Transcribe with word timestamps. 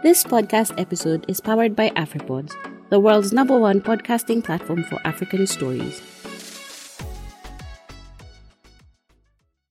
This 0.00 0.22
podcast 0.22 0.80
episode 0.80 1.24
is 1.26 1.40
powered 1.40 1.74
by 1.74 1.90
AfriPods, 1.90 2.54
the 2.88 3.00
world's 3.00 3.32
number 3.32 3.58
one 3.58 3.80
podcasting 3.80 4.44
platform 4.44 4.84
for 4.84 5.00
African 5.04 5.44
stories. 5.44 6.00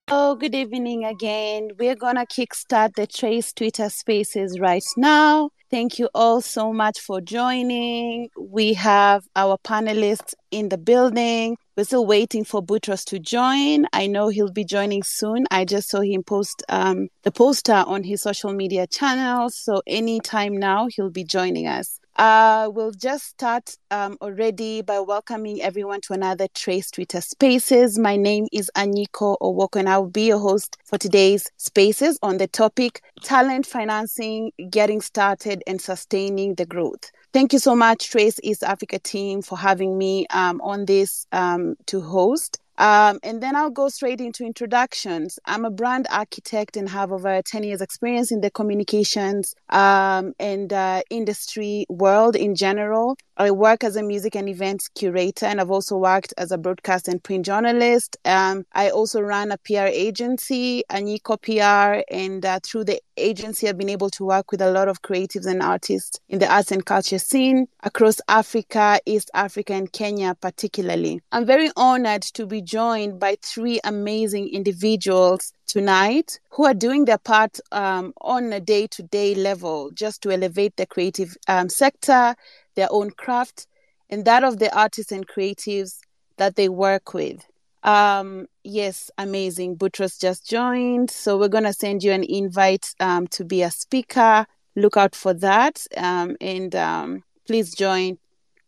Oh, 0.10 0.36
good 0.36 0.54
evening 0.54 1.06
again. 1.06 1.70
We're 1.80 1.96
going 1.96 2.18
to 2.18 2.26
kickstart 2.26 2.96
the 2.96 3.08
Trace 3.08 3.54
Twitter 3.54 3.88
Spaces 3.90 4.60
right 4.60 4.84
now. 4.98 5.52
Thank 5.72 5.98
you 5.98 6.10
all 6.14 6.42
so 6.42 6.74
much 6.74 7.00
for 7.00 7.22
joining. 7.22 8.28
We 8.38 8.74
have 8.74 9.24
our 9.34 9.58
panelists 9.58 10.34
in 10.52 10.68
the 10.68 10.78
building. 10.78 11.56
We're 11.78 11.84
still 11.84 12.08
waiting 12.08 12.44
for 12.44 12.64
Boutross 12.64 13.06
to 13.06 13.20
join. 13.20 13.86
I 13.94 14.08
know 14.08 14.30
he'll 14.30 14.52
be 14.52 14.66
joining 14.66 15.04
soon. 15.04 15.46
I 15.52 15.64
just 15.64 15.92
saw 15.92 16.02
him 16.02 16.24
post 16.24 16.64
um, 16.70 17.10
the 17.22 17.32
poster 17.32 17.84
on 17.86 18.04
his 18.04 18.24
social 18.24 18.52
media 18.52 18.88
channels. 18.88 19.56
So 19.56 19.84
anytime 19.86 20.58
now, 20.58 20.88
he'll 20.88 21.12
be 21.12 21.24
joining 21.24 21.68
us. 21.68 22.00
Uh, 22.16 22.72
we'll 22.74 22.94
just 22.94 23.26
start 23.26 23.78
um, 23.92 24.18
already 24.22 24.82
by 24.82 25.00
welcoming 25.00 25.62
everyone 25.62 26.02
to 26.02 26.14
another 26.14 26.48
Trace 26.56 26.90
Twitter 26.90 27.22
Spaces. 27.22 28.00
My 28.00 28.16
name 28.16 28.48
is 28.52 28.72
Anyiko 28.76 29.38
Owoko, 29.40 29.76
and 29.76 29.88
I 29.88 30.00
will 30.00 30.10
be 30.10 30.26
your 30.26 30.40
host 30.40 30.78
for 30.84 30.98
today's 30.98 31.48
Spaces 31.58 32.18
on 32.24 32.38
the 32.38 32.48
topic 32.48 33.04
talent 33.22 33.68
financing, 33.68 34.52
getting 34.72 35.00
started, 35.00 35.62
and 35.68 35.80
sustaining 35.80 36.56
the 36.56 36.66
growth. 36.66 37.12
Thank 37.38 37.54
you 37.54 37.60
so 37.60 37.76
much, 37.76 38.10
Trace 38.10 38.40
East 38.42 38.64
Africa 38.64 38.98
team, 38.98 39.44
for 39.44 39.60
having 39.60 39.96
me 39.96 40.26
um, 40.32 40.60
on 40.60 40.86
this 40.86 41.28
um, 41.32 41.76
to 41.86 42.02
host. 42.02 42.60
Um, 42.80 43.20
and 43.22 43.44
then 43.44 43.56
I'll 43.56 43.70
go 43.70 43.90
straight 43.90 44.22
into 44.22 44.44
introductions. 44.44 45.38
I'm 45.46 45.64
a 45.64 45.70
brand 45.70 46.08
architect 46.10 46.78
and 46.78 46.90
have 46.90 47.12
over 47.12 47.40
10 47.44 47.64
years 47.64 47.80
experience 47.82 48.32
in 48.32 48.42
the 48.42 48.50
communications 48.50 49.54
um, 49.70 50.34
and 50.40 50.74
uh, 50.74 51.04
industry 51.12 51.86
world 51.90 52.36
in 52.36 52.56
general. 52.56 53.18
I 53.38 53.52
work 53.52 53.84
as 53.84 53.96
a 53.96 54.02
music 54.02 54.36
and 54.36 54.50
events 54.50 54.88
curator, 54.88 55.46
and 55.46 55.62
I've 55.62 55.70
also 55.70 55.96
worked 55.96 56.34
as 56.40 56.52
a 56.52 56.58
broadcast 56.58 57.08
and 57.08 57.24
print 57.24 57.46
journalist. 57.46 58.18
Um, 58.26 58.66
I 58.74 58.90
also 58.90 59.22
run 59.22 59.52
a 59.52 59.60
PR 59.60 59.86
agency, 59.92 60.84
Anyiko 60.92 61.40
PR, 61.40 62.04
and 62.12 62.44
uh, 62.44 62.60
through 62.64 62.86
the 62.86 63.00
agency, 63.18 63.68
I've 63.68 63.78
been 63.78 63.90
able 63.90 64.10
to 64.12 64.26
work 64.26 64.52
with 64.52 64.62
a 64.62 64.72
lot 64.72 64.88
of 64.88 65.02
creatives 65.02 65.46
and 65.46 65.62
artists 65.62 66.20
in 66.30 66.40
the 66.40 66.52
arts 66.52 66.72
and 66.72 66.86
culture 66.86 67.20
scene 67.20 67.68
across 67.84 68.22
Africa, 68.28 69.00
East 69.06 69.32
Africa, 69.34 69.74
and 69.74 69.92
Kenya, 69.92 70.36
particularly. 70.40 71.22
I'm 71.32 71.46
very 71.46 71.70
honored 71.76 72.24
to 72.34 72.46
be 72.46 72.62
joined 72.62 73.20
by 73.20 73.38
three 73.42 73.80
amazing 73.84 74.50
individuals 74.50 75.54
tonight 75.66 76.40
who 76.52 76.66
are 76.66 76.74
doing 76.74 77.06
their 77.06 77.18
part 77.18 77.60
um, 77.72 78.14
on 78.22 78.54
a 78.54 78.60
day 78.60 78.88
to 78.88 79.04
day 79.04 79.36
level 79.36 79.92
just 79.92 80.22
to 80.24 80.32
elevate 80.32 80.76
the 80.78 80.86
creative 80.86 81.36
um, 81.48 81.70
sector 81.70 82.36
their 82.78 82.88
own 82.92 83.12
craft 83.12 83.68
and 84.10 84.24
that 84.24 84.44
of 84.44 84.60
the 84.60 84.74
artists 84.74 85.12
and 85.12 85.28
creatives 85.28 86.00
that 86.38 86.56
they 86.56 86.70
work 86.70 87.14
with. 87.14 87.46
Um, 87.88 88.48
yes, 88.66 89.10
amazing. 89.18 89.78
Boutross 89.78 90.20
just 90.20 90.46
joined. 90.46 91.10
So 91.10 91.38
we're 91.38 91.48
going 91.48 91.64
to 91.64 91.72
send 91.72 92.04
you 92.04 92.12
an 92.12 92.26
invite 92.26 92.94
um, 93.00 93.28
to 93.28 93.46
be 93.46 93.64
a 93.64 93.72
speaker. 93.72 94.46
Look 94.76 94.98
out 94.98 95.16
for 95.16 95.34
that. 95.36 95.88
Um, 95.96 96.36
and 96.42 96.76
um, 96.76 97.24
please 97.48 97.74
join 97.74 98.18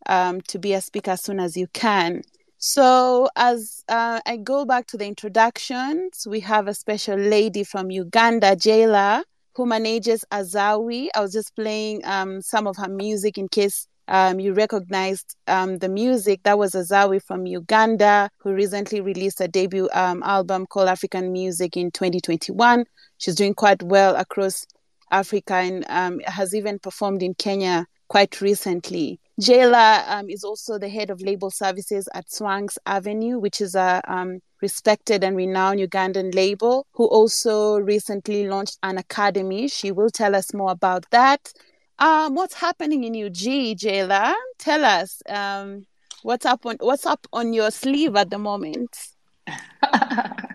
um, 0.06 0.40
to 0.48 0.58
be 0.58 0.74
a 0.74 0.80
speaker 0.80 1.12
as 1.12 1.22
soon 1.22 1.42
as 1.42 1.58
you 1.58 1.68
can. 1.74 2.22
So, 2.62 3.30
as 3.38 3.84
uh, 3.88 4.20
I 4.26 4.38
go 4.38 4.66
back 4.66 4.88
to 4.88 4.98
the 4.98 5.06
introductions, 5.06 6.26
we 6.28 6.42
have 6.42 6.68
a 6.68 6.74
special 6.74 7.18
lady 7.18 7.64
from 7.64 7.90
Uganda, 7.90 8.56
Jaylor, 8.56 9.24
who 9.56 9.66
manages 9.66 10.26
Azawi. 10.32 11.08
I 11.16 11.22
was 11.22 11.32
just 11.32 11.56
playing 11.56 12.04
um, 12.06 12.42
some 12.42 12.68
of 12.68 12.76
her 12.78 12.90
music 12.90 13.38
in 13.38 13.48
case 13.48 13.88
um, 14.10 14.40
you 14.40 14.54
recognized 14.54 15.38
um, 15.48 15.78
the 15.78 15.88
music. 15.88 16.42
That 16.44 16.58
was 16.58 16.74
Azawi 16.74 17.22
from 17.24 17.46
Uganda, 17.46 18.30
who 18.40 18.54
recently 18.54 19.02
released 19.02 19.40
a 19.40 19.48
debut 19.48 19.88
um, 19.94 20.24
album 20.24 20.66
called 20.66 20.90
African 20.90 21.32
Music 21.32 21.78
in 21.78 21.92
2021. 21.92 22.86
She's 23.20 23.36
doing 23.36 23.54
quite 23.54 23.84
well 23.84 24.16
across 24.16 24.66
Africa 25.12 25.54
and 25.54 25.86
um, 25.90 26.20
has 26.26 26.56
even 26.56 26.80
performed 26.80 27.22
in 27.22 27.36
Kenya 27.36 27.86
quite 28.08 28.42
recently. 28.42 29.20
Jaylor 29.40 30.04
um, 30.10 30.30
is 30.30 30.44
also 30.44 30.80
the 30.80 30.90
head 30.90 31.12
of 31.12 31.22
label 31.22 31.52
services 31.52 32.10
at 32.14 32.28
Swangz 32.28 32.78
Avenue, 32.86 33.38
which 33.38 33.62
is 33.62 33.76
a 33.76 34.02
um, 34.08 34.40
respected 34.62 35.24
and 35.24 35.38
renowned 35.38 35.80
Ugandan 35.80 36.34
label, 36.34 36.88
who 36.94 37.06
also 37.06 37.78
recently 37.78 38.48
launched 38.48 38.80
an 38.84 38.98
academy. 38.98 39.68
She 39.68 39.92
will 39.92 40.10
tell 40.10 40.36
us 40.36 40.54
more 40.54 40.72
about 40.72 41.06
that. 41.12 41.54
Um, 42.00 42.34
what's 42.34 42.54
happening 42.54 43.04
in 43.04 43.14
UG, 43.14 43.76
Jaylor? 43.78 44.34
Tell 44.58 44.86
us. 44.86 45.22
Um, 45.28 45.86
what's 46.24 46.46
up 46.46 46.66
on 46.66 46.78
what's 46.80 47.06
up 47.06 47.28
on 47.34 47.52
your 47.52 47.72
sleeve 47.72 48.16
at 48.16 48.30
the 48.30 48.38
moment? 48.38 49.10
Hi, 49.84 50.46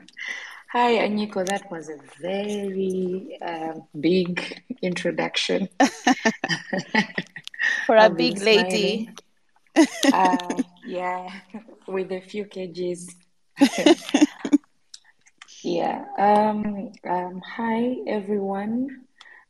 Anyiko. 0.75 1.47
That 1.47 1.71
was 1.71 1.91
a 1.91 1.99
very 2.21 3.38
uh, 3.43 3.75
big 4.00 4.62
introduction 4.81 5.69
for 7.87 7.97
a 8.00 8.09
big 8.09 8.41
lady. 8.41 9.10
uh, 10.12 10.62
yeah, 10.87 11.28
with 11.87 12.10
a 12.10 12.22
few 12.22 12.47
kgs. 12.47 13.10
yeah. 15.62 16.04
Um, 16.16 16.93
um, 17.04 17.43
hi, 17.44 17.97
everyone. 18.06 19.03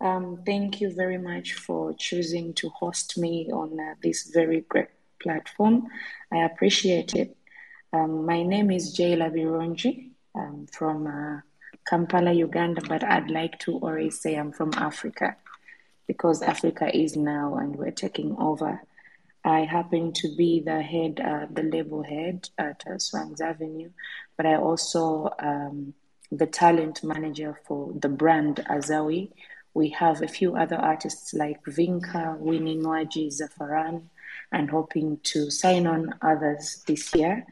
Um, 0.04 0.42
thank 0.44 0.82
you 0.82 0.92
very 0.92 1.16
much 1.16 1.54
for 1.54 1.94
choosing 1.94 2.53
to 2.54 2.69
host 2.69 3.16
me 3.16 3.48
on 3.50 3.81
uh, 3.81 3.94
this 4.03 4.31
very 4.34 4.60
great 4.60 4.91
platform. 5.19 5.87
I 6.31 6.44
appreciate 6.44 7.15
it. 7.15 7.34
Um, 7.91 8.26
my 8.26 8.42
name 8.42 8.70
is 8.70 8.94
Jaylor 8.94 9.32
Birungi. 9.32 10.10
I'm 10.37 10.66
from 10.66 11.06
uh, 11.06 11.41
Kampala, 11.88 12.34
Uganda, 12.34 12.82
but 12.87 13.03
I'd 13.03 13.31
like 13.31 13.59
to 13.60 13.78
always 13.78 14.20
say 14.20 14.34
I'm 14.34 14.53
from 14.53 14.75
Africa 14.75 15.37
because 16.06 16.42
Africa 16.42 16.94
is 16.94 17.16
now 17.16 17.54
and 17.54 17.75
we're 17.75 17.91
taking 17.91 18.36
over. 18.38 18.82
I 19.42 19.60
happen 19.60 20.12
to 20.12 20.36
be 20.36 20.60
the 20.60 20.82
head, 20.82 21.19
uh, 21.19 21.47
the 21.50 21.62
label 21.62 22.03
head 22.03 22.50
at 22.59 22.82
uh, 22.86 22.98
Swangz 22.98 23.41
Avenue, 23.41 23.88
but 24.36 24.44
I 24.44 24.56
also 24.56 25.31
um, 25.38 25.94
the 26.31 26.47
talent 26.47 27.03
manager 27.03 27.59
for 27.66 27.91
the 27.98 28.09
brand 28.10 28.56
Azawi, 28.69 29.31
we 29.75 29.89
have 29.91 30.23
a 30.23 30.29
few 30.29 30.57
other 30.57 30.77
artists 30.77 31.35
like 31.35 31.62
Vinka, 31.65 32.39
Winnie 32.39 32.77
Nwagi, 32.77 33.27
Zafaran, 33.29 34.05
and 34.53 34.71
hoping 34.71 35.19
to 35.25 35.51
sign 35.51 35.87
on 35.87 36.15
others 36.23 36.85
this 36.87 37.12
year. 37.15 37.45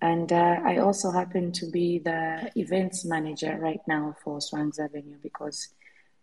And 0.00 0.32
uh, 0.32 0.56
I 0.64 0.78
also 0.78 1.12
happen 1.12 1.52
to 1.52 1.70
be 1.70 2.00
the 2.00 2.50
events 2.56 3.04
manager 3.04 3.56
right 3.60 3.80
now 3.86 4.16
for 4.24 4.38
Swangz 4.38 4.80
Avenue 4.80 5.16
because 5.22 5.68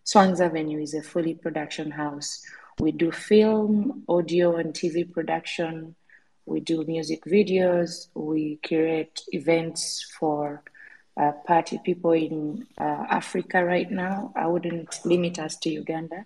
Swangz 0.06 0.42
Avenue 0.42 0.82
is 0.82 0.94
a 0.94 1.02
fully 1.02 1.36
production 1.36 1.92
house. 1.92 2.44
We 2.78 2.92
do 2.92 3.10
film, 3.12 4.04
audio, 4.10 4.58
and 4.58 4.74
TV 4.74 5.10
production. 5.10 5.96
We 6.46 6.60
do 6.60 6.84
music 6.84 7.24
videos. 7.24 8.08
We 8.14 8.60
curate 8.64 9.22
events 9.32 10.06
for 10.20 10.64
uh, 11.20 11.34
party 11.46 11.80
people 11.84 12.14
in 12.14 12.66
uh, 12.80 13.06
Africa 13.10 13.64
right 13.64 13.92
now. 13.92 14.32
I 14.36 14.48
wouldn't 14.48 15.00
limit 15.04 15.38
us 15.38 15.58
to 15.58 15.70
Uganda. 15.70 16.26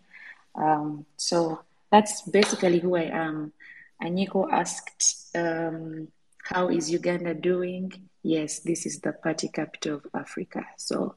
Um, 0.56 1.06
so 1.18 1.62
that's 1.92 2.22
basically 2.22 2.80
who 2.80 2.96
I 2.96 3.10
am. 3.12 3.54
Anyiko 4.02 4.52
asked, 4.52 5.36
um, 5.36 6.10
How 6.44 6.70
is 6.70 6.92
Uganda 6.92 7.34
doing? 7.34 7.92
Yes, 8.22 8.60
this 8.60 8.86
is 8.86 9.00
the 9.00 9.14
party 9.14 9.48
capital 9.48 9.96
of 9.96 10.06
Africa. 10.14 10.64
So 10.78 11.16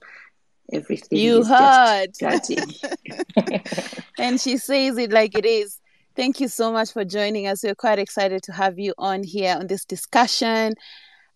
everything 0.73 1.19
you 1.19 1.41
is 1.41 1.49
heard. 1.49 2.13
and 4.19 4.41
she 4.41 4.57
says 4.57 4.97
it 4.97 5.13
like 5.13 5.37
it 5.37 5.45
is. 5.45 5.79
Thank 6.15 6.41
you 6.41 6.49
so 6.49 6.73
much 6.73 6.93
for 6.93 7.05
joining 7.05 7.47
us. 7.47 7.63
We're 7.63 7.75
quite 7.75 7.99
excited 7.99 8.43
to 8.45 8.53
have 8.53 8.79
you 8.79 8.95
on 8.97 9.23
here 9.23 9.55
on 9.55 9.67
this 9.67 9.85
discussion. 9.85 10.75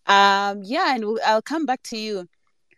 Um, 0.07 0.61
yeah, 0.63 0.95
and 0.95 1.05
we'll, 1.05 1.19
I'll 1.25 1.41
come 1.41 1.65
back 1.65 1.83
to 1.83 1.97
you. 1.97 2.27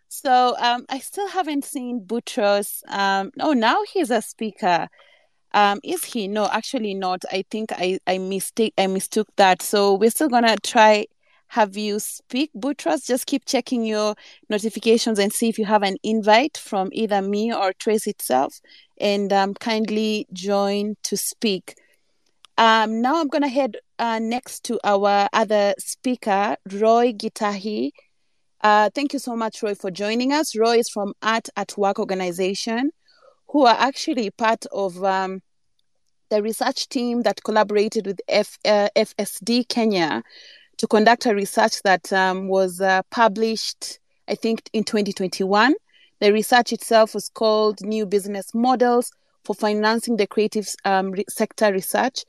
So 0.10 0.56
um, 0.60 0.86
I 0.90 1.00
still 1.00 1.28
haven't 1.30 1.66
seen 1.66 2.06
Boutross. 2.06 2.84
Um, 2.88 3.32
oh, 3.40 3.54
now 3.54 3.80
he's 3.92 4.12
a 4.12 4.22
speaker. 4.22 4.88
Um, 5.54 5.80
is 5.84 6.04
he? 6.04 6.28
No, 6.28 6.48
actually 6.52 6.94
not. 6.94 7.24
I 7.32 7.44
think 7.50 7.72
I 7.72 8.00
I 8.08 8.18
mistake 8.18 8.74
I 8.78 8.88
mistook 8.88 9.28
that. 9.38 9.62
So 9.62 9.96
we're 9.96 10.12
still 10.12 10.30
gonna 10.30 10.58
try 10.64 11.06
have 11.50 11.78
you 11.78 12.00
speak, 12.00 12.50
Boutross. 12.56 13.06
Just 13.06 13.28
keep 13.28 13.46
checking 13.46 13.86
your 13.86 14.16
notifications 14.50 15.20
and 15.20 15.32
see 15.32 15.50
if 15.50 15.60
you 15.60 15.66
have 15.66 15.84
an 15.84 15.98
invite 16.04 16.58
from 16.58 16.90
either 16.92 17.22
me 17.22 17.54
or 17.54 17.74
Trace 17.74 18.08
itself, 18.08 18.60
and 19.00 19.32
um, 19.32 19.54
kindly 19.56 20.28
join 20.34 20.96
to 21.04 21.16
speak. 21.16 21.76
Um, 22.58 23.02
now 23.02 23.20
I'm 23.20 23.30
gonna 23.30 23.48
head 23.48 23.78
uh, 23.98 24.20
next 24.20 24.64
to 24.66 24.80
our 24.84 25.28
other 25.34 25.74
speaker, 25.80 26.56
Roy 26.72 27.14
Gitahi. 27.14 27.92
Uh, 28.62 28.90
thank 28.94 29.14
you 29.14 29.20
so 29.20 29.36
much, 29.36 29.62
Roy, 29.64 29.76
for 29.76 29.92
joining 29.92 30.32
us. 30.32 30.56
Roy 30.56 30.78
is 30.78 30.90
from 30.90 31.14
Art 31.22 31.50
at 31.58 31.78
Work 31.78 32.00
organization, 32.00 32.92
who 33.48 33.66
are 33.66 33.76
actually 33.78 34.30
part 34.30 34.66
of 34.72 35.04
um, 35.04 35.42
the 36.30 36.42
research 36.42 36.88
team 36.90 37.22
that 37.24 37.44
collaborated 37.44 38.06
with 38.06 38.22
F, 38.28 38.58
uh, 38.66 38.90
FSD 38.96 39.68
Kenya 39.68 40.24
to 40.78 40.88
conduct 40.88 41.26
a 41.26 41.36
research 41.36 41.82
that 41.84 42.12
um, 42.14 42.48
was 42.48 42.82
uh, 42.82 43.02
published, 43.12 44.00
I 44.28 44.36
think, 44.36 44.70
in 44.74 44.84
2021. 44.84 45.74
The 46.20 46.32
research 46.32 46.72
itself 46.72 47.14
was 47.14 47.30
called 47.30 47.82
New 47.82 48.06
Business 48.06 48.54
Models 48.54 49.12
for 49.44 49.54
Financing 49.54 50.18
the 50.18 50.28
Creative 50.28 50.68
um, 50.86 51.14
Sector 51.30 51.74
Research. 51.74 52.24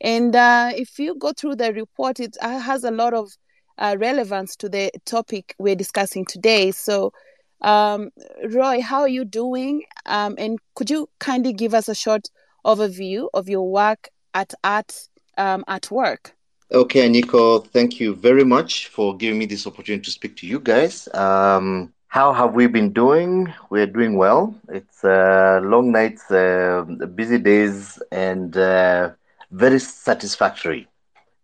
And 0.00 0.34
uh, 0.34 0.72
if 0.74 0.98
you 0.98 1.14
go 1.16 1.32
through 1.32 1.56
the 1.56 1.72
report, 1.72 2.20
it 2.20 2.36
uh, 2.40 2.58
has 2.58 2.84
a 2.84 2.90
lot 2.90 3.14
of 3.14 3.30
uh, 3.78 3.96
relevance 3.98 4.56
to 4.56 4.68
the 4.68 4.90
topic 5.04 5.54
we're 5.58 5.74
discussing 5.74 6.24
today. 6.24 6.70
So, 6.70 7.12
um, 7.60 8.10
Roy, 8.50 8.80
how 8.80 9.00
are 9.00 9.08
you 9.08 9.24
doing? 9.24 9.82
Um, 10.06 10.34
and 10.38 10.58
could 10.74 10.90
you 10.90 11.08
kindly 11.18 11.52
give 11.52 11.74
us 11.74 11.88
a 11.88 11.94
short 11.94 12.28
overview 12.64 13.28
of 13.34 13.48
your 13.48 13.68
work 13.70 14.08
at 14.34 14.54
Art 14.64 15.08
um, 15.36 15.64
at 15.66 15.90
Work? 15.90 16.34
Okay, 16.72 17.08
Nico, 17.08 17.58
thank 17.58 17.98
you 17.98 18.14
very 18.14 18.44
much 18.44 18.86
for 18.88 19.16
giving 19.16 19.38
me 19.40 19.46
this 19.46 19.66
opportunity 19.66 20.04
to 20.04 20.10
speak 20.10 20.36
to 20.36 20.46
you 20.46 20.60
guys. 20.60 21.08
Um, 21.14 21.92
how 22.06 22.32
have 22.32 22.54
we 22.54 22.68
been 22.68 22.92
doing? 22.92 23.52
We're 23.70 23.86
doing 23.86 24.16
well. 24.16 24.54
It's 24.68 25.04
uh, 25.04 25.60
long 25.64 25.90
nights, 25.90 26.30
uh, 26.30 26.84
busy 27.14 27.38
days, 27.38 28.00
and 28.12 28.56
uh, 28.56 29.10
very 29.50 29.78
satisfactory 29.80 30.88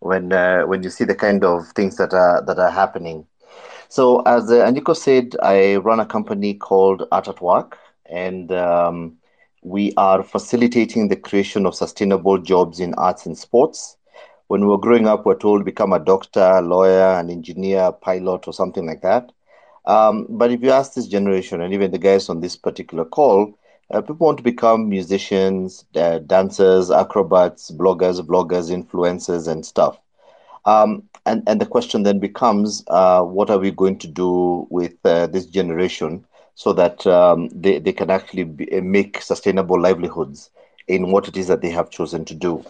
when 0.01 0.33
uh, 0.33 0.63
when 0.63 0.83
you 0.83 0.91
see 0.91 1.05
the 1.05 1.15
kind 1.15 1.45
of 1.45 1.69
things 1.75 1.97
that 1.97 2.13
are 2.13 2.43
that 2.47 2.59
are 2.59 2.71
happening. 2.71 3.27
So, 3.89 4.21
as 4.23 4.51
uh, 4.51 4.67
Anyiko 4.67 4.97
said, 4.97 5.37
I 5.43 5.77
run 5.77 6.01
a 6.01 6.07
company 6.07 6.55
called 6.55 7.07
Art 7.13 7.29
at 7.29 7.41
Work, 7.41 7.79
and 8.07 8.51
um, 8.53 9.17
we 9.63 9.93
are 9.97 10.23
facilitating 10.23 11.09
the 11.09 11.17
creation 11.17 11.67
of 11.67 11.75
sustainable 11.75 12.39
jobs 12.39 12.81
in 12.81 12.95
arts 12.95 13.27
and 13.27 13.37
sports. 13.37 13.97
When 14.49 14.61
we 14.63 14.69
were 14.69 14.79
growing 14.79 15.07
up, 15.07 15.25
we 15.27 15.33
we're 15.33 15.39
told 15.39 15.65
become 15.65 15.93
a 15.93 15.99
doctor, 15.99 16.61
lawyer, 16.63 17.19
an 17.19 17.31
engineer, 17.31 17.93
pilot, 17.93 18.47
or 18.47 18.53
something 18.53 18.87
like 18.87 19.03
that. 19.03 19.33
Um, 19.87 20.27
but 20.29 20.51
if 20.51 20.63
you 20.63 20.71
ask 20.71 20.95
this 20.95 21.07
generation, 21.07 21.61
and 21.61 21.73
even 21.73 21.91
the 21.91 21.99
guys 21.99 22.29
on 22.29 22.41
this 22.41 22.57
particular 22.57 23.05
call, 23.05 23.55
uh, 23.91 24.01
people 24.01 24.27
want 24.27 24.39
to 24.39 24.45
become 24.45 24.89
musicians, 24.89 25.85
uh, 25.95 26.19
dancers, 26.19 26.91
acrobats, 26.91 27.71
bloggers, 27.71 28.21
vloggers, 28.21 28.71
influencers, 28.71 29.47
and 29.49 29.65
stuff. 29.65 29.99
Um, 30.65 31.05
and, 31.25 31.43
and 31.47 31.61
the 31.61 31.67
question 31.67 32.03
then 32.03 32.19
becomes 32.19 32.83
uh, 32.89 33.23
what 33.23 33.51
are 33.51 33.59
we 33.59 33.71
going 33.71 33.99
to 33.99 34.09
do 34.09 34.67
with 34.71 34.95
uh, 35.05 35.27
this 35.29 35.47
generation 35.47 36.25
so 36.57 36.73
that 36.73 37.07
um, 37.07 37.49
they, 37.49 37.79
they 37.79 37.93
can 37.93 38.11
actually 38.11 38.45
be, 38.45 38.73
uh, 38.73 38.81
make 38.81 39.23
sustainable 39.23 39.81
livelihoods 39.81 40.51
in 40.89 41.11
what 41.11 41.29
it 41.29 41.37
is 41.37 41.47
that 41.47 41.63
they 41.63 41.71
have 41.71 41.91
chosen 41.91 42.25
to 42.25 42.35
do? 42.35 42.65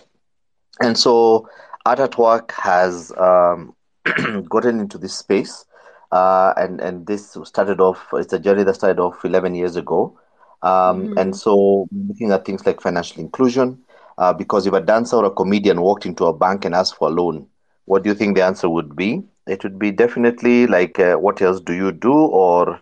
And 0.81 0.99
so 0.99 1.49
Art 1.87 2.01
at 2.01 2.19
Work 2.19 2.53
has 2.53 3.13
um, 3.17 3.75
gotten 4.49 4.81
into 4.81 4.99
this 4.99 5.15
space. 5.15 5.65
Uh, 6.13 6.53
and, 6.57 6.81
and 6.81 7.07
this 7.07 7.37
started 7.45 7.81
off, 7.81 8.09
it's 8.13 8.33
a 8.33 8.39
journey 8.39 8.65
that 8.65 8.75
started 8.75 9.01
off 9.01 9.25
11 9.25 9.55
years 9.55 9.77
ago. 9.77 10.19
Um, 10.63 11.09
mm-hmm. 11.09 11.19
And 11.19 11.37
so, 11.37 11.89
looking 12.09 12.33
at 12.33 12.45
things 12.45 12.65
like 12.67 12.81
financial 12.81 13.21
inclusion, 13.21 13.79
uh, 14.19 14.33
because 14.33 14.67
if 14.67 14.73
a 14.73 14.81
dancer 14.81 15.17
or 15.17 15.27
a 15.27 15.31
comedian 15.31 15.81
walked 15.81 16.07
into 16.07 16.25
a 16.25 16.37
bank 16.37 16.65
and 16.65 16.75
asked 16.75 16.97
for 16.97 17.09
a 17.09 17.13
loan, 17.13 17.47
what 17.85 18.03
do 18.03 18.09
you 18.09 18.15
think 18.15 18.37
the 18.37 18.45
answer 18.45 18.69
would 18.69 18.97
be? 18.97 19.23
It 19.47 19.63
would 19.63 19.79
be 19.79 19.93
definitely 19.93 20.67
like, 20.67 20.99
uh, 20.99 21.17
"What 21.17 21.41
else 21.41 21.61
do 21.61 21.73
you 21.73 21.93
do?" 21.93 22.13
Or, 22.13 22.81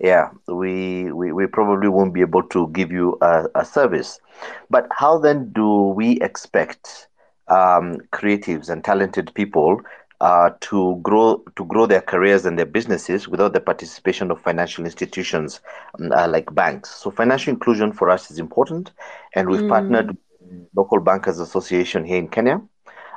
"Yeah, 0.00 0.30
we, 0.48 1.12
we 1.12 1.32
we 1.32 1.46
probably 1.46 1.88
won't 1.88 2.14
be 2.14 2.22
able 2.22 2.42
to 2.44 2.68
give 2.68 2.90
you 2.90 3.18
a, 3.20 3.46
a 3.54 3.64
service." 3.64 4.18
But 4.70 4.86
how 4.92 5.18
then 5.18 5.52
do 5.52 5.88
we 5.96 6.20
expect 6.20 7.08
um, 7.48 7.98
creatives 8.12 8.68
and 8.68 8.82
talented 8.84 9.32
people 9.34 9.80
uh, 10.20 10.50
to 10.60 10.98
grow 11.02 11.42
to 11.56 11.64
grow 11.64 11.86
their 11.86 12.00
careers 12.00 12.46
and 12.46 12.58
their 12.58 12.66
businesses 12.66 13.28
without 13.28 13.52
the 13.52 13.60
participation 13.60 14.30
of 14.30 14.40
financial 14.40 14.84
institutions 14.84 15.60
um, 15.98 16.12
uh, 16.12 16.28
like 16.28 16.54
banks. 16.54 16.90
So 16.90 17.10
financial 17.10 17.52
inclusion 17.52 17.92
for 17.92 18.10
us 18.10 18.30
is 18.30 18.38
important, 18.38 18.92
and 19.34 19.48
we've 19.48 19.60
mm. 19.60 19.68
partnered 19.68 20.08
with 20.08 20.68
local 20.74 21.00
bankers 21.00 21.38
association 21.38 22.04
here 22.04 22.18
in 22.18 22.28
Kenya, 22.28 22.60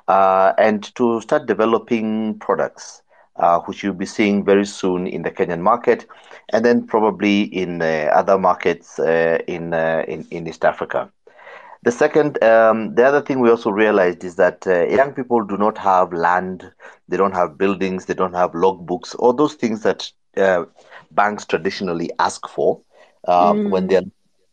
uh, 0.08 0.54
and 0.58 0.94
to 0.96 1.22
start 1.22 1.46
developing 1.46 2.40
products. 2.40 3.02
Uh, 3.36 3.58
which 3.62 3.84
you'll 3.84 3.94
be 3.94 4.06
seeing 4.06 4.44
very 4.44 4.66
soon 4.66 5.08
in 5.08 5.22
the 5.22 5.32
Kenyan 5.32 5.62
market, 5.62 6.06
and 6.50 6.66
then 6.66 6.86
probably 6.86 7.44
in 7.44 7.82
uh, 7.82 8.12
other 8.12 8.38
markets 8.38 9.00
uh, 9.00 9.38
in, 9.48 9.74
in 9.74 10.28
in 10.30 10.46
East 10.46 10.66
Africa. 10.66 11.10
The 11.84 11.92
second, 11.92 12.44
um, 12.44 12.96
the 12.96 13.06
other 13.06 13.22
thing 13.22 13.40
we 13.40 13.50
also 13.50 13.70
realized 13.70 14.24
is 14.24 14.36
that 14.36 14.68
uh, 14.68 14.88
young 14.88 15.14
people 15.14 15.44
do 15.46 15.58
not 15.58 15.78
have 15.78 16.12
land, 16.12 16.70
they 17.08 17.16
don't 17.16 17.34
have 17.34 17.58
buildings, 17.58 18.06
they 18.06 18.14
don't 18.14 18.34
have 18.34 18.52
logbooks, 18.52 19.16
all 19.18 19.32
those 19.32 19.54
things 19.54 19.82
that 19.84 20.12
uh, 20.36 20.66
banks 21.12 21.46
traditionally 21.46 22.12
ask 22.20 22.48
for 22.50 22.82
uh, 23.28 23.54
mm. 23.54 23.70
when 23.70 23.88
they're 23.88 24.02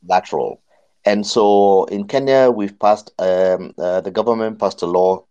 lateral. 0.06 0.62
And 1.05 1.26
so 1.26 1.84
in 1.87 2.06
Kenya, 2.06 2.50
we've 2.50 2.78
passed, 2.78 3.11
um, 3.19 3.75
uh, 3.76 4.00
the 4.00 4.11
government 4.11 4.61
passed 4.61 4.82
a 4.82 4.87
law 4.87 5.25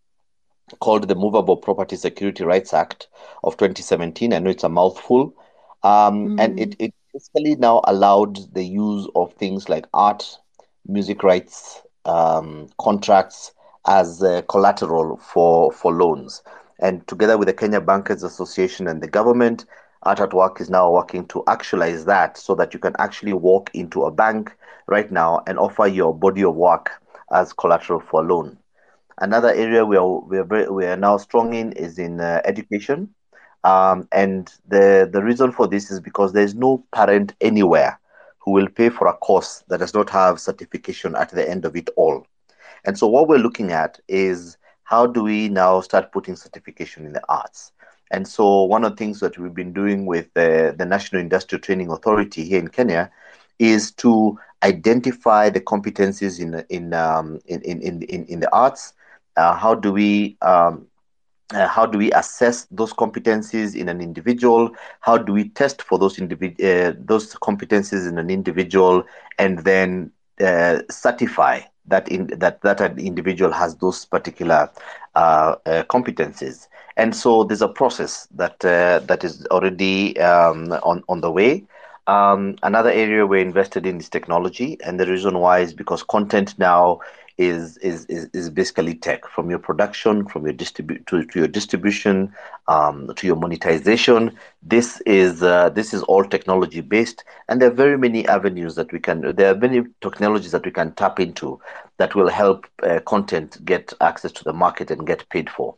called 0.80 1.07
the 1.07 1.15
Movable 1.15 1.57
Property 1.57 1.95
Security 1.95 2.44
Rights 2.44 2.74
Act 2.74 3.07
of 3.44 3.57
2017. 3.57 4.33
I 4.33 4.39
know 4.39 4.50
it's 4.50 4.63
a 4.63 4.69
mouthful. 4.69 5.33
Um, 5.83 6.30
mm. 6.30 6.41
And 6.41 6.59
it, 6.59 6.75
it 6.80 6.94
basically 7.13 7.56
now 7.56 7.81
allowed 7.86 8.53
the 8.53 8.63
use 8.63 9.07
of 9.15 9.33
things 9.33 9.69
like 9.69 9.86
art, 9.94 10.39
music 10.88 11.24
rights, 11.24 11.81
um, 12.06 12.68
contracts 12.80 13.54
as 13.88 14.24
uh, 14.24 14.42
collateral 14.50 15.18
for, 15.18 15.72
for 15.72 15.94
loans. 15.94 16.42
And 16.80 17.07
together 17.07 17.38
with 17.38 17.48
the 17.48 17.54
Kenya 17.54 17.81
Bankers 17.81 18.24
Association 18.24 18.88
and 18.88 19.02
the 19.02 19.07
government, 19.07 19.66
Art 20.04 20.19
at 20.19 20.34
Work 20.34 20.62
is 20.62 20.69
now 20.69 20.92
working 20.92 21.25
to 21.28 21.44
actualize 21.48 22.06
that 22.06 22.38
so 22.38 22.54
that 22.56 22.74
you 22.74 22.80
can 22.80 22.96
actually 23.00 23.34
walk 23.34 23.72
into 23.74 24.04
a 24.04 24.12
bank 24.12 24.56
right 24.88 25.12
now 25.12 25.42
and 25.48 25.57
offer 25.57 25.88
your 25.88 26.13
body 26.13 26.44
of 26.44 26.56
work 26.56 26.92
as 27.31 27.54
collateral 27.54 28.00
for 28.00 28.24
a 28.24 28.28
loan. 28.28 28.58
Another 29.19 29.50
area 29.50 29.86
we 29.86 29.98
are, 29.98 30.19
we 30.19 30.38
are, 30.38 30.44
very, 30.44 30.69
we 30.69 30.86
are 30.86 30.98
now 30.98 31.18
strong 31.18 31.54
in 31.54 31.72
is 31.74 31.98
in 31.98 32.19
uh, 32.19 32.42
education. 32.46 33.10
Um, 33.63 34.08
and 34.12 34.54
the, 34.68 35.10
the 35.12 35.24
reason 35.24 35.51
for 35.51 35.68
this 35.68 35.90
is 35.90 36.00
because 36.00 36.34
there's 36.34 36.54
no 36.54 36.84
parent 36.94 37.34
anywhere 37.42 38.00
who 38.45 38.51
will 38.51 38.69
pay 38.69 38.89
for 38.89 39.07
a 39.07 39.13
course 39.18 39.63
that 39.68 39.80
does 39.80 39.94
not 39.95 40.09
have 40.12 40.39
certification 40.39 41.15
at 41.15 41.31
the 41.31 41.50
end 41.50 41.65
of 41.65 41.75
it 41.75 41.89
all. 41.98 42.25
And 42.86 42.98
so, 42.98 43.08
what 43.08 43.27
we're 43.27 43.39
looking 43.39 43.72
at 43.72 44.00
is 44.08 44.58
how 44.84 45.08
do 45.08 45.24
we 45.24 45.50
now 45.50 45.81
start 45.81 46.12
putting 46.12 46.36
certification 46.36 47.05
in 47.05 47.13
the 47.13 47.24
arts? 47.27 47.72
And 48.12 48.27
so, 48.27 48.63
one 48.63 48.86
of 48.86 48.91
the 48.91 48.98
things 48.98 49.20
that 49.20 49.38
we've 49.39 49.53
been 49.53 49.74
doing 49.74 50.05
with 50.05 50.31
the, 50.36 50.75
National 50.77 51.22
Industrial 51.22 51.60
Training 51.60 51.89
Authority 51.89 52.46
here 52.46 52.60
in 52.60 52.67
Kenya 52.67 53.12
is 53.58 53.91
to 53.93 54.38
identify 54.63 55.50
the 55.50 55.62
competencies 55.62 56.39
in 56.39 56.63
in 56.70 56.93
um, 56.93 57.39
in, 57.48 57.62
in, 57.63 57.81
in, 58.03 58.25
in 58.25 58.39
the 58.39 58.53
arts. 58.53 58.93
Uh, 59.38 59.55
how 59.55 59.74
do 59.74 59.91
we 59.91 60.38
um, 60.43 60.88
uh, 61.54 61.68
how 61.68 61.86
do 61.86 61.98
we 61.98 62.12
assess 62.12 62.66
those 62.72 62.94
competencies 62.94 63.75
in 63.75 63.88
an 63.90 64.02
individual? 64.02 64.70
How 65.02 65.18
do 65.18 65.32
we 65.34 65.50
test 65.50 65.82
for 65.82 65.98
those 65.98 66.18
individ- 66.18 66.60
uh, 66.64 66.96
those 66.98 67.34
competencies 67.36 68.08
in 68.08 68.18
an 68.18 68.30
individual 68.30 69.04
and 69.38 69.60
then 69.60 70.12
uh, 70.42 70.80
certify 70.90 71.62
that 71.88 72.08
in 72.10 72.28
that 72.40 72.62
that 72.62 72.82
an 72.82 72.98
individual 73.00 73.52
has 73.52 73.75
those 73.75 74.06
particular 74.06 74.70
uh, 75.16 75.56
uh, 75.66 75.84
competencies? 75.90 76.68
And 76.98 77.16
so 77.16 77.44
there's 77.44 77.62
a 77.62 77.68
process 77.68 78.28
that 78.36 78.64
uh, 78.66 79.00
that 79.06 79.24
is 79.24 79.46
already 79.48 80.18
um, 80.20 80.72
on 80.84 81.04
on 81.08 81.22
the 81.22 81.32
way. 81.32 81.64
Um, 82.08 82.56
another 82.64 82.90
area 82.92 83.25
we're 83.25 83.42
invested 83.42 83.86
in 83.86 83.98
is 83.98 84.10
technology. 84.10 84.78
And 84.86 85.00
the 85.00 85.06
reason 85.08 85.40
why 85.40 85.60
is 85.60 85.74
because 85.74 86.04
content 86.04 86.58
now 86.58 87.00
is 87.38 87.77
is 87.77 88.06
is, 88.06 88.30
is 88.34 88.50
basically 88.50 88.96
tech. 88.96 89.27
From 89.27 89.50
your 89.50 89.60
production 89.60 90.25
from 90.27 90.44
your 90.46 90.54
distribute 90.54 91.06
to, 91.08 91.25
to 91.25 91.39
your 91.39 91.48
distribution 91.48 92.34
um, 92.68 93.12
to 93.15 93.27
your 93.27 93.36
monetization 93.36 94.38
this 94.65 95.00
is 95.01 95.44
uh, 95.44 95.70
this 95.70 95.94
is 95.94 96.01
all 96.04 96.24
technology 96.24 96.82
based. 96.82 97.24
And 97.48 97.62
there 97.62 97.70
are 97.70 97.74
very 97.74 97.98
many 97.98 98.27
avenues 98.27 98.75
that 98.75 98.92
we 98.92 99.00
can 99.00 99.36
there 99.36 99.54
are 99.54 99.58
many 99.58 99.84
technologies 100.01 100.51
that 100.51 100.65
we 100.65 100.72
can 100.72 100.94
tap 100.94 101.20
into 101.20 101.60
that 101.98 102.15
will 102.15 102.30
help 102.30 102.68
uh, 102.84 103.00
content 103.06 103.63
get 103.63 103.94
access 104.01 104.32
to 104.34 104.44
the 104.44 104.54
market 104.54 104.89
and 104.89 105.06
get 105.06 105.27
paid 105.30 105.50
for. 105.50 105.75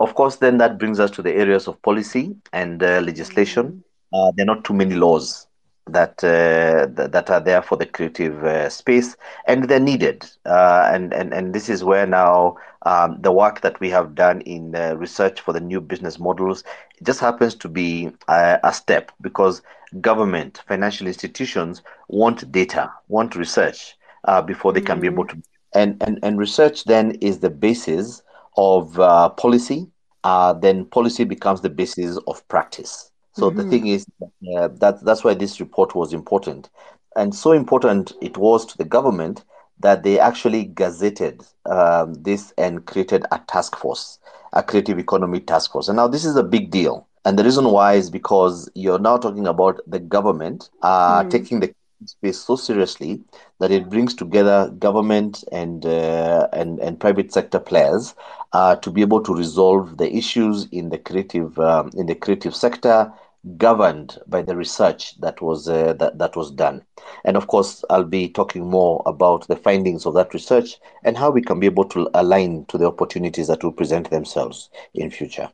Of 0.00 0.14
course 0.14 0.36
then 0.36 0.58
that 0.58 0.78
brings 0.78 0.98
us 0.98 1.10
to 1.12 1.22
the 1.22 1.34
areas 1.34 1.68
of 1.68 1.80
policy 1.82 2.34
and 2.52 2.82
uh, 2.82 3.00
legislation. 3.00 3.84
Uh, 4.12 4.32
there 4.36 4.44
are 4.44 4.54
not 4.54 4.64
too 4.64 4.74
many 4.74 4.94
laws 4.94 5.46
that 5.86 6.22
uh, 6.22 6.86
that 7.08 7.30
are 7.30 7.40
there 7.40 7.62
for 7.62 7.76
the 7.76 7.86
creative 7.86 8.44
uh, 8.44 8.68
space, 8.68 9.16
and 9.46 9.64
they're 9.64 9.80
needed. 9.80 10.28
Uh, 10.46 10.88
and 10.92 11.12
and 11.12 11.32
and 11.32 11.54
this 11.54 11.68
is 11.68 11.82
where 11.82 12.06
now 12.06 12.56
um, 12.82 13.16
the 13.20 13.32
work 13.32 13.60
that 13.62 13.78
we 13.80 13.90
have 13.90 14.14
done 14.14 14.40
in 14.42 14.72
research 14.96 15.40
for 15.40 15.52
the 15.52 15.60
new 15.60 15.80
business 15.80 16.18
models 16.18 16.64
just 17.02 17.20
happens 17.20 17.54
to 17.54 17.68
be 17.68 18.10
a, 18.28 18.58
a 18.62 18.72
step 18.72 19.10
because 19.20 19.62
government, 20.00 20.62
financial 20.68 21.06
institutions 21.06 21.82
want 22.08 22.50
data, 22.52 22.90
want 23.08 23.34
research 23.34 23.96
uh, 24.24 24.40
before 24.42 24.72
they 24.72 24.80
can 24.80 24.96
mm-hmm. 24.96 25.02
be 25.02 25.06
able 25.08 25.26
to 25.26 25.42
And, 25.72 26.02
and, 26.02 26.18
and 26.22 26.38
research 26.38 26.84
then 26.84 27.12
is 27.20 27.38
the 27.38 27.50
basis 27.50 28.22
of 28.56 28.98
uh, 28.98 29.30
policy. 29.30 29.86
Uh, 30.22 30.52
then 30.52 30.84
policy 30.84 31.24
becomes 31.24 31.60
the 31.62 31.70
basis 31.70 32.18
of 32.26 32.46
practice. 32.48 33.09
So 33.40 33.50
mm-hmm. 33.50 33.56
the 33.56 33.68
thing 33.70 33.86
is 33.86 34.06
uh, 34.22 34.68
that 34.68 35.02
that's 35.02 35.24
why 35.24 35.32
this 35.34 35.60
report 35.60 35.94
was 35.94 36.12
important, 36.12 36.68
and 37.16 37.34
so 37.34 37.52
important 37.52 38.12
it 38.20 38.36
was 38.36 38.66
to 38.66 38.76
the 38.76 38.84
government 38.84 39.44
that 39.80 40.02
they 40.02 40.18
actually 40.18 40.66
gazetted 40.66 41.50
um, 41.64 42.12
this 42.14 42.52
and 42.58 42.84
created 42.84 43.24
a 43.32 43.38
task 43.48 43.76
force, 43.76 44.18
a 44.52 44.62
creative 44.62 44.98
economy 44.98 45.40
task 45.40 45.72
force. 45.72 45.88
And 45.88 45.96
now 45.96 46.06
this 46.06 46.26
is 46.26 46.36
a 46.36 46.42
big 46.42 46.70
deal. 46.70 47.06
And 47.24 47.38
the 47.38 47.44
reason 47.44 47.64
why 47.64 47.94
is 47.94 48.10
because 48.10 48.70
you're 48.74 48.98
now 48.98 49.16
talking 49.16 49.46
about 49.46 49.80
the 49.86 49.98
government 49.98 50.68
uh, 50.82 51.22
mm. 51.22 51.30
taking 51.30 51.60
the 51.60 51.74
space 52.04 52.40
so 52.40 52.56
seriously 52.56 53.20
that 53.58 53.70
it 53.70 53.88
brings 53.90 54.14
together 54.14 54.70
government 54.78 55.44
and 55.52 55.84
uh, 55.84 56.48
and 56.52 56.78
and 56.80 56.98
private 56.98 57.32
sector 57.32 57.58
players 57.58 58.14
uh, 58.52 58.76
to 58.76 58.90
be 58.90 59.02
able 59.02 59.22
to 59.22 59.34
resolve 59.34 59.98
the 59.98 60.14
issues 60.14 60.66
in 60.72 60.88
the 60.88 60.98
creative 60.98 61.58
um, 61.58 61.90
in 61.94 62.06
the 62.06 62.14
creative 62.14 62.54
sector 62.54 63.12
governed 63.56 64.18
by 64.26 64.42
the 64.42 64.56
research 64.56 65.18
that 65.20 65.40
was 65.40 65.68
uh, 65.68 65.94
that, 65.94 66.18
that 66.18 66.36
was 66.36 66.50
done. 66.50 66.82
And 67.24 67.36
of 67.36 67.46
course 67.46 67.84
i'll 67.90 68.04
be 68.04 68.28
talking 68.28 68.68
more 68.68 69.02
about 69.06 69.46
the 69.48 69.56
findings 69.56 70.06
of 70.06 70.14
that 70.14 70.34
research 70.34 70.76
and 71.04 71.16
how 71.16 71.30
we 71.30 71.42
can 71.42 71.58
be 71.58 71.66
able 71.66 71.86
to 71.86 72.10
align 72.14 72.66
to 72.66 72.78
the 72.78 72.86
opportunities 72.86 73.48
that 73.48 73.64
will 73.64 73.72
present 73.72 74.10
themselves 74.10 74.70
in 74.94 75.10
future. 75.10 75.50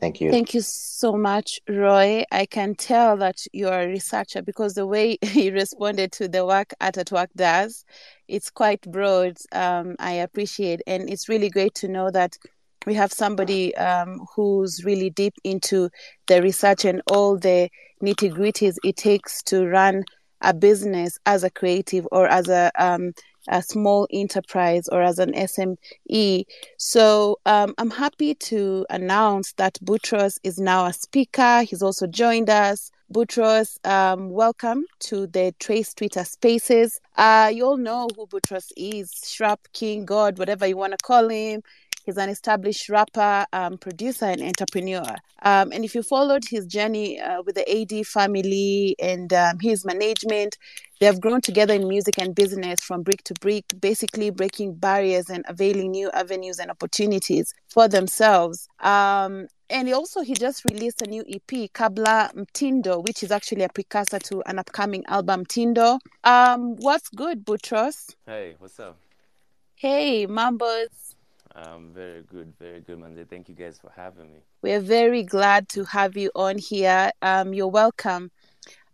Thank 0.00 0.20
you. 0.20 0.32
Thank 0.32 0.52
you 0.52 0.62
so 0.62 1.12
much 1.12 1.60
roy. 1.68 2.24
I 2.32 2.44
can 2.46 2.74
tell 2.74 3.16
that 3.18 3.36
you're 3.52 3.82
a 3.82 3.86
researcher 3.86 4.42
because 4.42 4.74
the 4.74 4.84
way 4.84 5.16
you 5.22 5.52
responded 5.52 6.10
to 6.12 6.26
the 6.26 6.44
work 6.44 6.74
Art 6.80 6.98
at 6.98 7.12
Work 7.12 7.30
does 7.36 7.84
it's 8.26 8.50
quite 8.50 8.80
broad 8.90 9.36
um, 9.52 9.94
i 9.98 10.12
appreciate. 10.12 10.80
And 10.86 11.08
it's 11.08 11.28
really 11.28 11.50
great 11.50 11.74
to 11.74 11.88
know 11.88 12.10
that 12.10 12.36
we 12.86 12.94
have 12.94 13.12
somebody 13.12 13.74
um, 13.76 14.20
who's 14.34 14.84
really 14.84 15.10
deep 15.10 15.34
into 15.44 15.88
the 16.26 16.42
research 16.42 16.84
and 16.84 17.02
all 17.10 17.36
the 17.38 17.68
nitty 18.02 18.32
gritties 18.32 18.76
it 18.84 18.96
takes 18.96 19.42
to 19.44 19.66
run 19.66 20.04
a 20.40 20.52
business 20.52 21.18
as 21.26 21.44
a 21.44 21.50
creative 21.50 22.06
or 22.10 22.26
as 22.26 22.48
a 22.48 22.70
um, 22.76 23.12
a 23.48 23.62
small 23.62 24.06
enterprise 24.12 24.88
or 24.88 25.02
as 25.02 25.18
an 25.18 25.32
SME. 25.32 26.44
So 26.78 27.38
um, 27.46 27.74
I'm 27.78 27.90
happy 27.90 28.34
to 28.36 28.86
announce 28.90 29.52
that 29.54 29.78
Boutross 29.82 30.38
is 30.44 30.58
now 30.58 30.86
a 30.86 30.92
speaker. 30.92 31.62
He's 31.62 31.82
also 31.82 32.06
joined 32.06 32.50
us. 32.50 32.90
Boutross, 33.12 33.78
um, 33.84 34.30
welcome 34.30 34.84
to 35.00 35.26
the 35.26 35.54
Trace 35.58 35.92
Twitter 35.92 36.24
Spaces. 36.24 36.98
Uh, 37.16 37.50
you 37.52 37.66
all 37.66 37.76
know 37.76 38.08
who 38.16 38.26
Boutross 38.26 38.72
is, 38.76 39.10
Shrap, 39.24 39.58
King, 39.72 40.06
God, 40.06 40.38
whatever 40.38 40.66
you 40.66 40.76
want 40.76 40.92
to 40.92 40.98
call 41.04 41.28
him. 41.28 41.62
He's 42.04 42.16
an 42.16 42.28
established 42.28 42.88
rapper, 42.88 43.46
um, 43.52 43.78
producer, 43.78 44.26
and 44.26 44.42
entrepreneur. 44.42 45.14
Um, 45.42 45.72
and 45.72 45.84
if 45.84 45.94
you 45.94 46.02
followed 46.02 46.44
his 46.48 46.66
journey 46.66 47.20
uh, 47.20 47.42
with 47.42 47.54
the 47.54 47.70
AD 47.70 48.06
family 48.06 48.96
and 48.98 49.32
um, 49.32 49.58
his 49.60 49.84
management, 49.84 50.58
they 51.00 51.06
have 51.06 51.20
grown 51.20 51.40
together 51.40 51.74
in 51.74 51.88
music 51.88 52.18
and 52.18 52.34
business 52.34 52.80
from 52.80 53.02
brick 53.02 53.24
to 53.24 53.34
brick, 53.40 53.64
basically 53.80 54.30
breaking 54.30 54.74
barriers 54.74 55.30
and 55.30 55.44
availing 55.48 55.90
new 55.90 56.10
avenues 56.10 56.58
and 56.58 56.70
opportunities 56.70 57.54
for 57.68 57.88
themselves. 57.88 58.68
Um, 58.80 59.48
and 59.70 59.88
he 59.88 59.94
also 59.94 60.20
he 60.20 60.34
just 60.34 60.64
released 60.70 61.02
a 61.02 61.06
new 61.06 61.24
EP, 61.28 61.72
Kabla 61.72 62.32
Mtindo, 62.34 63.02
which 63.02 63.22
is 63.22 63.30
actually 63.30 63.62
a 63.62 63.68
precursor 63.68 64.18
to 64.18 64.42
an 64.46 64.58
upcoming 64.58 65.04
album, 65.06 65.44
Mtindo. 65.44 65.98
Um, 66.24 66.76
what's 66.76 67.08
good, 67.08 67.44
Boutross? 67.44 68.14
Hey, 68.26 68.54
what's 68.58 68.78
up? 68.78 68.96
Hey, 69.74 70.26
Mambos. 70.28 71.11
Um, 71.54 71.90
very 71.94 72.22
good, 72.22 72.52
very 72.58 72.80
good, 72.80 72.98
Manze. 72.98 73.28
Thank 73.28 73.48
you 73.48 73.54
guys 73.54 73.78
for 73.78 73.92
having 73.94 74.32
me. 74.32 74.40
We're 74.62 74.80
very 74.80 75.22
glad 75.22 75.68
to 75.70 75.84
have 75.84 76.16
you 76.16 76.30
on 76.34 76.58
here. 76.58 77.10
Um, 77.20 77.52
you're 77.52 77.68
welcome. 77.68 78.30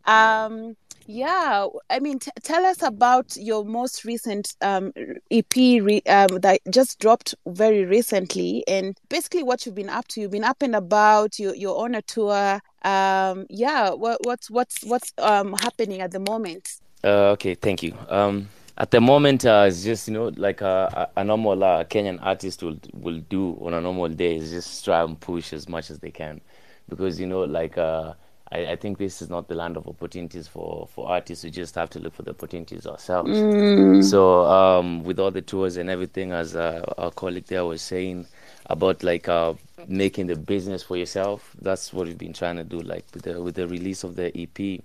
Um, 0.04 0.76
yeah, 1.06 1.66
I 1.88 2.00
mean, 2.00 2.18
t- 2.18 2.30
tell 2.42 2.66
us 2.66 2.82
about 2.82 3.36
your 3.36 3.64
most 3.64 4.04
recent 4.04 4.54
um, 4.60 4.92
EP 5.30 5.54
re- 5.56 6.02
um, 6.06 6.38
that 6.40 6.60
just 6.70 6.98
dropped 6.98 7.34
very 7.46 7.84
recently, 7.84 8.62
and 8.66 8.98
basically 9.08 9.42
what 9.42 9.64
you've 9.64 9.74
been 9.74 9.88
up 9.88 10.08
to. 10.08 10.20
You've 10.20 10.32
been 10.32 10.44
up 10.44 10.60
and 10.60 10.74
about. 10.74 11.38
You, 11.38 11.54
you're 11.54 11.78
on 11.78 11.94
a 11.94 12.02
tour. 12.02 12.60
Um, 12.82 13.46
yeah, 13.48 13.90
what, 13.90 14.18
what's 14.24 14.50
what's 14.50 14.84
what's 14.84 15.12
um, 15.18 15.54
happening 15.54 16.00
at 16.00 16.10
the 16.10 16.20
moment? 16.20 16.76
Uh, 17.02 17.30
okay, 17.32 17.54
thank 17.54 17.82
you. 17.82 17.94
Um, 18.08 18.48
at 18.78 18.92
the 18.92 19.00
moment, 19.00 19.44
uh, 19.44 19.64
it's 19.66 19.82
just 19.82 20.06
you 20.06 20.14
know 20.14 20.30
like 20.36 20.60
a, 20.60 21.10
a 21.16 21.24
normal 21.24 21.62
uh, 21.64 21.84
Kenyan 21.84 22.20
artist 22.22 22.62
will 22.62 22.78
will 22.94 23.18
do 23.28 23.58
on 23.60 23.74
a 23.74 23.80
normal 23.80 24.08
day 24.08 24.36
is 24.36 24.50
just 24.50 24.84
try 24.84 25.02
and 25.02 25.18
push 25.18 25.52
as 25.52 25.68
much 25.68 25.90
as 25.90 25.98
they 25.98 26.12
can, 26.12 26.40
because 26.88 27.18
you 27.18 27.26
know 27.26 27.40
like 27.40 27.76
uh, 27.76 28.14
I, 28.52 28.66
I 28.72 28.76
think 28.76 28.98
this 28.98 29.20
is 29.20 29.28
not 29.28 29.48
the 29.48 29.56
land 29.56 29.76
of 29.76 29.88
opportunities 29.88 30.46
for 30.46 30.86
for 30.94 31.08
artists. 31.08 31.42
We 31.42 31.50
just 31.50 31.74
have 31.74 31.90
to 31.90 31.98
look 31.98 32.14
for 32.14 32.22
the 32.22 32.30
opportunities 32.30 32.86
ourselves. 32.86 33.30
Mm. 33.30 34.04
So 34.04 34.44
um, 34.44 35.02
with 35.02 35.18
all 35.18 35.32
the 35.32 35.42
tours 35.42 35.76
and 35.76 35.90
everything, 35.90 36.30
as 36.30 36.54
uh, 36.54 36.84
our 36.98 37.10
colleague 37.10 37.46
there 37.46 37.64
was 37.64 37.82
saying 37.82 38.26
about 38.66 39.02
like 39.02 39.28
uh, 39.28 39.54
making 39.88 40.28
the 40.28 40.36
business 40.36 40.84
for 40.84 40.96
yourself, 40.96 41.56
that's 41.60 41.92
what 41.92 42.06
we've 42.06 42.16
been 42.16 42.32
trying 42.32 42.56
to 42.56 42.64
do. 42.64 42.78
Like 42.78 43.06
with 43.12 43.24
the 43.24 43.42
with 43.42 43.56
the 43.56 43.66
release 43.66 44.04
of 44.04 44.14
the 44.14 44.30
EP 44.40 44.84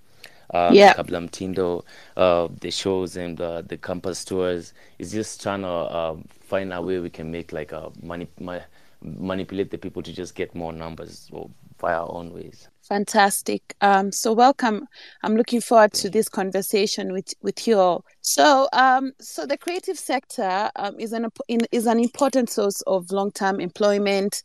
uh, 0.53 0.72
yeah. 0.74 0.93
Kabla 0.93 1.27
Mtindo, 1.27 1.83
uh, 2.15 2.48
the 2.62 2.72
shows 2.72 3.17
and 3.17 3.39
uh, 3.41 3.62
the 3.63 3.77
campus 3.77 4.24
tours. 4.24 4.74
It's 5.00 5.12
just 5.12 5.41
trying 5.41 5.62
to 5.62 5.67
uh, 5.67 6.15
find 6.41 6.72
a 6.72 6.81
way 6.81 7.00
we 7.00 7.10
can 7.10 7.31
make 7.31 7.51
like 7.51 7.72
a 7.72 7.91
mani- 8.01 8.27
ma- 8.39 8.60
manipulate 9.01 9.72
the 9.72 9.77
people 9.77 10.01
to 10.03 10.13
just 10.13 10.36
get 10.36 10.55
more 10.55 10.72
numbers 10.72 11.29
or 11.31 11.50
by 11.79 11.93
our 11.93 12.10
own 12.12 12.33
ways. 12.33 12.69
Fantastic. 12.83 13.75
Um, 13.81 14.12
so 14.12 14.31
welcome. 14.33 14.88
I'm 15.22 15.36
looking 15.36 15.60
forward 15.62 15.93
to 15.93 16.10
this 16.10 16.29
conversation 16.29 17.12
with 17.12 17.33
with 17.41 17.67
you 17.67 17.79
all. 17.79 18.05
So, 18.22 18.67
um, 18.74 19.13
so 19.19 19.45
the 19.45 19.57
creative 19.57 19.98
sector 19.98 20.69
um, 20.75 21.00
is 21.00 21.13
an 21.13 21.27
is 21.72 21.88
an 21.88 22.00
important 22.00 22.50
source 22.50 22.81
of 22.81 23.12
long 23.12 23.31
term 23.31 23.60
employment. 23.60 24.43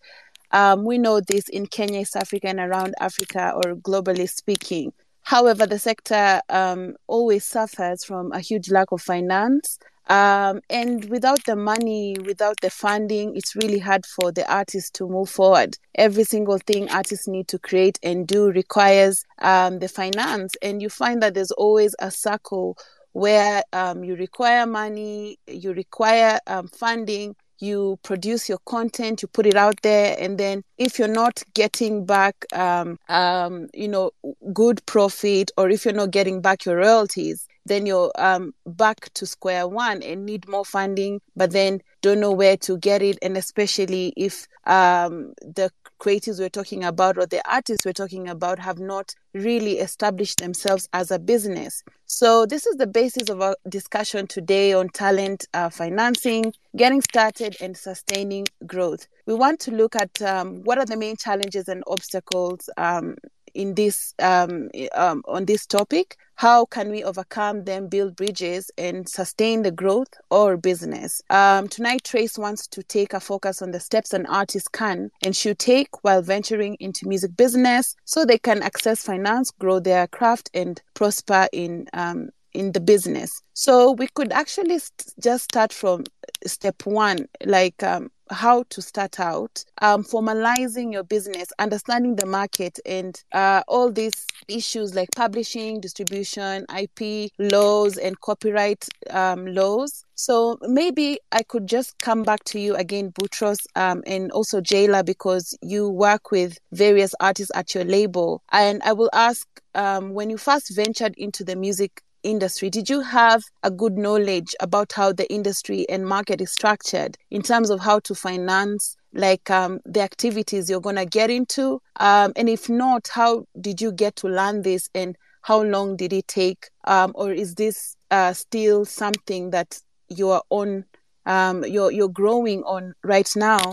Um, 0.51 0.85
we 0.85 0.99
know 0.99 1.21
this 1.21 1.49
in 1.49 1.67
Kenya, 1.67 2.01
East 2.01 2.17
Africa, 2.17 2.49
and 2.49 2.61
around 2.61 2.95
Africa, 3.01 3.53
or 3.55 3.77
globally 3.77 4.29
speaking. 4.29 4.93
However, 5.29 5.67
the 5.67 5.79
sector 5.79 6.41
um, 6.49 6.97
always 7.07 7.45
suffers 7.45 8.03
from 8.03 8.33
a 8.33 8.41
huge 8.41 8.71
lack 8.71 8.93
of 8.93 9.03
finance. 9.03 9.79
Um, 10.07 10.63
and 10.71 11.05
without 11.11 11.45
the 11.45 11.55
money, 11.55 12.17
without 12.25 12.59
the 12.63 12.71
funding, 12.71 13.37
it's 13.37 13.55
really 13.55 13.79
hard 13.79 14.07
for 14.07 14.33
the 14.33 14.51
artists 14.51 14.91
to 14.93 15.07
move 15.07 15.29
forward. 15.29 15.77
Every 15.97 16.25
single 16.25 16.57
thing 16.57 16.89
artists 16.89 17.29
need 17.29 17.47
to 17.49 17.59
create 17.59 17.99
and 18.03 18.27
do 18.27 18.51
requires 18.51 19.23
um, 19.41 19.81
the 19.81 19.89
finance. 19.89 20.55
And 20.63 20.81
you 20.81 20.89
find 20.89 21.23
that 21.23 21.35
there's 21.35 21.53
always 21.53 21.95
a 21.99 22.11
circle 22.11 22.79
where 23.13 23.63
um, 23.75 24.05
you 24.05 24.17
require 24.17 24.65
money, 24.65 25.39
you 25.47 25.75
require 25.75 26.39
um, 26.47 26.69
funding, 26.69 27.37
you 27.61 27.99
produce 28.03 28.49
your 28.49 28.59
content, 28.67 29.23
you 29.23 29.29
put 29.29 29.47
it 29.47 29.57
out 29.57 29.81
there, 29.83 30.17
and 30.19 30.39
then 30.39 30.63
if 30.79 30.99
you're 30.99 31.09
not 31.09 31.43
getting 31.55 32.07
back, 32.07 32.35
um, 32.53 32.99
um, 33.09 33.69
you 33.75 33.89
know, 33.89 34.11
good 34.53 34.85
profit, 34.87 35.51
or 35.57 35.71
if 35.71 35.85
you're 35.85 35.95
not 35.95 36.11
getting 36.11 36.41
back 36.41 36.65
your 36.65 36.77
royalties, 36.77 37.47
then 37.69 37.87
you're 37.87 38.11
um, 38.17 38.55
back 38.67 39.13
to 39.15 39.27
square 39.27 39.69
one 39.69 40.03
and 40.03 40.27
need 40.27 40.49
more 40.49 40.65
funding, 40.65 41.21
but 41.37 41.53
then 41.53 41.81
don't 42.03 42.21
know 42.21 42.33
where 42.33 42.57
to 42.59 42.79
get 42.79 43.03
it. 43.03 43.19
And 43.23 43.37
especially 43.37 44.13
if 44.17 44.47
um, 44.67 45.35
the 45.41 45.71
creatives 46.01 46.39
we're 46.39 46.49
talking 46.49 46.85
about 46.85 47.19
or 47.19 47.27
the 47.27 47.43
artists 47.51 47.85
we're 47.85 47.93
talking 47.93 48.29
about 48.29 48.59
have 48.59 48.79
not 48.79 49.15
really 49.35 49.79
established 49.79 50.39
themselves 50.39 50.89
as 50.93 51.11
a 51.11 51.19
business. 51.19 51.83
So, 52.07 52.47
this 52.47 52.67
is 52.67 52.77
the 52.77 52.87
basis 52.87 53.29
of 53.29 53.43
our 53.43 53.57
discussion 53.69 54.27
today 54.27 54.73
on 54.73 54.89
talent 54.89 55.47
uh, 55.53 55.69
financing, 55.69 56.55
getting 56.77 57.03
started, 57.03 57.57
and 57.61 57.77
sustaining 57.77 58.47
growth. 58.67 59.07
We 59.27 59.35
want 59.35 59.61
to 59.61 59.73
look 59.73 59.95
at 59.95 60.23
um, 60.23 60.63
what 60.65 60.79
are 60.79 60.87
the 60.87 60.97
main 60.97 61.17
challenges 61.17 61.69
and 61.69 61.83
obstacles 61.87 62.71
um, 62.79 63.17
in 63.55 63.75
this 63.75 64.15
um, 64.21 64.71
um, 64.95 65.23
on 65.27 65.45
this 65.45 65.67
topic 65.67 66.17
how 66.39 66.65
can 66.65 66.89
we 66.89 67.03
overcome 67.03 67.65
them 67.65 67.89
build 67.89 68.15
bridges 68.15 68.71
and 68.79 69.09
sustain 69.09 69.63
the 69.63 69.73
growth 69.73 70.15
or 70.31 70.57
business? 70.57 71.21
Um, 71.31 71.67
tonight 71.67 72.05
trace 72.05 72.39
wants 72.39 72.69
to 72.69 72.83
take 72.85 73.13
a 73.13 73.19
focus 73.19 73.61
on 73.61 73.73
the 73.73 73.81
steps 73.81 74.13
an 74.13 74.25
artist 74.27 74.71
can 74.71 75.11
and 75.25 75.35
should 75.35 75.59
take 75.59 76.05
while 76.05 76.23
venturing 76.23 76.77
into 76.79 77.09
music 77.09 77.37
business 77.37 77.97
so 78.05 78.25
they 78.25 78.39
can 78.39 78.63
access 78.63 79.03
finance 79.03 79.51
grow 79.51 79.81
their 79.81 80.07
craft 80.07 80.49
and 80.55 80.81
prosper 80.95 81.49
in 81.53 81.89
um, 81.93 82.31
in 82.59 82.73
the 82.73 82.81
business 82.81 83.43
so 83.55 83.93
we 83.93 84.09
could 84.15 84.33
actually 84.33 84.79
st- 84.79 85.15
just 85.23 85.45
start 85.45 85.73
from 85.73 86.05
step 86.47 86.87
one 86.87 87.27
like 87.45 87.83
um, 87.83 88.11
how 88.31 88.65
to 88.71 88.83
start 88.83 89.21
out, 89.21 89.65
um, 89.83 90.05
formalizing 90.05 90.93
your 90.93 91.03
business, 91.03 91.49
understanding 91.59 92.17
the 92.17 92.27
market, 92.27 92.79
and 92.87 93.23
uh, 93.33 93.63
all 93.69 93.91
these 93.91 94.27
issues 94.49 94.95
like 94.95 95.09
publishing, 95.17 95.81
distribution, 95.81 96.67
IP 96.77 97.31
laws, 97.39 97.97
and 97.97 98.21
copyright 98.21 98.87
um, 99.11 99.47
laws. 99.47 100.05
So 100.15 100.59
maybe 100.63 101.19
I 101.33 101.43
could 101.43 101.67
just 101.67 101.99
come 102.01 102.23
back 102.23 102.45
to 102.45 102.61
you 102.61 102.75
again, 102.75 103.11
Boutross, 103.11 103.59
um, 103.77 104.03
and 104.07 104.31
also 104.33 104.61
Jaylor, 104.61 105.05
because 105.05 105.57
you 105.63 105.89
work 105.89 106.31
with 106.31 106.59
various 106.73 107.15
artists 107.21 107.53
at 107.55 107.75
your 107.75 107.85
label. 107.85 108.43
And 108.53 108.83
I 108.83 108.93
will 108.93 109.11
ask 109.13 109.47
um, 109.75 110.13
when 110.13 110.31
you 110.31 110.39
first 110.39 110.75
ventured 110.75 111.15
into 111.17 111.45
the 111.45 111.57
music 111.57 112.03
industry, 112.29 112.71
did 112.71 112.89
you 112.89 113.01
have 113.01 113.43
a 113.63 113.71
good 113.71 113.97
knowledge 113.97 114.55
about 114.61 114.93
how 114.93 115.13
the 115.13 115.31
industry 115.33 115.89
and 115.89 116.07
market 116.07 116.41
is 116.41 116.53
structured 116.53 117.17
in 117.31 117.43
terms 117.43 117.71
of 117.71 117.81
how 117.81 117.99
to 118.01 118.15
finance 118.15 118.97
like 119.15 119.51
um, 119.51 119.81
the 119.85 120.01
activities 120.01 120.69
you're 120.69 120.81
going 120.81 120.97
to 120.97 121.07
get 121.07 121.31
into? 121.31 121.81
Um, 121.97 122.33
and 122.37 122.49
if 122.49 122.69
not, 122.69 123.09
how 123.09 123.45
did 123.61 123.81
you 123.81 123.93
get 123.93 124.17
to 124.17 124.29
learn 124.29 124.63
this 124.63 124.89
and 124.95 125.17
how 125.43 125.63
long 125.63 125.97
did 125.97 126.13
it 126.13 126.29
take? 126.29 126.69
Um, 126.85 127.13
or 127.15 127.33
is 127.33 127.55
this 127.55 127.97
uh, 128.11 128.33
still 128.33 128.85
something 128.85 129.51
that 129.51 129.81
you're 130.09 130.43
on, 130.51 130.85
um, 131.27 131.65
you're, 131.65 131.91
you're 131.91 132.09
growing 132.09 132.63
on 132.65 132.95
right 133.03 133.31
now? 133.35 133.73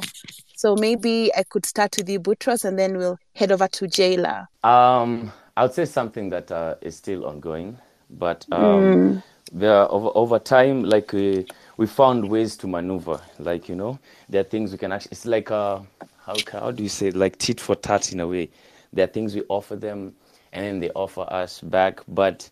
So 0.56 0.76
maybe 0.76 1.32
I 1.36 1.44
could 1.44 1.66
start 1.66 1.96
with 1.98 2.10
you, 2.10 2.20
Boutross, 2.20 2.64
and 2.64 2.80
then 2.80 2.98
we'll 2.98 3.18
head 3.36 3.52
over 3.52 3.68
to 3.68 3.86
Jaylor. 3.86 4.46
Um, 4.64 5.32
I 5.58 5.64
would 5.64 5.74
say 5.74 5.86
something 5.86 6.30
that 6.30 6.52
uh, 6.52 6.76
is 6.82 6.96
still 6.96 7.26
ongoing. 7.26 7.78
But 8.17 8.45
um, 8.51 8.62
mm. 8.62 9.24
there 9.51 9.91
over 9.91 10.10
over 10.15 10.39
time, 10.39 10.84
like 10.84 11.12
we 11.12 11.45
we 11.77 11.88
found 11.88 12.29
ways 12.29 12.55
to 12.57 12.67
maneuver. 12.67 13.19
Like 13.39 13.67
you 13.69 13.75
know, 13.75 14.00
there 14.29 14.41
are 14.41 14.45
things 14.45 14.72
we 14.72 14.77
can 14.77 14.91
actually. 14.91 15.12
It's 15.12 15.25
like 15.25 15.51
uh, 15.51 15.79
how 16.25 16.36
how 16.51 16.72
do 16.72 16.84
you 16.84 16.89
say 16.89 17.07
it? 17.07 17.15
like 17.15 17.38
tit 17.38 17.60
for 17.60 17.75
tat 17.75 18.12
in 18.12 18.19
a 18.19 18.27
way. 18.27 18.50
There 18.93 19.03
are 19.03 19.12
things 19.12 19.36
we 19.36 19.43
offer 19.50 19.75
them, 19.75 20.13
and 20.53 20.65
then 20.65 20.79
they 20.79 20.89
offer 20.91 21.25
us 21.29 21.60
back. 21.62 22.00
But 22.07 22.50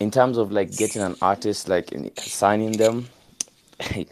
in 0.00 0.10
terms 0.10 0.36
of 0.36 0.52
like 0.52 0.76
getting 0.76 1.02
an 1.02 1.16
artist, 1.22 1.68
like 1.68 1.90
signing 2.18 2.72
them, 2.72 3.08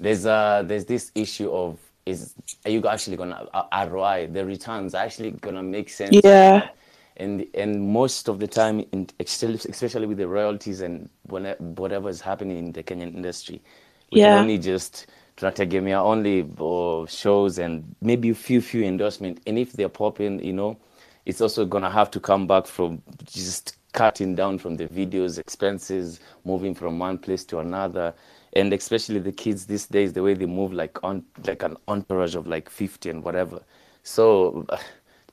there's 0.00 0.26
uh 0.26 0.62
there's 0.64 0.86
this 0.86 1.12
issue 1.14 1.50
of 1.50 1.78
is 2.06 2.34
are 2.64 2.70
you 2.70 2.84
actually 2.88 3.16
gonna 3.16 3.46
uh, 3.52 3.86
ROI 3.88 4.28
the 4.32 4.44
returns 4.44 4.94
actually 4.94 5.32
gonna 5.32 5.62
make 5.62 5.90
sense? 5.90 6.18
Yeah 6.24 6.68
and 7.16 7.46
and 7.54 7.88
most 7.92 8.28
of 8.28 8.38
the 8.38 8.46
time, 8.46 8.84
in, 8.92 9.08
especially 9.20 10.06
with 10.06 10.18
the 10.18 10.28
royalties 10.28 10.80
and 10.80 11.08
whatever 11.24 12.08
is 12.08 12.20
happening 12.20 12.58
in 12.58 12.72
the 12.72 12.82
Kenyan 12.82 13.14
industry, 13.14 13.62
we 14.10 14.20
yeah. 14.20 14.30
can 14.30 14.38
only 14.40 14.58
just 14.58 15.06
Tunategemea 15.36 16.00
only 16.02 16.48
or 16.58 17.08
shows 17.08 17.58
and 17.58 17.94
maybe 18.00 18.30
a 18.30 18.34
few 18.34 18.60
few 18.60 18.84
endorsement. 18.84 19.40
And 19.46 19.58
if 19.58 19.72
they're 19.72 19.88
popping, 19.88 20.44
you 20.44 20.52
know, 20.52 20.78
it's 21.26 21.40
also 21.40 21.64
gonna 21.64 21.90
have 21.90 22.10
to 22.12 22.20
come 22.20 22.46
back 22.46 22.66
from 22.66 23.02
just 23.24 23.76
cutting 23.92 24.34
down 24.34 24.58
from 24.58 24.76
the 24.76 24.88
videos 24.88 25.38
expenses, 25.38 26.20
moving 26.44 26.74
from 26.74 26.98
one 26.98 27.18
place 27.18 27.44
to 27.44 27.58
another. 27.58 28.14
And 28.54 28.72
especially 28.72 29.18
the 29.18 29.32
kids 29.32 29.66
these 29.66 29.86
days, 29.86 30.12
the 30.12 30.22
way 30.22 30.34
they 30.34 30.46
move 30.46 30.72
like 30.72 31.02
on 31.02 31.24
like 31.46 31.62
an 31.62 31.76
entourage 31.88 32.34
of 32.34 32.46
like 32.46 32.68
50 32.68 33.10
and 33.10 33.24
whatever. 33.24 33.62
So 34.02 34.66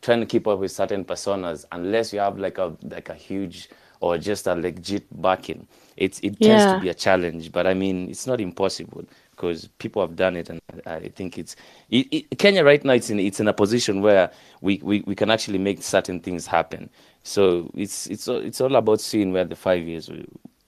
trying 0.02 0.20
to 0.20 0.26
keep 0.26 0.48
up 0.48 0.60
with 0.60 0.72
certain 0.72 1.04
personas 1.04 1.66
unless 1.72 2.14
you 2.14 2.20
have 2.20 2.38
like 2.38 2.58
a 2.58 2.76
like 2.84 3.10
a 3.10 3.16
huge 3.16 3.70
or 4.02 4.18
just 4.18 4.48
a 4.48 4.56
legit 4.56 5.06
backing 5.22 5.68
it's 6.00 6.20
it 6.22 6.36
yeah. 6.40 6.58
tends 6.58 6.74
to 6.74 6.80
be 6.80 6.90
a 6.90 6.94
challenge. 6.94 7.52
But 7.52 7.68
i 7.68 7.74
mean 7.74 8.10
it's 8.10 8.26
not 8.26 8.42
impossible 8.42 9.04
because 9.32 9.68
people 9.78 10.02
have 10.02 10.16
done 10.16 10.36
it 10.36 10.50
and 10.50 10.60
i 10.86 11.08
think 11.16 11.38
it's 11.38 11.56
it, 11.90 12.08
it, 12.12 12.38
kenya 12.38 12.62
right 12.62 12.84
now 12.84 12.92
it's 12.92 13.10
in 13.10 13.20
it's 13.20 13.40
in 13.40 13.48
a 13.48 13.54
position 13.54 14.02
where 14.02 14.30
we, 14.62 14.82
we 14.84 15.02
we 15.06 15.16
can 15.16 15.30
actually 15.32 15.58
make 15.58 15.82
certain 15.82 16.20
things 16.20 16.46
happen. 16.46 16.90
So 17.24 17.70
it's 17.76 18.08
it's 18.08 18.28
it's 18.28 18.62
all 18.62 18.76
about 18.76 19.02
seeing 19.02 19.32
where 19.34 19.46
the 19.46 19.56
five 19.56 19.86
years 19.88 20.10
will, 20.10 20.26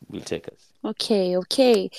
will 0.09 0.21
take 0.21 0.47
us. 0.47 0.71
Okay 0.83 1.37
okay 1.37 1.89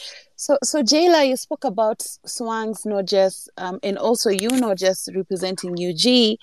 so 0.42 0.58
so 0.62 0.82
jaylor 0.82 1.28
you 1.28 1.36
spoke 1.36 1.64
about 1.64 2.00
swangz 2.26 2.84
not 2.84 3.04
just 3.04 3.48
um, 3.58 3.78
and 3.82 3.96
also 3.96 4.28
you 4.28 4.48
not 4.48 4.76
just 4.76 5.08
representing 5.14 5.72
ug 5.72 6.36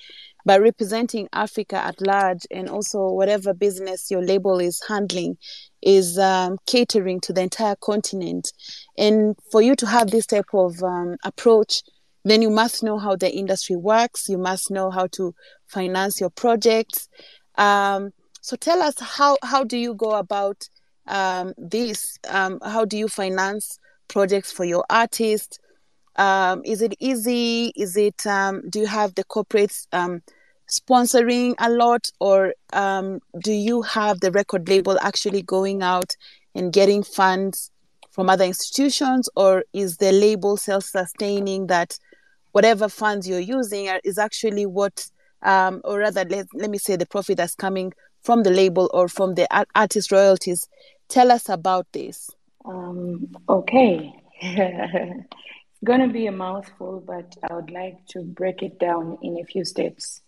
but 0.46 0.62
representing 0.62 1.28
Africa 1.34 1.76
at 1.76 2.00
large 2.02 2.46
and 2.50 2.70
also 2.70 3.10
whatever 3.10 3.54
business 3.54 4.10
your 4.10 4.22
label 4.22 4.60
is 4.60 4.82
handling 4.88 5.38
is 5.82 6.18
um, 6.18 6.58
catering 6.66 7.20
to 7.22 7.34
the 7.34 7.42
entire 7.42 7.76
continent. 7.76 8.52
And 8.98 9.36
for 9.52 9.62
you 9.62 9.76
to 9.76 9.86
have 9.86 10.12
this 10.12 10.26
type 10.26 10.54
of 10.54 10.82
um, 10.84 11.18
approach, 11.24 11.84
then 12.26 12.42
you 12.42 12.50
must 12.50 12.84
know 12.84 12.98
how 12.98 13.16
the 13.16 13.32
industry 13.32 13.76
works. 13.76 14.30
You 14.30 14.38
must 14.38 14.72
know 14.72 14.90
how 14.92 15.08
to 15.14 15.34
finance 15.68 16.20
your 16.20 16.30
projects. 16.30 17.08
Um, 17.56 18.12
so 18.42 18.56
tell 18.56 18.82
us 18.82 18.96
how 19.00 19.38
how 19.44 19.64
do 19.64 19.78
you 19.78 19.94
go 19.94 20.12
about 20.12 20.68
um, 21.08 21.54
this? 21.58 22.18
Um, 22.28 22.60
how 22.64 22.86
do 22.86 22.98
you 22.98 23.08
finance 23.08 23.79
projects 24.10 24.52
for 24.52 24.66
your 24.66 24.84
artists? 24.90 25.60
Um, 26.18 26.62
is 26.66 26.82
it 26.82 26.94
easy? 27.00 27.72
Is 27.76 27.96
it 27.96 28.28
um, 28.28 28.70
do 28.70 28.80
you 28.80 28.88
have 28.88 29.16
the 29.16 29.24
corporates 29.24 29.88
um, 29.94 30.22
sponsoring 30.70 31.56
a 31.60 31.70
lot, 31.70 32.10
or 32.20 32.54
um, 32.74 33.20
do 33.42 33.54
you 33.54 33.82
have 33.82 34.20
the 34.20 34.32
record 34.32 34.68
label 34.68 34.98
actually 35.02 35.42
going 35.42 35.82
out 35.82 36.16
and 36.56 36.74
getting 36.74 37.04
funds 37.04 37.72
from 38.12 38.30
other 38.30 38.44
institutions, 38.44 39.30
or 39.36 39.64
is 39.74 39.98
the 39.98 40.12
label 40.12 40.58
self-sustaining 40.58 41.68
that 41.68 41.98
whatever 42.52 42.90
funds 42.90 43.28
you're 43.28 43.40
using 43.40 43.88
are, 43.88 44.02
is 44.04 44.18
actually 44.18 44.66
what, 44.66 45.08
um, 45.44 45.82
or 45.86 46.00
rather, 46.00 46.26
let, 46.26 46.48
let 46.54 46.70
me 46.70 46.78
say, 46.78 46.96
the 46.96 47.06
profit 47.06 47.38
that's 47.38 47.56
coming 47.56 47.94
from 48.22 48.44
the 48.44 48.50
label 48.50 48.90
or 48.94 49.08
from 49.08 49.36
the 49.36 49.48
artist 49.76 50.12
royalties? 50.12 50.68
Tell 51.08 51.32
us 51.32 51.48
about 51.50 51.88
this. 51.94 52.30
Um, 52.70 53.36
okay. 53.48 54.14
It's 55.82 55.86
going 55.88 56.02
to 56.02 56.14
be 56.14 56.28
a 56.28 56.32
mouthful, 56.34 57.02
but 57.08 57.38
I 57.50 57.54
would 57.54 57.72
like 57.72 58.06
to 58.08 58.22
break 58.22 58.62
it 58.64 58.80
down 58.80 59.18
in 59.22 59.40
a 59.40 59.46
few 59.46 59.64
steps. 59.64 60.20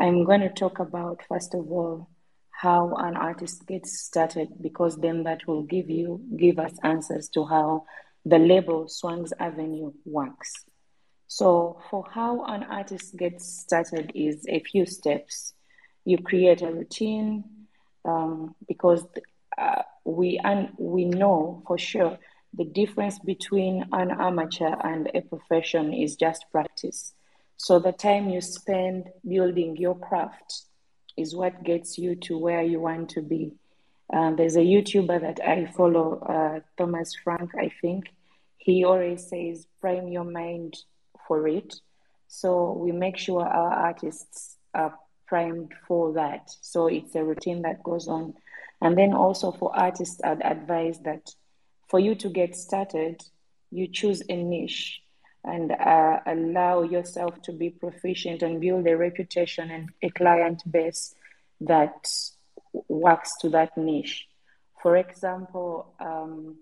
I'm 0.00 0.24
going 0.24 0.40
to 0.40 0.48
talk 0.48 0.78
about, 0.78 1.20
first 1.28 1.54
of 1.54 1.70
all, 1.70 2.08
how 2.50 2.94
an 2.94 3.14
artist 3.14 3.66
gets 3.66 4.00
started, 4.00 4.48
because 4.58 4.96
then 4.96 5.24
that 5.24 5.46
will 5.46 5.64
give 5.64 5.90
you, 5.90 6.22
give 6.34 6.58
us 6.58 6.72
answers 6.82 7.28
to 7.34 7.44
how 7.44 7.84
the 8.24 8.38
label 8.38 8.86
Swangz 8.86 9.32
Avenue 9.38 9.92
works. 10.06 10.50
So, 11.26 11.78
for 11.90 12.06
how 12.10 12.46
an 12.46 12.62
artist 12.62 13.18
gets 13.18 13.46
started 13.60 14.12
is 14.14 14.46
a 14.48 14.60
few 14.60 14.86
steps. 14.86 15.52
You 16.06 16.16
create 16.18 16.62
a 16.62 16.72
routine 16.72 17.44
um, 18.06 18.54
because 18.66 19.04
uh, 19.58 19.82
we 20.04 20.38
un- 20.44 20.72
we 20.78 21.04
know 21.04 21.62
for 21.66 21.78
sure 21.78 22.18
the 22.54 22.64
difference 22.64 23.18
between 23.18 23.84
an 23.92 24.10
amateur 24.10 24.74
and 24.82 25.10
a 25.14 25.20
profession 25.20 25.92
is 25.92 26.16
just 26.16 26.46
practice. 26.50 27.12
So 27.56 27.78
the 27.78 27.92
time 27.92 28.28
you 28.28 28.40
spend 28.40 29.10
building 29.26 29.76
your 29.76 29.98
craft 29.98 30.62
is 31.16 31.34
what 31.34 31.64
gets 31.64 31.98
you 31.98 32.14
to 32.16 32.38
where 32.38 32.62
you 32.62 32.80
want 32.80 33.10
to 33.10 33.22
be. 33.22 33.52
Um, 34.12 34.36
there's 34.36 34.56
a 34.56 34.60
YouTuber 34.60 35.20
that 35.20 35.40
I 35.46 35.66
follow, 35.66 36.20
uh, 36.20 36.60
Thomas 36.76 37.14
Frank, 37.22 37.50
I 37.58 37.70
think. 37.80 38.12
He 38.58 38.84
always 38.84 39.28
says, 39.28 39.66
prime 39.80 40.08
your 40.08 40.24
mind 40.24 40.76
for 41.26 41.48
it. 41.48 41.74
So 42.28 42.72
we 42.72 42.92
make 42.92 43.16
sure 43.16 43.42
our 43.42 43.72
artists 43.72 44.56
are 44.74 44.94
primed 45.26 45.72
for 45.86 46.12
that. 46.14 46.50
So 46.60 46.86
it's 46.86 47.14
a 47.14 47.24
routine 47.24 47.62
that 47.62 47.82
goes 47.82 48.08
on. 48.08 48.34
And 48.80 48.96
then 48.96 49.12
also 49.12 49.52
for 49.52 49.76
artists, 49.76 50.20
I'd 50.22 50.42
advise 50.42 50.98
that 51.00 51.30
for 51.88 51.98
you 51.98 52.14
to 52.16 52.28
get 52.28 52.56
started, 52.56 53.22
you 53.70 53.88
choose 53.88 54.22
a 54.28 54.36
niche 54.36 55.00
and 55.44 55.72
uh, 55.72 56.20
allow 56.26 56.82
yourself 56.82 57.40
to 57.42 57.52
be 57.52 57.70
proficient 57.70 58.42
and 58.42 58.60
build 58.60 58.86
a 58.86 58.96
reputation 58.96 59.70
and 59.70 59.90
a 60.02 60.10
client 60.10 60.62
base 60.70 61.14
that 61.60 62.08
works 62.88 63.36
to 63.40 63.48
that 63.50 63.76
niche. 63.76 64.26
For 64.82 64.96
example, 64.96 65.94
um, 66.00 66.56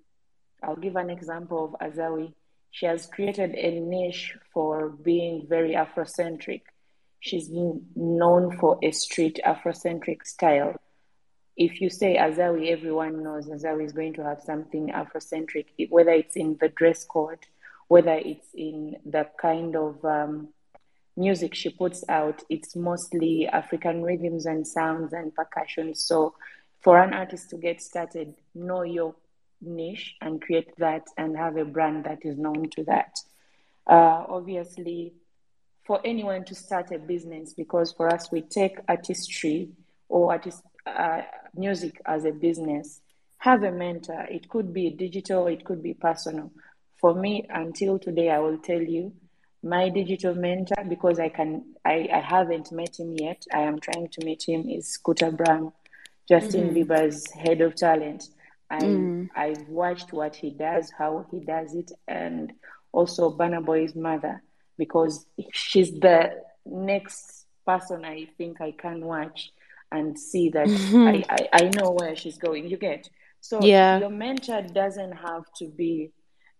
I'll 0.63 0.77
give 0.77 0.97
an 0.97 1.11
example 1.11 1.77
of 1.81 1.91
Azawi. 1.93 2.33
She 2.71 2.87
has 2.87 3.07
created 3.07 3.55
a 3.55 3.81
niche 3.81 4.37
for 4.53 4.91
being 4.91 5.47
very 5.49 5.73
Afrocentric. 5.73 6.63
She's 7.21 7.49
known 7.51 8.59
for 8.59 8.79
a 8.83 8.91
street 8.91 9.41
Afrocentric 9.45 10.25
style. 10.25 10.77
If 11.57 11.81
you 11.81 11.89
say 11.89 12.17
Azawi, 12.17 12.71
everyone 12.71 13.23
knows 13.23 13.47
Azawi 13.47 13.85
is 13.85 13.93
going 13.93 14.15
to 14.15 14.25
have 14.25 14.41
something 14.41 14.89
Afrocentric, 14.89 15.67
whether 15.89 16.11
it's 16.11 16.37
in 16.37 16.57
the 16.61 16.69
dress 16.69 17.05
code, 17.05 17.39
whether 17.89 18.15
it's 18.15 18.49
in 18.55 18.97
the 19.07 19.29
kind 19.41 19.77
of 19.77 20.05
um, 20.05 20.49
music 21.17 21.55
she 21.55 21.71
puts 21.71 22.05
out, 22.09 22.43
it's 22.49 22.75
mostly 22.75 23.47
African 23.47 24.03
rhythms 24.03 24.47
and 24.47 24.67
sounds 24.67 25.13
and 25.13 25.35
percussion. 25.35 25.95
So, 25.95 26.35
for 26.81 27.01
an 27.01 27.15
artist 27.15 27.51
to 27.51 27.57
get 27.57 27.81
started, 27.81 28.35
know 28.55 28.83
your 28.83 29.15
niche 29.61 30.17
and 30.21 30.43
create 30.43 30.77
that 30.79 31.05
and 31.17 31.37
have 31.37 31.57
a 31.57 31.65
brand 31.65 32.05
that 32.05 32.19
is 32.25 32.37
known 32.37 32.69
to 32.71 32.85
that. 32.85 33.17
Uh, 33.87 34.25
obviously, 34.29 35.15
for 35.87 36.01
anyone 36.05 36.45
to 36.45 36.55
start 36.55 36.91
a 36.93 36.99
business, 36.99 37.55
because 37.55 37.93
for 37.93 38.13
us, 38.13 38.31
we 38.31 38.41
take 38.43 38.79
artistry 38.89 39.71
or 40.09 40.33
artist, 40.33 40.63
uh, 40.87 41.23
music 41.55 42.01
as 42.07 42.25
a 42.25 42.33
business, 42.33 43.01
have 43.39 43.63
a 43.63 43.71
mentor. 43.71 44.27
It 44.31 44.49
could 44.49 44.73
be 44.73 44.91
digital, 44.91 45.47
it 45.47 45.65
could 45.65 45.83
be 45.83 45.95
personal. 45.95 46.51
For 47.01 47.15
me, 47.15 47.47
until 47.51 47.99
today, 47.99 48.31
I 48.31 48.39
will 48.39 48.59
tell 48.59 48.81
you, 48.81 49.13
my 49.63 49.89
digital 49.89 50.35
mentor, 50.35 50.85
because 50.89 51.19
I 51.19 51.29
can, 51.31 51.65
I, 51.85 52.09
I 52.13 52.21
haven't 52.21 52.71
met 52.71 52.99
him 52.99 53.15
yet. 53.19 53.45
I 53.53 53.61
am 53.61 53.81
trying 53.81 54.09
to 54.09 54.25
meet 54.25 54.45
him. 54.47 54.69
Is 54.69 54.89
Scooter 54.89 55.31
Braun, 55.31 55.73
Justin 56.29 56.69
mm-hmm. 56.69 56.93
Bieber's 56.93 57.31
head 57.33 57.61
of 57.61 57.75
talent. 57.75 58.29
I 58.71 58.79
mm. 58.79 59.29
I've 59.35 59.69
watched 59.69 60.13
what 60.13 60.37
he 60.37 60.51
does, 60.51 60.91
how 60.97 61.27
he 61.31 61.41
does 61.41 61.75
it, 61.75 61.93
and 62.09 62.53
also 62.93 63.37
Burna 63.37 63.65
Boy's 63.65 63.95
mother 63.95 64.43
because 64.79 65.27
she's 65.53 65.93
the 65.93 66.33
next 66.65 67.47
person 67.67 68.05
I 68.05 68.29
think 68.37 68.61
I 68.61 68.73
can 68.73 69.05
watch 69.05 69.53
and 69.95 70.19
see 70.19 70.51
that 70.51 70.67
mm-hmm. 70.67 71.09
I, 71.09 71.25
I, 71.29 71.49
I 71.53 71.71
know 71.77 71.91
where 71.91 72.17
she's 72.17 72.39
going. 72.39 72.69
You 72.69 72.77
get 72.77 73.09
so 73.45 73.61
yeah. 73.61 73.99
your 73.99 74.09
mentor 74.09 74.63
doesn't 74.63 75.13
have 75.13 75.45
to 75.59 75.69
be 75.69 76.13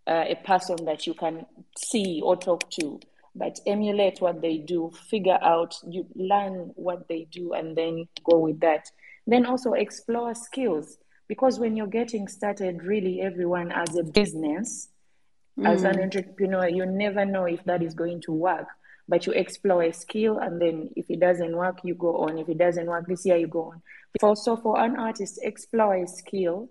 uh, 0.07 0.25
a 0.29 0.35
person 0.35 0.85
that 0.85 1.07
you 1.07 1.15
can 1.15 1.47
see 1.79 2.21
or 2.23 2.37
talk 2.37 2.69
to, 2.73 3.01
but 3.35 3.59
emulate 3.67 4.21
what 4.21 4.43
they 4.43 4.59
do, 4.59 4.93
figure 5.09 5.39
out, 5.41 5.75
you 5.89 6.07
learn 6.15 6.73
what 6.75 7.09
they 7.09 7.27
do, 7.31 7.55
and 7.55 7.75
then 7.75 8.07
go 8.23 8.39
with 8.39 8.61
that. 8.61 8.91
Then 9.27 9.47
also 9.47 9.73
explore 9.73 10.35
skills 10.35 10.99
because 11.27 11.59
when 11.59 11.75
you're 11.75 11.87
getting 11.87 12.29
started, 12.29 12.83
really 12.83 13.23
everyone 13.23 13.73
as 13.73 13.97
a 13.97 14.03
business, 14.03 14.91
mm. 15.59 15.67
as 15.67 15.85
an 15.85 15.97
mm. 15.97 16.03
entrepreneur, 16.03 16.69
you 16.69 16.85
never 16.85 17.25
know 17.25 17.47
if 17.47 17.65
that 17.65 17.83
is 17.83 17.95
going 17.95 18.21
to 18.27 18.33
work. 18.33 18.69
But 19.07 19.27
you 19.27 19.33
explore 19.33 19.83
a 19.83 19.93
skill, 19.93 20.39
and 20.39 20.61
then 20.61 20.91
if 20.97 21.11
it 21.11 21.21
doesn't 21.21 21.55
work, 21.55 21.81
you 21.85 21.95
go 21.95 22.17
on. 22.19 22.39
If 22.39 22.49
it 22.49 22.59
doesn't 22.59 22.87
work 22.87 23.07
this 23.07 23.27
year, 23.27 23.37
you 23.37 23.49
go 23.49 23.73
on. 23.73 23.83
Also, 24.23 24.57
for 24.57 24.81
an 24.81 24.97
artist, 24.97 25.41
explore 25.43 25.95
a 25.97 26.07
skill 26.07 26.71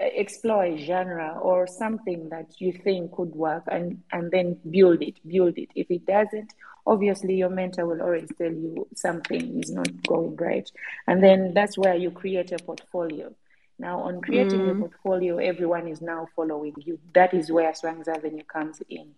explore 0.00 0.64
a 0.64 0.76
genre 0.76 1.38
or 1.40 1.66
something 1.66 2.28
that 2.28 2.60
you 2.60 2.72
think 2.72 3.12
could 3.12 3.34
work 3.34 3.62
and 3.68 4.02
and 4.12 4.30
then 4.30 4.58
build 4.70 5.00
it 5.02 5.14
build 5.26 5.56
it 5.56 5.68
if 5.74 5.88
it 5.90 6.04
doesn't 6.04 6.52
obviously 6.86 7.34
your 7.34 7.48
mentor 7.48 7.86
will 7.86 8.02
always 8.02 8.28
tell 8.36 8.50
you 8.50 8.86
something 8.94 9.62
is 9.62 9.70
not 9.70 9.88
going 10.06 10.34
right 10.36 10.70
and 11.06 11.22
then 11.22 11.54
that's 11.54 11.78
where 11.78 11.94
you 11.94 12.10
create 12.10 12.50
a 12.50 12.58
portfolio 12.58 13.32
now 13.78 14.00
on 14.00 14.20
creating 14.20 14.60
mm. 14.60 14.70
a 14.72 14.74
portfolio 14.80 15.38
everyone 15.38 15.86
is 15.86 16.00
now 16.02 16.26
following 16.34 16.74
you 16.78 16.98
that 17.14 17.32
is 17.32 17.50
where 17.50 17.72
swangz 17.72 18.08
avenue 18.08 18.44
comes 18.44 18.82
in 18.88 19.12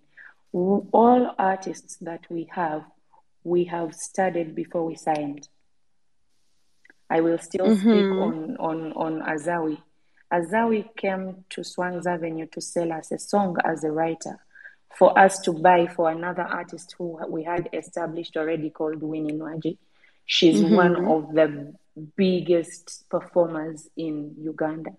all 0.93 1.35
artists 1.39 1.97
that 1.97 2.25
we 2.31 2.49
have 2.51 2.85
we 3.45 3.65
have 3.65 3.95
studied 3.95 4.55
before 4.55 4.85
we 4.85 4.95
signed 4.95 5.49
i 7.11 7.21
will 7.21 7.39
still 7.39 7.67
mm-hmm. 7.67 7.79
speak 7.79 8.05
on 8.27 8.57
on 8.59 8.93
on 8.93 9.23
azawi 9.23 9.79
Azawi 10.33 10.89
came 10.97 11.45
to 11.51 11.61
Swangz 11.61 12.07
Avenue 12.07 12.47
to 12.47 12.61
sell 12.61 12.93
us 12.93 13.13
a 13.13 13.19
song 13.19 13.57
as 13.65 13.85
a 13.85 13.91
writer 13.91 14.41
for 14.97 15.17
us 15.19 15.39
to 15.41 15.53
buy 15.53 15.87
for 15.87 16.11
another 16.11 16.43
artist 16.43 16.95
who 16.99 17.21
we 17.29 17.45
had 17.45 17.69
established 17.73 18.37
already 18.37 18.71
called 18.71 19.03
Winnie 19.03 19.35
Nwagi. 19.35 19.77
She's 20.25 20.61
mm-hmm. 20.61 20.75
one 20.75 21.05
of 21.05 21.33
the 21.33 21.75
biggest 22.17 23.09
performers 23.09 23.89
in 23.97 24.35
Uganda. 24.39 24.91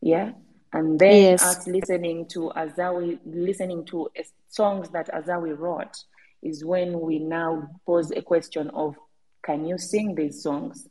Yeah. 0.00 0.32
And 0.72 0.98
then 0.98 1.22
yes. 1.22 1.42
us 1.42 1.66
listening 1.66 2.26
to 2.28 2.50
Azawi, 2.56 3.18
listening 3.26 3.84
to 3.86 4.08
songs 4.48 4.88
that 4.90 5.12
Azawi 5.12 5.56
wrote 5.56 5.96
is 6.42 6.64
when 6.64 7.00
we 7.00 7.18
now 7.18 7.68
pose 7.86 8.10
a 8.10 8.22
question 8.22 8.70
of, 8.70 8.96
can 9.44 9.66
you 9.66 9.76
sing 9.76 10.14
these 10.14 10.42
songs? 10.42 10.88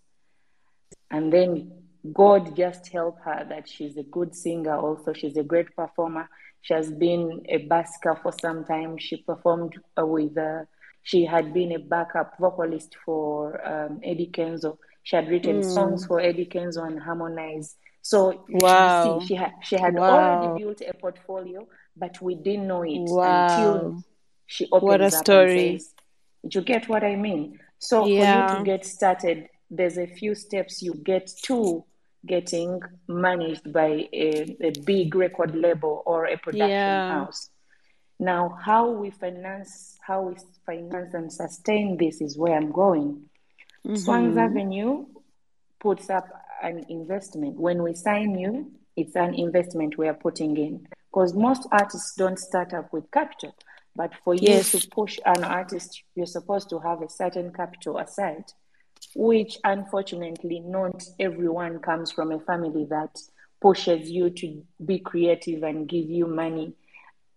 And 1.10 1.32
then 1.32 1.72
God 2.14 2.56
just 2.56 2.88
help 2.90 3.20
her 3.24 3.46
that 3.50 3.68
she's 3.68 3.98
a 3.98 4.04
good 4.04 4.36
singer 4.36 4.76
also. 4.76 5.14
She's 5.14 5.38
a 5.38 5.44
great 5.44 5.76
performer. 5.76 6.30
She 6.62 6.74
has 6.74 6.92
been 6.92 7.44
a 7.50 7.68
busker 7.68 8.22
for 8.22 8.32
some 8.40 8.64
time. 8.66 8.98
She 8.98 9.18
performed 9.18 9.80
uh, 10.00 10.06
with, 10.06 10.38
uh, 10.38 10.66
she 11.02 11.26
had 11.26 11.54
been 11.54 11.72
a 11.72 11.80
backup 11.80 12.38
vocalist 12.40 12.96
for 13.04 13.66
um, 13.68 14.00
Eddie 14.04 14.32
Kenzo. 14.32 14.78
She 15.04 15.16
had 15.16 15.28
written 15.28 15.62
mm. 15.62 15.74
songs 15.74 16.06
for 16.06 16.20
Eddie 16.20 16.46
Kenzo 16.46 16.86
and 16.86 17.00
Harmonize. 17.00 17.76
So 18.02 18.46
wow. 18.50 19.20
See, 19.20 19.28
she 19.28 19.36
had 19.36 19.52
she 19.64 19.78
had 19.78 19.94
wow. 19.96 20.10
already 20.10 20.64
built 20.64 20.82
a 20.82 20.94
portfolio, 20.94 21.68
but 21.96 22.22
we 22.22 22.36
didn't 22.36 22.68
know 22.68 22.84
it 22.84 23.00
wow. 23.02 23.48
until 23.48 24.04
she 24.48 24.68
opens 24.72 24.84
what 24.84 25.02
a 25.02 25.06
up 25.06 25.14
story. 25.14 25.70
and 25.70 25.82
says, 25.82 25.94
"Do 26.48 26.60
you 26.60 26.66
get 26.66 26.90
what 26.90 27.04
I 27.04 27.16
mean?" 27.16 27.60
So 27.80 28.06
yeah. 28.06 28.48
for 28.48 28.54
you 28.54 28.60
to 28.60 28.66
get 28.66 28.86
started, 28.86 29.50
there's 29.70 29.98
a 29.98 30.08
few 30.08 30.36
steps 30.36 30.82
you 30.82 30.94
get 30.94 31.28
to 31.46 31.84
getting 32.26 32.82
managed 33.08 33.72
by 33.74 34.08
a, 34.14 34.56
a 34.62 34.72
big 34.86 35.16
record 35.16 35.56
label 35.56 36.04
or 36.06 36.26
a 36.26 36.38
production 36.38 36.70
yeah. 36.70 37.14
house. 37.14 37.50
Now, 38.20 38.56
how 38.62 38.92
we 38.92 39.10
finance, 39.10 39.98
how 40.06 40.22
we 40.22 40.36
finance 40.66 41.14
and 41.16 41.34
sustain 41.34 41.98
this 41.98 42.22
is 42.22 42.38
where 42.38 42.56
I'm 42.56 42.72
going. 42.72 43.24
Mm-hmm. 43.86 43.94
Swangz 43.96 44.38
Avenue 44.38 45.08
puts 45.80 46.12
up 46.12 46.28
an 46.62 46.86
investment. 46.90 47.60
When 47.60 47.84
we 47.84 47.94
sign 47.94 48.38
you, 48.38 48.72
it's 48.96 49.16
an 49.16 49.34
investment 49.36 49.98
we 49.98 50.08
are 50.08 50.14
putting 50.14 50.58
in 50.58 50.88
because 51.12 51.34
most 51.34 51.68
artists 51.72 52.14
don't 52.18 52.40
start 52.40 52.74
up 52.74 52.92
with 52.94 53.10
capital. 53.12 53.56
But 53.96 54.14
for 54.24 54.36
yes. 54.36 54.74
you 54.74 54.80
to 54.80 54.90
push 54.90 55.20
an 55.26 55.44
artist, 55.44 56.04
you're 56.16 56.26
supposed 56.26 56.70
to 56.70 56.80
have 56.80 57.02
a 57.02 57.10
certain 57.10 57.52
capital 57.52 57.98
aside 57.98 58.46
which 59.16 59.58
unfortunately 59.64 60.60
not 60.60 61.04
everyone 61.20 61.80
comes 61.80 62.12
from 62.12 62.32
a 62.32 62.40
family 62.40 62.86
that 62.90 63.18
pushes 63.60 64.10
you 64.10 64.30
to 64.30 64.64
be 64.86 65.00
creative 65.00 65.64
and 65.64 65.88
give 65.88 66.10
you 66.10 66.28
money. 66.28 66.74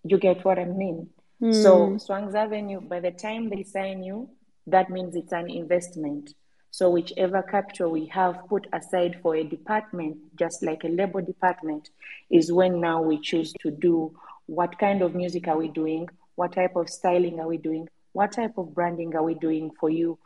You 0.05 0.19
get 0.19 0.45
what 0.45 0.59
I 0.59 0.65
mean? 0.65 1.09
Mm. 1.43 1.63
So 1.63 1.89
Swangz 1.97 2.35
Avenue, 2.35 2.81
by 2.81 3.01
the 3.01 3.11
time 3.11 3.51
they 3.51 3.63
sign 3.63 4.03
you, 4.03 4.31
that 4.67 4.91
means 4.91 5.17
it's 5.17 5.33
an 5.33 5.51
investment. 5.51 6.35
So 6.75 6.91
whichever 6.91 7.41
capital 7.41 7.93
we 7.93 8.07
have 8.07 8.49
put 8.49 8.67
aside 8.73 9.21
for 9.23 9.37
a 9.37 9.45
department, 9.45 10.17
just 10.37 10.61
like 10.61 10.83
a 10.83 10.89
labor 10.89 11.23
department, 11.23 11.91
is 12.33 12.51
when 12.51 12.81
now 12.81 13.01
we 13.01 13.21
choose 13.21 13.53
to 13.61 13.71
do 13.71 14.13
what 14.47 14.77
kind 14.81 15.01
of 15.01 15.15
music 15.15 15.47
are 15.47 15.57
we 15.57 15.69
doing, 15.69 16.09
what 16.35 16.55
type 16.55 16.75
of 16.75 16.91
styling 16.91 17.39
are 17.39 17.47
we 17.47 17.59
doing, 17.59 17.89
what 18.11 18.33
type 18.33 18.59
of 18.59 18.75
branding 18.75 19.15
are 19.15 19.23
we 19.23 19.35
doing 19.35 19.71
for 19.79 19.89
you, 19.89 20.19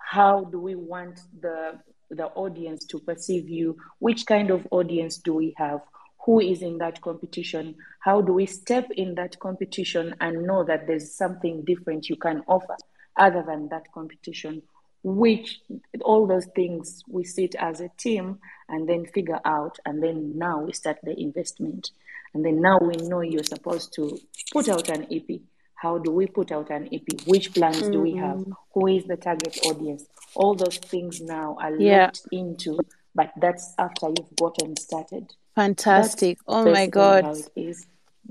how 0.00 0.44
do 0.44 0.60
we 0.60 0.76
want 0.76 1.18
the 1.40 1.80
the 2.10 2.26
audience 2.26 2.84
to 2.86 3.00
perceive 3.00 3.48
you 3.48 3.76
which 3.98 4.24
kind 4.24 4.50
of 4.50 4.66
audience 4.70 5.18
do 5.18 5.34
we 5.34 5.52
have 5.58 5.80
who 6.24 6.40
is 6.40 6.62
in 6.62 6.78
that 6.78 6.98
competition 7.02 7.74
how 8.00 8.22
do 8.22 8.32
we 8.32 8.46
step 8.46 8.88
in 8.96 9.14
that 9.14 9.38
competition 9.40 10.14
and 10.22 10.46
know 10.46 10.64
that 10.64 10.86
there's 10.86 11.12
something 11.12 11.62
different 11.66 12.08
you 12.08 12.16
can 12.16 12.42
offer 12.48 12.76
other 13.18 13.44
than 13.46 13.68
that 13.68 13.82
competition 13.92 14.62
which 15.02 15.60
all 16.02 16.26
those 16.26 16.46
things 16.54 17.02
we 17.08 17.24
sit 17.24 17.54
as 17.56 17.80
a 17.80 17.90
team 17.98 18.38
and 18.68 18.88
then 18.88 19.06
figure 19.06 19.40
out 19.44 19.78
and 19.86 20.02
then 20.02 20.36
now 20.36 20.60
we 20.60 20.72
start 20.72 20.98
the 21.02 21.18
investment 21.18 21.90
and 22.34 22.44
then 22.44 22.60
now 22.60 22.78
we 22.78 22.94
know 22.96 23.20
you're 23.20 23.42
supposed 23.42 23.92
to 23.94 24.18
put 24.52 24.68
out 24.68 24.88
an 24.88 25.06
ep 25.10 25.40
how 25.78 25.96
do 25.96 26.10
we 26.10 26.26
put 26.26 26.50
out 26.50 26.70
an 26.70 26.88
EP? 26.92 27.06
Which 27.26 27.54
plans 27.54 27.82
mm-hmm. 27.82 27.92
do 27.92 28.00
we 28.00 28.16
have? 28.16 28.38
Mm-hmm. 28.38 28.52
Who 28.74 28.86
is 28.88 29.04
the 29.04 29.16
target 29.16 29.58
audience? 29.64 30.06
All 30.34 30.56
those 30.56 30.78
things 30.78 31.20
now 31.20 31.56
are 31.60 31.74
yeah. 31.76 32.06
looked 32.06 32.26
into, 32.32 32.78
but 33.14 33.32
that's 33.40 33.74
after 33.78 34.08
you've 34.08 34.36
gotten 34.36 34.76
started. 34.76 35.32
Fantastic. 35.54 36.38
That's 36.38 36.66
oh 36.66 36.72
my 36.72 36.88
God. 36.88 37.36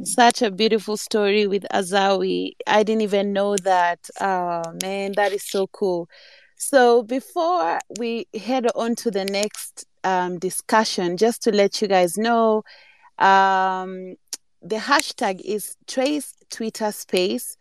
Such 0.04 0.42
a 0.42 0.52
beautiful 0.52 0.98
story 0.98 1.48
with 1.48 1.66
Azawi. 1.74 2.52
I 2.68 2.84
didn't 2.84 3.02
even 3.02 3.32
know 3.32 3.56
that. 3.64 4.10
Oh 4.20 4.64
man, 4.84 5.14
that 5.14 5.32
is 5.32 5.44
so 5.44 5.68
cool. 5.68 6.10
So 6.60 7.04
before 7.04 7.80
we 8.00 8.26
head 8.34 8.66
on 8.76 8.96
to 8.96 9.12
the 9.12 9.26
next 9.26 9.86
um, 10.04 10.40
discussion, 10.40 11.16
just 11.16 11.44
to 11.44 11.52
let 11.52 11.84
you 11.84 11.88
guys 11.88 12.18
know, 12.18 12.64
um, 13.20 14.16
the 14.64 14.78
hashtag 14.78 15.40
is 15.42 15.78
trace 15.86 16.34
Twitter 16.50 16.92
space. 16.92 17.58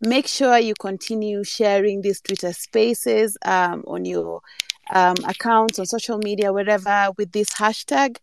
Make 0.00 0.26
sure 0.26 0.56
you 0.58 0.72
continue 0.80 1.44
sharing 1.44 2.00
these 2.00 2.22
Twitter 2.22 2.54
spaces 2.54 3.36
um, 3.44 3.84
on 3.86 4.06
your 4.06 4.40
um, 4.94 5.16
accounts 5.26 5.78
on 5.78 5.84
social 5.84 6.16
media, 6.16 6.50
wherever, 6.50 7.10
with 7.18 7.32
this 7.32 7.50
hashtag. 7.50 8.16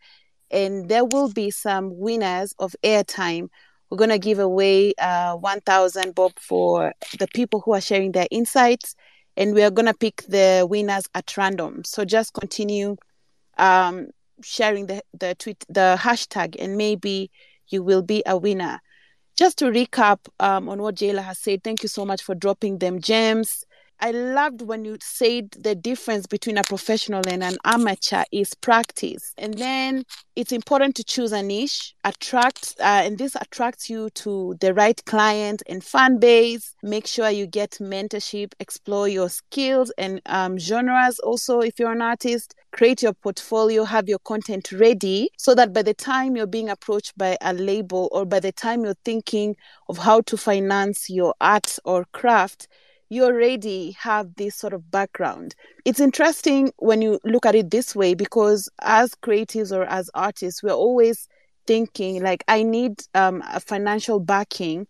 And 0.49 0.89
there 0.89 1.05
will 1.05 1.29
be 1.31 1.51
some 1.51 1.99
winners 1.99 2.55
of 2.57 2.75
airtime. 2.83 3.49
We're 3.91 3.97
going 3.97 4.09
to 4.09 4.17
give 4.17 4.39
away 4.39 4.95
uh, 4.97 5.35
1,000 5.35 6.15
Bob 6.15 6.31
for 6.39 6.93
the 7.19 7.27
people 7.27 7.61
who 7.61 7.73
are 7.73 7.81
sharing 7.81 8.13
their 8.13 8.27
insights. 8.31 8.95
And 9.38 9.54
we 9.54 9.63
are 9.63 9.71
going 9.71 9.88
to 9.88 9.93
pick 9.93 10.24
the 10.28 10.65
winners 10.69 11.08
at 11.13 11.36
random. 11.38 11.84
So 11.84 12.06
just 12.06 12.34
continue 12.34 12.98
um, 13.58 14.08
sharing 14.43 14.88
the 14.88 15.02
the 15.17 15.36
tweet 15.36 15.65
the 15.69 15.98
hashtag, 16.00 16.56
and 16.60 16.78
maybe 16.78 17.32
you 17.67 17.84
will 17.84 18.02
be 18.02 18.24
a 18.26 18.38
winner. 18.38 18.80
Just 19.38 19.58
to 19.60 19.65
recap 19.65 20.19
um, 20.39 20.69
on 20.69 20.82
what 20.82 20.95
Jaylor 20.95 21.24
has 21.24 21.39
said, 21.39 21.63
thank 21.63 21.84
you 21.84 21.89
so 21.89 22.06
much 22.06 22.24
for 22.24 22.36
dropping 22.36 22.78
them 22.78 23.02
gems. 23.02 23.65
I 23.99 24.12
loved 24.12 24.62
when 24.62 24.84
you 24.84 24.97
said 25.01 25.51
the 25.51 25.73
difference 25.73 26.27
between 26.27 26.58
a 26.58 26.63
professional 26.63 27.21
and 27.27 27.43
an 27.43 27.55
amateur 27.63 28.23
is 28.31 28.53
practice. 28.53 29.34
And 29.38 29.53
then 29.55 30.03
it's 30.36 30.51
important 30.51 30.95
to 30.95 31.03
choose 31.03 31.31
a 31.31 31.41
niche, 31.41 31.95
attract, 32.03 32.75
uh, 32.79 33.03
and 33.05 33.17
this 33.17 33.36
attracts 33.36 33.89
you 33.89 34.10
to 34.12 34.55
the 34.60 34.73
right 34.73 35.03
client 35.05 35.63
and 35.67 35.84
fan 35.84 36.19
base. 36.19 36.75
Make 36.84 37.08
sure 37.08 37.29
you 37.29 37.47
get 37.47 37.71
mentorship, 37.81 38.53
explore 38.60 39.08
your 39.08 39.29
skills 39.29 39.91
and 39.97 40.21
um, 40.25 40.60
genres. 40.60 41.19
Also, 41.19 41.62
if 41.62 41.79
you're 41.79 41.93
an 41.93 42.01
artist, 42.01 42.53
create 42.73 43.01
your 43.01 43.13
portfolio, 43.13 43.86
have 43.86 44.10
your 44.10 44.19
content 44.19 44.71
ready 44.73 45.29
so 45.38 45.55
that 45.55 45.71
by 45.71 45.81
the 45.81 45.93
time 45.93 46.36
you're 46.36 46.45
being 46.45 46.69
approached 46.69 47.17
by 47.17 47.38
a 47.39 47.53
label 47.53 48.10
or 48.12 48.25
by 48.25 48.39
the 48.41 48.51
time 48.51 48.84
you're 48.84 48.97
thinking 49.05 49.55
of 49.88 49.97
how 49.97 50.19
to 50.21 50.36
finance 50.36 51.10
your 51.10 51.34
art 51.39 51.79
or 51.86 52.05
craft, 52.12 52.67
you 53.09 53.23
already 53.23 53.91
have 53.91 54.35
this 54.35 54.55
sort 54.55 54.73
of 54.73 54.89
background. 54.89 55.55
It's 55.85 55.99
interesting 55.99 56.71
when 56.77 57.01
you 57.01 57.19
look 57.23 57.45
at 57.45 57.55
it 57.55 57.71
this 57.71 57.95
way 57.95 58.13
because 58.13 58.69
as 58.81 59.11
creatives 59.15 59.71
or 59.75 59.83
as 59.85 60.09
artists, 60.13 60.63
we're 60.63 60.71
always 60.71 61.27
thinking 61.67 62.21
like, 62.23 62.43
I 62.47 62.63
need 62.63 63.01
um, 63.13 63.43
a 63.51 63.59
financial 63.59 64.19
backing 64.19 64.87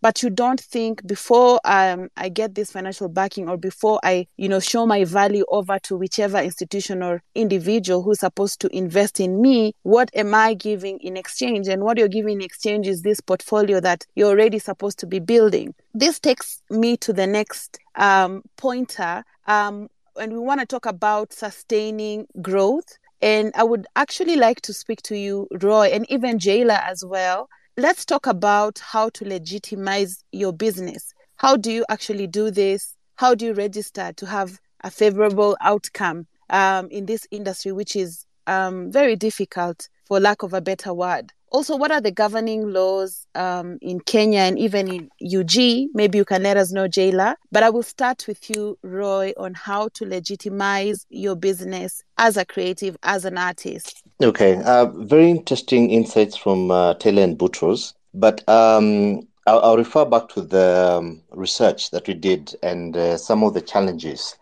but 0.00 0.22
you 0.22 0.30
don't 0.30 0.60
think 0.60 1.06
before 1.06 1.60
um, 1.64 2.08
I 2.16 2.28
get 2.28 2.54
this 2.54 2.72
financial 2.72 3.08
backing 3.08 3.48
or 3.48 3.56
before 3.56 4.00
I, 4.02 4.26
you 4.36 4.48
know, 4.48 4.60
show 4.60 4.86
my 4.86 5.04
value 5.04 5.44
over 5.48 5.78
to 5.80 5.96
whichever 5.96 6.38
institution 6.38 7.02
or 7.02 7.22
individual 7.34 8.02
who's 8.02 8.20
supposed 8.20 8.60
to 8.60 8.76
invest 8.76 9.20
in 9.20 9.40
me, 9.40 9.74
what 9.82 10.10
am 10.14 10.34
I 10.34 10.54
giving 10.54 10.98
in 11.00 11.16
exchange? 11.16 11.68
And 11.68 11.82
what 11.82 11.98
you're 11.98 12.08
giving 12.08 12.40
in 12.40 12.42
exchange 12.42 12.86
is 12.86 13.02
this 13.02 13.20
portfolio 13.20 13.80
that 13.80 14.06
you're 14.14 14.28
already 14.28 14.58
supposed 14.58 14.98
to 15.00 15.06
be 15.06 15.18
building. 15.18 15.74
This 15.94 16.20
takes 16.20 16.62
me 16.70 16.96
to 16.98 17.12
the 17.12 17.26
next 17.26 17.78
um, 17.96 18.42
pointer. 18.56 19.24
Um, 19.46 19.88
and 20.18 20.32
we 20.32 20.38
want 20.38 20.60
to 20.60 20.66
talk 20.66 20.86
about 20.86 21.32
sustaining 21.32 22.26
growth. 22.40 22.98
And 23.20 23.52
I 23.56 23.64
would 23.64 23.86
actually 23.96 24.36
like 24.36 24.60
to 24.62 24.72
speak 24.72 25.02
to 25.02 25.16
you, 25.16 25.48
Roy, 25.60 25.88
and 25.88 26.06
even 26.10 26.38
Jaylor 26.38 26.80
as 26.88 27.04
well, 27.04 27.48
let's 27.78 28.04
talk 28.04 28.26
about 28.26 28.80
how 28.80 29.08
to 29.10 29.24
legitimize 29.24 30.24
your 30.32 30.52
business. 30.52 31.14
How 31.36 31.56
do 31.56 31.70
you 31.70 31.84
actually 31.88 32.26
do 32.26 32.50
this? 32.50 32.96
How 33.14 33.36
do 33.36 33.46
you 33.46 33.52
register 33.52 34.12
to 34.16 34.26
have 34.26 34.58
a 34.82 34.90
favorable 34.90 35.56
outcome 35.60 36.26
um, 36.50 36.88
in 36.90 37.06
this 37.06 37.28
industry, 37.30 37.70
which 37.70 37.94
is 37.94 38.26
um, 38.48 38.90
very 38.90 39.14
difficult, 39.14 39.88
for 40.06 40.18
lack 40.18 40.42
of 40.42 40.54
a 40.54 40.60
better 40.60 40.92
word? 40.92 41.32
Also, 41.50 41.76
what 41.76 41.90
are 41.90 42.00
the 42.00 42.10
governing 42.10 42.72
laws 42.72 43.26
um, 43.34 43.78
in 43.80 44.00
Kenya 44.00 44.40
and 44.40 44.58
even 44.58 44.88
in 44.88 45.10
UG? 45.22 45.88
Maybe 45.94 46.18
you 46.18 46.24
can 46.24 46.42
let 46.42 46.56
us 46.56 46.72
know, 46.72 46.88
Jaylor. 46.88 47.34
But 47.50 47.62
I 47.62 47.70
will 47.70 47.82
start 47.82 48.26
with 48.28 48.50
you, 48.50 48.78
Roy, 48.82 49.32
on 49.36 49.54
how 49.54 49.88
to 49.94 50.04
legitimize 50.04 51.06
your 51.08 51.36
business 51.36 52.02
as 52.18 52.36
a 52.36 52.44
creative, 52.44 52.96
as 53.02 53.24
an 53.24 53.38
artist. 53.38 54.02
Okay, 54.22 54.60
uh, 54.64 54.86
very 54.86 55.30
interesting 55.30 55.90
insights 55.90 56.36
from 56.36 56.70
uh, 56.70 56.94
Jaylor 56.94 57.24
and 57.24 57.38
Boutross. 57.38 57.94
But 58.12 58.46
um, 58.48 59.26
I'll, 59.46 59.60
I'll, 59.60 59.76
refer 59.76 60.04
back 60.04 60.28
to 60.30 60.42
the 60.42 60.96
um, 60.98 61.22
research 61.30 61.90
that 61.92 62.06
we 62.06 62.14
did 62.14 62.54
and 62.62 62.96
uh, 62.96 63.16
some 63.16 63.42
of 63.42 63.54
the 63.54 63.62
challenges 63.62 64.36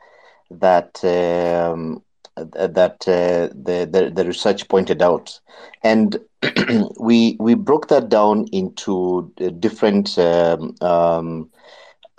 that 0.51 1.05
um, 1.05 2.03
that 2.37 3.05
uh, 3.09 3.49
the, 3.55 3.89
the, 3.91 4.11
the 4.15 4.25
research 4.25 4.69
pointed 4.69 5.03
out, 5.03 5.41
and 5.83 6.19
we 7.01 7.37
we 7.41 7.55
broke 7.55 7.89
that 7.89 8.09
down 8.09 8.47
into 8.53 9.33
different 9.59 10.19
um, 10.19 10.75
um, 10.81 11.51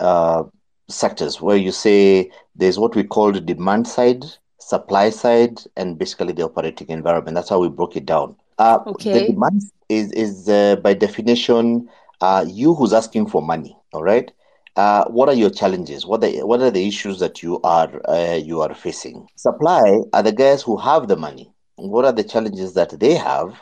uh, 0.00 0.44
sectors 0.88 1.40
where 1.40 1.56
you 1.56 1.72
say 1.72 2.30
there's 2.54 2.78
what 2.78 2.94
we 2.94 3.04
call 3.04 3.32
the 3.32 3.40
demand 3.40 3.86
side, 3.86 4.24
supply 4.58 5.10
side, 5.10 5.58
and 5.76 5.98
basically 5.98 6.32
the 6.32 6.42
operating 6.44 6.88
environment. 6.88 7.34
That's 7.34 7.50
how 7.50 7.60
we 7.60 7.68
broke 7.68 7.96
it 7.96 8.06
down. 8.06 8.36
Uh, 8.58 8.80
okay. 8.86 9.10
The 9.12 9.20
demand 9.22 9.62
is 9.88 10.12
is 10.12 10.48
uh, 10.48 10.76
by 10.76 10.94
definition 10.94 11.88
uh, 12.20 12.44
you 12.48 12.74
who's 12.74 12.92
asking 12.92 13.26
for 13.28 13.42
money. 13.42 13.76
All 13.92 14.02
right. 14.02 14.30
Uh, 14.76 15.04
what 15.06 15.28
are 15.28 15.34
your 15.34 15.50
challenges? 15.50 16.06
What 16.06 16.24
are, 16.24 16.46
what 16.46 16.60
are 16.60 16.70
the 16.70 16.86
issues 16.86 17.18
that 17.20 17.42
you 17.42 17.60
are 17.62 18.00
uh, 18.08 18.38
you 18.42 18.60
are 18.60 18.74
facing? 18.74 19.26
Supply 19.36 20.00
are 20.12 20.22
the 20.22 20.32
guys 20.32 20.62
who 20.62 20.76
have 20.76 21.08
the 21.08 21.16
money. 21.16 21.50
What 21.76 22.04
are 22.04 22.12
the 22.12 22.24
challenges 22.24 22.74
that 22.74 22.98
they 22.98 23.14
have? 23.14 23.54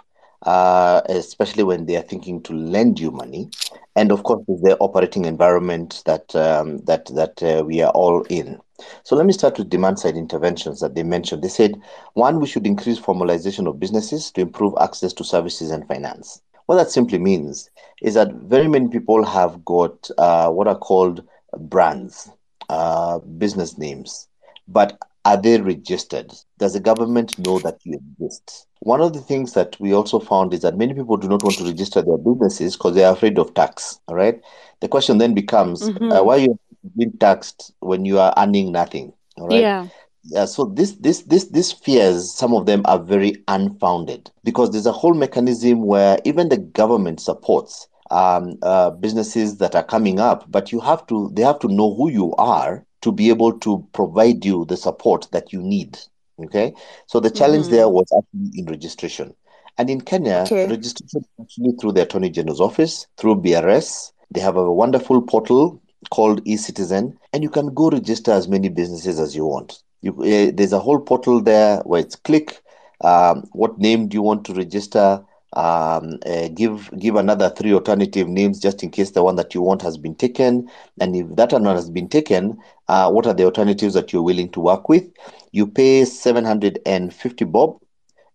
uh, 0.42 1.02
especially 1.08 1.62
when 1.64 1.86
they 1.86 1.96
are 1.96 2.02
thinking 2.02 2.42
to 2.42 2.52
lend 2.54 3.00
you 3.00 3.10
money. 3.10 3.50
And 3.96 4.12
of 4.12 4.22
course, 4.22 4.44
the 4.46 4.76
operating 4.80 5.24
environment 5.24 6.02
that 6.06 6.34
um, 6.36 6.78
that 6.84 7.06
that 7.14 7.42
uh, 7.42 7.64
we 7.64 7.82
are 7.82 7.90
all 7.92 8.22
in. 8.28 8.60
So 9.04 9.16
let 9.16 9.26
me 9.26 9.32
start 9.32 9.58
with 9.58 9.70
demand 9.70 9.98
side 9.98 10.16
interventions 10.16 10.80
that 10.80 10.94
they 10.94 11.02
mentioned. 11.02 11.42
They 11.42 11.48
said 11.48 11.80
one, 12.14 12.40
we 12.40 12.46
should 12.46 12.66
increase 12.66 13.00
formalization 13.00 13.66
of 13.66 13.80
businesses 13.80 14.30
to 14.32 14.42
improve 14.42 14.74
access 14.80 15.12
to 15.14 15.24
services 15.24 15.70
and 15.70 15.86
finance. 15.88 16.42
What 16.66 16.76
that 16.76 16.90
simply 16.90 17.18
means 17.18 17.70
is 18.02 18.14
that 18.14 18.32
very 18.34 18.68
many 18.68 18.88
people 18.88 19.24
have 19.24 19.64
got 19.64 20.10
uh, 20.18 20.50
what 20.50 20.68
are 20.68 20.78
called 20.78 21.26
brands, 21.58 22.30
uh, 22.68 23.18
business 23.18 23.78
names, 23.78 24.28
but 24.68 24.98
are 25.24 25.36
they 25.36 25.60
registered? 25.60 26.32
Does 26.58 26.74
the 26.74 26.80
government 26.80 27.36
know 27.38 27.58
that 27.60 27.78
you 27.82 27.94
exist? 27.94 28.66
One 28.80 29.00
of 29.00 29.12
the 29.12 29.20
things 29.20 29.54
that 29.54 29.76
we 29.80 29.92
also 29.92 30.20
found 30.20 30.54
is 30.54 30.60
that 30.60 30.76
many 30.76 30.94
people 30.94 31.16
do 31.16 31.28
not 31.28 31.42
want 31.42 31.56
to 31.58 31.64
register 31.64 32.00
their 32.00 32.18
businesses 32.18 32.76
because 32.76 32.94
they 32.94 33.02
are 33.04 33.12
afraid 33.12 33.36
of 33.38 33.52
tax. 33.54 33.98
All 34.06 34.14
right. 34.14 34.40
The 34.80 34.88
question 34.88 35.18
then 35.18 35.34
becomes, 35.34 35.82
mm-hmm. 35.82 36.12
uh, 36.12 36.22
why 36.22 36.36
are 36.36 36.40
you 36.40 36.60
being 36.96 37.12
taxed 37.18 37.72
when 37.80 38.04
you 38.04 38.20
are 38.20 38.32
earning 38.36 38.70
nothing? 38.70 39.12
All 39.36 39.48
right. 39.48 39.60
Yeah. 39.60 39.88
Yeah, 40.28 40.44
so 40.46 40.64
this 40.64 40.92
this 40.92 41.22
this 41.22 41.44
these 41.50 41.70
fears, 41.72 42.34
some 42.34 42.52
of 42.52 42.66
them 42.66 42.82
are 42.84 42.98
very 42.98 43.44
unfounded 43.46 44.30
because 44.42 44.70
there's 44.70 44.86
a 44.86 44.92
whole 44.92 45.14
mechanism 45.14 45.82
where 45.86 46.18
even 46.24 46.48
the 46.48 46.58
government 46.58 47.20
supports 47.20 47.86
um, 48.10 48.58
uh, 48.62 48.90
businesses 48.90 49.58
that 49.58 49.74
are 49.74 49.84
coming 49.84 50.18
up, 50.18 50.50
but 50.50 50.72
you 50.72 50.80
have 50.80 51.06
to 51.06 51.30
they 51.32 51.42
have 51.42 51.60
to 51.60 51.68
know 51.68 51.94
who 51.94 52.10
you 52.10 52.34
are 52.34 52.84
to 53.02 53.12
be 53.12 53.28
able 53.28 53.56
to 53.60 53.86
provide 53.92 54.44
you 54.44 54.64
the 54.64 54.76
support 54.76 55.28
that 55.30 55.52
you 55.52 55.62
need. 55.62 55.98
Okay, 56.44 56.74
so 57.06 57.20
the 57.20 57.30
challenge 57.30 57.66
mm-hmm. 57.66 57.74
there 57.76 57.88
was 57.88 58.06
actually 58.16 58.58
in 58.58 58.66
registration. 58.66 59.34
And 59.78 59.90
in 59.90 60.00
Kenya, 60.00 60.44
okay. 60.46 60.66
registration 60.66 61.24
actually 61.40 61.72
through 61.80 61.92
the 61.92 62.02
Attorney 62.02 62.30
General's 62.30 62.60
office, 62.60 63.06
through 63.18 63.42
BRS. 63.42 64.12
They 64.30 64.40
have 64.40 64.56
a 64.56 64.72
wonderful 64.72 65.22
portal 65.22 65.80
called 66.10 66.44
eCitizen, 66.44 67.16
and 67.32 67.42
you 67.42 67.50
can 67.50 67.72
go 67.74 67.90
register 67.90 68.32
as 68.32 68.48
many 68.48 68.68
businesses 68.68 69.20
as 69.20 69.36
you 69.36 69.44
want. 69.44 69.82
You, 70.06 70.12
uh, 70.22 70.52
there's 70.54 70.72
a 70.72 70.78
whole 70.78 71.00
portal 71.00 71.40
there 71.40 71.78
where 71.80 72.00
it's 72.00 72.16
click 72.16 72.62
um, 73.00 73.44
what 73.52 73.78
name 73.78 74.08
do 74.08 74.14
you 74.14 74.22
want 74.22 74.44
to 74.46 74.54
register, 74.54 75.24
um, 75.52 76.18
uh, 76.26 76.48
give 76.48 76.90
give 76.98 77.16
another 77.16 77.50
three 77.50 77.72
alternative 77.72 78.28
names 78.28 78.60
just 78.60 78.82
in 78.82 78.90
case 78.90 79.12
the 79.12 79.22
one 79.22 79.36
that 79.36 79.54
you 79.54 79.62
want 79.62 79.82
has 79.82 79.96
been 79.96 80.14
taken. 80.14 80.70
And 81.00 81.14
if 81.14 81.36
that 81.36 81.52
one 81.52 81.64
has 81.64 81.90
been 81.90 82.08
taken, 82.08 82.58
uh, 82.88 83.10
what 83.10 83.26
are 83.26 83.34
the 83.34 83.44
alternatives 83.44 83.94
that 83.94 84.12
you're 84.12 84.22
willing 84.22 84.50
to 84.50 84.60
work 84.60 84.88
with? 84.88 85.10
You 85.52 85.66
pay 85.66 86.04
750 86.04 87.44
bob, 87.46 87.80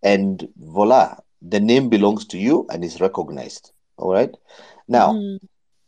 and 0.03 0.47
voila, 0.57 1.17
the 1.41 1.59
name 1.59 1.89
belongs 1.89 2.25
to 2.27 2.37
you 2.37 2.67
and 2.71 2.83
is 2.83 3.01
recognized. 3.01 3.71
All 3.97 4.11
right. 4.11 4.33
Now, 4.87 5.13
mm. 5.13 5.39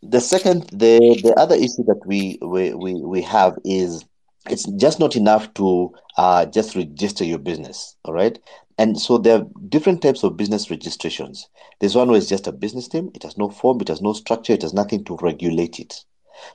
the 0.02 0.22
second, 0.22 0.70
the 0.70 1.20
the 1.24 1.34
other 1.38 1.56
issue 1.56 1.84
that 1.86 2.02
we 2.06 2.38
we 2.42 2.74
we, 2.74 2.96
we 2.96 3.22
have 3.22 3.58
is 3.64 4.04
it's 4.50 4.66
just 4.78 5.00
not 5.00 5.16
enough 5.16 5.54
to 5.56 5.94
uh, 6.18 6.46
just 6.46 6.76
register 6.76 7.24
your 7.24 7.38
business. 7.40 7.96
All 8.06 8.14
right. 8.14 8.38
And 8.78 9.00
so 9.00 9.18
there 9.18 9.40
are 9.40 9.48
different 9.70 10.02
types 10.02 10.24
of 10.24 10.38
business 10.38 10.70
registrations. 10.70 11.48
There's 11.80 11.96
one 11.96 12.10
where 12.10 12.18
it's 12.18 12.30
just 12.30 12.48
a 12.48 12.52
business 12.52 12.92
name, 12.94 13.12
it 13.14 13.24
has 13.24 13.38
no 13.38 13.50
form, 13.50 13.82
it 13.82 13.88
has 13.88 14.02
no 14.02 14.14
structure, 14.14 14.54
it 14.54 14.64
has 14.64 14.74
nothing 14.74 15.04
to 15.06 15.18
regulate 15.22 15.80
it. 15.80 16.04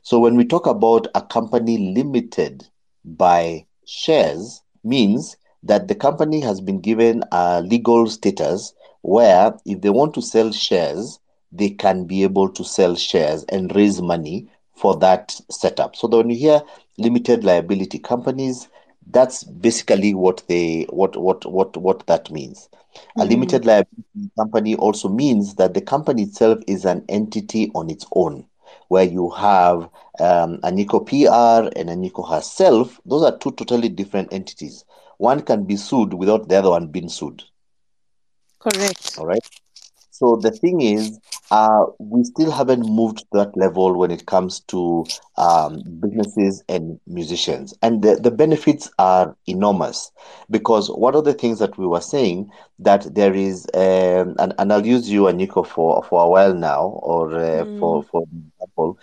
So 0.02 0.18
when 0.18 0.36
we 0.36 0.44
talk 0.44 0.66
about 0.66 1.06
a 1.14 1.22
company 1.22 1.94
limited 1.94 2.66
by 3.04 3.66
shares, 3.86 4.62
means 4.84 5.36
that 5.62 5.88
the 5.88 5.94
company 5.94 6.40
has 6.40 6.60
been 6.60 6.80
given 6.80 7.22
a 7.32 7.62
legal 7.62 8.06
status 8.08 8.72
where 9.02 9.54
if 9.64 9.80
they 9.80 9.90
want 9.90 10.14
to 10.14 10.22
sell 10.22 10.52
shares, 10.52 11.20
they 11.52 11.70
can 11.70 12.04
be 12.04 12.22
able 12.22 12.48
to 12.50 12.64
sell 12.64 12.94
shares 12.94 13.44
and 13.44 13.74
raise 13.74 14.02
money 14.02 14.48
for 14.74 14.96
that 14.98 15.40
setup. 15.50 15.96
So 15.96 16.08
when 16.08 16.30
you 16.30 16.36
hear 16.36 16.62
limited 16.98 17.44
liability 17.44 17.98
companies, 17.98 18.68
that's 19.10 19.44
basically 19.44 20.14
what 20.14 20.42
they 20.48 20.86
what 20.90 21.16
what 21.16 21.46
what 21.46 21.76
what 21.76 22.06
that 22.06 22.30
means. 22.30 22.68
Mm-hmm. 22.94 23.20
A 23.20 23.24
limited 23.24 23.64
liability 23.64 24.30
company 24.36 24.74
also 24.76 25.08
means 25.08 25.54
that 25.54 25.74
the 25.74 25.80
company 25.80 26.24
itself 26.24 26.58
is 26.66 26.84
an 26.84 27.04
entity 27.08 27.70
on 27.74 27.88
its 27.88 28.06
own, 28.12 28.44
where 28.88 29.04
you 29.04 29.30
have 29.30 29.84
um, 30.20 30.58
Anyiko 30.62 31.06
PR 31.06 31.70
and 31.78 31.88
Anyiko 31.88 32.28
herself. 32.28 33.00
Those 33.06 33.22
are 33.22 33.38
two 33.38 33.52
totally 33.52 33.88
different 33.88 34.32
entities. 34.32 34.84
One 35.18 35.42
can 35.42 35.64
be 35.64 35.76
sued 35.76 36.14
without 36.14 36.48
the 36.48 36.56
other 36.56 36.70
one 36.70 36.88
being 36.88 37.08
sued. 37.08 37.42
Correct. 38.58 39.16
All 39.18 39.26
right. 39.26 39.42
So 40.18 40.36
the 40.36 40.50
thing 40.50 40.80
is, 40.80 41.18
uh, 41.50 41.86
we 41.98 42.24
still 42.24 42.50
haven't 42.50 42.84
moved 42.84 43.18
to 43.18 43.26
that 43.34 43.56
level 43.56 43.96
when 43.96 44.10
it 44.10 44.26
comes 44.26 44.60
to 44.68 45.08
um, 45.36 45.82
businesses 46.00 46.62
and 46.68 46.98
musicians. 47.06 47.74
And 47.82 48.02
the, 48.02 48.16
the 48.16 48.30
benefits 48.30 48.90
are 48.98 49.36
enormous 49.46 50.10
because 50.50 50.88
one 50.90 51.14
of 51.14 51.24
the 51.24 51.34
things 51.34 51.58
that 51.60 51.78
we 51.78 51.86
were 51.86 52.00
saying 52.00 52.50
that 52.80 53.14
there 53.14 53.34
is, 53.34 53.66
um, 53.74 54.34
and, 54.38 54.54
and 54.58 54.72
I'll 54.72 54.86
use 54.86 55.08
you, 55.10 55.26
and 55.28 55.40
Anyiko, 55.40 55.66
for, 55.66 56.02
for 56.04 56.24
a 56.24 56.28
while 56.28 56.54
now, 56.54 56.82
or 57.02 57.34
uh, 57.34 57.64
Mm. 57.64 57.78
for, 57.78 58.02
for 58.02 58.22
example, 58.22 58.98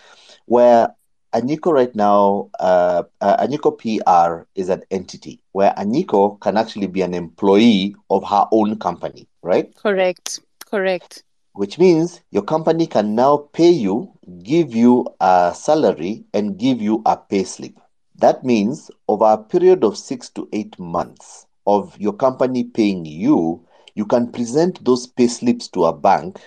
where 0.45 0.93
Anyiko 1.34 1.71
right 1.73 1.93
now, 1.95 2.49
uh, 2.60 3.04
uh, 3.21 3.45
Anyiko 3.45 3.78
PR 3.78 4.47
is 4.56 4.69
an 4.69 4.84
entity 4.91 5.41
where 5.51 5.73
Anyiko 5.78 6.39
can 6.39 6.58
actually 6.58 6.88
be 6.88 7.01
an 7.01 7.13
employee 7.13 7.95
of 8.10 8.23
her 8.25 8.47
own 8.51 8.78
company, 8.78 9.28
right? 9.41 9.73
Correct. 9.75 10.39
Correct. 10.76 11.24
which 11.54 11.80
means 11.80 12.22
your 12.32 12.44
company 12.44 12.86
can 12.86 13.16
now 13.16 13.38
pay 13.54 13.70
you, 13.70 14.12
give 14.44 14.76
you 14.76 15.08
a 15.22 15.54
salary, 15.56 16.26
and 16.34 16.58
give 16.58 16.82
you 16.82 17.02
a 17.06 17.18
pay 17.18 17.44
slip. 17.44 17.80
That 18.16 18.44
means 18.44 18.92
over 19.08 19.26
a 19.26 19.38
period 19.38 19.84
of 19.84 19.98
six 19.98 20.30
to 20.32 20.48
eight 20.54 20.78
months 20.80 21.48
of 21.66 21.98
your 22.00 22.14
company 22.14 22.64
paying 22.64 23.06
you, 23.06 23.66
you 23.96 24.06
can 24.06 24.32
present 24.32 24.84
those 24.84 25.08
pay 25.08 25.28
slips 25.28 25.68
to 25.70 25.86
a 25.86 25.94
bank 25.94 26.40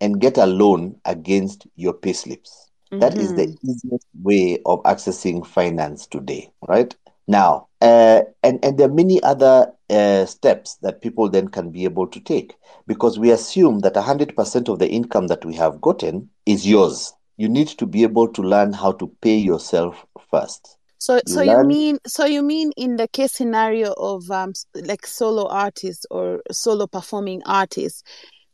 and 0.00 0.20
get 0.20 0.38
a 0.38 0.46
loan 0.46 0.96
against 1.04 1.66
your 1.76 1.92
pay 1.92 2.12
slips. 2.12 2.70
That 2.98 3.18
is 3.18 3.34
the 3.34 3.46
mm-hmm. 3.46 3.70
easiest 3.70 4.06
way 4.22 4.58
of 4.64 4.82
accessing 4.84 5.46
finance 5.46 6.06
today, 6.06 6.50
right? 6.66 6.94
Now, 7.26 7.68
uh, 7.80 8.22
and, 8.42 8.64
and 8.64 8.78
there 8.78 8.88
are 8.88 8.92
many 8.92 9.22
other 9.22 9.72
uh, 9.90 10.26
steps 10.26 10.76
that 10.82 11.00
people 11.02 11.28
then 11.28 11.48
can 11.48 11.70
be 11.70 11.84
able 11.84 12.06
to 12.08 12.20
take 12.20 12.54
because 12.86 13.18
we 13.18 13.30
assume 13.30 13.80
that 13.80 13.94
100% 13.94 14.68
of 14.68 14.78
the 14.78 14.88
income 14.88 15.26
that 15.28 15.44
we 15.44 15.54
have 15.54 15.80
gotten 15.80 16.30
is 16.46 16.66
yours. 16.66 17.12
You 17.36 17.48
need 17.48 17.68
to 17.68 17.86
be 17.86 18.02
able 18.02 18.28
to 18.28 18.42
learn 18.42 18.72
how 18.72 18.92
to 18.92 19.08
pay 19.20 19.36
yourself 19.36 20.06
first. 20.30 20.76
So, 20.98 21.20
You 21.26 21.34
so 21.34 21.42
you 21.42 21.62
mean, 21.64 21.98
so 22.06 22.24
you 22.24 22.42
mean 22.42 22.72
in 22.76 22.96
the 22.96 23.08
case 23.08 23.32
scenario 23.32 23.92
of 23.96 24.30
um, 24.30 24.52
like 24.74 25.06
solo 25.06 25.46
artists 25.48 26.06
or 26.10 26.40
solo 26.50 26.86
performing 26.86 27.42
artists, 27.44 28.02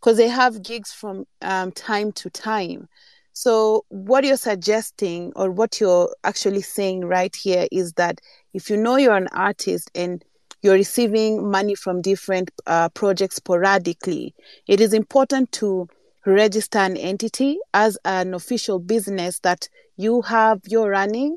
because 0.00 0.16
they 0.16 0.28
have 0.28 0.62
gigs 0.62 0.92
from 0.92 1.26
um, 1.40 1.70
time 1.72 2.10
to 2.12 2.30
time. 2.30 2.88
So, 3.34 3.84
what 3.88 4.24
you're 4.24 4.36
suggesting, 4.36 5.32
or 5.36 5.50
what 5.50 5.80
you're 5.80 6.14
actually 6.22 6.62
saying 6.62 7.04
right 7.04 7.34
here, 7.34 7.66
is 7.72 7.94
that 7.94 8.20
if 8.52 8.68
you 8.68 8.76
know 8.76 8.96
you're 8.96 9.16
an 9.16 9.28
artist 9.28 9.90
and 9.94 10.22
you're 10.60 10.74
receiving 10.74 11.50
money 11.50 11.74
from 11.74 12.02
different 12.02 12.50
uh, 12.66 12.88
projects 12.90 13.36
sporadically, 13.36 14.34
it 14.68 14.80
is 14.80 14.92
important 14.92 15.50
to 15.52 15.88
register 16.26 16.78
an 16.78 16.96
entity 16.96 17.58
as 17.74 17.98
an 18.04 18.34
official 18.34 18.78
business 18.78 19.40
that 19.40 19.68
you 19.96 20.22
have 20.22 20.60
you're 20.66 20.90
running 20.90 21.36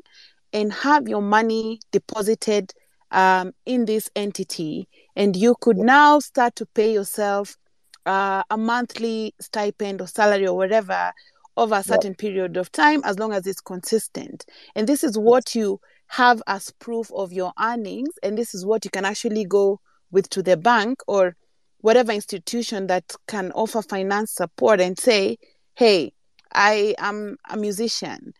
and 0.52 0.72
have 0.72 1.08
your 1.08 1.22
money 1.22 1.80
deposited 1.90 2.72
um, 3.10 3.52
in 3.64 3.84
this 3.86 4.10
entity. 4.14 4.88
And 5.16 5.34
you 5.34 5.56
could 5.60 5.76
now 5.76 6.20
start 6.20 6.56
to 6.56 6.66
pay 6.66 6.92
yourself 6.92 7.56
uh, 8.04 8.44
a 8.50 8.56
monthly 8.56 9.34
stipend 9.40 10.00
or 10.00 10.06
salary 10.06 10.46
or 10.46 10.56
whatever 10.56 11.12
over 11.56 11.76
a 11.76 11.82
certain 11.82 12.14
period 12.14 12.56
of 12.56 12.70
time 12.72 13.00
as 13.04 13.18
long 13.18 13.32
as 13.32 13.46
it's 13.46 13.60
consistent 13.60 14.44
and 14.74 14.86
this 14.86 15.02
is 15.02 15.18
what 15.18 15.54
you 15.54 15.80
have 16.08 16.42
as 16.46 16.70
proof 16.78 17.10
of 17.12 17.32
your 17.32 17.52
earnings 17.60 18.10
and 18.22 18.36
this 18.38 18.54
is 18.54 18.64
what 18.64 18.84
you 18.84 18.90
can 18.90 19.04
actually 19.04 19.44
go 19.44 19.80
with 20.10 20.28
to 20.28 20.42
the 20.42 20.56
bank 20.56 21.00
or 21.06 21.34
whatever 21.80 22.12
institution 22.12 22.86
that 22.86 23.04
can 23.26 23.50
offer 23.52 23.82
finance 23.82 24.32
support 24.32 24.80
and 24.80 24.98
say 24.98 25.36
hey 25.74 26.12
i 26.52 26.94
am 26.98 27.36
a 27.50 27.56
musician 27.56 28.32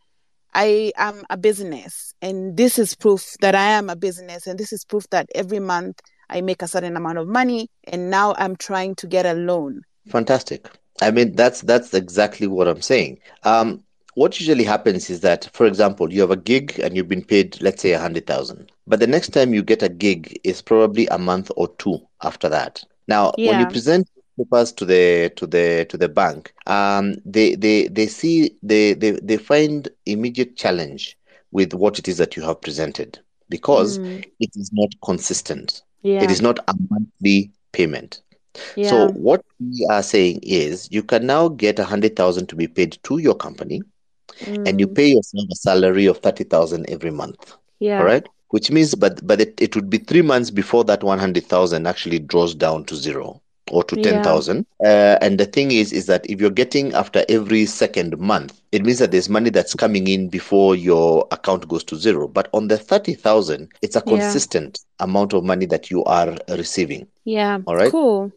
I 0.58 0.90
am 0.96 1.22
a 1.28 1.36
business, 1.36 2.14
and 2.22 2.56
this 2.56 2.78
is 2.78 2.94
proof 2.94 3.34
that 3.42 3.54
I 3.54 3.72
am 3.72 3.90
a 3.90 3.94
business, 3.94 4.46
and 4.46 4.58
this 4.58 4.72
is 4.72 4.86
proof 4.86 5.04
that 5.10 5.28
every 5.34 5.58
month 5.58 6.00
I 6.30 6.40
make 6.40 6.62
a 6.62 6.66
certain 6.66 6.96
amount 6.96 7.18
of 7.18 7.28
money, 7.28 7.68
and 7.84 8.08
now 8.10 8.34
I'm 8.38 8.56
trying 8.56 8.94
to 8.96 9.06
get 9.06 9.26
a 9.26 9.34
loan. 9.34 9.82
Fantastic. 10.08 10.70
I 11.00 11.10
mean, 11.10 11.34
that's 11.34 11.60
that's 11.62 11.92
exactly 11.94 12.46
what 12.46 12.68
I'm 12.68 12.80
saying. 12.82 13.18
Um, 13.44 13.82
what 14.14 14.38
usually 14.40 14.64
happens 14.64 15.10
is 15.10 15.20
that, 15.20 15.48
for 15.52 15.66
example, 15.66 16.12
you 16.12 16.20
have 16.22 16.30
a 16.30 16.36
gig 16.36 16.78
and 16.82 16.96
you've 16.96 17.08
been 17.08 17.24
paid, 17.24 17.60
let's 17.60 17.82
say, 17.82 17.92
a 17.92 18.00
hundred 18.00 18.26
thousand, 18.26 18.72
but 18.86 19.00
the 19.00 19.06
next 19.06 19.30
time 19.30 19.52
you 19.54 19.62
get 19.62 19.82
a 19.82 19.88
gig 19.88 20.38
is 20.44 20.62
probably 20.62 21.06
a 21.08 21.18
month 21.18 21.50
or 21.56 21.68
two 21.78 21.98
after 22.22 22.48
that. 22.48 22.82
Now, 23.08 23.34
when 23.42 23.58
you 23.58 23.66
Yeah. 23.66 23.66
present 23.66 24.08
papers 24.38 24.72
to 24.72 24.84
the 24.84 25.30
to 25.36 25.46
the 25.46 25.86
to 25.90 25.96
the 25.96 26.08
bank, 26.08 26.52
um, 26.66 27.16
they 27.24 27.54
they 27.54 27.88
they 27.88 28.06
see 28.06 28.56
they 28.62 28.94
they 28.94 29.12
they 29.12 29.36
find 29.36 29.88
immediate 30.06 30.56
challenge 30.56 31.16
with 31.52 31.74
what 31.74 31.98
it 31.98 32.08
is 32.08 32.18
that 32.18 32.36
you 32.36 32.42
have 32.42 32.60
presented 32.60 33.18
because 33.48 34.00
Mm, 34.00 34.24
it 34.40 34.50
is 34.56 34.70
not 34.72 34.90
consistent. 35.04 35.82
yeah, 36.02 36.20
It 36.20 36.30
is 36.30 36.40
not 36.42 36.58
a 36.68 36.74
monthly 36.90 37.50
payment. 37.72 38.20
Yeah, 38.74 38.82
So 38.82 39.08
what 39.08 39.42
we 39.60 39.86
are 39.90 40.02
saying 40.02 40.40
is 40.42 40.88
you 40.90 41.02
can 41.02 41.26
now 41.26 41.48
get 41.48 41.78
a 41.78 41.84
hundred 41.84 42.16
thousand 42.16 42.48
to 42.48 42.56
be 42.56 42.68
paid 42.68 42.98
to 43.04 43.18
your 43.18 43.34
company 43.34 43.82
and 44.64 44.80
you 44.80 44.86
mm, 44.86 44.96
pay 44.96 45.08
yourself 45.08 45.44
a 45.50 45.56
salary 45.56 46.06
of 46.06 46.18
thirty 46.18 46.44
thousand 46.44 46.88
every 46.90 47.10
month. 47.10 47.56
yeah, 47.78 47.98
All 47.98 48.04
right. 48.06 48.26
Which 48.50 48.70
means 48.70 48.94
but 48.94 49.26
but 49.26 49.40
it, 49.40 49.60
it 49.60 49.74
would 49.76 49.90
be 49.90 49.98
three 49.98 50.22
months 50.22 50.50
before 50.50 50.84
that 50.84 51.02
one 51.02 51.18
hundred 51.18 51.46
thousand 51.46 51.86
actually 51.86 52.18
draws 52.20 52.54
down 52.54 52.84
to 52.86 52.96
zero 52.96 53.40
or 53.70 53.82
to 53.84 53.96
Yeah. 53.96 53.96
ten 53.96 54.20
thousand. 54.20 54.66
Uh, 54.84 55.18
and 55.20 55.38
the 55.38 55.46
thing 55.46 55.72
is 55.72 55.92
is 55.92 56.06
that 56.06 56.24
if 56.30 56.40
you're 56.40 56.50
getting 56.50 56.94
after 56.94 57.24
every 57.28 57.66
second 57.66 58.18
month, 58.18 58.60
it 58.72 58.84
means 58.84 58.98
that 58.98 59.10
there's 59.12 59.28
money 59.28 59.50
that's 59.50 59.74
coming 59.74 60.06
in 60.08 60.28
before 60.28 60.74
your 60.76 61.26
account 61.32 61.68
goes 61.68 61.84
to 61.84 61.96
zero. 61.96 62.28
But 62.28 62.48
on 62.52 62.68
the 62.68 62.78
thirty 62.78 63.14
thousand, 63.14 63.68
it's 63.82 63.96
a 63.96 64.00
Yeah. 64.04 64.40
consistent 64.40 64.78
amount 65.00 65.32
of 65.34 65.44
money 65.44 65.66
that 65.66 65.90
you 65.90 66.04
are 66.04 66.36
receiving. 66.50 67.06
yeah. 67.24 67.60
All 67.66 67.76
right. 67.76 67.94
Cool. 67.94 68.32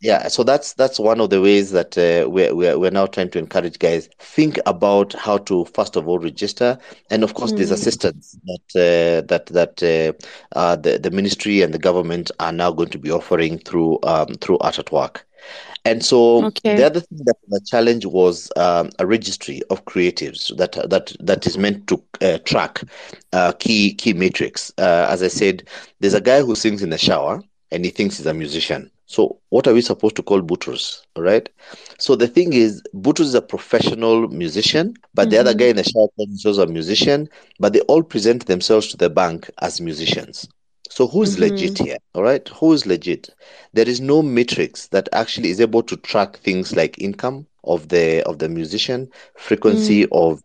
Yeah, 0.00 0.28
so 0.28 0.42
that's 0.44 0.74
that's 0.74 0.98
one 1.00 1.20
of 1.20 1.30
the 1.30 1.40
ways 1.40 1.70
that 1.70 1.96
uh, 1.96 2.28
we're, 2.28 2.54
we're 2.54 2.78
we're 2.78 2.90
now 2.90 3.06
trying 3.06 3.30
to 3.30 3.38
encourage 3.38 3.78
guys 3.78 4.08
think 4.18 4.58
about 4.66 5.12
how 5.14 5.38
to 5.38 5.64
first 5.64 5.96
of 5.96 6.06
all 6.08 6.18
register, 6.18 6.78
and 7.10 7.22
of 7.24 7.34
course 7.34 7.52
there's 7.52 7.70
Mm. 7.70 7.72
assistance 7.72 8.36
that 8.44 8.76
uh, 8.76 9.26
that 9.28 9.46
that 9.46 9.82
uh, 9.82 10.58
uh, 10.58 10.76
the 10.76 10.98
the 10.98 11.10
ministry 11.10 11.62
and 11.62 11.72
the 11.72 11.78
government 11.78 12.30
are 12.40 12.52
now 12.52 12.70
going 12.70 12.90
to 12.90 12.98
be 12.98 13.10
offering 13.10 13.58
through 13.58 13.98
um, 14.02 14.28
through 14.40 14.58
Art 14.58 14.78
at 14.78 14.92
Work. 14.92 15.26
And 15.84 16.04
so 16.04 16.50
Okay. 16.50 16.70
the 16.70 16.84
other 16.84 17.00
thing 17.00 17.20
that 17.24 17.36
the 17.48 17.60
challenge 17.66 18.06
was 18.06 18.50
um, 18.56 18.90
a 18.98 19.06
registry 19.06 19.62
of 19.70 19.84
creatives 19.86 20.54
that 20.56 20.72
that 20.90 21.12
that 21.20 21.46
is 21.46 21.56
meant 21.58 21.86
to 21.88 22.02
uh, 22.20 22.38
track 22.44 22.82
uh, 23.32 23.52
key 23.58 23.94
key 23.94 24.12
metrics. 24.12 24.72
Uh, 24.78 25.06
as 25.10 25.22
I 25.22 25.28
said, 25.28 25.64
there's 26.00 26.14
a 26.14 26.20
guy 26.20 26.42
who 26.42 26.54
sings 26.54 26.82
in 26.82 26.90
the 26.90 26.98
shower 26.98 27.42
and 27.70 27.84
he 27.84 27.90
thinks 27.90 28.18
he's 28.18 28.26
a 28.26 28.34
musician. 28.34 28.90
So 29.06 29.38
what 29.50 29.66
are 29.66 29.74
we 29.74 29.80
supposed 29.80 30.16
to 30.16 30.22
call 30.22 30.40
Boutross? 30.42 31.02
All 31.16 31.22
right. 31.22 31.48
So 31.98 32.14
the 32.16 32.26
thing 32.28 32.52
is, 32.52 32.82
Boutross 32.94 33.28
is 33.28 33.34
a 33.34 33.42
professional 33.42 34.28
musician, 34.28 34.94
but 35.14 35.30
the 35.30 35.38
other 35.38 35.54
Mhm. 35.54 35.54
guy 35.54 35.66
in 35.66 35.76
the 35.76 35.84
shower 35.84 36.08
calls 36.16 36.28
himself 36.28 36.58
a 36.68 36.72
musician, 36.72 37.28
but 37.58 37.72
they 37.72 37.80
all 37.82 38.02
present 38.02 38.46
themselves 38.46 38.88
to 38.88 38.96
the 38.96 39.10
bank 39.10 39.50
as 39.60 39.80
musicians. 39.80 40.48
So 40.90 41.06
who's 41.08 41.38
Mhm. 41.38 41.38
legit 41.38 41.78
here? 41.78 41.98
All 42.14 42.22
right. 42.22 42.46
Who 42.60 42.72
is 42.72 42.86
legit? 42.86 43.30
There 43.72 43.88
is 43.88 44.00
no 44.00 44.22
matrix 44.22 44.86
that 44.88 45.08
actually 45.12 45.50
is 45.50 45.60
able 45.60 45.82
to 45.84 45.96
track 45.96 46.38
things 46.38 46.74
like 46.76 46.98
income 47.00 47.46
of 47.66 47.88
the 47.88 48.22
of 48.24 48.38
the 48.38 48.48
musician, 48.48 49.08
frequency 49.36 50.06
of 50.12 50.40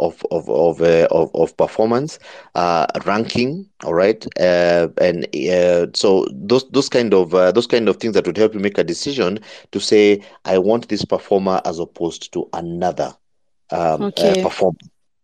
of 0.00 0.24
of 0.30 0.48
of 0.48 0.80
uh, 0.82 1.06
of, 1.10 1.30
of 1.34 1.56
performance, 1.56 2.18
uh, 2.54 2.86
ranking. 3.06 3.66
All 3.84 3.94
right, 3.94 4.24
uh, 4.40 4.88
and 5.00 5.26
uh, 5.36 5.86
so 5.94 6.26
those 6.32 6.68
those 6.70 6.88
kind 6.88 7.12
of 7.14 7.34
uh, 7.34 7.52
those 7.52 7.66
kind 7.66 7.88
of 7.88 7.96
things 7.96 8.14
that 8.14 8.26
would 8.26 8.36
help 8.38 8.54
you 8.54 8.60
make 8.60 8.78
a 8.78 8.84
decision 8.84 9.38
to 9.72 9.80
say 9.80 10.22
I 10.44 10.58
want 10.58 10.88
this 10.88 11.04
performer 11.04 11.60
as 11.64 11.78
opposed 11.78 12.32
to 12.32 12.48
another 12.52 13.14
um, 13.70 14.10
uh, 14.16 14.34
Okay. 14.34 14.42
performer. 14.42 14.78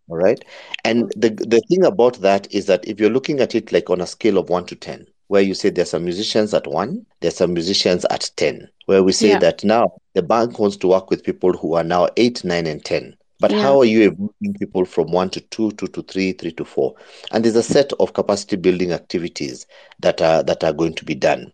All 0.09 0.17
right. 0.19 0.43
And 0.85 1.11
the 1.17 1.31
the 1.31 1.61
thing 1.69 1.85
about 1.85 2.21
that 2.21 2.53
is 2.53 2.67
that 2.67 2.87
if 2.89 3.01
you're 3.01 3.11
looking 3.11 3.41
at 3.41 3.55
it 3.55 3.73
like 3.73 3.91
on 3.91 4.01
a 4.01 4.07
scale 4.07 4.39
of 4.39 4.49
one 4.51 4.66
to 4.66 4.77
ten, 4.77 5.07
where 5.31 5.43
you 5.43 5.55
say 5.55 5.70
there's 5.70 5.91
some 5.91 6.05
musicians 6.05 6.53
at 6.55 6.66
one, 6.66 7.07
there's 7.20 7.37
some 7.37 7.55
musicians 7.55 8.05
at 8.11 8.28
ten, 8.37 8.68
where 8.87 9.05
we 9.05 9.12
say 9.12 9.28
Yeah. 9.28 9.39
that 9.39 9.62
now 9.64 9.93
the 10.14 10.22
bank 10.22 10.59
wants 10.59 10.76
to 10.78 10.89
work 10.89 11.09
with 11.09 11.22
people 11.22 11.53
who 11.53 11.74
are 11.74 11.85
now 11.85 12.09
eight, 12.16 12.45
nine, 12.45 12.66
and 12.66 12.85
ten. 12.85 13.14
But 13.39 13.53
Yeah. 13.53 13.61
how 13.62 13.78
are 13.81 13.85
you 13.85 14.03
evolving 14.11 14.55
people 14.59 14.85
from 14.85 15.12
one 15.12 15.31
to 15.31 15.41
two, 15.41 15.70
two 15.72 15.87
to 15.89 16.03
three, 16.03 16.33
three 16.33 16.53
to 16.53 16.64
four? 16.64 16.95
And 17.31 17.45
there's 17.45 17.55
a 17.55 17.62
set 17.62 17.93
of 18.01 18.12
capacity 18.12 18.57
building 18.57 18.93
activities 18.93 19.66
that 20.01 20.20
are 20.20 20.43
that 20.43 20.64
are 20.64 20.72
going 20.72 20.95
to 20.95 21.05
be 21.05 21.14
done. 21.14 21.53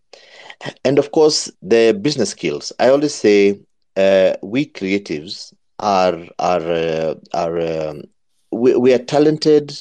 And 0.85 0.99
of 0.99 1.11
course, 1.13 1.51
the 1.63 1.93
business 2.01 2.31
skills. 2.31 2.73
I 2.79 2.89
always 2.89 3.15
say 3.15 3.61
uh, 3.97 4.35
we 4.43 4.67
creatives 4.67 5.53
are 5.79 6.17
are 6.39 6.63
uh, 6.63 7.15
are 7.35 7.61
um, 7.61 8.05
we, 8.51 8.75
we 8.77 8.95
are 8.95 8.99
talented, 9.05 9.79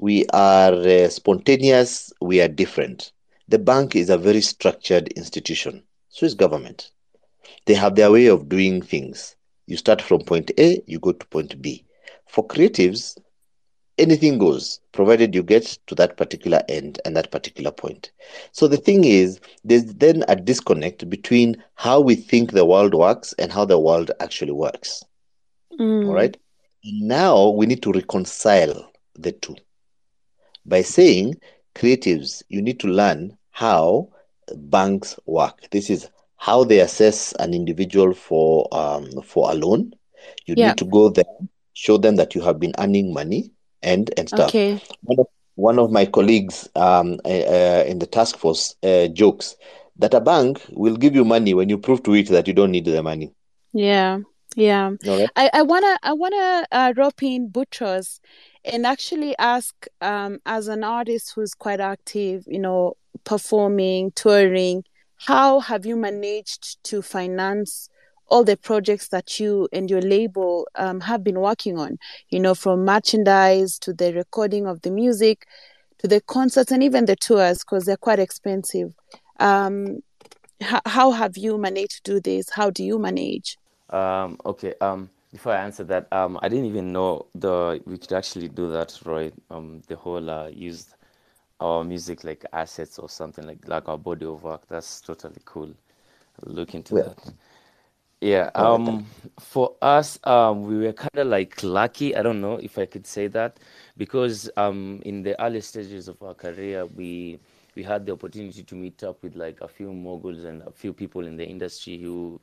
we 0.00 0.26
are 0.32 0.72
uh, 0.74 1.08
spontaneous, 1.08 2.12
we 2.20 2.40
are 2.40 2.48
different. 2.48 3.12
The 3.48 3.58
bank 3.58 3.96
is 3.96 4.10
a 4.10 4.18
very 4.18 4.40
structured 4.40 5.08
institution. 5.08 5.84
Swiss 6.08 6.34
government. 6.34 6.90
they 7.66 7.74
have 7.74 7.94
their 7.94 8.10
way 8.10 8.26
of 8.26 8.48
doing 8.48 8.82
things. 8.82 9.36
You 9.66 9.76
start 9.76 10.00
from 10.02 10.22
point 10.22 10.50
A, 10.58 10.82
you 10.86 10.98
go 10.98 11.12
to 11.12 11.26
point 11.26 11.60
B. 11.60 11.84
For 12.26 12.46
creatives, 12.46 13.18
anything 13.98 14.38
goes, 14.38 14.80
provided 14.92 15.34
you 15.34 15.42
get 15.42 15.64
to 15.86 15.94
that 15.96 16.16
particular 16.16 16.62
end 16.68 17.00
and 17.04 17.16
that 17.16 17.30
particular 17.30 17.70
point. 17.70 18.10
So 18.52 18.68
the 18.68 18.76
thing 18.76 19.04
is, 19.04 19.40
there's 19.64 19.84
then 19.94 20.24
a 20.28 20.36
disconnect 20.36 21.08
between 21.08 21.62
how 21.74 22.00
we 22.00 22.14
think 22.14 22.52
the 22.52 22.64
world 22.66 22.94
works 22.94 23.32
and 23.38 23.52
how 23.52 23.64
the 23.64 23.78
world 23.78 24.10
actually 24.20 24.52
works. 24.52 25.02
Mm. 25.78 26.06
All 26.06 26.14
right. 26.14 26.36
Now 26.84 27.50
we 27.50 27.66
need 27.66 27.82
to 27.82 27.92
reconcile 27.92 28.90
the 29.14 29.32
two 29.32 29.56
by 30.64 30.82
saying, 30.82 31.36
creatives, 31.76 32.42
you 32.48 32.62
need 32.62 32.80
to 32.80 32.88
learn 32.88 33.36
how 33.52 34.08
banks 34.54 35.18
work. 35.26 35.70
This 35.70 35.90
is 35.90 36.08
how 36.36 36.64
they 36.64 36.80
assess 36.80 37.32
an 37.34 37.54
individual 37.54 38.14
for 38.14 38.68
um, 38.72 39.06
for 39.22 39.50
a 39.50 39.54
loan. 39.54 39.92
You 40.46 40.56
Yeah. 40.56 40.74
need 40.74 40.78
to 40.78 40.84
go 40.84 41.08
there, 41.10 41.24
show 41.74 41.98
them 41.98 42.16
that 42.16 42.34
you 42.34 42.42
have 42.42 42.58
been 42.60 42.72
earning 42.78 43.12
money, 43.12 43.50
and 43.82 44.10
and 44.18 44.28
stuff. 44.28 44.54
Okay. 44.56 44.80
One 45.02 45.18
of, 45.20 45.26
one 45.56 45.78
of 45.78 45.90
my 45.90 46.06
colleagues 46.06 46.68
um, 46.76 47.18
uh, 47.24 47.28
uh, 47.58 47.84
in 47.86 47.98
the 47.98 48.06
task 48.06 48.36
force 48.38 48.74
uh, 48.82 49.08
jokes 49.08 49.56
that 49.98 50.14
a 50.14 50.20
bank 50.20 50.60
will 50.72 50.96
give 50.96 51.14
you 51.14 51.24
money 51.24 51.54
when 51.54 51.68
you 51.68 51.78
prove 51.78 52.02
to 52.04 52.14
it 52.14 52.28
that 52.28 52.46
you 52.48 52.54
don't 52.54 52.70
need 52.72 52.84
the 52.86 53.02
money. 53.02 53.32
Yeah. 53.72 54.20
Yeah. 54.56 54.92
Right. 55.06 55.28
I, 55.36 55.50
I 55.52 55.62
wanna 55.62 55.98
I 56.02 56.12
wanna 56.14 56.66
uh, 56.72 56.92
rope 56.96 57.22
in 57.22 57.48
Boutross 57.50 58.20
and 58.64 58.86
actually 58.86 59.36
ask 59.38 59.86
um, 60.00 60.38
as 60.46 60.66
an 60.66 60.82
artist 60.82 61.34
who's 61.34 61.54
quite 61.54 61.78
active, 61.78 62.44
you 62.46 62.58
know, 62.58 62.94
performing, 63.24 64.12
touring, 64.12 64.82
how 65.18 65.60
have 65.60 65.86
you 65.86 65.94
managed 65.94 66.82
to 66.84 67.02
finance 67.02 67.88
all 68.28 68.42
the 68.42 68.56
projects 68.56 69.08
that 69.08 69.38
you 69.38 69.68
and 69.72 69.88
your 69.90 70.02
label 70.02 70.66
um, 70.74 71.00
have 71.00 71.22
been 71.22 71.40
working 71.40 71.78
on? 71.78 71.98
You 72.30 72.40
know, 72.40 72.54
from 72.54 72.84
merchandise 72.84 73.78
to 73.80 73.92
the 73.92 74.14
recording 74.14 74.66
of 74.66 74.82
the 74.82 74.90
music 74.90 75.46
to 75.98 76.08
the 76.08 76.20
concerts 76.22 76.72
and 76.72 76.82
even 76.82 77.06
the 77.06 77.16
tours 77.16 77.58
because 77.58 77.84
they're 77.84 77.96
quite 77.96 78.18
expensive. 78.18 78.92
Um, 79.38 80.00
how, 80.60 80.80
how 80.86 81.10
have 81.10 81.36
you 81.36 81.58
managed 81.58 82.04
to 82.04 82.14
do 82.14 82.20
this? 82.20 82.50
How 82.50 82.70
do 82.70 82.82
you 82.84 82.98
manage? 82.98 83.58
Um, 83.90 84.38
okay. 84.44 84.74
Um, 84.80 85.10
before 85.32 85.52
I 85.52 85.62
answer 85.64 85.84
that, 85.84 86.12
um, 86.12 86.38
I 86.42 86.48
didn't 86.48 86.66
even 86.66 86.92
know 86.92 87.26
the 87.34 87.80
we 87.86 87.98
could 87.98 88.12
actually 88.12 88.48
do 88.48 88.70
that, 88.72 88.98
right? 89.04 89.34
Um, 89.50 89.82
the 89.88 89.96
whole 89.96 90.28
uh, 90.30 90.48
use 90.48 90.94
our 91.60 91.84
music 91.84 92.24
like 92.24 92.44
assets 92.52 92.98
or 92.98 93.08
something 93.08 93.46
like 93.46 93.66
like 93.68 93.88
our 93.88 93.98
body 93.98 94.26
of 94.26 94.42
work. 94.42 94.66
That's 94.68 95.00
totally 95.00 95.40
cool. 95.44 95.72
Look 96.44 96.74
into 96.74 96.94
Well, 96.94 97.04
that. 97.04 97.32
Yeah. 98.20 98.50
all 98.56 98.66
right 98.66 98.84
then. 98.84 98.98
Um, 98.98 99.06
for 99.38 99.76
us, 99.82 100.18
um, 100.24 100.62
we 100.64 100.78
were 100.78 100.92
kind 100.92 101.16
of 101.16 101.26
like 101.28 101.62
lucky. 101.62 102.14
I 102.16 102.22
don't 102.22 102.40
know 102.40 102.56
if 102.56 102.78
I 102.78 102.86
could 102.86 103.06
say 103.06 103.26
that 103.28 103.58
because 103.96 104.50
um, 104.56 105.00
in 105.04 105.22
the 105.22 105.40
early 105.42 105.60
stages 105.60 106.08
of 106.08 106.22
our 106.22 106.34
career, 106.34 106.86
we 106.86 107.38
we 107.74 107.82
had 107.82 108.06
the 108.06 108.12
opportunity 108.12 108.62
to 108.64 108.74
meet 108.74 109.02
up 109.04 109.22
with 109.22 109.36
like 109.36 109.60
a 109.60 109.68
few 109.68 109.92
moguls 109.92 110.44
and 110.44 110.62
a 110.62 110.70
few 110.72 110.92
people 110.92 111.26
in 111.26 111.36
the 111.36 111.44
industry 111.46 111.98
who 111.98 112.40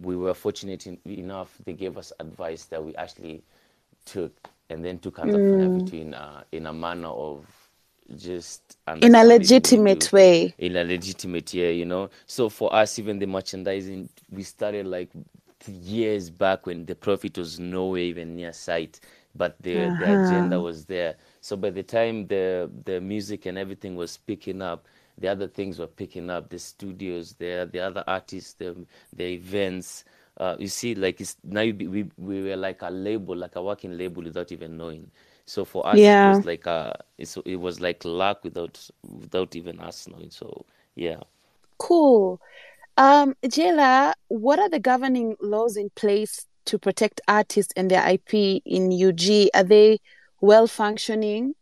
we 0.00 0.16
were 0.16 0.34
fortunate 0.34 0.86
enough 1.06 1.56
they 1.64 1.72
gave 1.72 1.96
us 1.98 2.12
advice 2.20 2.64
that 2.66 2.82
we 2.84 2.94
actually 2.96 3.42
took 4.06 4.32
and 4.70 4.84
then 4.84 4.98
took 4.98 5.18
hands 5.18 5.34
Mm. 5.34 5.92
in 5.92 6.14
uh, 6.14 6.42
in 6.52 6.66
a 6.66 6.72
manner 6.72 7.08
of 7.08 7.46
just 8.16 8.76
In 9.00 9.14
a 9.14 9.24
understanding 9.24 9.62
what 9.62 9.78
we 9.88 10.08
legitimate 10.08 10.12
way. 10.12 10.54
in 10.58 10.76
a 10.76 10.84
legitimate 10.84 11.52
year, 11.54 11.70
you 11.72 11.84
know. 11.84 12.10
So 12.26 12.48
for 12.48 12.74
us, 12.74 12.98
even 12.98 13.18
the 13.18 13.26
merchandising, 13.26 14.08
we 14.30 14.42
started 14.42 14.86
like 14.86 15.10
years 15.66 16.30
back 16.30 16.66
when 16.66 16.84
the 16.86 16.94
profit 16.94 17.38
was 17.38 17.58
nowhere 17.58 18.00
even 18.02 18.36
near 18.36 18.52
sight, 18.52 19.00
but 19.34 19.56
the 19.62 19.90
the 19.90 20.12
agenda 20.12 20.60
Uh-huh. 20.60 20.62
was 20.62 20.84
there. 20.84 21.16
So 21.40 21.56
by 21.56 21.70
the 21.70 21.82
time 21.82 22.26
the 22.26 22.70
the 22.84 23.00
music 23.00 23.46
and 23.46 23.58
everything 23.58 23.96
was 23.96 24.16
picking 24.18 24.62
up, 24.62 24.86
the 25.18 25.28
other 25.28 25.48
things 25.48 25.78
were 25.78 25.86
picking 25.86 26.30
up. 26.30 26.50
The 26.50 26.58
studios 26.58 27.34
there, 27.34 27.66
the 27.66 27.80
other 27.80 28.04
artists, 28.06 28.54
the 28.54 28.76
the 29.14 29.24
events. 29.34 30.04
Uh, 30.38 30.56
you 30.58 30.68
see, 30.68 30.94
like 30.94 31.20
it's 31.20 31.36
now 31.44 31.60
you 31.62 31.72
be, 31.74 31.86
we 31.86 32.10
we 32.18 32.42
were 32.42 32.56
like 32.56 32.82
a 32.82 32.90
label, 32.90 33.36
like 33.36 33.56
a 33.56 33.62
working 33.62 33.96
label, 33.96 34.22
without 34.22 34.52
even 34.52 34.76
knowing. 34.76 35.10
So 35.46 35.64
for 35.64 35.86
us, 35.86 36.08
it 36.08 36.20
Yeah. 36.20 36.22
was 36.22 36.44
like 36.44 36.66
a, 36.66 36.98
it's, 37.18 37.36
it 37.44 37.56
was 37.56 37.80
like 37.80 38.04
luck 38.04 38.44
without 38.44 38.88
without 39.02 39.54
even 39.56 39.80
us 39.80 40.08
knowing. 40.08 40.30
So 40.30 40.64
yeah. 40.96 41.20
Cool. 41.78 42.40
Um, 42.96 43.34
Jaylor, 43.44 44.14
what 44.28 44.58
are 44.58 44.68
the 44.70 44.80
governing 44.80 45.36
laws 45.40 45.76
in 45.76 45.90
place 45.90 46.46
to 46.66 46.78
protect 46.78 47.20
artists 47.28 47.72
and 47.76 47.90
their 47.90 48.06
IP 48.08 48.62
in 48.64 48.92
UG? 48.92 49.50
Are 49.54 49.64
they 49.64 50.00
well 50.40 50.66
functioning? 50.66 51.54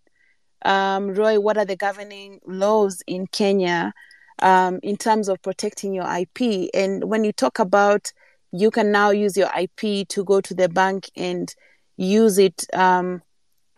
Um, 0.65 1.15
Roy, 1.15 1.41
what 1.41 1.59
are 1.59 1.65
the 1.65 1.77
governing 1.77 2.41
laws 2.47 3.03
in 3.07 3.27
Kenya 3.27 3.93
um, 4.41 4.81
in 4.83 4.97
terms 4.97 5.29
of 5.29 5.43
protecting 5.43 5.95
your 5.95 6.07
IP? 6.07 6.71
And 6.75 7.05
when 7.05 7.25
you 7.25 7.33
talk 7.33 7.59
about 7.59 8.13
you 8.53 8.71
can 8.71 8.93
now 8.93 9.11
use 9.11 9.37
your 9.37 9.51
IP 9.59 10.07
to 10.09 10.25
go 10.25 10.41
to 10.41 10.55
the 10.55 10.69
bank 10.69 11.11
and 11.17 11.55
use 11.97 12.39
it 12.39 12.67
um, 12.75 13.23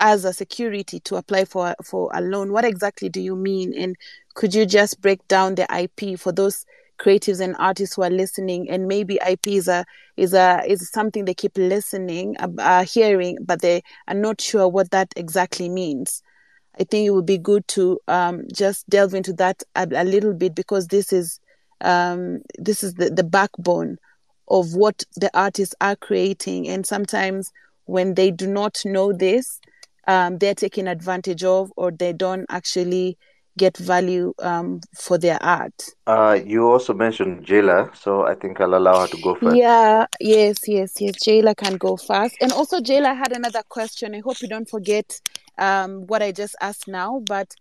as 0.00 0.24
a 0.24 0.32
security 0.32 0.98
to 1.00 1.16
apply 1.16 1.44
for 1.44 1.74
for 1.82 2.10
a 2.12 2.20
loan, 2.20 2.52
what 2.52 2.64
exactly 2.64 3.08
do 3.08 3.20
you 3.20 3.36
mean? 3.36 3.72
And 3.78 3.96
could 4.34 4.52
you 4.52 4.66
just 4.66 5.00
break 5.00 5.26
down 5.28 5.54
the 5.54 5.66
IP 5.72 6.18
for 6.18 6.32
those 6.32 6.66
creatives 6.98 7.40
and 7.40 7.54
artists 7.58 7.94
who 7.94 8.02
are 8.02 8.10
listening? 8.10 8.68
And 8.68 8.88
maybe 8.88 9.18
IP 9.26 9.48
is 9.48 9.68
a 9.68 9.84
is 10.16 10.34
a 10.34 10.62
is 10.66 10.90
something 10.90 11.24
they 11.24 11.34
keep 11.34 11.56
listening, 11.56 12.36
uh, 12.38 12.84
hearing, 12.84 13.38
but 13.40 13.62
they 13.62 13.82
are 14.08 14.14
not 14.14 14.40
sure 14.40 14.66
what 14.68 14.90
that 14.90 15.12
exactly 15.16 15.68
means. 15.68 16.20
I 16.78 16.84
think 16.84 17.06
it 17.06 17.10
would 17.10 17.26
be 17.26 17.38
good 17.38 17.66
to 17.68 18.00
um, 18.08 18.44
just 18.52 18.88
delve 18.88 19.14
into 19.14 19.32
that 19.34 19.62
a, 19.76 19.86
a 19.94 20.04
little 20.04 20.34
bit 20.34 20.54
because 20.54 20.88
this 20.88 21.12
is 21.12 21.40
um, 21.80 22.40
this 22.58 22.82
is 22.82 22.94
the, 22.94 23.10
the 23.10 23.24
backbone 23.24 23.98
of 24.48 24.74
what 24.74 25.02
the 25.16 25.30
artists 25.38 25.74
are 25.80 25.96
creating, 25.96 26.68
and 26.68 26.86
sometimes 26.86 27.52
when 27.86 28.14
they 28.14 28.30
do 28.30 28.46
not 28.46 28.80
know 28.84 29.12
this, 29.12 29.60
um, 30.06 30.38
they're 30.38 30.54
taken 30.54 30.88
advantage 30.88 31.44
of, 31.44 31.72
or 31.76 31.90
they 31.90 32.12
don't 32.12 32.46
actually 32.48 33.18
get 33.56 33.76
value 33.76 34.34
um, 34.40 34.80
for 34.96 35.16
their 35.16 35.40
art. 35.42 35.90
Uh, 36.06 36.38
you 36.44 36.68
also 36.68 36.92
mentioned 36.92 37.46
Jaylor, 37.46 37.94
so 37.96 38.26
I 38.26 38.34
think 38.34 38.60
I'll 38.60 38.74
allow 38.74 39.02
her 39.02 39.06
to 39.06 39.20
go 39.22 39.34
first. 39.36 39.56
Yeah, 39.56 40.06
yes, 40.20 40.58
yes, 40.66 40.94
yes. 40.98 41.14
Jaylor 41.24 41.56
can 41.56 41.76
go 41.76 41.96
first. 41.96 42.36
And 42.40 42.52
also, 42.52 42.80
Jaylor 42.80 43.16
had 43.16 43.32
another 43.32 43.62
question. 43.68 44.14
I 44.14 44.20
hope 44.20 44.40
you 44.40 44.48
don't 44.48 44.68
forget 44.68 45.20
um, 45.58 46.06
what 46.06 46.22
I 46.22 46.32
just 46.32 46.56
asked 46.60 46.88
now. 46.88 47.22
But 47.26 47.54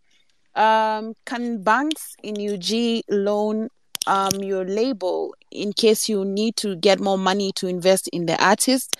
um, 0.55 1.15
can 1.25 1.63
banks 1.63 2.15
in 2.21 2.35
UG 2.35 3.03
loan 3.09 3.69
um, 4.07 4.35
your 4.35 4.65
label 4.65 5.35
in 5.51 5.73
case 5.73 6.09
you 6.09 6.25
need 6.25 6.55
to 6.57 6.75
get 6.75 6.99
more 6.99 7.17
money 7.17 7.51
to 7.53 7.67
invest 7.67 8.07
in 8.09 8.25
the 8.25 8.43
artist? 8.43 8.95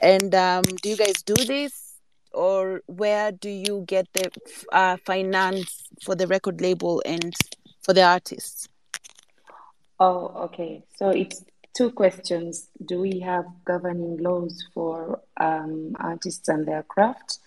And 0.00 0.34
um, 0.34 0.62
do 0.82 0.88
you 0.88 0.96
guys 0.96 1.22
do 1.24 1.34
this? 1.34 1.82
Or 2.32 2.82
where 2.86 3.32
do 3.32 3.48
you 3.48 3.84
get 3.86 4.06
the 4.12 4.30
uh, 4.70 4.98
finance 5.06 5.88
for 6.04 6.14
the 6.14 6.26
record 6.26 6.60
label 6.60 7.02
and 7.06 7.34
for 7.82 7.94
the 7.94 8.02
artists? 8.02 8.68
Oh, 9.98 10.26
okay. 10.44 10.84
So 10.96 11.08
it's 11.08 11.42
two 11.74 11.90
questions. 11.90 12.68
Do 12.84 13.00
we 13.00 13.20
have 13.20 13.46
governing 13.64 14.18
laws 14.18 14.66
for 14.74 15.20
um, 15.38 15.96
artists 15.98 16.48
and 16.48 16.66
their 16.66 16.82
craft? 16.82 17.38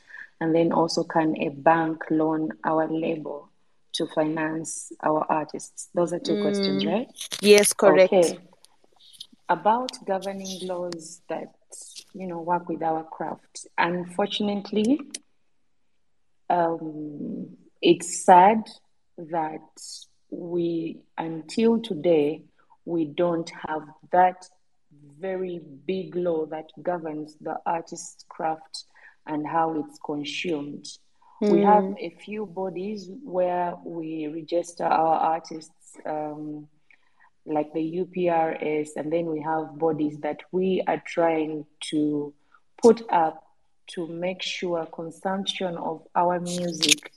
And 0.42 0.56
then 0.56 0.72
also, 0.72 1.04
can 1.04 1.36
a 1.42 1.50
bank 1.50 2.04
loan 2.10 2.52
our 2.64 2.88
label 2.88 3.50
to 3.94 4.08
finance 4.08 4.92
our 5.04 5.26
artists? 5.30 5.90
Those 5.94 6.14
are 6.14 6.20
two 6.20 6.38
questions, 6.38 6.84
Mm, 6.84 6.88
right? 6.92 7.08
yes, 7.42 7.74
correct. 7.74 8.14
Okay. 8.14 8.38
About 9.50 9.92
governing 10.06 10.60
laws 10.68 11.22
that, 11.28 11.54
you 12.14 12.28
know, 12.28 12.40
work 12.40 12.70
with 12.70 12.84
our 12.84 13.04
craft. 13.04 13.68
Unfortunately, 13.78 15.02
um, 16.50 17.58
it's 17.82 18.24
sad 18.24 18.64
that 19.18 19.62
we, 20.30 21.00
until 21.18 21.80
today, 21.82 22.44
we 22.86 23.06
don't 23.06 23.52
have 23.68 23.82
that 24.12 24.48
very 25.20 25.60
big 25.86 26.16
law 26.16 26.46
that 26.46 26.70
governs 26.82 27.36
the 27.42 27.58
artist's 27.66 28.24
craft 28.30 28.86
and 29.28 29.48
how 29.48 29.74
it's 29.80 29.98
consumed. 30.06 30.86
We 31.48 31.62
have 31.62 31.86
Mm, 31.86 31.96
a 32.00 32.10
few 32.10 32.46
bodies 32.46 33.10
where 33.24 33.76
we 33.86 34.28
register 34.28 34.84
our 34.86 35.16
artists, 35.16 35.98
um, 36.06 36.68
like 37.46 37.74
the 37.74 37.82
UPRS, 37.82 38.90
and 38.96 39.12
then 39.12 39.26
we 39.28 39.42
have 39.42 39.78
bodies 39.80 40.20
that 40.20 40.42
we 40.52 40.84
are 40.88 41.02
trying 41.06 41.66
to 41.92 42.34
put 42.82 43.02
up 43.12 43.44
to 43.88 44.08
make 44.08 44.42
sure 44.42 44.86
consumption 44.86 45.78
of 45.78 46.04
our 46.16 46.40
music 46.40 47.12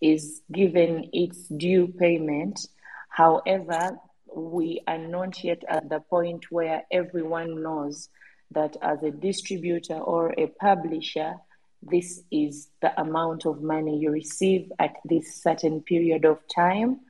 is 0.00 0.40
given 0.52 1.08
its 1.12 1.48
due 1.48 1.88
payment. 1.88 2.66
However, 3.10 3.98
we 4.34 4.80
are 4.86 4.98
not 4.98 5.42
yet 5.44 5.62
at 5.68 5.88
the 5.88 6.00
point 6.00 6.50
where 6.50 6.82
everyone 6.90 7.62
knows 7.62 8.08
that 8.54 8.76
as 8.82 9.02
a 9.02 9.10
distributor 9.10 9.98
or 9.98 10.32
a 10.38 10.46
publisher, 10.46 11.34
this 11.82 12.22
is 12.30 12.68
the 12.80 12.98
amount 13.00 13.46
of 13.46 13.62
money 13.62 13.98
you 13.98 14.10
receive 14.10 14.72
at 14.78 14.94
this 15.04 15.42
certain 15.42 15.82
period 15.82 16.24
of 16.24 16.38
time. 16.54 17.00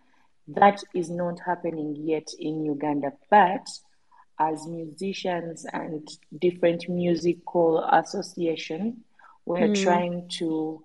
That 0.49 0.83
is 0.95 1.11
not 1.11 1.39
happening 1.45 1.97
yet 1.97 2.29
in 2.39 2.65
Uganda, 2.65 3.13
but 3.31 3.67
as 4.39 4.67
musicians 4.67 5.65
and 5.73 6.09
different 6.41 6.89
musical 6.89 7.85
association, 7.85 9.05
we're 9.47 9.69
mm. 9.69 9.83
trying 9.83 10.29
to 10.39 10.85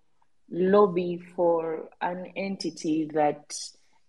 lobby 0.52 1.22
for 1.36 1.90
an 2.02 2.32
entity 2.36 3.10
that 3.14 3.54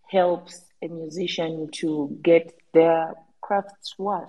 helps 0.09 0.65
a 0.83 0.89
musician 0.89 1.69
to 1.73 2.19
get 2.23 2.53
their 2.73 3.15
craft's 3.41 3.99
worth. 3.99 4.29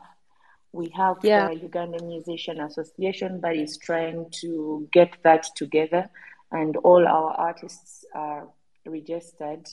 We 0.73 0.89
have 0.95 1.17
yeah. 1.23 1.49
the 1.49 1.67
Ugandan 1.67 2.07
Musician 2.07 2.61
Association 2.61 3.41
that 3.41 3.55
is 3.55 3.77
trying 3.77 4.27
to 4.41 4.87
get 4.93 5.17
that 5.23 5.45
together, 5.55 6.09
and 6.51 6.77
all 6.77 7.05
our 7.07 7.33
artists 7.33 8.05
are 8.15 8.47
registered. 8.85 9.67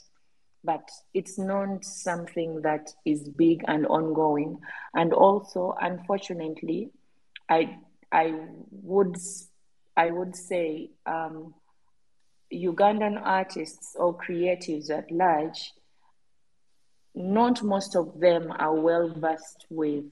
But 0.65 0.91
it's 1.15 1.39
not 1.39 1.85
something 1.85 2.63
that 2.63 2.93
is 3.05 3.29
big 3.29 3.63
and 3.69 3.87
ongoing. 3.87 4.59
And 4.93 5.13
also, 5.13 5.75
unfortunately, 5.81 6.91
I 7.49 7.79
I 8.11 8.35
would 8.71 9.17
I 9.97 10.11
would 10.11 10.35
say 10.35 10.91
um, 11.07 11.55
Ugandan 12.53 13.21
artists 13.23 13.95
or 13.99 14.17
creatives 14.17 14.91
at 14.91 15.11
large, 15.11 15.73
not 17.15 17.63
most 17.63 17.95
of 17.97 18.19
them 18.21 18.53
are 18.59 18.75
well 18.75 19.13
versed 19.17 19.67
with 19.71 20.05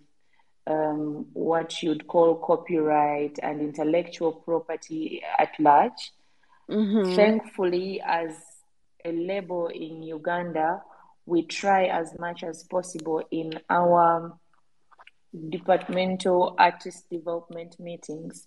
um, 0.67 1.27
what 1.33 1.83
you'd 1.83 2.07
call 2.07 2.37
copyright 2.37 3.39
and 3.43 3.61
intellectual 3.61 4.33
property 4.33 5.23
at 5.39 5.51
large. 5.59 6.13
Mm-hmm. 6.71 7.15
Thankfully, 7.15 8.03
as 8.05 8.33
a 9.05 9.13
label 9.13 9.69
in 9.69 10.03
Uganda, 10.03 10.83
we 11.25 11.43
try 11.43 11.87
as 11.87 12.19
much 12.19 12.43
as 12.43 12.65
possible 12.65 13.23
in 13.31 13.53
our 13.71 14.39
departmental 15.51 16.55
artist 16.59 17.09
development 17.11 17.79
meetings 17.79 18.47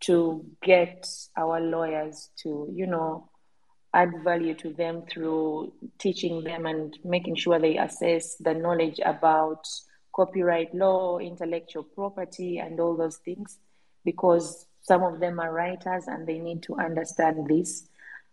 to 0.00 0.44
get 0.62 1.08
our 1.36 1.60
lawyers 1.60 2.30
to, 2.42 2.70
you 2.74 2.86
know, 2.86 3.30
add 3.94 4.10
value 4.22 4.54
to 4.54 4.70
them 4.74 5.02
through 5.10 5.72
teaching 5.98 6.44
them 6.44 6.66
and 6.66 6.98
making 7.04 7.34
sure 7.34 7.58
they 7.58 7.78
assess 7.78 8.36
the 8.36 8.52
knowledge 8.52 9.00
about 9.04 9.66
copyright 10.16 10.74
law, 10.74 11.18
intellectual 11.18 11.84
property, 11.84 12.58
and 12.58 12.80
all 12.80 12.96
those 12.96 13.18
things, 13.18 13.58
because 14.04 14.66
some 14.80 15.02
of 15.02 15.20
them 15.20 15.38
are 15.38 15.52
writers 15.52 16.04
and 16.06 16.26
they 16.26 16.38
need 16.38 16.62
to 16.62 16.74
understand 16.76 17.46
this. 17.46 17.86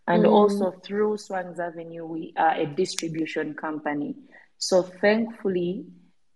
And 0.07 0.23
mm. 0.23 0.31
also 0.31 0.71
through 0.71 1.17
Swangz 1.17 1.59
Avenue, 1.59 2.05
we 2.05 2.33
are 2.37 2.55
a 2.55 2.65
distribution 2.65 3.53
company. 3.53 4.15
So 4.57 4.81
thankfully, 4.81 5.85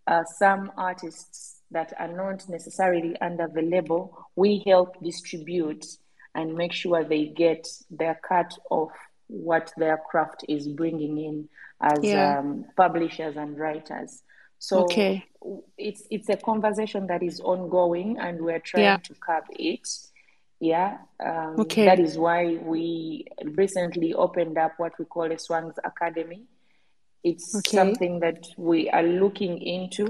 uh, 0.05 0.23
some 0.25 0.71
artists 0.77 1.61
that 1.71 1.93
are 1.97 2.13
not 2.13 2.47
necessarily 2.49 3.15
under 3.21 3.47
the 3.47 3.61
label, 3.61 4.27
we 4.35 4.63
help 4.65 5.01
distribute 5.01 5.85
and 6.35 6.55
make 6.55 6.73
sure 6.73 7.03
they 7.03 7.25
get 7.25 7.67
their 7.89 8.19
cut 8.27 8.53
of 8.69 8.89
what 9.27 9.71
their 9.77 9.97
craft 10.09 10.45
is 10.47 10.67
bringing 10.67 11.17
in 11.17 11.49
as 11.81 11.99
yeah. 12.01 12.39
um, 12.39 12.65
publishers 12.75 13.35
and 13.37 13.57
writers. 13.57 14.23
So 14.59 14.83
okay. 14.83 15.25
it's 15.77 16.03
it's 16.09 16.29
a 16.29 16.37
conversation 16.37 17.07
that 17.07 17.23
is 17.23 17.39
ongoing, 17.39 18.17
and 18.19 18.41
we're 18.41 18.59
trying 18.59 18.83
yeah. 18.83 18.97
to 18.97 19.13
curb 19.15 19.43
it. 19.51 19.87
Yeah. 20.59 20.97
Um, 21.23 21.59
okay. 21.59 21.85
That 21.85 21.99
is 21.99 22.17
why 22.17 22.57
we 22.57 23.27
recently 23.43 24.13
opened 24.13 24.57
up 24.57 24.73
what 24.77 24.97
we 24.97 25.05
call 25.05 25.25
a 25.25 25.35
Swangz 25.35 25.75
Academy. 25.83 26.45
It's 27.23 27.55
okay. 27.55 27.77
something 27.77 28.19
that 28.21 28.47
we 28.57 28.89
are 28.89 29.03
looking 29.03 29.61
into. 29.61 30.07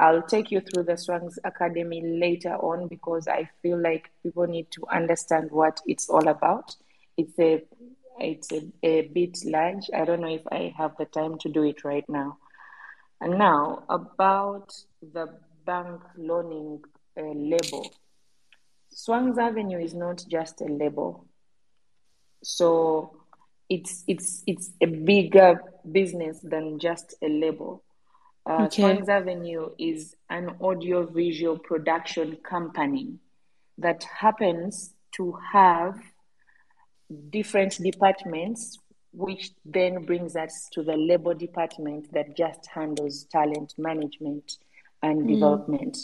I'll 0.00 0.22
take 0.22 0.52
you 0.52 0.60
through 0.60 0.84
the 0.84 0.92
Swangz 0.92 1.38
Academy 1.42 2.00
later 2.02 2.54
on 2.54 2.86
because 2.86 3.26
I 3.26 3.50
feel 3.62 3.80
like 3.80 4.10
people 4.22 4.46
need 4.46 4.70
to 4.72 4.86
understand 4.92 5.50
what 5.50 5.80
it's 5.86 6.08
all 6.08 6.28
about. 6.28 6.76
It's 7.16 7.36
a 7.38 7.64
it's 8.20 8.52
a, 8.52 8.70
a 8.82 9.02
bit 9.08 9.38
large. 9.44 9.90
I 9.94 10.04
don't 10.04 10.20
know 10.20 10.34
if 10.34 10.46
I 10.50 10.74
have 10.76 10.96
the 10.98 11.04
time 11.06 11.38
to 11.38 11.48
do 11.48 11.64
it 11.64 11.84
right 11.84 12.08
now. 12.08 12.38
And 13.20 13.38
now 13.38 13.84
about 13.88 14.74
the 15.02 15.26
bank 15.66 16.00
loaning 16.16 16.82
uh, 17.16 17.22
label. 17.22 17.90
Swangz 18.94 19.38
Avenue 19.38 19.78
is 19.78 19.94
not 19.94 20.24
just 20.28 20.60
a 20.60 20.66
label. 20.66 21.26
So 22.42 23.16
it's 23.68 24.04
it's 24.06 24.42
it's 24.46 24.70
a 24.80 24.86
bigger 24.86 25.60
business 25.90 26.38
than 26.42 26.78
just 26.78 27.14
a 27.22 27.28
label. 27.28 27.82
Uh, 28.48 28.64
okay. 28.64 28.82
Swangz 28.82 29.08
Avenue 29.08 29.70
is 29.78 30.16
an 30.30 30.56
audio 30.60 31.04
visual 31.04 31.58
production 31.58 32.36
company 32.36 33.18
that 33.78 34.04
happens 34.04 34.94
to 35.16 35.38
have 35.52 35.98
different 37.30 37.78
departments 37.82 38.78
which 39.18 39.50
then 39.64 40.04
brings 40.04 40.36
us 40.36 40.68
to 40.70 40.82
the 40.84 40.96
labor 40.96 41.34
department 41.34 42.12
that 42.12 42.36
just 42.36 42.66
handles 42.72 43.24
talent 43.24 43.74
management 43.76 44.58
and 45.02 45.22
mm. 45.22 45.34
development. 45.34 45.98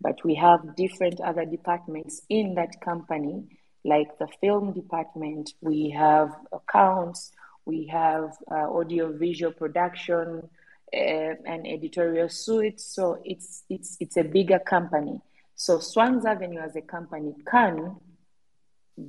But 0.00 0.24
we 0.24 0.34
have 0.36 0.74
different 0.74 1.20
other 1.20 1.44
departments 1.44 2.22
in 2.30 2.54
that 2.54 2.80
company, 2.80 3.44
like 3.84 4.18
the 4.18 4.28
film 4.40 4.72
department, 4.72 5.52
we 5.60 5.90
have 5.90 6.34
accounts, 6.52 7.32
we 7.66 7.86
have 7.88 8.30
uh, 8.50 8.72
audio 8.72 9.12
visual 9.12 9.52
production, 9.52 10.48
uh, 10.94 11.34
and 11.44 11.66
editorial 11.66 12.30
suite. 12.30 12.80
So 12.80 13.20
it's, 13.26 13.64
it's, 13.68 13.98
it's 14.00 14.16
a 14.16 14.24
bigger 14.24 14.58
company. 14.58 15.20
So 15.54 15.78
Swangz 15.78 16.24
Avenue 16.24 16.60
as 16.60 16.76
a 16.76 16.82
company 16.82 17.34
can 17.46 17.96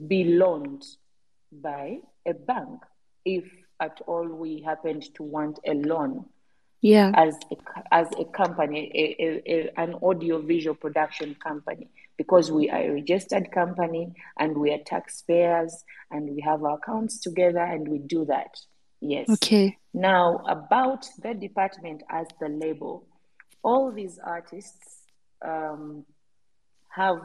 be 0.08 0.26
loaned 0.26 0.84
by 1.54 2.00
a 2.26 2.34
bank 2.34 2.82
if 3.26 3.44
at 3.80 4.00
all 4.08 4.28
we 4.28 4.62
happened 4.62 5.04
to 5.16 5.24
want 5.24 5.60
a 5.66 5.74
loan 5.74 6.26
yeah. 6.82 7.12
as 7.16 7.36
a, 7.52 7.94
as 7.94 8.08
a 8.20 8.26
company 8.26 8.92
a, 8.94 9.24
a, 9.24 9.42
a, 9.54 9.82
an 9.82 9.96
audio 10.02 10.42
visual 10.42 10.76
production 10.76 11.36
company 11.36 11.90
because 12.18 12.52
we 12.52 12.70
are 12.70 12.82
a 12.82 12.92
registered 12.94 13.52
company 13.52 14.14
and 14.40 14.58
we 14.58 14.72
are 14.72 14.78
taxpayers 14.86 15.84
and 16.12 16.30
we 16.30 16.42
have 16.42 16.64
our 16.64 16.78
accounts 16.78 17.20
together 17.20 17.60
and 17.60 17.88
we 17.88 17.98
do 17.98 18.24
that. 18.26 18.56
Yes. 19.02 19.30
Okay. 19.30 19.78
Now 19.94 20.38
about 20.48 21.06
the 21.22 21.34
department 21.34 22.04
as 22.10 22.28
the 22.40 22.48
label 22.48 23.06
all 23.66 23.92
these 23.92 24.20
artists 24.24 25.02
um, 25.44 26.06
have 26.90 27.18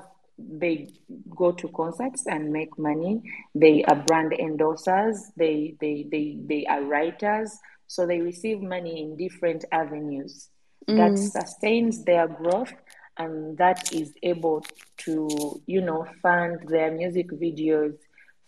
they 0.48 0.88
go 1.36 1.52
to 1.52 1.68
concerts 1.68 2.26
and 2.26 2.52
make 2.52 2.78
money. 2.78 3.22
They 3.54 3.84
are 3.84 3.96
brand 3.96 4.32
endorsers. 4.32 5.18
They 5.36 5.76
they 5.80 6.06
they 6.10 6.38
they 6.46 6.66
are 6.66 6.82
writers. 6.82 7.58
So 7.86 8.06
they 8.06 8.20
receive 8.20 8.60
money 8.60 9.02
in 9.02 9.16
different 9.16 9.64
avenues 9.72 10.48
mm. 10.88 10.96
that 10.96 11.18
sustains 11.18 12.04
their 12.04 12.28
growth 12.28 12.72
and 13.18 13.58
that 13.58 13.92
is 13.92 14.12
able 14.22 14.64
to 14.98 15.60
you 15.66 15.80
know 15.80 16.06
fund 16.22 16.60
their 16.68 16.90
music 16.90 17.30
videos, 17.30 17.96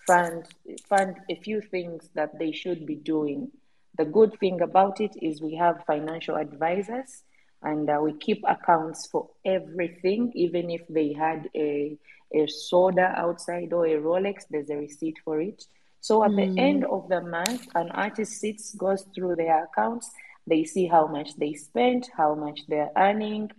fund 0.06 0.46
fund 0.88 1.16
a 1.30 1.36
few 1.36 1.60
things 1.60 2.08
that 2.14 2.38
they 2.38 2.52
should 2.52 2.86
be 2.86 2.96
doing. 2.96 3.50
The 3.98 4.04
good 4.06 4.38
thing 4.40 4.62
about 4.62 5.00
it 5.00 5.14
is 5.20 5.42
we 5.42 5.54
have 5.56 5.84
financial 5.86 6.36
advisors 6.36 7.24
and 7.62 7.88
uh, 7.88 7.98
we 8.02 8.12
keep 8.14 8.42
accounts 8.46 9.06
for 9.06 9.28
everything 9.44 10.32
even 10.34 10.70
if 10.70 10.82
they 10.88 11.12
had 11.12 11.48
a, 11.54 11.96
a 12.34 12.46
soda 12.46 13.12
outside 13.16 13.72
or 13.72 13.86
a 13.86 14.00
rolex 14.00 14.44
there's 14.50 14.70
a 14.70 14.76
receipt 14.76 15.16
for 15.24 15.40
it. 15.40 15.64
So 16.00 16.24
at 16.24 16.32
mm. 16.32 16.54
the 16.54 16.60
end 16.60 16.84
of 16.84 17.08
the 17.08 17.20
month 17.20 17.68
an 17.74 17.90
artist 17.90 18.40
sits 18.40 18.74
goes 18.74 19.04
through 19.14 19.36
their 19.36 19.64
accounts. 19.64 20.10
They 20.46 20.64
see 20.64 20.86
how 20.86 21.06
much 21.06 21.36
they 21.36 21.54
spent 21.54 22.10
how 22.16 22.34
much 22.34 22.60
they're 22.68 22.90
earning. 22.96 23.50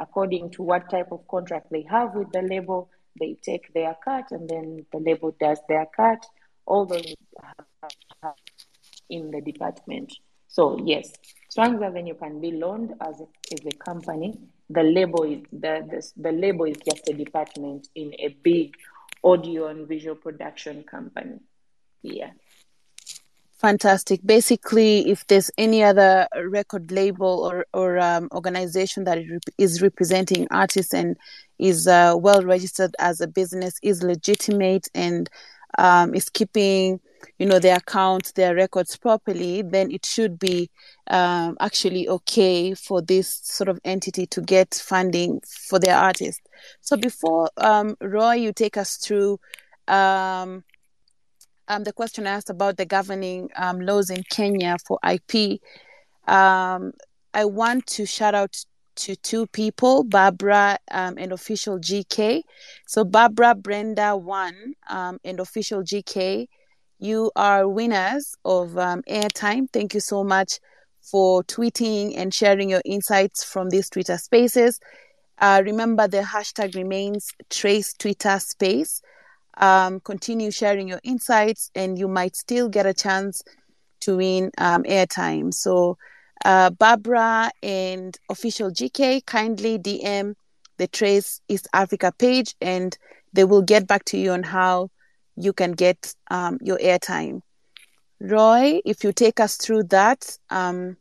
According 0.00 0.50
to 0.52 0.62
what 0.62 0.90
type 0.90 1.12
of 1.12 1.28
contract 1.28 1.66
they 1.70 1.86
have 1.88 2.14
with 2.14 2.32
the 2.32 2.42
label 2.42 2.90
they 3.20 3.36
take 3.42 3.72
their 3.74 3.94
cut 4.04 4.30
and 4.30 4.48
then 4.48 4.86
the 4.90 4.98
label 4.98 5.36
does 5.38 5.58
their 5.68 5.86
cut 5.94 6.24
all 6.64 6.86
those 6.86 7.14
in 9.10 9.30
the 9.30 9.40
department. 9.40 10.12
So 10.48 10.78
yes 10.84 11.12
Swangz 11.52 11.84
Avenue 11.84 12.14
can 12.14 12.40
be 12.40 12.52
loaned 12.52 12.94
as 13.00 13.20
a, 13.20 13.26
as 13.52 13.60
a 13.66 13.76
company. 13.76 14.38
The 14.70 14.82
label 14.82 15.24
is 15.24 15.42
the, 15.52 15.86
the, 15.90 16.12
the 16.16 16.32
label 16.32 16.64
is 16.64 16.76
just 16.78 17.08
a 17.08 17.12
department 17.12 17.88
in 17.94 18.14
a 18.18 18.28
big 18.42 18.74
audio 19.22 19.66
and 19.66 19.86
visual 19.86 20.16
production 20.16 20.82
company. 20.84 21.40
Yeah. 22.02 22.30
Fantastic. 23.58 24.20
Basically, 24.24 25.08
if 25.10 25.26
there's 25.26 25.50
any 25.58 25.84
other 25.84 26.26
record 26.46 26.90
label 26.90 27.44
or, 27.44 27.66
or 27.72 27.98
um, 27.98 28.28
organization 28.32 29.04
that 29.04 29.18
is 29.58 29.82
representing 29.82 30.48
artists 30.50 30.94
and 30.94 31.16
is 31.58 31.86
uh, 31.86 32.14
well 32.18 32.42
registered 32.42 32.92
as 32.98 33.20
a 33.20 33.28
business, 33.28 33.78
is 33.82 34.02
legitimate, 34.02 34.88
and 34.94 35.30
um, 35.78 36.12
is 36.14 36.28
keeping, 36.28 36.98
you 37.38 37.46
know, 37.46 37.58
their 37.58 37.76
accounts, 37.76 38.32
their 38.32 38.54
records 38.54 38.96
properly, 38.96 39.62
then 39.62 39.90
it 39.90 40.04
should 40.06 40.38
be 40.38 40.70
um, 41.08 41.56
actually 41.60 42.08
okay 42.08 42.74
for 42.74 43.02
this 43.02 43.40
sort 43.42 43.68
of 43.68 43.78
entity 43.84 44.26
to 44.26 44.40
get 44.40 44.74
funding 44.74 45.40
for 45.68 45.78
their 45.78 45.96
artists. 45.96 46.42
So 46.80 46.96
before 46.96 47.50
um, 47.56 47.96
Roy, 48.00 48.34
you 48.34 48.52
take 48.52 48.76
us 48.76 48.96
through 48.96 49.40
um, 49.88 50.64
um, 51.68 51.84
the 51.84 51.92
question 51.92 52.26
i 52.26 52.30
asked 52.30 52.50
about 52.50 52.76
the 52.76 52.84
governing 52.84 53.48
um, 53.56 53.80
laws 53.80 54.10
in 54.10 54.22
Kenya 54.30 54.76
for 54.86 54.98
IP, 55.08 55.60
um, 56.26 56.92
I 57.34 57.44
want 57.44 57.86
to 57.88 58.04
shout 58.04 58.34
out 58.34 58.64
to 58.94 59.16
two 59.16 59.46
people, 59.46 60.04
Barbara 60.04 60.78
um, 60.90 61.14
and 61.16 61.32
official 61.32 61.78
GK. 61.78 62.42
So 62.86 63.04
Barbara, 63.04 63.54
Brenda, 63.54 64.16
one, 64.16 64.74
um, 64.90 65.18
and 65.24 65.40
official 65.40 65.82
GK, 65.82 66.46
you 67.02 67.30
are 67.36 67.68
winners 67.68 68.36
of 68.44 68.78
um, 68.78 69.02
airtime. 69.02 69.70
Thank 69.72 69.94
you 69.94 70.00
so 70.00 70.24
much 70.24 70.60
for 71.00 71.42
tweeting 71.44 72.14
and 72.16 72.32
sharing 72.32 72.70
your 72.70 72.82
insights 72.84 73.44
from 73.44 73.70
these 73.70 73.90
Twitter 73.90 74.18
spaces. 74.18 74.78
Uh, 75.38 75.62
remember, 75.64 76.06
the 76.06 76.22
hashtag 76.22 76.74
remains 76.74 77.32
Trace 77.50 77.92
Twitter 77.94 78.38
Space 78.38 79.02
um, 79.56 80.00
continue 80.00 80.50
sharing 80.50 80.88
your 80.88 81.00
insights, 81.02 81.70
and 81.74 81.98
you 81.98 82.08
might 82.08 82.36
still 82.36 82.68
get 82.68 82.86
a 82.86 82.94
chance 82.94 83.42
to 84.00 84.16
win 84.16 84.50
um, 84.58 84.82
airtime. 84.84 85.52
So, 85.52 85.98
uh, 86.44 86.70
Barbara 86.70 87.50
and 87.62 88.16
official 88.30 88.70
GK 88.70 89.24
kindly 89.26 89.78
DM 89.78 90.34
the 90.78 90.88
Trace 90.88 91.40
East 91.48 91.68
Africa 91.72 92.12
page, 92.18 92.54
and 92.60 92.96
they 93.32 93.44
will 93.44 93.62
get 93.62 93.86
back 93.86 94.04
to 94.06 94.18
you 94.18 94.32
on 94.32 94.42
how 94.42 94.90
you 95.36 95.52
can 95.52 95.72
get 95.72 96.14
um, 96.30 96.58
your 96.62 96.78
airtime. 96.78 97.42
Roy, 98.20 98.80
if 98.84 99.02
you 99.02 99.12
take 99.12 99.40
us 99.40 99.56
through 99.56 99.84
that, 99.84 100.38
um, 100.50 100.96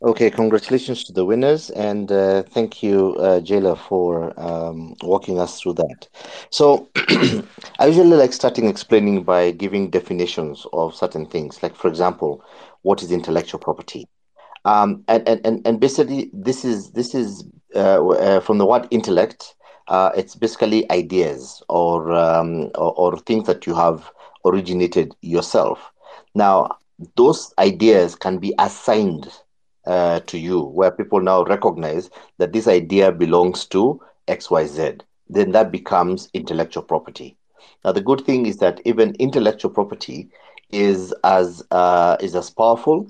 Okay, 0.00 0.30
congratulations 0.30 1.02
to 1.04 1.12
the 1.12 1.24
winners, 1.24 1.70
and 1.70 2.12
uh, 2.12 2.44
thank 2.44 2.84
you, 2.84 3.16
uh, 3.16 3.40
Jaylor, 3.40 3.76
for 3.76 4.32
um, 4.40 4.94
walking 5.02 5.40
us 5.40 5.60
through 5.60 5.72
that. 5.72 6.06
So, 6.50 6.88
I 7.80 7.86
usually 7.86 8.16
like 8.16 8.32
starting 8.32 8.68
explaining 8.68 9.24
by 9.24 9.50
giving 9.50 9.90
definitions 9.90 10.64
of 10.72 10.94
certain 10.94 11.26
things. 11.26 11.64
Like, 11.64 11.74
for 11.74 11.88
example, 11.88 12.44
what 12.82 13.02
is 13.02 13.10
intellectual 13.10 13.58
property? 13.58 14.06
Um, 14.64 15.02
and, 15.08 15.28
and, 15.28 15.66
and, 15.66 15.80
basically, 15.80 16.30
this 16.32 16.64
is 16.64 16.92
this 16.92 17.12
is 17.12 17.42
uh, 17.74 18.06
uh, 18.06 18.38
from 18.38 18.58
the 18.58 18.66
word 18.66 18.86
intellect. 18.92 19.56
Uh, 19.88 20.10
it's 20.16 20.34
basically 20.36 20.90
ideas 20.90 21.62
or, 21.68 22.12
um, 22.12 22.70
or 22.74 22.92
or 22.96 23.18
things 23.18 23.46
that 23.46 23.66
you 23.66 23.74
have 23.74 24.10
originated 24.44 25.14
yourself. 25.22 25.92
Now, 26.34 26.76
those 27.16 27.52
ideas 27.58 28.14
can 28.14 28.38
be 28.38 28.54
assigned 28.58 29.28
uh, 29.86 30.20
to 30.20 30.38
you, 30.38 30.62
where 30.62 30.90
people 30.90 31.20
now 31.20 31.44
recognize 31.44 32.10
that 32.38 32.52
this 32.52 32.68
idea 32.68 33.12
belongs 33.12 33.66
to 33.66 34.00
XYZ, 34.28 35.02
then 35.28 35.52
that 35.52 35.70
becomes 35.72 36.28
intellectual 36.34 36.82
property. 36.82 37.36
Now, 37.84 37.92
the 37.92 38.00
good 38.00 38.22
thing 38.24 38.46
is 38.46 38.58
that 38.58 38.80
even 38.84 39.14
intellectual 39.18 39.70
property 39.70 40.28
is 40.70 41.14
as 41.24 41.62
uh, 41.70 42.16
is 42.20 42.34
as 42.34 42.50
powerful 42.50 43.08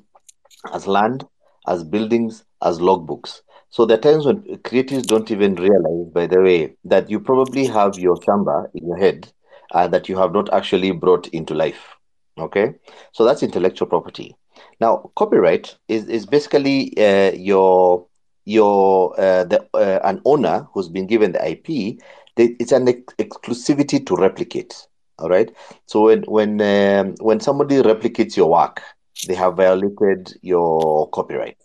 as 0.73 0.87
land, 0.87 1.27
as 1.67 1.85
buildings, 1.85 2.45
as 2.63 2.79
logbooks. 2.79 3.43
So 3.71 3.85
there 3.87 3.99
are 3.99 4.01
times 4.01 4.27
when 4.27 4.43
creatives 4.59 5.07
don't 5.07 5.31
even 5.31 5.55
realize, 5.57 6.11
by 6.13 6.27
the 6.27 6.41
way, 6.41 6.75
that 6.85 7.11
you 7.11 7.21
probably 7.21 7.67
have 7.67 7.99
your 7.99 8.17
chamba 8.17 8.67
in 8.75 8.87
your 8.87 8.97
head 8.97 9.33
uh, 9.73 9.89
that 9.89 10.09
you 10.09 10.17
have 10.19 10.33
not 10.33 10.53
actually 10.53 10.91
brought 10.93 11.29
into 11.29 11.55
life. 11.55 11.97
Okay, 12.39 12.75
so 13.13 13.25
that's 13.25 13.43
intellectual 13.43 13.89
property. 13.89 14.35
Now, 14.81 15.11
copyright 15.17 15.77
is, 15.89 16.07
is 16.07 16.25
basically 16.27 16.97
uh, 16.97 17.33
your 17.33 18.07
your 18.45 19.13
uh, 19.21 19.45
the 19.45 19.67
uh, 19.75 20.01
an 20.05 20.21
owner 20.25 20.67
who's 20.73 20.89
been 20.89 21.07
given 21.07 21.33
the 21.33 21.45
IP. 21.45 22.01
it's 22.37 22.73
an 22.73 22.89
ex- 22.89 23.15
exclusivity 23.19 24.05
to 24.07 24.15
replicate. 24.17 24.87
All 25.19 25.29
right. 25.29 25.51
So 25.87 26.03
when 26.05 26.23
when 26.23 26.61
um, 26.63 27.15
when 27.21 27.41
somebody 27.41 27.83
replicates 27.83 28.37
your 28.37 28.51
work, 28.51 28.83
they 29.27 29.35
have 29.35 29.57
violated 29.57 30.35
your 30.43 31.09
copyright. 31.11 31.57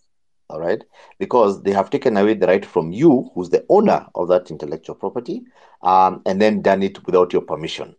All 0.53 0.59
right, 0.59 0.83
because 1.17 1.63
they 1.63 1.71
have 1.71 1.89
taken 1.89 2.15
away 2.15 2.35
the 2.35 2.47
right 2.47 2.63
from 2.65 2.91
you, 2.91 3.31
who's 3.33 3.49
the 3.49 3.65
owner 3.69 4.05
of 4.13 4.27
that 4.27 4.51
intellectual 4.51 4.95
property, 4.95 5.41
um, 5.81 6.21
and 6.27 6.39
then 6.39 6.61
done 6.61 6.83
it 6.83 7.03
without 7.07 7.33
your 7.33 7.41
permission. 7.41 7.95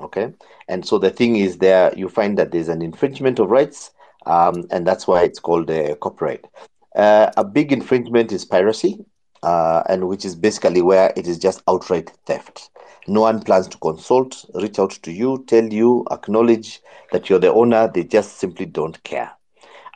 Okay, 0.00 0.32
and 0.68 0.86
so 0.86 0.98
the 0.98 1.10
thing 1.10 1.36
is, 1.36 1.58
there 1.58 1.92
you 1.96 2.08
find 2.08 2.38
that 2.38 2.52
there's 2.52 2.68
an 2.68 2.82
infringement 2.82 3.40
of 3.40 3.50
rights 3.50 3.90
um, 4.26 4.66
and 4.70 4.86
that's 4.86 5.06
why 5.06 5.22
it's 5.22 5.38
called 5.38 5.70
a 5.70 5.96
copyright. 5.96 6.44
Uh, 6.94 7.30
a 7.36 7.44
big 7.44 7.72
infringement 7.72 8.32
is 8.32 8.44
piracy, 8.44 9.04
uh, 9.42 9.82
and 9.88 10.08
which 10.08 10.24
is 10.24 10.34
basically 10.34 10.82
where 10.82 11.12
it 11.16 11.26
is 11.26 11.38
just 11.38 11.62
outright 11.68 12.10
theft. 12.26 12.70
No 13.06 13.22
one 13.22 13.40
plans 13.40 13.68
to 13.68 13.78
consult, 13.78 14.44
reach 14.54 14.78
out 14.80 14.90
to 15.02 15.12
you, 15.12 15.44
tell 15.46 15.72
you, 15.72 16.04
acknowledge 16.10 16.80
that 17.12 17.30
you're 17.30 17.38
the 17.38 17.52
owner. 17.52 17.88
They 17.92 18.02
just 18.04 18.38
simply 18.38 18.66
don't 18.66 19.02
care. 19.04 19.35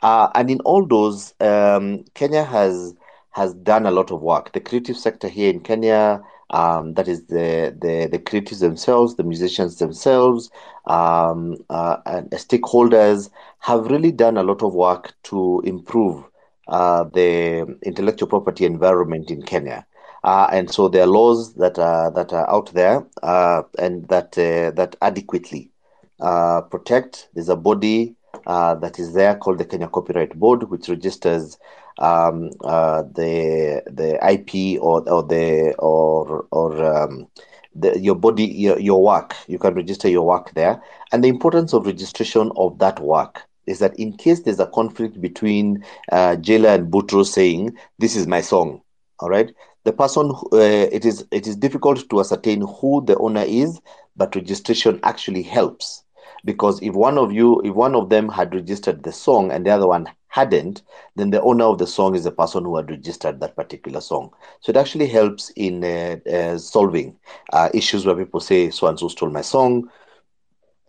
Uh, 0.01 0.29
and 0.35 0.49
in 0.49 0.59
all 0.61 0.85
those, 0.85 1.33
um, 1.39 2.03
Kenya 2.13 2.43
has 2.43 2.95
has 3.31 3.53
done 3.53 3.85
a 3.85 3.91
lot 3.91 4.11
of 4.11 4.21
work. 4.21 4.51
The 4.51 4.59
creative 4.59 4.97
sector 4.97 5.29
here 5.29 5.49
in 5.49 5.61
Kenya 5.61 6.21
um, 6.51 6.93
that 6.95 7.07
is 7.07 7.25
the, 7.27 7.75
the 7.81 8.07
the 8.11 8.19
creatives 8.19 8.59
themselves, 8.59 9.15
the 9.15 9.23
musicians 9.23 9.77
themselves, 9.77 10.51
um, 10.85 11.55
uh, 11.69 11.97
and 12.05 12.29
stakeholders 12.31 13.29
have 13.59 13.85
really 13.89 14.11
done 14.11 14.37
a 14.37 14.43
lot 14.43 14.61
of 14.61 14.73
work 14.73 15.13
to 15.23 15.61
improve 15.63 16.23
uh, 16.67 17.05
the 17.05 17.77
intellectual 17.83 18.27
property 18.27 18.65
environment 18.65 19.31
in 19.31 19.41
Kenya. 19.41 19.85
Uh, 20.23 20.47
and 20.51 20.69
so 20.69 20.87
there 20.87 21.03
are 21.03 21.07
laws 21.07 21.53
that 21.55 21.79
are 21.79 22.11
that 22.11 22.33
are 22.33 22.49
out 22.49 22.71
there 22.73 23.05
uh, 23.23 23.63
and 23.79 24.07
that 24.09 24.37
uh, 24.37 24.71
that 24.71 24.95
adequately 25.01 25.71
uh, 26.19 26.61
protect. 26.61 27.29
There's 27.33 27.49
a 27.49 27.55
body 27.55 28.15
that 28.45 28.99
is 28.99 29.13
there 29.13 29.35
called 29.35 29.57
the 29.57 29.65
Kenya 29.65 29.87
Copyright 29.87 30.37
Board, 30.37 30.69
which 30.69 30.89
registers 30.89 31.57
um, 31.99 32.49
uh, 32.63 33.03
the 33.03 33.81
the 33.87 34.17
IP 34.27 34.81
or 34.81 35.07
or 35.09 35.23
the 35.23 35.73
or 35.79 36.45
or 36.51 36.83
um, 36.83 37.27
the, 37.75 37.99
your 37.99 38.15
body 38.15 38.45
your, 38.45 38.79
your 38.79 39.03
work. 39.03 39.35
You 39.47 39.59
can 39.59 39.73
register 39.73 40.09
your 40.09 40.25
work 40.25 40.53
there, 40.53 40.81
and 41.11 41.23
the 41.23 41.29
importance 41.29 41.73
of 41.73 41.85
registration 41.85 42.51
of 42.55 42.79
that 42.79 42.99
work 42.99 43.43
is 43.67 43.79
that 43.79 43.97
in 43.99 44.13
case 44.17 44.41
there's 44.41 44.59
a 44.59 44.67
conflict 44.67 45.21
between 45.21 45.83
uh, 46.11 46.35
and 46.47 46.91
Boutross 46.91 47.31
saying 47.31 47.75
this 47.99 48.15
is 48.15 48.27
my 48.27 48.41
song, 48.41 48.81
all 49.19 49.29
right, 49.29 49.51
the 49.83 49.93
person 49.93 50.31
uh, 50.53 50.57
it 50.57 51.05
is 51.05 51.25
it 51.31 51.47
is 51.47 51.55
difficult 51.55 52.09
to 52.09 52.19
ascertain 52.19 52.61
who 52.61 53.03
the 53.05 53.17
owner 53.17 53.43
is, 53.45 53.79
but 54.15 54.35
registration 54.35 54.99
actually 55.03 55.43
helps 55.43 56.00
because 56.45 56.81
if 56.81 56.93
one 56.93 57.17
of 57.17 57.31
you 57.31 57.61
if 57.63 57.73
one 57.73 57.95
of 57.95 58.09
them 58.09 58.29
had 58.29 58.53
registered 58.53 59.03
the 59.03 59.11
song 59.11 59.51
and 59.51 59.65
the 59.65 59.71
other 59.71 59.87
one 59.87 60.09
hadn't, 60.29 60.81
then 61.15 61.29
the 61.31 61.41
owner 61.41 61.65
of 61.65 61.77
the 61.77 61.87
song 61.87 62.15
is 62.15 62.23
the 62.23 62.31
person 62.31 62.63
who 62.63 62.75
had 62.77 62.89
registered 62.89 63.39
that 63.39 63.55
particular 63.55 63.99
song. 64.01 64.31
So 64.61 64.69
it 64.69 64.77
actually 64.77 65.07
helps 65.07 65.49
in 65.55 65.83
uh, 65.83 66.17
uh, 66.31 66.57
solving 66.57 67.17
uh, 67.51 67.69
issues 67.73 68.05
where 68.05 68.15
people 68.15 68.39
say, 68.39 68.69
so 68.69 68.87
and 68.87 68.97
so 68.99 69.07
stole 69.07 69.29
my 69.29 69.41
song, 69.41 69.89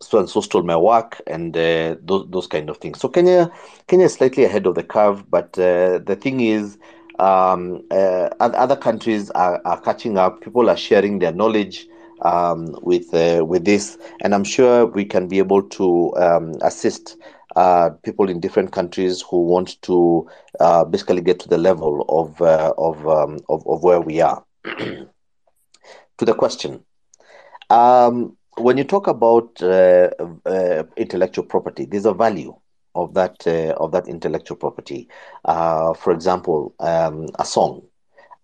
so 0.01 0.19
and 0.19 0.29
so 0.29 0.41
stole 0.41 0.63
my 0.63 0.77
work, 0.77 1.21
and 1.27 1.57
uh, 1.57 1.97
those, 2.03 2.27
those 2.31 2.47
kind 2.47 2.69
of 2.69 2.79
things. 2.79 3.01
So 3.01 3.09
Kenya, 3.09 3.51
Kenya 3.87 4.07
is 4.07 4.15
slightly 4.15 4.45
ahead 4.45 4.67
of 4.67 4.75
the 4.75 4.83
curve, 4.83 5.31
but 5.31 5.57
uh, 5.59 5.99
the 5.99 6.17
thing 6.21 6.41
is, 6.41 6.79
um, 7.19 7.83
uh, 7.91 8.29
other 8.41 8.77
countries 8.77 9.31
are, 9.31 9.61
are 9.65 9.81
catching 9.81 10.19
up. 10.19 10.41
People 10.41 10.69
are 10.69 10.77
sharing 10.77 11.19
their 11.19 11.33
knowledge 11.33 11.87
um, 12.23 12.77
with 12.83 13.13
with 13.13 13.65
this, 13.65 13.99
and 14.23 14.35
I'm 14.35 14.45
sure 14.45 14.87
we 14.87 15.05
can 15.05 15.29
be 15.29 15.39
able 15.39 15.63
to 15.63 16.15
um, 16.17 16.55
assist 16.63 17.17
uh, 17.57 17.91
people 18.03 18.29
in 18.29 18.41
different 18.41 18.73
countries 18.73 19.23
who 19.23 19.45
want 19.45 19.81
to 19.83 20.29
uh, 20.61 20.85
basically 20.85 21.21
get 21.21 21.39
to 21.41 21.49
the 21.49 21.59
level 21.59 22.05
of 22.09 22.41
uh, 22.41 22.73
of, 22.79 23.07
um, 23.07 23.39
of, 23.49 23.67
of 23.67 23.83
where 23.83 24.01
we 24.01 24.21
are. 24.21 24.45
to 24.65 25.09
the 26.19 26.35
question, 26.35 26.85
um, 27.71 28.37
when 28.57 28.79
you 28.79 28.85
talk 28.85 29.07
about 29.07 29.63
uh, 29.63 30.11
uh, 30.47 30.85
intellectual 30.97 31.45
property, 31.45 31.85
there's 31.85 32.07
a 32.07 32.15
value 32.15 32.55
of 32.95 33.15
that 33.15 33.47
uh, 33.47 33.75
of 33.83 33.93
that 33.93 34.09
intellectual 34.09 34.57
property. 34.57 35.09
for 35.45 36.13
example, 36.13 36.75
um, 36.81 37.27
a 37.39 37.45
song. 37.45 37.83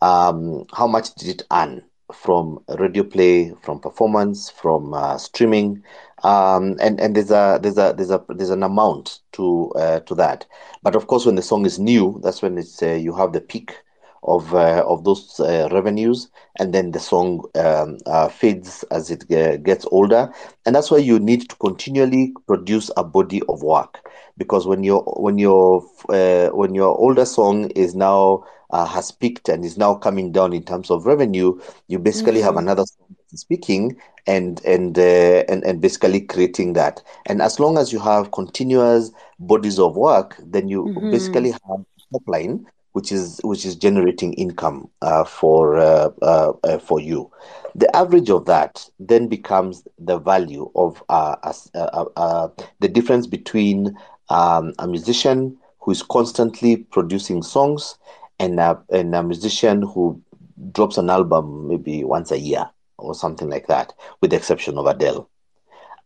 Um, 0.01 0.65
how 0.73 0.87
much 0.87 1.15
did 1.15 1.29
it 1.29 1.43
earn? 1.53 1.88
From 2.13 2.61
radio 2.79 3.03
play, 3.05 3.53
from 3.63 3.81
performance, 3.81 4.51
from 4.51 4.95
uh, 4.95 5.17
streaming, 5.19 5.83
um, 6.23 6.77
and 6.81 7.01
and 7.01 7.15
there's 7.17 7.31
a 7.31 7.59
there's 7.63 7.79
a 7.79 7.95
there's 7.97 8.11
a 8.11 8.25
there's 8.29 8.51
an 8.51 8.63
amount 8.63 9.21
to 9.33 9.71
uh, 9.77 10.01
to 10.01 10.15
that. 10.15 10.47
But 10.83 10.95
of 10.97 11.07
course, 11.07 11.27
when 11.27 11.35
the 11.37 11.43
song 11.43 11.67
is 11.67 11.79
new, 11.79 12.21
that's 12.23 12.43
when 12.43 12.59
it's 12.59 12.83
uh, 12.83 12.93
you 12.95 13.15
have 13.15 13.33
the 13.33 13.41
peak 13.41 13.75
of 14.23 14.55
uh, 14.55 14.85
of 14.87 15.05
those 15.05 15.39
uh, 15.41 15.69
revenues, 15.73 16.29
and 16.59 16.73
then 16.75 16.91
the 16.93 17.01
song 17.01 17.45
um, 17.55 17.99
uh, 18.07 18.29
fades 18.29 18.83
as 18.91 19.11
it 19.11 19.29
gets 19.65 19.87
older, 19.91 20.33
and 20.67 20.75
that's 20.75 20.91
why 20.91 20.99
you 20.99 21.19
need 21.19 21.49
to 21.49 21.57
continually 21.57 22.33
produce 22.47 22.91
a 22.97 23.05
body 23.05 23.43
of 23.49 23.63
work 23.63 24.09
because 24.37 24.67
when 24.67 24.83
your 24.83 25.03
when 25.19 25.39
your 25.39 25.81
when 26.53 26.75
your 26.75 26.97
older 26.99 27.25
song 27.25 27.71
is 27.71 27.95
now 27.95 28.45
uh, 28.71 28.87
has 28.87 29.11
peaked 29.11 29.49
and 29.49 29.65
is 29.65 29.79
now 29.79 29.95
coming 29.95 30.33
down 30.33 30.53
in 30.53 30.63
terms 30.63 30.91
of 30.91 31.07
revenue, 31.07 31.59
you 31.89 31.99
basically 31.99 32.35
mm-hmm. 32.35 32.45
have 32.45 32.57
another 32.57 32.85
song 32.85 33.17
speaking 33.35 33.97
and 34.27 34.65
and 34.65 34.99
uh, 34.99 35.45
and 35.49 35.65
and 35.65 35.81
basically 35.81 36.21
creating 36.21 36.73
that. 36.75 37.03
And 37.27 37.43
as 37.43 37.61
long 37.61 37.79
as 37.79 37.93
you 37.93 37.99
have 38.01 38.33
continuous 38.33 39.11
bodies 39.39 39.79
of 39.79 39.97
work, 39.97 40.37
then 40.45 40.69
you 40.69 40.85
mm-hmm. 40.85 41.11
basically 41.11 41.51
have 41.51 41.61
top 42.13 42.27
line 42.27 42.67
which 42.93 43.13
is 43.13 43.41
which 43.45 43.65
is 43.65 43.77
generating 43.77 44.33
income 44.35 44.89
uh, 45.03 45.23
for 45.23 45.77
uh, 45.77 46.11
uh, 46.23 46.53
uh 46.65 46.79
for 46.79 47.01
you. 47.01 47.31
The 47.75 47.95
average 47.95 48.31
of 48.31 48.47
that 48.47 48.85
then 48.99 49.29
becomes 49.29 49.87
the 49.99 50.19
value 50.19 50.71
of 50.75 51.03
uh, 51.09 51.37
uh, 51.75 52.49
the 52.81 52.89
difference 52.89 53.27
between 53.27 53.97
um, 54.31 54.73
a 54.81 54.89
musician 54.89 55.57
who 55.79 55.93
is 55.93 56.03
constantly 56.03 56.77
producing 56.77 57.43
songs 57.43 57.97
and 58.39 58.59
a, 58.61 58.81
and 58.91 59.15
a 59.15 59.23
musician 59.23 59.83
who 59.83 60.21
drops 60.73 60.99
an 60.99 61.11
album 61.11 61.69
maybe 61.69 62.05
once 62.05 62.31
a 62.31 62.39
year 62.39 62.69
or 62.99 63.15
something 63.15 63.49
like 63.49 63.67
that, 63.69 63.93
with 64.21 64.31
the 64.31 64.37
exception 64.37 64.77
of 64.79 64.87
Adele. 64.87 65.29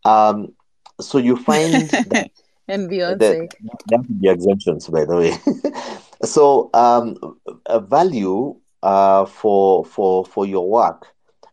Um, 0.04 0.54
so 1.00 1.18
you 1.18 1.36
find 1.36 1.72
that 1.90 2.30
and 2.68 2.88
Beyonce. 2.90 3.18
There 3.18 3.48
have 3.92 4.06
to 4.06 4.12
be 4.12 4.28
exemptions, 4.28 4.88
by 4.88 5.04
the 5.04 5.16
way. 5.16 5.36
so 6.26 6.70
um, 6.74 7.38
a 7.66 7.80
value 7.80 8.56
uh, 8.82 9.26
for 9.26 9.84
for 9.84 10.24
for 10.24 10.46
your 10.46 10.68
work 10.68 11.08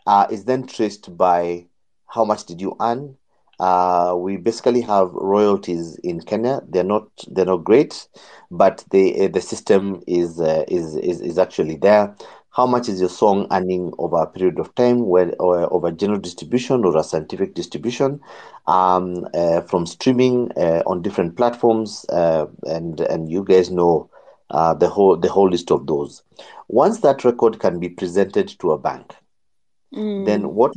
uh, 0.07 0.27
is 0.29 0.45
then 0.45 0.65
traced 0.65 1.15
by 1.17 1.65
how 2.07 2.23
much 2.25 2.45
did 2.45 2.61
you 2.61 2.75
earn. 2.79 3.17
Uh, 3.59 4.15
we 4.17 4.37
basically 4.37 4.81
have 4.81 5.11
royalties 5.13 5.97
in 6.03 6.21
Kenya. 6.21 6.61
They're 6.69 6.83
not 6.83 7.07
they're 7.27 7.45
not 7.45 7.63
great, 7.63 8.07
but 8.49 8.83
the 8.91 9.27
the 9.27 9.41
system 9.41 10.01
is 10.07 10.39
uh, 10.39 10.63
is, 10.67 10.95
is 10.95 11.21
is 11.21 11.37
actually 11.37 11.75
there 11.75 12.15
how 12.51 12.65
much 12.65 12.89
is 12.89 12.99
your 12.99 13.09
song 13.09 13.47
earning 13.51 13.93
over 13.99 14.17
a 14.17 14.27
period 14.27 14.59
of 14.59 14.73
time, 14.75 15.05
where, 15.05 15.33
or 15.39 15.71
over 15.71 15.91
general 15.91 16.19
distribution 16.19 16.83
or 16.83 16.97
a 16.97 17.03
scientific 17.03 17.53
distribution, 17.53 18.19
um, 18.67 19.27
uh, 19.33 19.61
from 19.61 19.85
streaming 19.85 20.51
uh, 20.57 20.81
on 20.85 21.01
different 21.01 21.37
platforms, 21.37 22.05
uh, 22.09 22.47
and 22.63 23.01
and 23.01 23.31
you 23.31 23.43
guys 23.43 23.69
know 23.69 24.09
uh, 24.49 24.73
the 24.73 24.89
whole 24.89 25.15
the 25.15 25.29
whole 25.29 25.49
list 25.49 25.71
of 25.71 25.85
those. 25.87 26.23
Once 26.67 26.99
that 26.99 27.23
record 27.23 27.59
can 27.59 27.79
be 27.79 27.87
presented 27.87 28.47
to 28.59 28.71
a 28.71 28.77
bank, 28.77 29.15
mm. 29.93 30.25
then 30.25 30.53
what 30.53 30.73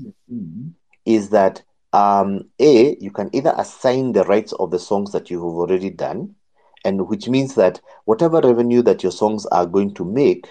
is 1.05 1.31
that 1.31 1.63
um, 1.93 2.49
a 2.59 2.97
you 3.01 3.11
can 3.11 3.31
either 3.33 3.55
assign 3.57 4.13
the 4.13 4.25
rights 4.25 4.53
of 4.55 4.71
the 4.71 4.79
songs 4.79 5.13
that 5.13 5.31
you 5.31 5.39
have 5.39 5.57
already 5.57 5.91
done, 5.91 6.35
and 6.85 7.09
which 7.09 7.29
means 7.29 7.55
that 7.55 7.81
whatever 8.05 8.41
revenue 8.41 8.83
that 8.83 9.03
your 9.03 9.13
songs 9.13 9.47
are 9.47 9.67
going 9.67 9.95
to 9.95 10.05
make 10.05 10.47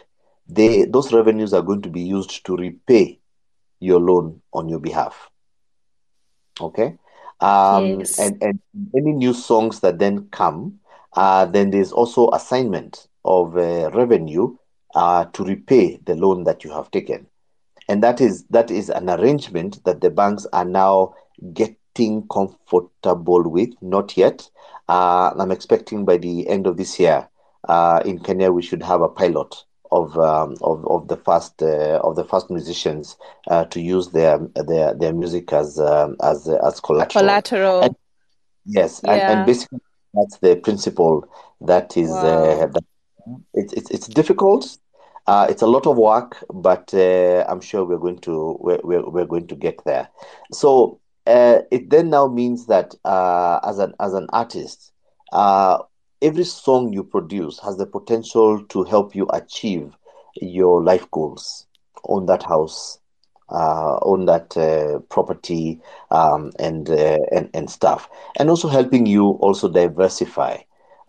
they 0.51 0.85
those 0.85 1.13
revenues 1.13 1.53
are 1.53 1.61
going 1.61 1.81
to 1.81 1.89
be 1.89 2.01
used 2.01 2.45
to 2.45 2.55
repay 2.55 3.19
your 3.79 3.99
loan 3.99 4.41
on 4.53 4.69
your 4.69 4.79
behalf. 4.79 5.29
Okay. 6.59 6.97
Um, 7.39 7.99
yes. 7.99 8.19
and, 8.19 8.41
and 8.43 8.59
any 8.95 9.13
new 9.13 9.33
songs 9.33 9.79
that 9.79 9.97
then 9.97 10.27
come, 10.29 10.79
uh, 11.13 11.45
then 11.45 11.71
there's 11.71 11.91
also 11.91 12.29
assignment 12.29 13.07
of 13.25 13.57
uh, 13.57 13.89
revenue 13.91 14.55
uh, 14.93 15.25
to 15.25 15.43
repay 15.43 15.99
the 16.05 16.15
loan 16.15 16.43
that 16.43 16.63
you 16.63 16.71
have 16.71 16.91
taken. 16.91 17.25
And 17.87 18.03
that 18.03 18.21
is 18.21 18.45
that 18.51 18.69
is 18.69 18.89
an 18.89 19.09
arrangement 19.09 19.83
that 19.85 20.01
the 20.01 20.11
banks 20.11 20.45
are 20.53 20.65
now 20.65 21.15
getting 21.53 22.27
comfortable 22.27 23.43
with. 23.49 23.69
Not 23.81 24.17
yet. 24.17 24.49
Uh, 24.87 25.33
I'm 25.37 25.51
expecting 25.51 26.05
by 26.05 26.17
the 26.17 26.47
end 26.47 26.67
of 26.67 26.77
this 26.77 26.99
year 26.99 27.27
uh, 27.67 28.01
in 28.05 28.19
Kenya 28.19 28.51
we 28.51 28.61
should 28.61 28.83
have 28.83 29.01
a 29.01 29.09
pilot 29.09 29.63
of 29.91 30.17
um, 30.17 30.55
of 30.61 30.85
of 30.87 31.07
the 31.07 31.17
first 31.17 31.61
uh, 31.61 31.99
of 32.03 32.15
the 32.15 32.23
first 32.23 32.49
musicians 32.49 33.17
uh, 33.47 33.65
to 33.65 33.81
use 33.81 34.09
their 34.09 34.39
their 34.55 34.93
their 34.93 35.13
music 35.13 35.51
as 35.53 35.79
um, 35.79 36.15
as 36.23 36.47
as 36.47 36.79
collateral. 36.79 37.21
Collateral. 37.21 37.81
And, 37.81 37.95
yes, 38.65 39.01
yeah. 39.03 39.11
and, 39.11 39.21
and, 39.21 39.45
basically 39.45 39.79
that's 40.13 40.37
the 40.37 40.55
principle 40.55 41.29
that 41.61 41.97
is 41.97 42.09
uh, 42.09 42.57
wow. 42.59 42.67
that 42.67 42.83
it's 43.53 43.73
it's 43.73 43.91
it's 43.91 44.07
difficult. 44.07 44.77
Uh, 45.27 45.45
it's 45.49 45.61
a 45.61 45.67
lot 45.67 45.85
of 45.85 45.97
work, 45.97 46.43
but 46.51 46.91
uh, 46.93 47.45
I'm 47.47 47.61
sure 47.61 47.85
we're 47.85 47.99
going 47.99 48.17
to 48.19 48.57
we're, 48.59 48.79
we're, 48.83 49.07
we're 49.07 49.25
going 49.25 49.47
to 49.47 49.55
get 49.55 49.83
there. 49.85 50.09
So 50.51 50.99
it 51.26 51.89
then 51.89 52.09
now 52.09 52.28
means 52.28 52.67
that 52.67 52.95
as 53.05 53.80
an 53.80 53.93
as 53.99 54.13
an 54.13 54.28
artist, 54.32 54.91
every 56.22 56.43
song 56.43 56.93
you 56.93 57.03
produce 57.03 57.59
has 57.59 57.78
the 57.78 57.86
potential 57.86 58.63
to 58.65 58.84
help 58.84 59.15
you 59.15 59.28
achieve 59.34 59.95
your 60.36 60.84
life 60.84 61.09
goals 61.11 61.67
on 62.03 62.26
that 62.26 62.43
house 62.43 62.99
uh, 63.51 63.99
own 64.03 64.26
that 64.26 64.55
uh, 64.55 64.99
property 65.09 65.80
um, 66.09 66.51
and, 66.57 66.89
uh, 66.89 67.17
and 67.32 67.49
and 67.53 67.69
stuff. 67.69 68.09
And 68.38 68.49
also 68.49 68.67
helping 68.69 69.05
you 69.05 69.32
also 69.41 69.67
diversify 69.67 70.57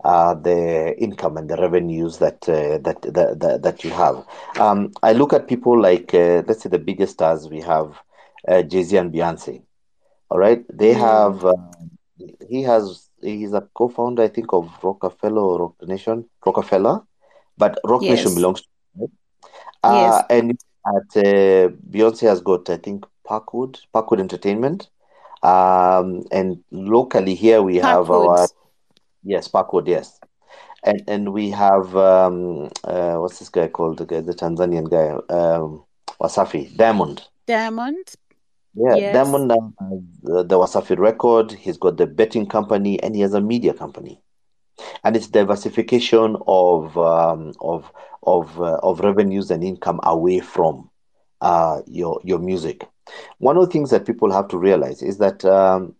uh, 0.03 0.33
the 0.33 0.93
income 0.99 1.37
and 1.37 1.49
the 1.49 1.55
revenues 1.57 2.17
that 2.17 2.47
uh, 2.49 2.79
that, 2.79 3.01
that, 3.03 3.39
that 3.39 3.63
that 3.63 3.83
you 3.83 3.91
have. 3.91 4.25
Um, 4.59 4.91
I 5.01 5.13
look 5.13 5.31
at 5.33 5.47
people 5.47 5.79
like 5.81 6.13
uh, 6.13 6.43
let's 6.47 6.63
say 6.63 6.69
the 6.69 6.79
biggest 6.79 7.13
stars 7.13 7.49
we 7.49 7.61
have 7.61 8.01
Jay 8.67 8.83
Z 8.83 8.97
and 8.97 9.13
Beyonce 9.13 9.61
all 10.33 10.39
right 10.39 10.65
they 10.81 10.93
have 10.93 11.45
um, 11.45 11.71
he 12.49 12.63
has 12.63 13.09
he's 13.23 13.53
a 13.53 13.61
co-founder, 13.73 14.23
I 14.23 14.27
think, 14.27 14.53
of 14.53 14.71
Roc-A-Fella 14.83 15.41
or 15.41 15.59
Roc 15.59 15.87
Nation, 15.87 16.25
Roc-A-Fella, 16.45 17.05
but 17.57 17.79
Roc 17.85 18.01
yes. 18.03 18.17
Nation 18.17 18.35
belongs 18.35 18.61
to 18.61 18.67
him. 19.03 19.11
Uh, 19.83 19.93
yes. 19.93 20.25
And 20.29 20.51
at 20.85 21.17
uh, 21.17 21.69
Beyonce 21.89 22.27
has 22.27 22.41
got, 22.41 22.69
I 22.69 22.77
think, 22.77 23.05
Parkwood, 23.27 23.79
Parkwood 23.93 24.19
Entertainment. 24.19 24.89
Um, 25.41 26.23
and 26.31 26.63
locally 26.71 27.35
here 27.35 27.61
we 27.61 27.75
Parkwood. 27.75 27.81
have 27.83 28.11
our 28.11 28.47
yes, 29.23 29.47
Parkwood, 29.47 29.87
yes. 29.87 30.19
And 30.85 31.03
and 31.07 31.33
we 31.33 31.49
have 31.49 31.95
um, 31.95 32.69
uh, 32.83 33.15
what's 33.15 33.39
this 33.39 33.49
guy 33.49 33.67
called? 33.67 33.97
The 33.97 34.05
guy, 34.05 34.19
the 34.21 34.33
Tanzanian 34.33 34.89
guy, 34.89 35.11
um, 35.33 35.83
Wasafi 36.19 36.75
Diamond. 36.75 37.23
Diamond. 37.45 38.15
Yeah, 38.75 38.97
yes. 38.97 39.13
Diamond 39.13 39.51
has 39.51 40.45
the 40.47 40.57
Wasafi 40.57 40.97
record. 40.97 41.51
He's 41.51 41.77
got 41.77 41.97
the 41.97 42.07
betting 42.07 42.47
company, 42.47 43.01
and 43.01 43.15
he 43.15 43.21
has 43.21 43.33
a 43.33 43.41
media 43.41 43.73
company. 43.73 44.21
And 45.03 45.15
it's 45.15 45.27
diversification 45.27 46.35
of 46.47 46.97
um, 46.97 47.53
of 47.61 47.91
of 48.23 48.59
uh, 48.59 48.79
of 48.81 49.01
revenues 49.01 49.51
and 49.51 49.63
income 49.63 49.99
away 50.03 50.39
from 50.39 50.89
uh, 51.41 51.81
your 51.85 52.19
your 52.23 52.39
music. 52.39 52.87
One 53.37 53.57
of 53.57 53.65
the 53.65 53.71
things 53.71 53.91
that 53.91 54.05
people 54.07 54.31
have 54.31 54.47
to 54.49 54.57
realize 54.57 55.03
is 55.03 55.19
that 55.19 55.45
um, 55.45 55.95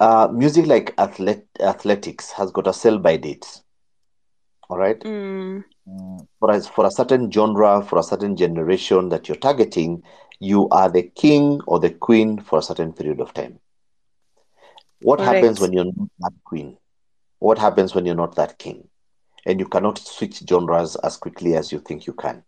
uh, 0.00 0.28
music 0.32 0.66
like 0.66 0.94
athlet- 0.96 1.46
athletics 1.60 2.32
has 2.32 2.50
got 2.50 2.66
a 2.66 2.72
sell 2.72 2.98
by 2.98 3.16
date. 3.16 3.60
All 4.68 4.78
right. 4.78 5.04
Mm. 5.88 6.26
For 6.38 6.50
a, 6.50 6.60
for 6.60 6.86
a 6.86 6.90
certain 6.90 7.30
genre, 7.30 7.82
for 7.82 7.98
a 7.98 8.02
certain 8.02 8.36
generation 8.36 9.08
that 9.08 9.28
you're 9.28 9.36
targeting, 9.36 10.02
you 10.40 10.68
are 10.70 10.90
the 10.90 11.02
king 11.02 11.60
or 11.66 11.78
the 11.78 11.90
queen 11.90 12.40
for 12.40 12.58
a 12.58 12.62
certain 12.62 12.92
period 12.92 13.20
of 13.20 13.32
time. 13.34 13.60
What 15.02 15.18
Correct. 15.18 15.34
happens 15.34 15.60
when 15.60 15.72
you're 15.72 15.84
not 15.84 16.08
that 16.18 16.32
queen? 16.44 16.78
What 17.38 17.58
happens 17.58 17.94
when 17.94 18.06
you're 18.06 18.14
not 18.14 18.36
that 18.36 18.58
king? 18.58 18.88
And 19.46 19.60
you 19.60 19.66
cannot 19.66 19.98
switch 19.98 20.42
genres 20.48 20.96
as 20.96 21.16
quickly 21.16 21.56
as 21.56 21.70
you 21.72 21.78
think 21.78 22.06
you 22.06 22.14
can. 22.14 22.42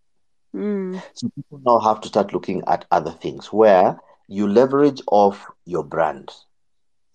Mm. 0.55 1.03
So 1.15 1.31
people 1.35 1.61
now 1.65 1.79
have 1.79 2.01
to 2.03 2.09
start 2.09 2.33
looking 2.33 2.63
at 2.67 2.87
other 2.91 3.13
things 3.13 3.53
where 3.53 3.99
you 4.29 4.49
leverage 4.49 5.01
off 5.07 5.47
your 5.65 5.85
brand. 5.85 6.31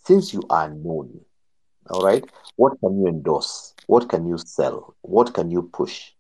Since 0.06 0.34
you 0.34 0.44
are 0.50 0.70
known, 0.70 1.20
all 1.90 2.02
right, 2.02 2.24
what 2.56 2.80
can 2.80 3.00
you 3.00 3.08
endorse? 3.08 3.74
What 3.88 4.10
can 4.10 4.28
you 4.28 4.38
sell? 4.38 4.96
What 5.02 5.34
can 5.34 5.52
you 5.52 5.64
push? 5.64 6.12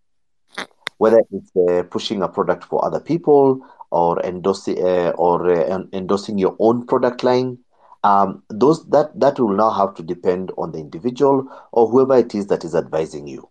Whether 0.97 1.21
it's 1.31 1.51
uh, 1.55 1.83
pushing 1.83 2.21
a 2.21 2.27
product 2.27 2.65
for 2.65 2.83
other 2.83 2.99
people 2.99 3.65
or 3.91 4.19
endorsing 4.21 4.77
uh, 4.83 5.11
or 5.17 5.49
uh, 5.49 5.79
endorsing 5.93 6.37
your 6.37 6.55
own 6.59 6.85
product 6.85 7.23
line 7.23 7.57
um, 8.03 8.43
those 8.49 8.85
that 8.89 9.17
that 9.19 9.39
will 9.39 9.55
now 9.55 9.69
have 9.71 9.93
to 9.95 10.03
depend 10.03 10.51
on 10.57 10.71
the 10.71 10.79
individual 10.79 11.47
or 11.71 11.87
whoever 11.89 12.17
it 12.17 12.33
is 12.35 12.47
that 12.47 12.63
is 12.63 12.75
advising 12.75 13.27
you. 13.27 13.49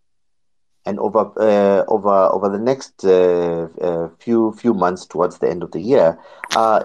And 0.86 0.98
over 0.98 1.30
uh, 1.38 1.84
over 1.88 2.10
over 2.10 2.48
the 2.48 2.58
next 2.58 3.04
few 4.18 4.52
few 4.52 4.74
months 4.74 5.06
towards 5.06 5.38
the 5.38 5.48
end 5.50 5.62
of 5.62 5.72
the 5.72 5.80
year, 5.80 6.18
uh, 6.54 6.84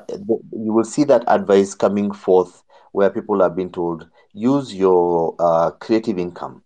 you 0.52 0.74
will 0.74 0.84
see 0.84 1.04
that 1.06 1.24
advice 1.28 1.74
coming 1.74 2.12
forth 2.12 2.64
where 2.92 3.10
people 3.10 3.42
are 3.42 3.50
being 3.50 3.72
told 3.72 4.08
use 4.34 4.74
your 4.76 5.36
uh, 5.40 5.72
creative 5.72 6.18
income 6.18 6.64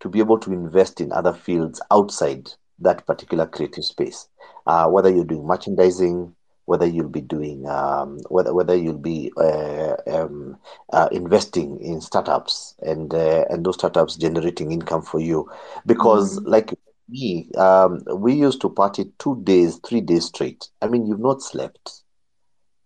to 0.00 0.08
be 0.08 0.18
able 0.20 0.38
to 0.38 0.52
invest 0.52 1.00
in 1.00 1.12
other 1.12 1.32
fields 1.32 1.80
outside 1.90 2.50
that 2.80 3.06
particular 3.06 3.46
creative 3.46 3.84
space. 3.84 4.28
Uh, 4.66 4.88
whether 4.88 5.10
you're 5.10 5.24
doing 5.24 5.46
merchandising, 5.46 6.34
whether 6.68 6.86
you'll 6.86 7.08
be 7.08 7.22
doing 7.22 7.66
um, 7.66 8.18
whether 8.28 8.52
whether 8.52 8.76
you'll 8.76 8.98
be 8.98 9.32
uh, 9.38 9.96
um, 10.06 10.58
uh, 10.92 11.08
investing 11.12 11.80
in 11.80 12.00
startups 12.00 12.74
and 12.82 13.14
uh, 13.14 13.46
and 13.48 13.64
those 13.64 13.76
startups 13.76 14.16
generating 14.16 14.70
income 14.70 15.00
for 15.00 15.18
you. 15.18 15.50
Because 15.86 16.38
mm-hmm. 16.38 16.50
like 16.50 16.74
me 17.08 17.48
um, 17.56 18.02
we 18.14 18.34
used 18.34 18.60
to 18.60 18.68
party 18.68 19.10
two 19.18 19.40
days 19.44 19.80
three 19.86 20.02
days 20.02 20.26
straight. 20.26 20.68
I 20.82 20.88
mean 20.88 21.06
you've 21.06 21.20
not 21.20 21.40
slept. 21.40 22.02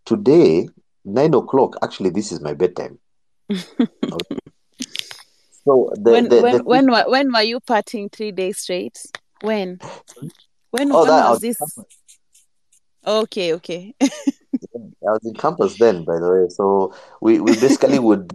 Today 0.04 0.68
nine 1.04 1.34
o'clock 1.34 1.76
actually 1.82 2.10
this 2.10 2.30
is 2.30 2.40
my 2.40 2.54
bedtime. 2.54 2.98
So 5.64 5.92
the, 5.94 6.10
when 6.10 6.28
the, 6.28 6.40
when 6.42 6.56
the, 6.56 6.64
when 6.64 6.90
when 6.90 7.32
were 7.32 7.42
you 7.42 7.60
partying 7.60 8.10
three 8.10 8.32
days 8.32 8.58
straight 8.58 8.98
when 9.42 9.78
when, 10.70 10.90
oh, 10.92 11.04
when 11.04 11.30
was 11.30 11.40
this 11.40 11.58
Okay, 13.04 13.52
okay. 13.54 13.94
I 14.02 14.08
was 15.10 15.24
in 15.24 15.34
campus 15.34 15.76
then, 15.78 16.04
by 16.04 16.18
the 16.18 16.30
way. 16.30 16.48
So 16.48 16.94
we, 17.20 17.40
we 17.40 17.52
basically 17.52 17.98
would 17.98 18.32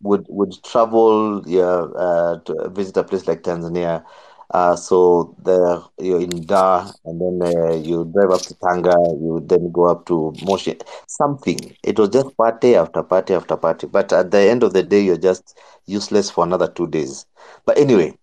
would 0.00 0.24
would 0.28 0.64
travel 0.64 1.42
yeah 1.46 1.64
uh, 1.64 2.38
to 2.40 2.70
visit 2.70 2.96
a 2.96 3.04
place 3.04 3.26
like 3.26 3.42
Tanzania. 3.42 4.04
Uh, 4.50 4.74
so 4.74 5.36
there 5.44 5.78
you're 5.98 6.22
in 6.22 6.46
Dar, 6.46 6.90
and 7.04 7.20
then 7.20 7.54
uh, 7.54 7.74
you 7.74 8.10
drive 8.14 8.30
up 8.30 8.40
to 8.42 8.54
Tanga. 8.54 8.96
You 9.20 9.42
then 9.44 9.70
go 9.70 9.84
up 9.84 10.06
to 10.06 10.32
Moshi. 10.42 10.78
Something. 11.06 11.76
It 11.84 11.98
was 11.98 12.08
just 12.08 12.34
party 12.38 12.74
after 12.74 13.02
party 13.02 13.34
after 13.34 13.58
party. 13.58 13.86
But 13.88 14.10
at 14.14 14.30
the 14.30 14.38
end 14.38 14.62
of 14.62 14.72
the 14.72 14.82
day, 14.82 15.02
you're 15.02 15.18
just 15.18 15.58
useless 15.84 16.30
for 16.30 16.44
another 16.44 16.68
two 16.68 16.86
days. 16.86 17.26
But 17.66 17.76
anyway, 17.76 18.16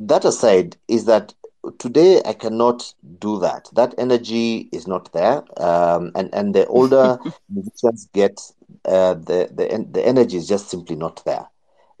that 0.00 0.24
aside, 0.24 0.76
is 0.88 1.04
that 1.04 1.32
today 1.78 2.20
I 2.24 2.32
cannot 2.32 2.92
do 3.18 3.38
that. 3.40 3.68
That 3.72 3.94
energy 3.98 4.68
is 4.72 4.86
not 4.86 5.12
there, 5.12 5.42
um, 5.62 6.12
and 6.14 6.32
and 6.34 6.54
the 6.54 6.66
older 6.66 7.18
musicians 7.48 8.08
get, 8.12 8.40
uh, 8.84 9.14
the 9.14 9.48
the 9.52 9.86
the 9.90 10.06
energy 10.06 10.36
is 10.36 10.48
just 10.48 10.68
simply 10.68 10.96
not 10.96 11.24
there. 11.24 11.46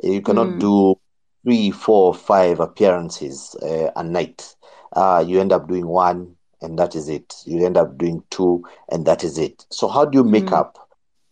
You 0.02 0.20
cannot 0.20 0.48
mm. 0.48 0.60
do 0.60 1.00
three, 1.44 1.70
four, 1.70 2.14
five 2.14 2.60
appearances 2.60 3.54
uh, 3.62 3.90
a 3.94 4.02
night. 4.02 4.54
Uh, 4.92 5.24
you 5.26 5.40
end 5.40 5.52
up 5.52 5.68
doing 5.68 5.86
one, 5.86 6.34
and 6.60 6.78
that 6.78 6.94
is 6.94 7.08
it. 7.08 7.34
You 7.46 7.64
end 7.64 7.76
up 7.76 7.96
doing 7.98 8.22
two, 8.30 8.64
and 8.90 9.06
that 9.06 9.24
is 9.24 9.38
it. 9.38 9.64
So 9.70 9.88
how 9.88 10.04
do 10.04 10.18
you 10.18 10.24
make 10.24 10.46
mm. 10.46 10.58
up? 10.58 10.78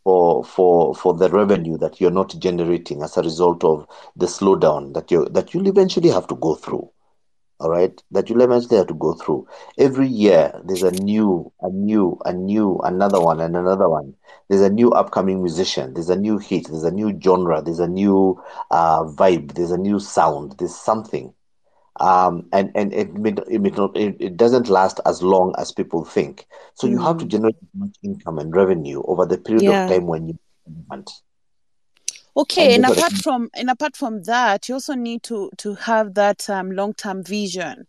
For, 0.03 0.43
for 0.43 0.95
for 0.95 1.12
the 1.12 1.28
revenue 1.28 1.76
that 1.76 2.01
you're 2.01 2.11
not 2.11 2.35
generating 2.39 3.03
as 3.03 3.18
a 3.18 3.22
result 3.22 3.62
of 3.62 3.87
the 4.16 4.24
slowdown 4.24 4.95
that 4.95 5.11
you 5.11 5.26
that 5.26 5.53
you'll 5.53 5.68
eventually 5.68 6.09
have 6.09 6.26
to 6.28 6.37
go 6.37 6.55
through 6.55 6.91
all 7.61 7.70
right, 7.70 8.02
that 8.11 8.28
you'll 8.28 8.40
eventually 8.40 8.78
have 8.78 8.86
to 8.86 8.94
go 8.94 9.12
through. 9.14 9.46
Every 9.78 10.08
year, 10.08 10.58
there's 10.64 10.82
a 10.82 10.90
new, 10.92 11.52
a 11.61 11.68
new, 11.68 12.18
a 12.24 12.32
new, 12.32 12.78
another 12.78 13.20
one, 13.20 13.40
and 13.40 13.54
another 13.54 13.88
one. 13.88 14.14
There's 14.48 14.62
a 14.62 14.70
new 14.70 14.90
upcoming 14.92 15.42
musician. 15.42 15.92
There's 15.92 16.08
a 16.08 16.16
new 16.16 16.38
hit. 16.38 16.68
There's 16.68 16.84
a 16.84 16.90
new 16.90 17.18
genre. 17.20 17.61
There's 17.62 17.78
a 17.78 17.86
new 17.86 18.42
uh, 18.70 19.04
vibe. 19.04 19.54
There's 19.54 19.70
a 19.70 19.78
new 19.78 20.00
sound. 20.00 20.56
There's 20.58 20.74
something, 20.74 21.34
um, 22.00 22.48
and 22.52 22.72
and 22.74 22.92
it 22.94 23.11
it, 23.14 23.76
not, 23.76 23.96
it, 23.96 24.16
it 24.18 24.36
doesn't 24.36 24.68
last 24.68 24.98
as 25.04 25.22
long 25.22 25.54
as 25.58 25.70
people 25.70 26.04
think. 26.04 26.46
So 26.74 26.86
mm. 26.86 26.92
you 26.92 26.98
have 27.02 27.18
to 27.18 27.26
mm. 27.26 27.28
generate 27.28 27.56
much 27.74 27.96
income 28.02 28.38
and 28.38 28.56
revenue 28.56 29.02
over 29.04 29.26
the 29.26 29.38
period 29.38 29.64
yeah. 29.64 29.84
of 29.84 29.90
time 29.90 30.06
when 30.06 30.28
you 30.28 30.38
want. 30.88 31.11
Okay, 32.37 32.74
and 32.74 32.87
apart 32.87 33.12
from 33.16 33.51
and 33.55 33.70
apart 33.70 33.97
from 33.97 34.22
that, 34.24 34.68
you 34.68 34.74
also 34.74 34.95
need 34.95 35.22
to 35.24 35.51
to 35.59 35.74
have 35.74 36.14
that 36.14 36.49
um, 36.49 36.70
long 36.70 36.95
term 36.95 37.24
vision, 37.24 37.87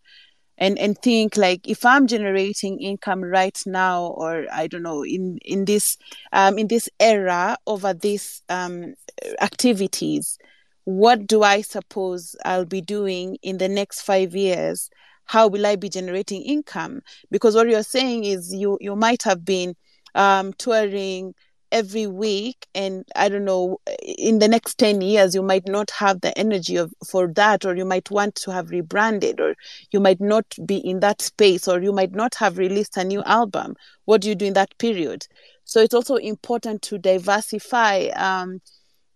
and 0.57 0.79
and 0.79 0.97
think 0.97 1.37
like 1.37 1.67
if 1.67 1.85
I'm 1.85 2.07
generating 2.07 2.79
income 2.81 3.23
right 3.23 3.59
now, 3.65 4.05
or 4.07 4.47
I 4.51 4.67
don't 4.67 4.83
know 4.83 5.03
in 5.05 5.37
in 5.45 5.65
this 5.65 5.97
um, 6.33 6.57
in 6.57 6.67
this 6.67 6.89
era 6.99 7.57
over 7.67 7.93
these 7.93 8.41
um, 8.49 8.95
activities, 9.41 10.37
what 10.85 11.27
do 11.27 11.43
I 11.43 11.61
suppose 11.61 12.35
I'll 12.43 12.65
be 12.65 12.81
doing 12.81 13.37
in 13.43 13.57
the 13.59 13.69
next 13.69 14.01
five 14.01 14.35
years? 14.35 14.89
How 15.25 15.47
will 15.47 15.65
I 15.65 15.75
be 15.75 15.87
generating 15.89 16.41
income? 16.41 17.01
Because 17.29 17.55
what 17.55 17.69
you're 17.69 17.83
saying 17.83 18.23
is 18.25 18.53
you 18.53 18.77
you 18.81 18.95
might 18.95 19.23
have 19.23 19.45
been 19.45 19.75
um, 20.15 20.53
touring 20.53 21.35
every 21.71 22.07
week 22.07 22.67
and 22.75 23.05
i 23.15 23.29
don't 23.29 23.45
know 23.45 23.77
in 24.01 24.39
the 24.39 24.47
next 24.47 24.77
10 24.77 25.01
years 25.01 25.33
you 25.33 25.41
might 25.41 25.67
not 25.67 25.89
have 25.91 26.21
the 26.21 26.37
energy 26.37 26.75
of 26.75 26.93
for 27.09 27.27
that 27.27 27.65
or 27.65 27.75
you 27.75 27.85
might 27.85 28.09
want 28.11 28.35
to 28.35 28.51
have 28.51 28.69
rebranded 28.69 29.39
or 29.39 29.55
you 29.91 29.99
might 29.99 30.19
not 30.19 30.45
be 30.65 30.77
in 30.77 30.99
that 30.99 31.21
space 31.21 31.67
or 31.67 31.81
you 31.81 31.91
might 31.91 32.11
not 32.13 32.35
have 32.35 32.57
released 32.57 32.97
a 32.97 33.03
new 33.03 33.21
album. 33.23 33.75
What 34.05 34.21
do 34.21 34.29
you 34.29 34.35
do 34.35 34.45
in 34.45 34.53
that 34.53 34.77
period? 34.77 35.27
So 35.63 35.79
it's 35.81 35.93
also 35.93 36.15
important 36.15 36.81
to 36.83 36.97
diversify 36.97 38.07
um, 38.15 38.61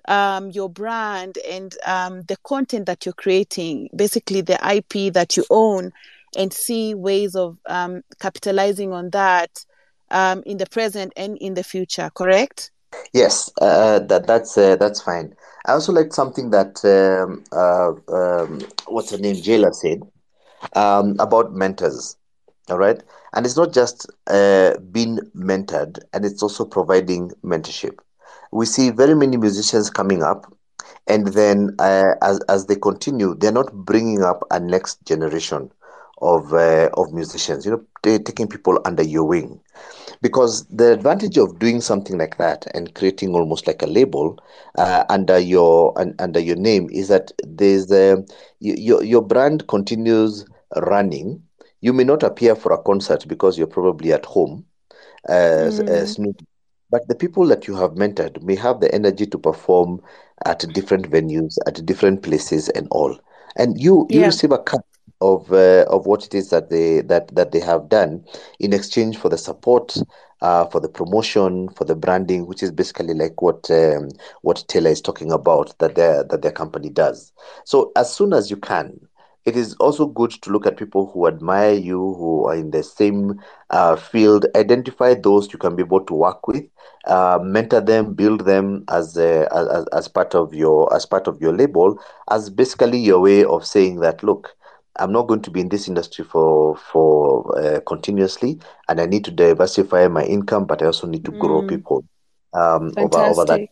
um, 0.08 0.52
your 0.52 0.70
brand 0.70 1.38
and 1.50 1.76
um, 1.86 2.22
the 2.24 2.38
content 2.44 2.86
that 2.86 3.06
you're 3.06 3.14
creating 3.14 3.90
basically 3.96 4.42
the 4.42 4.60
ip 4.76 5.14
that 5.14 5.36
you 5.36 5.46
own 5.50 5.92
and 6.38 6.54
see 6.54 6.94
ways 6.94 7.36
of 7.36 7.58
um, 7.66 8.02
capitalizing 8.20 8.94
on 8.94 9.10
that 9.12 9.50
um, 10.16 10.42
in 10.46 10.58
the 10.58 10.66
present 10.66 11.14
and 11.18 11.38
in 11.38 11.54
the 11.54 11.64
future, 11.64 12.10
correct? 12.16 12.72
Yes, 13.14 13.52
uh, 13.62 14.00
that 14.00 14.26
that's 14.26 14.58
uh, 14.58 14.78
that's 14.78 15.02
fine. 15.02 15.36
I 15.66 15.74
also 15.74 15.92
like 15.92 16.14
something 16.14 16.52
that 16.52 16.84
um, 16.86 17.44
uh, 17.52 17.92
um, 18.16 18.62
what's 18.88 19.12
her 19.12 19.18
name, 19.18 19.36
Jaylor 19.36 19.76
said 19.76 20.02
um, 20.74 21.18
about 21.20 21.54
mentors. 21.54 22.16
All 22.70 22.78
right, 22.78 23.02
and 23.34 23.46
it's 23.46 23.58
not 23.58 23.74
just 23.74 24.10
uh, 24.28 24.74
being 24.92 25.20
mentored, 25.36 26.00
and 26.14 26.26
it's 26.26 26.42
also 26.42 26.66
providing 26.66 27.32
mentorship. 27.44 28.00
We 28.52 28.66
see 28.66 28.90
very 28.90 29.14
many 29.14 29.38
musicians 29.38 29.90
coming 29.90 30.24
up, 30.24 30.52
and 31.06 31.28
then 31.28 31.76
uh, 31.78 32.16
as 32.22 32.40
as 32.48 32.66
they 32.68 32.76
continue, 32.78 33.36
they're 33.36 33.52
not 33.52 33.74
bringing 33.74 34.24
up 34.24 34.44
a 34.50 34.60
next 34.60 35.06
generation 35.06 35.70
of 36.22 36.54
uh, 36.54 36.90
of 36.94 37.12
musicians. 37.14 37.66
You 37.66 37.72
know, 37.72 37.84
taking 38.02 38.48
people 38.48 38.80
under 38.86 39.04
your 39.04 39.26
wing 39.26 39.60
because 40.22 40.66
the 40.68 40.94
advantage 40.94 41.38
of 41.38 41.60
doing 41.60 41.82
something 41.82 42.18
like 42.18 42.38
that 42.38 42.66
and 42.74 42.94
creating 42.96 43.34
almost 43.34 43.68
like 43.68 43.82
a 43.82 43.88
label 43.88 44.40
uh, 44.78 45.06
under 45.10 45.40
your 45.40 45.94
under 46.20 46.40
your 46.40 46.56
name 46.56 46.90
is 46.92 47.08
that 47.08 47.32
there's 47.44 47.90
your 48.60 49.04
your 49.04 49.22
brand 49.22 49.68
continues 49.68 50.46
running. 50.76 51.42
You 51.82 51.94
may 51.94 52.04
not 52.04 52.24
appear 52.24 52.56
for 52.56 52.72
a 52.74 52.82
concert 52.82 53.28
because 53.28 53.58
you're 53.58 53.68
probably 53.68 54.12
at 54.12 54.26
home, 54.26 54.66
as, 55.30 55.80
mm. 55.80 55.88
as 55.88 56.18
but 56.90 57.08
the 57.08 57.16
people 57.16 57.46
that 57.48 57.68
you 57.68 57.76
have 57.76 57.92
mentored 57.92 58.42
may 58.42 58.56
have 58.56 58.80
the 58.80 58.94
energy 58.94 59.26
to 59.28 59.38
perform 59.38 60.02
at 60.46 60.60
different 60.74 61.10
venues, 61.10 61.58
at 61.68 61.86
different 61.86 62.24
places, 62.24 62.70
and 62.70 62.88
all. 62.92 63.20
And 63.56 63.80
you 63.80 64.08
you 64.10 64.22
yeah. 64.22 64.28
receive 64.28 64.52
a 64.52 64.60
cut 64.60 64.86
of 65.34 65.52
uh, 65.52 65.86
of 65.90 66.06
what 66.06 66.26
it 66.26 66.34
is 66.34 66.50
that 66.50 66.70
they 66.70 67.02
that 67.02 67.34
that 67.36 67.52
they 67.52 67.60
have 67.60 67.90
done 67.90 68.24
in 68.60 68.74
exchange 68.74 69.18
for 69.18 69.30
the 69.30 69.38
support 69.38 69.96
uh, 70.42 70.66
for 70.66 70.80
the 70.80 70.90
promotion 70.90 71.70
for 71.70 71.86
the 71.86 71.96
branding 71.96 72.46
which 72.48 72.62
is 72.64 72.72
basically 72.72 73.14
like 73.14 73.42
what 73.42 73.70
um, 73.72 74.10
what 74.42 74.64
Jaylor 74.70 74.92
is 74.92 75.02
talking 75.02 75.32
about 75.32 75.78
that 75.80 75.96
their 75.96 76.24
that 76.24 76.42
their 76.42 76.52
company 76.52 76.90
does. 76.90 77.32
So 77.64 77.92
as 77.96 78.14
soon 78.14 78.34
as 78.34 78.50
you 78.50 78.58
can 78.58 79.00
it 79.46 79.56
is 79.56 79.76
also 79.76 80.08
good 80.08 80.32
to 80.32 80.50
look 80.50 80.66
at 80.66 80.78
people 80.78 81.12
who 81.14 81.28
admire 81.28 81.74
you 81.74 82.00
who 82.16 82.48
are 82.48 82.56
in 82.56 82.72
the 82.72 82.82
same 82.82 83.40
uh, 83.70 83.96
field. 83.96 84.48
Identify 84.56 85.14
those 85.14 85.54
you 85.54 85.60
can 85.60 85.76
be 85.76 85.84
able 85.84 86.04
to 86.06 86.16
work 86.16 86.48
with 86.48 86.64
uh, 87.06 87.40
mentor 87.42 87.82
them 87.82 88.14
build 88.14 88.46
them 88.46 88.84
as, 88.90 89.18
a, 89.18 89.48
as 89.54 89.86
as 89.94 90.08
part 90.08 90.36
of 90.36 90.54
your 90.54 90.94
as 90.96 91.06
part 91.06 91.28
of 91.28 91.40
your 91.42 91.54
label 91.56 92.00
as 92.32 92.50
basically 92.50 92.98
your 93.00 93.20
way 93.20 93.44
of 93.46 93.66
saying 93.66 94.00
that 94.00 94.24
look 94.24 94.56
I'm 94.98 95.12
not 95.12 95.28
going 95.28 95.42
to 95.42 95.52
be 95.52 95.62
in 95.62 95.70
this 95.70 95.88
industry 95.88 96.26
for 96.26 96.78
for 96.78 97.58
uh, 97.60 97.80
continuously, 97.82 98.60
and 98.88 99.00
I 99.00 99.06
need 99.06 99.26
to 99.26 99.32
diversify 99.32 100.08
my 100.08 100.24
income, 100.24 100.66
but 100.66 100.82
I 100.82 100.86
also 100.86 101.08
need 101.08 101.26
to 101.26 101.32
mm. 101.32 101.40
grow 101.40 101.68
people 101.68 102.06
um, 102.54 102.94
over 102.98 103.18
over 103.18 103.46
that. 103.46 103.68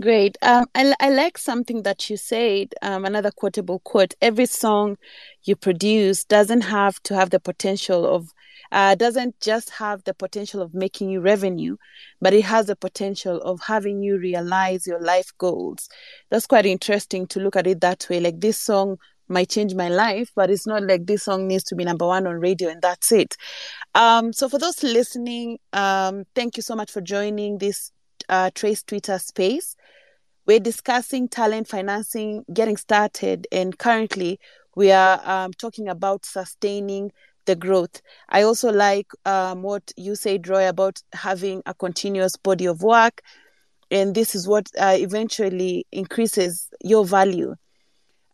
Great. 0.00 0.38
Um, 0.40 0.64
I, 0.74 0.94
I 0.98 1.10
like 1.10 1.36
something 1.36 1.82
that 1.82 2.08
you 2.08 2.16
said, 2.16 2.72
um, 2.80 3.04
another 3.04 3.30
quotable 3.30 3.80
quote. 3.80 4.14
Every 4.22 4.46
song 4.46 4.96
you 5.44 5.56
produce 5.56 6.24
doesn't 6.24 6.62
have 6.62 7.02
to 7.02 7.14
have 7.14 7.28
the 7.28 7.38
potential 7.38 8.06
of, 8.06 8.30
uh, 8.72 8.94
doesn't 8.94 9.38
just 9.40 9.68
have 9.68 10.02
the 10.04 10.14
potential 10.14 10.62
of 10.62 10.72
making 10.72 11.10
you 11.10 11.20
revenue, 11.20 11.76
but 12.18 12.32
it 12.32 12.46
has 12.46 12.66
the 12.66 12.76
potential 12.76 13.42
of 13.42 13.60
having 13.60 14.02
you 14.02 14.16
realize 14.16 14.86
your 14.86 15.02
life 15.02 15.32
goals. 15.36 15.90
That's 16.30 16.46
quite 16.46 16.64
interesting 16.64 17.26
to 17.26 17.40
look 17.40 17.56
at 17.56 17.66
it 17.66 17.82
that 17.82 18.06
way. 18.08 18.20
Like 18.20 18.40
this 18.40 18.56
song 18.56 18.96
might 19.30 19.48
change 19.48 19.74
my 19.74 19.88
life, 19.88 20.30
but 20.34 20.50
it's 20.50 20.66
not 20.66 20.82
like 20.82 21.06
this 21.06 21.24
song 21.24 21.46
needs 21.46 21.64
to 21.64 21.76
be 21.76 21.84
number 21.84 22.06
one 22.06 22.26
on 22.26 22.40
radio 22.40 22.68
and 22.68 22.82
that's 22.82 23.12
it. 23.12 23.36
Um, 23.94 24.32
so 24.32 24.48
for 24.48 24.58
those 24.58 24.82
listening, 24.82 25.58
um, 25.72 26.24
thank 26.34 26.56
you 26.56 26.62
so 26.62 26.74
much 26.74 26.90
for 26.90 27.00
joining 27.00 27.58
this 27.58 27.92
uh, 28.28 28.50
Trace 28.54 28.82
Twitter 28.82 29.18
space. 29.18 29.76
We're 30.46 30.60
discussing 30.60 31.28
talent 31.28 31.68
financing, 31.68 32.44
getting 32.52 32.76
started, 32.76 33.46
and 33.52 33.78
currently 33.78 34.40
we 34.74 34.90
are 34.90 35.20
um, 35.24 35.52
talking 35.52 35.88
about 35.88 36.24
sustaining 36.24 37.12
the 37.46 37.56
growth. 37.56 38.00
I 38.28 38.42
also 38.42 38.72
like 38.72 39.06
um, 39.24 39.62
what 39.62 39.92
you 39.96 40.14
said, 40.14 40.48
Roy, 40.48 40.68
about 40.68 41.02
having 41.12 41.62
a 41.66 41.74
continuous 41.74 42.36
body 42.36 42.66
of 42.66 42.82
work. 42.82 43.22
And 43.90 44.14
this 44.14 44.34
is 44.34 44.46
what 44.46 44.68
uh, 44.78 44.96
eventually 44.98 45.86
increases 45.90 46.68
your 46.82 47.04
value. 47.04 47.56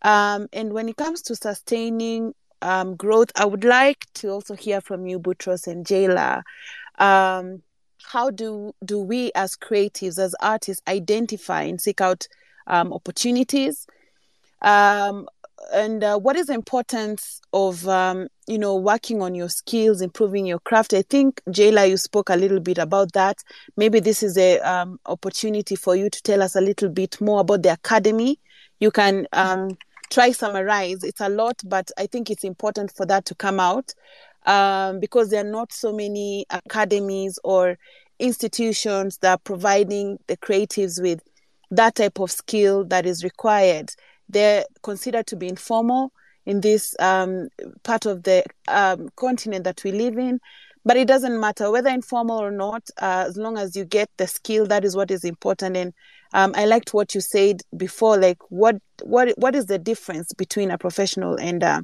Um, 0.03 0.49
and 0.53 0.72
when 0.72 0.88
it 0.88 0.97
comes 0.97 1.22
to 1.22 1.36
sustaining 1.36 2.34
um, 2.62 2.97
growth, 2.97 3.30
I 3.36 3.44
would 3.44 3.64
like 3.64 4.07
to 4.14 4.30
also 4.30 4.55
hear 4.55 4.80
from 4.80 5.07
you, 5.07 5.18
Boutross 5.18 5.66
and 5.66 5.84
Jaylor. 5.84 6.42
Um, 6.99 7.62
how 8.05 8.30
do 8.30 8.72
do 8.84 9.01
we 9.01 9.32
as 9.34 9.57
creatives, 9.57 10.18
as 10.18 10.34
artists, 10.40 10.82
identify 10.88 11.62
and 11.62 11.80
seek 11.80 12.01
out 12.01 12.28
um, 12.66 12.92
opportunities? 12.92 13.86
Um, 14.62 15.28
and 15.72 16.05
uh, 16.05 16.18
what 16.18 16.36
is 16.36 16.47
the 16.47 16.55
importance 16.55 17.40
of 17.53 17.86
um, 17.88 18.28
you 18.47 18.59
know 18.59 18.76
working 18.76 19.22
on 19.22 19.34
your 19.34 19.49
skills 19.49 20.01
improving 20.01 20.47
your 20.47 20.59
craft 20.61 20.92
i 20.92 21.03
think 21.03 21.40
jaylor 21.49 21.88
you 21.88 21.97
spoke 21.97 22.28
a 22.30 22.36
little 22.36 22.61
bit 22.61 22.78
about 22.78 23.12
that 23.12 23.42
maybe 23.76 23.99
this 23.99 24.22
is 24.22 24.36
a 24.36 24.59
um, 24.61 25.01
opportunity 25.07 25.74
for 25.74 25.97
you 25.97 26.09
to 26.11 26.22
tell 26.22 26.42
us 26.42 26.55
a 26.57 26.61
little 26.61 26.88
bit 26.88 27.20
more 27.20 27.40
about 27.40 27.62
the 27.62 27.72
academy 27.72 28.38
you 28.81 28.91
can 28.91 29.27
um, 29.33 29.77
try 30.11 30.31
summarize 30.31 31.03
it's 31.03 31.20
a 31.20 31.29
lot 31.29 31.61
but 31.64 31.91
i 31.99 32.07
think 32.07 32.31
it's 32.31 32.45
important 32.45 32.91
for 32.91 33.07
that 33.07 33.24
to 33.24 33.35
come 33.35 33.59
out 33.59 33.95
um, 34.47 35.01
because 35.01 35.31
there 35.31 35.45
are 35.45 35.51
not 35.51 35.72
so 35.72 35.93
many 35.93 36.47
academies 36.51 37.39
or 37.43 37.77
institutions 38.18 39.18
that 39.18 39.31
are 39.31 39.39
providing 39.39 40.18
the 40.29 40.37
creatives 40.37 41.03
with 41.03 41.20
that 41.70 41.97
type 41.97 42.20
of 42.20 42.31
skill 42.31 42.85
that 42.85 43.05
is 43.07 43.24
required 43.24 43.91
they're 44.29 44.64
considered 44.83 45.27
to 45.27 45.37
be 45.37 45.49
informal 45.49 46.12
in 46.47 46.61
this 46.61 46.95
um, 47.01 47.49
part 47.83 48.07
of 48.07 48.22
the 48.22 48.45
um, 48.68 49.09
continent 49.16 49.64
that 49.64 49.83
we 49.85 49.93
live 49.93 50.16
in. 50.16 50.41
But 50.85 50.97
it 50.97 51.09
doesn't 51.09 51.39
matter 51.41 51.70
whether 51.70 51.91
informal 51.91 52.39
or 52.39 52.53
not, 52.53 52.89
uh, 53.03 53.24
as 53.27 53.37
long 53.37 53.59
as 53.59 53.74
you 53.74 53.85
get 53.85 54.09
the 54.16 54.29
skill, 54.29 54.66
that 54.66 54.85
is 54.85 54.95
what 54.95 55.11
is 55.11 55.24
important. 55.24 55.77
And 55.77 55.93
um, 56.37 56.53
I 56.55 56.66
liked 56.66 56.93
what 56.93 57.14
you 57.14 57.22
said 57.22 57.62
before, 57.74 58.18
like 58.18 58.37
what 58.51 58.76
what 59.03 59.30
what 59.39 59.55
is 59.55 59.66
the 59.66 59.78
difference 59.78 60.34
between 60.34 60.70
a 60.70 60.76
professional 60.76 61.37
and 61.37 61.64
uh, 61.64 61.80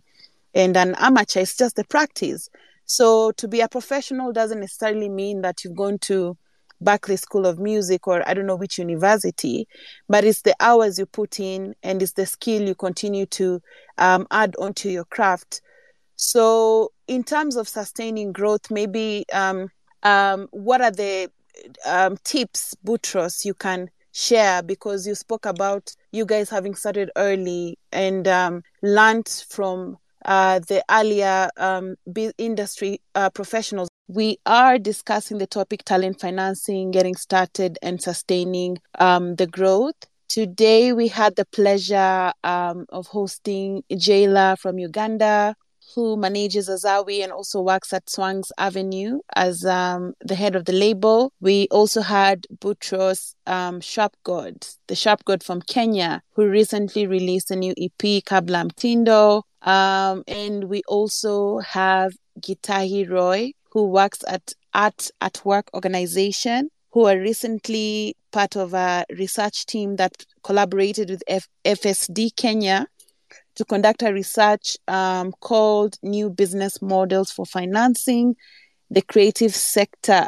and 0.55 0.77
an 0.77 0.95
amateur? 0.99 1.41
It's 1.41 1.57
just 1.57 1.77
the 1.77 1.85
practice. 1.85 2.51
So 2.85 3.33
to 3.39 3.49
be 3.49 3.61
a 3.61 3.69
professional 3.69 4.31
doesn't 4.31 4.61
necessarily 4.61 5.09
mean 5.09 5.41
that 5.41 5.65
you've 5.65 5.75
gone 5.75 5.99
to 6.01 6.37
Berklee 6.85 7.19
School 7.19 7.47
of 7.47 7.59
Music 7.59 8.07
or 8.07 8.29
I 8.29 8.35
don't 8.35 8.45
know 8.45 8.57
which 8.57 8.77
university, 8.77 9.67
but 10.07 10.23
it's 10.23 10.43
the 10.43 10.55
hours 10.61 10.99
you 10.99 11.07
put 11.07 11.41
in 11.41 11.75
and 11.83 12.03
it's 12.03 12.13
the 12.13 12.27
skill 12.27 12.61
you 12.61 12.75
continue 12.75 13.25
to 13.27 13.63
um, 13.97 14.27
add 14.31 14.55
onto 14.59 14.91
your 14.91 15.07
craft. 15.07 15.63
So, 16.17 16.93
in 17.09 17.25
terms 17.25 17.57
of 17.57 17.69
sustaining 17.69 18.33
growth, 18.33 18.71
maybe 18.71 19.25
um, 19.33 19.71
um, 20.03 20.49
what 20.51 20.83
are 20.83 20.91
the 20.91 21.31
um, 21.87 22.19
tips, 22.23 22.77
Boutross, 22.85 23.47
you 23.47 23.55
can 23.55 23.89
share 24.13 24.63
because 24.63 25.07
you 25.07 25.15
spoke 25.15 25.47
about 25.47 25.95
you 26.13 26.25
guys 26.25 26.51
having 26.51 26.75
started 26.75 27.11
early 27.17 27.79
and 27.93 28.29
um, 28.29 28.63
learned 28.83 29.29
from 29.49 29.97
uh, 30.25 30.61
the 30.61 30.85
earlier 30.91 31.51
um, 31.57 31.97
industry 32.39 33.01
uh, 33.15 33.29
professionals 33.31 33.89
we 34.09 34.39
are 34.45 34.79
discussing 34.79 35.39
the 35.39 35.47
topic 35.47 35.85
talent 35.85 36.21
financing, 36.21 36.91
getting 36.91 37.15
started 37.15 37.79
and 37.83 38.03
sustaining 38.03 38.79
um, 38.99 39.37
the 39.37 39.47
growth. 39.47 39.95
Today, 40.29 40.93
we 40.93 41.09
had 41.09 41.37
the 41.37 41.45
pleasure 41.47 42.33
um, 42.45 42.87
of 42.91 43.07
hosting 43.07 43.83
Jaylor 43.93 44.59
from 44.59 44.79
Uganda, 44.79 45.55
who 45.95 46.17
manages 46.17 46.69
Azawi 46.69 47.23
and 47.23 47.33
also 47.33 47.61
works 47.61 47.93
at 47.93 48.07
Swangz 48.07 48.51
Avenue 48.59 49.21
as 49.35 49.65
um, 49.65 50.15
the 50.21 50.35
head 50.35 50.57
of 50.57 50.65
the 50.65 50.73
label. 50.73 51.33
We 51.41 51.69
also 51.71 52.01
had 52.01 52.47
Boutross 52.61 53.35
um, 53.47 53.81
Sharpgod, 53.81 54.77
the 54.87 54.95
Sharp 54.95 55.25
God 55.25 55.43
from 55.43 55.63
Kenya, 55.63 56.23
who 56.35 56.49
recently 56.49 57.07
released 57.07 57.51
a 57.51 57.57
new 57.57 57.75
EP, 57.77 58.23
Kabla 58.25 58.71
Mtindo. 58.71 59.43
Um, 59.63 60.25
and 60.27 60.65
we 60.65 60.83
also 60.89 61.59
have 61.59 62.13
Gitahi 62.41 63.09
Roy, 63.09 63.53
who 63.73 63.87
works 63.89 64.21
at 64.27 64.53
Art 64.75 65.11
at 65.21 65.45
Work 65.45 65.71
organization, 65.75 66.71
who 66.91 67.07
are 67.07 67.19
recently 67.19 68.17
part 68.33 68.57
of 68.57 68.75
a 68.75 69.05
research 69.17 69.67
team 69.67 69.97
that 69.97 70.25
collaborated 70.43 71.11
with 71.11 71.23
F- 71.29 71.49
FSD 71.65 72.35
Kenya 72.37 72.87
to 73.57 73.65
conduct 73.65 74.03
a 74.03 74.13
research 74.13 74.77
um, 74.89 75.33
called 75.41 75.97
New 76.03 76.31
Business 76.31 76.81
Models 76.81 77.31
for 77.31 77.47
Financing 77.47 78.37
the 78.91 79.03
Creative 79.03 79.55
Sector. 79.55 80.27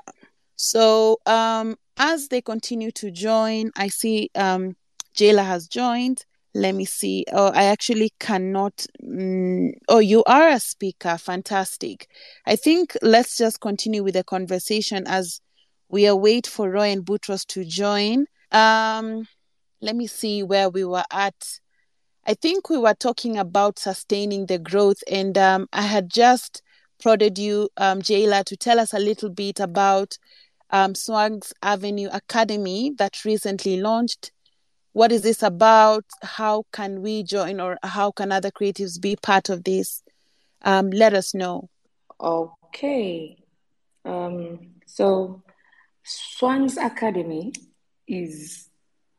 So, 0.57 1.19
um, 1.27 1.77
as 1.97 2.29
they 2.29 2.41
continue 2.41 2.91
to 2.93 3.11
join, 3.11 3.71
I 3.77 3.89
see 3.89 4.31
um, 4.35 4.77
Jaylor 5.17 5.45
has 5.45 5.69
joined 5.69 6.25
let 6.55 6.75
me 6.75 6.85
see. 6.85 7.25
Oh, 7.33 7.49
I 7.49 7.65
actually 7.65 8.13
cannot. 8.21 8.87
Mm, 9.03 9.73
oh, 9.89 9.99
you 9.99 10.23
are 10.25 10.49
a 10.49 10.61
speaker. 10.61 11.19
Fantastic. 11.19 12.09
I 12.47 12.55
think 12.55 12.97
let's 13.03 13.37
just 13.37 13.61
continue 13.61 14.05
with 14.05 14.15
the 14.15 14.23
conversation 14.23 15.05
as 15.07 15.41
we 15.89 16.07
await 16.07 16.47
for 16.47 16.71
Roy 16.71 16.91
and 16.91 17.05
Boutross 17.05 17.45
to 17.47 17.65
join. 17.65 18.27
Um, 18.53 19.27
let 19.81 19.97
me 19.97 20.07
see 20.07 20.45
where 20.45 20.71
we 20.71 20.85
were 20.85 21.05
at. 21.11 21.35
I 22.27 22.35
think 22.35 22.69
we 22.71 22.79
were 22.79 22.95
talking 22.95 23.37
about 23.37 23.79
sustaining 23.79 24.47
the 24.47 24.59
growth, 24.59 25.03
and 25.11 25.37
um, 25.37 25.69
I 25.73 25.83
had 25.83 26.11
just 26.11 26.63
prodded 27.03 27.39
you, 27.39 27.69
um, 27.77 28.01
Jaylor, 28.01 28.45
to 28.45 28.57
tell 28.57 28.81
us 28.81 28.95
a 28.95 28.99
little 28.99 29.31
bit 29.31 29.61
about 29.61 30.17
um, 30.71 30.95
Swangz 30.95 31.53
Avenue 31.63 32.09
Academy 32.13 32.93
that 32.99 33.25
recently 33.25 33.81
launched 33.81 34.33
what 34.95 35.11
is 35.11 35.23
this 35.23 35.43
about? 35.43 36.05
How 36.23 36.65
can 36.73 37.03
we 37.03 37.25
join 37.25 37.61
or 37.61 37.77
how 37.83 38.13
can 38.13 38.31
other 38.31 38.53
creatives 38.53 39.01
be 39.01 39.17
part 39.17 39.51
of 39.51 39.65
this? 39.65 40.05
Um, 40.63 40.91
let 40.91 41.15
us 41.15 41.35
know. 41.35 41.69
Okay. 42.21 43.37
Um, 44.05 44.61
so 44.87 45.43
Swangz 46.07 46.77
Academy 46.77 47.53
is 48.07 48.71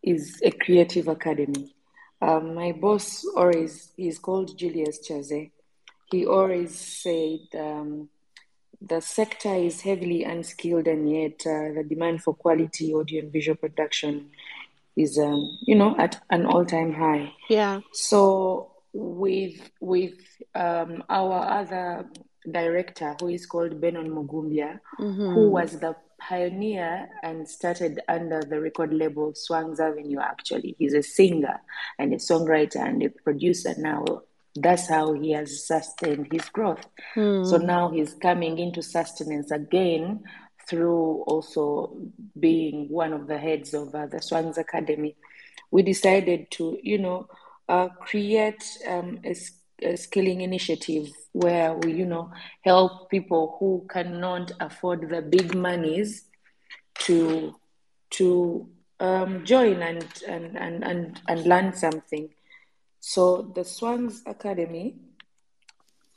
is 0.01 0.39
a 0.45 0.51
creative 0.51 1.10
academy. 1.10 1.75
Um, 2.22 2.55
my 2.55 2.72
boss 2.72 3.26
always 3.36 3.91
he's 3.97 4.20
called 4.20 4.57
Julius 4.57 4.99
Kyazze. 5.07 5.51
He 6.11 6.26
always 6.26 6.76
said 6.76 7.39
um, 7.59 8.09
the 8.82 9.01
sector 9.01 9.53
is 9.53 9.82
heavily 9.82 10.24
unskilled 10.24 10.88
and 10.88 11.09
yet 11.09 11.41
uh, 11.45 11.74
the 11.74 11.86
demand 11.88 12.24
for 12.24 12.34
quality 12.34 12.93
audio 12.93 13.22
and 13.22 13.32
visual 13.32 13.55
production 13.55 14.30
is 14.95 15.18
um, 15.18 15.57
you 15.61 15.76
know 15.76 15.95
at 15.97 16.22
an 16.30 16.45
all-time 16.45 16.93
high 16.93 17.32
yeah 17.49 17.80
so 17.91 18.72
with 18.93 19.70
with 19.80 20.13
um, 20.53 21.03
our 21.09 21.41
other 21.59 22.05
director 22.49 23.16
who 23.20 23.28
is 23.28 23.45
called 23.45 23.82
benon 23.82 24.07
mugumbya 24.07 24.80
mm-hmm. 24.99 25.34
who 25.34 25.49
was 25.49 25.80
the 25.80 25.95
pioneer 26.20 27.09
and 27.24 27.47
started 27.47 27.99
under 28.07 28.41
the 28.41 28.59
record 28.59 28.93
label 28.93 29.34
swangz 29.34 29.80
avenue 29.80 30.20
actually. 30.20 30.76
He's 30.80 30.93
a 30.93 31.03
singer 31.03 31.61
and 31.99 32.13
a 32.13 32.18
songwriter 32.18 32.86
and 32.86 33.03
a 33.03 33.09
producer 33.09 33.74
now. 33.78 34.03
That's 34.55 34.88
how 34.88 35.13
he 35.13 35.32
has 35.32 35.68
sustained 35.68 36.30
his 36.32 36.47
growth. 36.49 36.86
Mm. 37.16 37.45
so 37.45 37.57
now 37.57 37.89
he's 37.89 38.13
coming 38.13 38.57
into 38.57 38.82
sustenance 38.82 39.51
again 39.51 40.24
through 40.68 41.24
also 41.28 41.95
being 42.39 42.89
one 42.89 43.13
of 43.13 43.28
the 43.28 43.38
heads 43.38 43.74
of 43.74 43.93
uh, 43.93 44.07
the 44.07 44.18
Swangz 44.18 44.57
Academy, 44.57 45.16
we 45.72 45.84
decided 45.84 46.49
to, 46.51 46.78
you 46.82 46.97
know, 46.97 47.28
uh, 47.70 47.89
create 47.99 48.63
um, 48.88 49.20
a, 49.24 49.36
skilling 49.96 50.42
initiative 50.42 51.10
where 51.32 51.74
we, 51.74 51.94
you 51.94 52.06
know, 52.06 52.32
help 52.62 53.10
people 53.10 53.58
who 53.60 53.86
cannot 53.90 54.52
afford 54.60 55.10
the 55.10 55.22
big 55.22 55.56
monies 55.56 56.24
to 57.00 57.56
to 58.12 58.70
um, 59.00 59.44
join 59.46 59.82
and, 59.82 60.06
and, 60.28 60.58
and, 60.58 60.84
and, 60.84 61.22
and 61.28 61.46
learn 61.46 61.74
something. 61.74 62.30
So 63.00 63.52
the 63.54 63.62
Swangz 63.62 64.22
Academy 64.26 64.96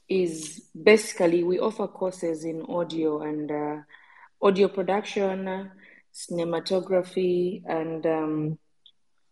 is 0.09 0.63
basically 0.81 1.43
we 1.45 1.59
offer 1.59 1.87
courses 1.87 2.45
in 2.45 2.63
audio 2.63 3.23
and 3.23 3.51
uh, 3.51 3.77
audio 4.41 4.69
production, 4.69 5.71
cinematography, 6.15 7.63
and 7.69 8.07
um, 8.07 8.59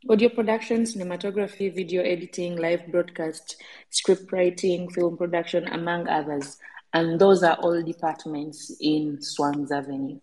audio 0.08 0.28
production, 0.28 0.82
cinematography, 0.82 1.74
video 1.74 2.02
editing, 2.02 2.56
live 2.56 2.86
broadcast, 2.88 3.56
script 3.90 4.30
writing, 4.32 4.90
film 4.90 5.16
production, 5.16 5.66
among 5.68 6.08
others. 6.08 6.58
And 6.92 7.18
those 7.20 7.42
are 7.42 7.56
all 7.56 7.82
departments 7.82 8.74
in 8.80 9.18
Swangz 9.18 9.70
Avenue. 9.70 10.20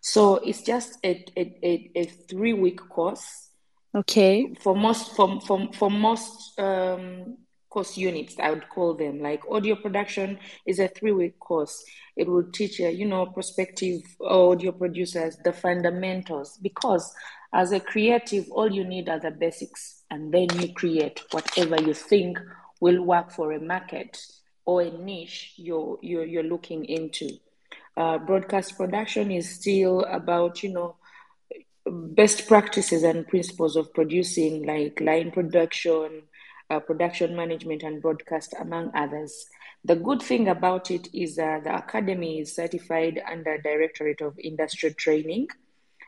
So 0.00 0.36
it's 0.36 0.62
just 0.62 0.98
a, 1.04 1.24
a, 1.36 1.58
a, 1.62 1.90
a 1.96 2.04
three 2.04 2.52
week 2.52 2.80
course. 2.88 3.48
Okay. 3.94 4.54
For 4.60 4.76
most 4.76 5.14
for, 5.16 5.40
for, 5.40 5.68
for 5.72 5.90
most 5.90 6.58
um, 6.58 7.38
course 7.78 7.96
units, 7.96 8.34
I 8.40 8.50
would 8.50 8.68
call 8.68 8.94
them 8.94 9.20
like 9.20 9.48
audio 9.48 9.76
production 9.76 10.40
is 10.66 10.80
a 10.80 10.88
three 10.88 11.12
week 11.12 11.38
course. 11.38 11.84
It 12.16 12.26
will 12.26 12.50
teach 12.50 12.80
you, 12.80 12.88
you 12.88 13.06
know, 13.06 13.26
prospective 13.26 14.00
audio 14.20 14.72
producers 14.72 15.36
the 15.44 15.52
fundamentals 15.52 16.58
because 16.60 17.14
as 17.52 17.70
a 17.70 17.78
creative, 17.78 18.50
all 18.50 18.68
you 18.68 18.82
need 18.82 19.08
are 19.08 19.20
the 19.20 19.30
basics, 19.30 20.02
and 20.10 20.34
then 20.34 20.48
you 20.58 20.72
create 20.74 21.22
whatever 21.30 21.80
you 21.80 21.94
think 21.94 22.36
will 22.80 23.00
work 23.00 23.30
for 23.30 23.52
a 23.52 23.60
market 23.60 24.20
or 24.64 24.82
a 24.82 24.90
niche 24.90 25.52
you're 25.56 25.98
you're, 26.02 26.24
you're 26.24 26.42
looking 26.42 26.84
into. 26.84 27.30
Uh, 27.96 28.18
broadcast 28.18 28.76
production 28.76 29.30
is 29.30 29.48
still 29.48 30.00
about 30.10 30.64
you 30.64 30.72
know 30.72 30.96
best 31.86 32.48
practices 32.48 33.04
and 33.04 33.28
principles 33.28 33.76
of 33.76 33.94
producing, 33.94 34.66
like 34.66 35.00
line 35.00 35.30
production, 35.30 36.22
uh, 36.70 36.80
production 36.80 37.34
management, 37.34 37.82
and 37.82 38.02
broadcast, 38.02 38.54
among 38.60 38.90
others. 38.94 39.46
The 39.84 39.96
good 39.96 40.22
thing 40.22 40.48
about 40.48 40.90
it 40.90 41.08
is 41.14 41.36
that 41.36 41.64
the 41.64 41.76
academy 41.76 42.40
is 42.40 42.54
certified 42.54 43.22
under 43.30 43.58
Directorate 43.58 44.20
of 44.20 44.38
Industry 44.38 44.92
Training 44.94 45.48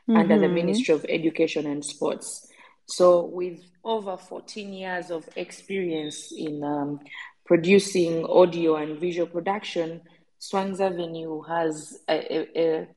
mm-hmm. 0.07 0.17
under 0.17 0.37
the 0.37 0.45
mm-hmm. 0.45 0.55
Ministry 0.55 0.93
of 0.93 1.05
Education 1.07 1.65
and 1.65 1.83
Sports. 1.83 2.47
So, 2.85 3.25
with 3.25 3.61
over 3.83 4.17
14 4.17 4.73
years 4.73 5.11
of 5.11 5.27
experience 5.35 6.31
in 6.31 6.63
um, 6.63 6.99
producing 7.45 8.25
audio 8.25 8.75
and 8.75 8.99
visual 8.99 9.27
production, 9.27 10.01
Swangz 10.39 10.79
Avenue 10.79 11.41
has 11.43 11.99
a, 12.09 12.59
a, 12.59 12.87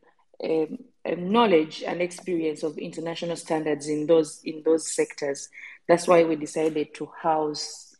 a, 0.43 0.79
a, 1.05 1.17
knowledge 1.17 1.83
and 1.83 2.01
experience 2.01 2.63
of 2.63 2.79
international 2.79 3.37
standards 3.37 3.89
in 3.89 4.07
those 4.07 4.41
in 4.45 4.63
those 4.65 4.91
sectors. 4.95 5.49
That's 5.89 6.09
why 6.09 6.25
we 6.25 6.37
decided 6.37 6.95
to 6.95 7.11
house 7.21 7.95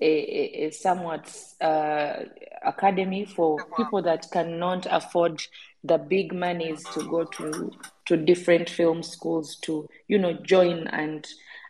a, 0.00 0.70
somewhat 0.70 1.32
uh, 1.60 2.24
academy 2.64 3.24
for 3.24 3.64
people 3.76 4.02
that 4.02 4.30
cannot 4.30 4.86
afford 4.90 5.42
the 5.82 5.98
big 5.98 6.32
monies 6.32 6.82
to 6.94 7.08
go 7.08 7.24
to 7.24 7.70
to 8.06 8.16
different 8.16 8.68
film 8.68 9.02
schools 9.02 9.56
to 9.56 9.88
you 10.08 10.18
know 10.18 10.32
join 10.32 10.86
and 10.88 11.26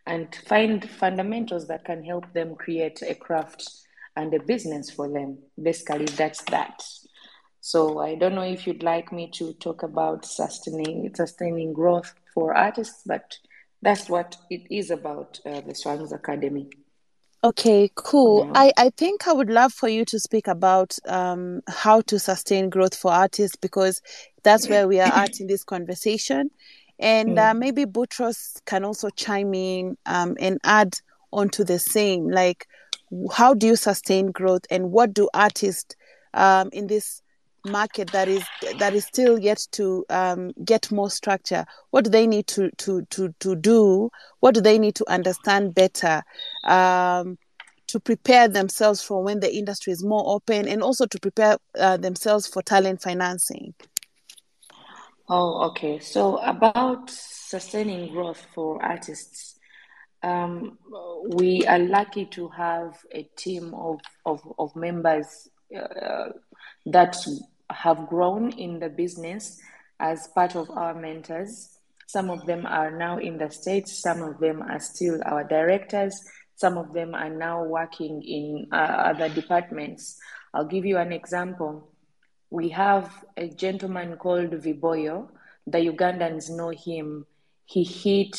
and 0.06 0.34
find 0.46 0.88
fundamentals 0.88 1.66
that 1.68 1.84
can 1.84 2.04
help 2.04 2.32
them 2.32 2.54
create 2.54 3.02
a 3.02 3.14
craft 3.14 3.68
and 4.16 4.32
a 4.34 4.42
business 4.42 4.90
for 4.90 5.08
them. 5.08 5.38
Basically 5.60 6.06
that's 6.06 6.42
that. 6.44 6.82
So 7.60 7.98
i 7.98 8.14
don't 8.14 8.34
know 8.34 8.42
if 8.42 8.66
you'd 8.66 8.82
like 8.82 9.10
me 9.10 9.30
to 9.32 9.54
talk 9.54 9.82
about 9.82 10.26
sustaining 10.26 11.14
sustaining 11.14 11.72
growth 11.72 12.14
for 12.34 12.54
artists 12.54 13.02
but 13.06 13.38
that's 13.84 14.08
what 14.08 14.36
it 14.50 14.62
is 14.70 14.90
about 14.90 15.38
uh, 15.46 15.60
the 15.60 15.72
swangz 15.72 16.12
academy 16.12 16.68
Okay, 17.44 17.90
cool. 17.94 18.46
Yeah. 18.46 18.52
I, 18.54 18.72
I 18.78 18.90
think 18.96 19.28
I 19.28 19.34
would 19.34 19.50
love 19.50 19.70
for 19.70 19.86
you 19.86 20.06
to 20.06 20.18
speak 20.18 20.48
about 20.48 20.98
um, 21.06 21.60
how 21.68 22.00
to 22.02 22.18
sustain 22.18 22.70
growth 22.70 22.94
for 22.94 23.12
artists 23.12 23.54
because 23.54 24.00
that's 24.42 24.66
where 24.66 24.88
we 24.88 24.98
are 24.98 25.12
at 25.12 25.40
in 25.40 25.46
this 25.46 25.62
conversation. 25.62 26.50
And 26.98 27.38
uh, 27.38 27.52
mm. 27.52 27.58
maybe 27.58 27.84
Boutross 27.84 28.62
can 28.64 28.82
also 28.82 29.10
chime 29.10 29.52
in 29.52 29.98
um, 30.06 30.38
and 30.40 30.58
add 30.64 30.94
onto 31.34 31.64
the 31.64 31.78
same. 31.78 32.30
Like, 32.30 32.66
how 33.30 33.52
do 33.52 33.66
you 33.66 33.76
sustain 33.76 34.30
growth 34.30 34.62
and 34.70 34.90
what 34.90 35.12
do 35.12 35.28
artists 35.34 35.96
um, 36.32 36.70
in 36.72 36.86
this 36.86 37.20
market 37.64 38.10
that 38.12 38.28
is 38.28 38.44
that 38.78 38.94
is 38.94 39.04
still 39.04 39.38
yet 39.38 39.66
to 39.72 40.04
um, 40.10 40.52
get 40.64 40.90
more 40.92 41.10
structure 41.10 41.64
what 41.90 42.04
do 42.04 42.10
they 42.10 42.26
need 42.26 42.46
to 42.48 42.70
to 42.78 43.02
to 43.10 43.32
to 43.40 43.54
do? 43.54 44.10
What 44.40 44.54
do 44.54 44.60
they 44.60 44.78
need 44.78 44.94
to 44.96 45.08
understand 45.10 45.74
better 45.74 46.22
um, 46.64 47.38
to 47.86 48.00
prepare 48.00 48.48
themselves 48.48 49.02
for 49.02 49.22
when 49.22 49.40
the 49.40 49.54
industry 49.54 49.92
is 49.92 50.04
more 50.04 50.24
open 50.26 50.66
and 50.66 50.82
also 50.82 51.06
to 51.06 51.20
prepare 51.20 51.56
uh, 51.78 51.96
themselves 51.96 52.46
for 52.46 52.62
talent 52.62 53.02
financing? 53.02 53.74
Oh 55.28 55.68
okay. 55.68 56.00
So 56.00 56.38
about 56.38 57.10
sustaining 57.10 58.12
growth 58.12 58.44
for 58.54 58.82
artists 58.84 59.58
um, 60.22 60.78
we 61.28 61.66
are 61.66 61.78
lucky 61.78 62.24
to 62.26 62.48
have 62.48 62.96
a 63.12 63.22
team 63.36 63.74
of, 63.74 64.00
of, 64.24 64.40
of 64.58 64.74
members 64.74 65.48
uh, 65.76 66.30
that 66.86 67.16
have 67.70 68.06
grown 68.08 68.50
in 68.52 68.78
the 68.78 68.88
business 68.88 69.60
as 70.00 70.28
part 70.28 70.56
of 70.56 70.70
our 70.70 70.94
mentors. 70.94 71.78
Some 72.06 72.30
of 72.30 72.46
them 72.46 72.66
are 72.66 72.90
now 72.90 73.18
in 73.18 73.38
the 73.38 73.50
States, 73.50 74.00
some 74.00 74.22
of 74.22 74.38
them 74.38 74.62
are 74.62 74.80
still 74.80 75.20
our 75.24 75.44
directors, 75.44 76.14
some 76.56 76.76
of 76.78 76.92
them 76.92 77.14
are 77.14 77.30
now 77.30 77.64
working 77.64 78.22
in 78.22 78.68
uh, 78.72 78.76
other 78.76 79.28
departments. 79.28 80.18
I'll 80.52 80.66
give 80.66 80.84
you 80.84 80.98
an 80.98 81.12
example. 81.12 81.90
We 82.50 82.68
have 82.70 83.24
a 83.36 83.48
gentleman 83.48 84.16
called 84.16 84.50
Viboyo. 84.50 85.28
The 85.66 85.78
Ugandans 85.78 86.50
know 86.50 86.70
him. 86.70 87.26
He 87.64 87.82
hit 87.82 88.36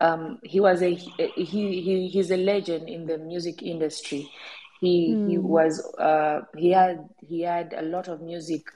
um, 0.00 0.38
he 0.42 0.60
was 0.60 0.82
a 0.82 0.94
he, 0.94 1.80
he 1.80 2.08
he's 2.08 2.30
a 2.30 2.36
legend 2.36 2.88
in 2.88 3.06
the 3.06 3.18
music 3.18 3.62
industry. 3.62 4.30
He 4.80 5.14
mm. 5.14 5.30
he 5.30 5.34
hmm. 5.36 5.46
was 5.46 5.84
uh, 5.98 6.42
he 6.56 6.70
had 6.70 7.08
he 7.26 7.42
had 7.42 7.74
a 7.76 7.82
lot 7.82 8.08
of 8.08 8.20
music 8.20 8.66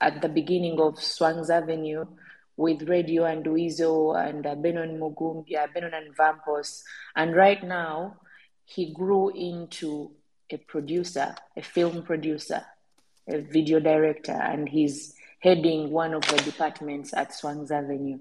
at 0.00 0.22
the 0.22 0.28
beginning 0.28 0.80
of 0.80 0.94
Swangz 0.96 1.50
Avenue 1.50 2.04
with 2.56 2.88
Radio 2.88 3.24
and 3.24 3.46
Weasel 3.46 4.14
and 4.14 4.46
uh, 4.46 4.54
Benon 4.54 4.98
Mugumbya, 4.98 5.72
Benon 5.74 5.94
and 5.94 6.16
Vampos. 6.16 6.82
And 7.14 7.34
right 7.34 7.62
now, 7.62 8.16
he 8.64 8.92
grew 8.92 9.30
into 9.30 10.10
a 10.50 10.56
producer, 10.56 11.36
a 11.56 11.62
film 11.62 12.02
producer, 12.02 12.64
a 13.28 13.38
video 13.38 13.78
director, 13.80 14.32
and 14.32 14.68
he's 14.68 15.14
heading 15.40 15.90
one 15.90 16.14
of 16.14 16.22
the 16.22 16.36
departments 16.38 17.14
at 17.14 17.30
Swangz 17.30 17.70
Avenue. 17.70 18.18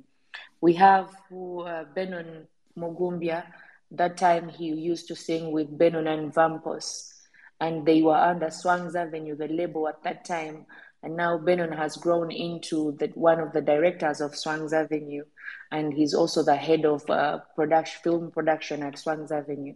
We 0.62 0.74
have 0.74 1.10
uh, 1.32 1.86
Benon 1.96 2.46
Mugumbya. 2.78 3.44
That 3.92 4.18
time 4.18 4.50
he 4.50 4.66
used 4.66 5.08
to 5.08 5.16
sing 5.16 5.52
with 5.52 5.78
Benon 5.78 6.08
and 6.08 6.34
Vampos 6.34 7.14
and 7.60 7.86
they 7.86 8.02
were 8.02 8.16
under 8.16 8.48
Swangz 8.48 8.96
Avenue, 8.96 9.36
the 9.36 9.48
label 9.48 9.88
at 9.88 10.04
that 10.04 10.26
time. 10.26 10.66
And 11.04 11.16
now 11.16 11.38
Benon 11.38 11.76
has 11.76 11.96
grown 11.96 12.32
into 12.32 12.96
the, 13.00 13.08
one 13.14 13.40
of 13.40 13.54
the 13.54 13.62
directors 13.62 14.20
of 14.20 14.32
Swangz 14.32 14.74
Avenue, 14.74 15.24
and 15.72 15.94
he's 15.94 16.14
also 16.14 16.44
the 16.44 16.56
head 16.56 16.86
of 16.86 17.08
uh, 17.10 17.40
production, 17.56 18.02
film 18.04 18.32
production 18.32 18.84
at 18.84 18.96
Swangz 18.96 19.32
Avenue. 19.32 19.76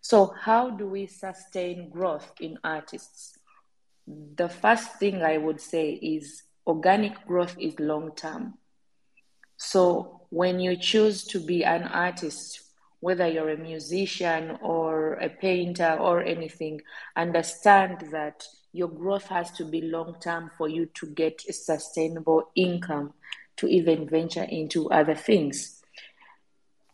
So, 0.00 0.34
how 0.40 0.70
do 0.70 0.88
we 0.88 1.06
sustain 1.06 1.90
growth 1.90 2.32
in 2.40 2.58
artists? 2.64 3.38
The 4.06 4.48
first 4.48 4.98
thing 4.98 5.22
I 5.22 5.38
would 5.38 5.60
say 5.60 5.92
is 5.92 6.42
organic 6.66 7.26
growth 7.26 7.56
is 7.58 7.78
long 7.78 8.14
term. 8.16 8.54
So, 9.58 10.22
when 10.30 10.58
you 10.58 10.76
choose 10.76 11.24
to 11.26 11.38
be 11.38 11.64
an 11.64 11.84
artist 11.84 12.62
whether 13.02 13.26
you're 13.26 13.50
a 13.50 13.56
musician 13.56 14.56
or 14.62 15.14
a 15.14 15.28
painter 15.28 15.96
or 16.00 16.22
anything, 16.22 16.80
understand 17.16 17.98
that 18.12 18.46
your 18.72 18.86
growth 18.86 19.26
has 19.26 19.50
to 19.50 19.64
be 19.64 19.80
long 19.80 20.14
term 20.20 20.52
for 20.56 20.68
you 20.68 20.86
to 20.94 21.06
get 21.06 21.42
a 21.48 21.52
sustainable 21.52 22.48
income 22.54 23.12
to 23.56 23.66
even 23.66 24.08
venture 24.08 24.44
into 24.44 24.88
other 24.90 25.16
things. 25.16 25.82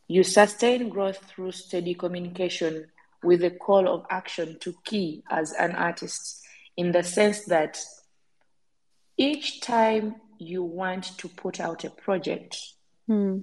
You 0.06 0.24
sustain 0.24 0.88
growth 0.88 1.18
through 1.28 1.52
steady 1.52 1.92
communication 1.92 2.86
with 3.22 3.44
a 3.44 3.50
call 3.50 3.86
of 3.86 4.06
action 4.08 4.56
to 4.60 4.74
key 4.84 5.22
as 5.30 5.52
an 5.52 5.72
artist, 5.72 6.42
in 6.78 6.90
the 6.92 7.02
sense 7.02 7.44
that 7.44 7.78
each 9.18 9.60
time 9.60 10.14
you 10.38 10.62
want 10.62 11.18
to 11.18 11.28
put 11.28 11.60
out 11.60 11.84
a 11.84 11.90
project, 11.90 12.56
mm. 13.10 13.42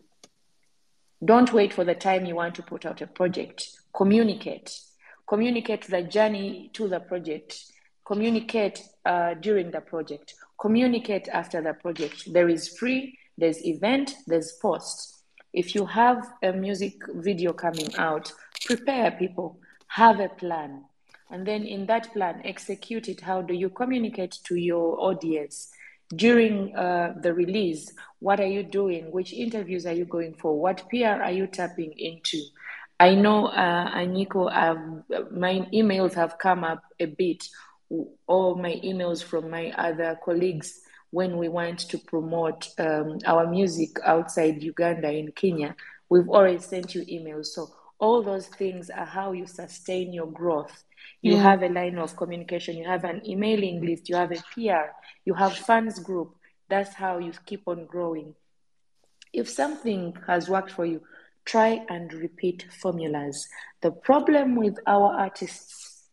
Don't 1.25 1.53
wait 1.53 1.73
for 1.73 1.83
the 1.83 1.95
time 1.95 2.25
you 2.25 2.35
want 2.35 2.53
to 2.55 2.61
put 2.61 2.85
out 2.85 3.01
a 3.01 3.07
project. 3.07 3.69
Communicate. 3.95 4.79
Communicate 5.27 5.87
the 5.87 6.03
journey 6.03 6.69
to 6.73 6.87
the 6.87 6.99
project. 6.99 7.65
Communicate 8.05 8.83
uh, 9.05 9.33
during 9.33 9.71
the 9.71 9.81
project. 9.81 10.35
Communicate 10.59 11.27
after 11.29 11.61
the 11.61 11.73
project. 11.73 12.31
There 12.31 12.47
is 12.47 12.77
free, 12.77 13.17
there's 13.37 13.65
event, 13.65 14.13
there's 14.27 14.53
post. 14.61 15.23
If 15.51 15.73
you 15.73 15.85
have 15.85 16.27
a 16.43 16.51
music 16.51 17.01
video 17.07 17.53
coming 17.53 17.95
out, 17.97 18.31
prepare 18.65 19.09
people, 19.11 19.59
have 19.87 20.19
a 20.19 20.29
plan. 20.29 20.83
And 21.31 21.47
then 21.47 21.63
in 21.63 21.87
that 21.87 22.13
plan, 22.13 22.41
execute 22.45 23.07
it. 23.07 23.21
How 23.21 23.41
do 23.41 23.53
you 23.53 23.69
communicate 23.69 24.37
to 24.43 24.55
your 24.55 24.99
audience? 24.99 25.71
During 26.15 26.75
uh, 26.75 27.15
the 27.21 27.33
release, 27.33 27.91
what 28.19 28.39
are 28.39 28.47
you 28.47 28.63
doing? 28.63 29.11
Which 29.11 29.33
interviews 29.33 29.85
are 29.85 29.93
you 29.93 30.05
going 30.05 30.35
for? 30.35 30.59
What 30.59 30.89
PR 30.89 31.21
are 31.23 31.31
you 31.31 31.47
tapping 31.47 31.93
into? 31.97 32.39
I 32.99 33.15
know, 33.15 33.47
uh, 33.47 33.91
Anyiko, 33.93 34.49
I've, 34.49 35.31
my 35.31 35.67
emails 35.73 36.13
have 36.13 36.37
come 36.37 36.63
up 36.63 36.83
a 36.99 37.07
bit, 37.07 37.43
all 38.27 38.55
my 38.55 38.79
emails 38.83 39.21
from 39.21 39.49
my 39.49 39.71
other 39.71 40.17
colleagues 40.23 40.79
when 41.11 41.37
we 41.37 41.49
want 41.49 41.79
to 41.79 41.97
promote 41.97 42.69
um, 42.79 43.19
our 43.25 43.47
music 43.47 43.97
outside 44.05 44.63
Uganda 44.63 45.11
in 45.11 45.31
Kenya. 45.33 45.75
We've 46.09 46.29
already 46.29 46.59
sent 46.59 46.95
you 46.95 47.01
emails. 47.05 47.47
So 47.47 47.69
all 47.99 48.23
those 48.23 48.47
things 48.47 48.89
are 48.89 49.05
how 49.05 49.33
you 49.33 49.45
sustain 49.45 50.13
your 50.13 50.27
growth. 50.27 50.84
You 51.21 51.33
Yeah. 51.33 51.43
have 51.43 51.63
a 51.63 51.69
line 51.69 51.97
of 51.97 52.15
communication, 52.15 52.77
you 52.77 52.85
have 52.85 53.03
an 53.03 53.21
emailing 53.27 53.81
list, 53.81 54.09
you 54.09 54.15
have 54.15 54.31
a 54.31 54.43
PR, 54.53 54.93
you 55.25 55.33
have 55.33 55.53
fans 55.53 55.99
group. 55.99 56.35
That's 56.69 56.93
how 56.93 57.19
you 57.19 57.31
keep 57.45 57.67
on 57.67 57.85
growing. 57.85 58.35
If 59.33 59.49
something 59.49 60.15
has 60.27 60.49
worked 60.49 60.71
for 60.71 60.85
you, 60.85 61.01
try 61.45 61.85
and 61.89 62.11
repeat 62.13 62.65
formulas. 62.81 63.47
The 63.81 63.91
problem 63.91 64.55
with 64.55 64.79
our 64.87 65.13
artists, 65.13 66.07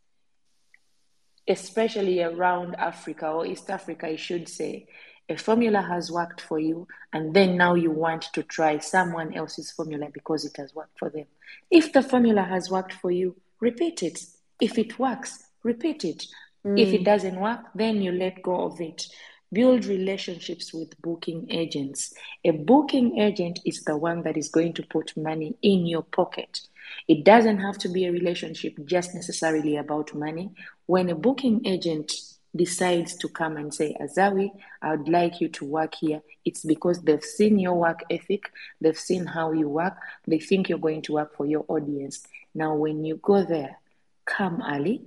especially 1.48 2.22
around 2.22 2.74
Africa 2.76 3.28
or 3.28 3.46
East 3.46 3.70
Africa, 3.70 4.06
I 4.08 4.16
should 4.16 4.48
say, 4.48 4.86
a 5.28 5.36
formula 5.36 5.80
has 5.80 6.10
worked 6.10 6.40
for 6.40 6.58
you, 6.58 6.86
and 7.12 7.32
then 7.32 7.56
now 7.56 7.74
you 7.74 7.90
want 7.90 8.22
to 8.34 8.42
try 8.42 8.78
someone 8.78 9.32
else's 9.34 9.70
formula 9.70 10.08
because 10.12 10.44
it 10.44 10.56
has 10.56 10.74
worked 10.74 10.98
for 10.98 11.08
them. 11.08 11.26
If 11.70 11.92
the 11.92 12.02
formula 12.02 12.42
has 12.42 12.70
worked 12.70 12.92
for 12.92 13.10
you, 13.10 13.36
repeat 13.60 14.02
it. 14.02 14.18
If 14.62 14.78
it 14.78 14.96
works, 14.96 15.42
repeat 15.64 16.04
it. 16.04 16.24
If 16.64 16.92
it 16.94 17.00
mm. 17.00 17.04
doesn't 17.04 17.40
work, 17.40 17.62
then 17.74 18.00
you 18.00 18.12
let 18.12 18.44
go 18.44 18.66
of 18.66 18.80
it. 18.80 19.08
Build 19.52 19.86
relationships 19.86 20.72
with 20.72 21.02
booking 21.02 21.50
agents. 21.50 22.14
A 22.44 22.52
booking 22.52 23.18
agent 23.18 23.58
is 23.66 23.82
the 23.82 23.96
one 23.96 24.22
that 24.22 24.36
is 24.36 24.48
going 24.48 24.74
to 24.74 24.84
put 24.84 25.16
money 25.16 25.56
in 25.62 25.84
your 25.84 26.04
pocket. 26.04 26.60
It 27.08 27.24
doesn't 27.24 27.58
have 27.58 27.76
to 27.78 27.88
be 27.88 28.04
a 28.04 28.12
relationship 28.12 28.74
just 28.84 29.16
necessarily 29.16 29.78
about 29.78 30.14
money. 30.14 30.52
When 30.86 31.10
a 31.10 31.16
booking 31.16 31.66
agent 31.66 32.12
decides 32.54 33.16
to 33.16 33.28
come 33.28 33.56
and 33.56 33.74
say, 33.74 33.96
Azawi, 34.00 34.52
I 34.80 34.94
would 34.94 35.08
like 35.08 35.40
you 35.40 35.48
to 35.48 35.64
work 35.64 35.96
here, 35.96 36.22
it's 36.44 36.64
because 36.64 37.02
they've 37.02 37.24
seen 37.24 37.58
your 37.58 37.74
work 37.74 38.04
ethic, 38.10 38.52
they've 38.80 38.96
seen 38.96 39.26
how 39.26 39.50
you 39.50 39.68
work, 39.68 39.96
they 40.28 40.38
think 40.38 40.68
you're 40.68 40.78
going 40.78 41.02
to 41.02 41.14
work 41.14 41.36
for 41.36 41.46
your 41.46 41.64
audience. 41.66 42.24
Now, 42.54 42.76
when 42.76 43.04
you 43.04 43.16
go 43.16 43.42
there, 43.42 43.78
come 44.24 44.62
early, 44.66 45.02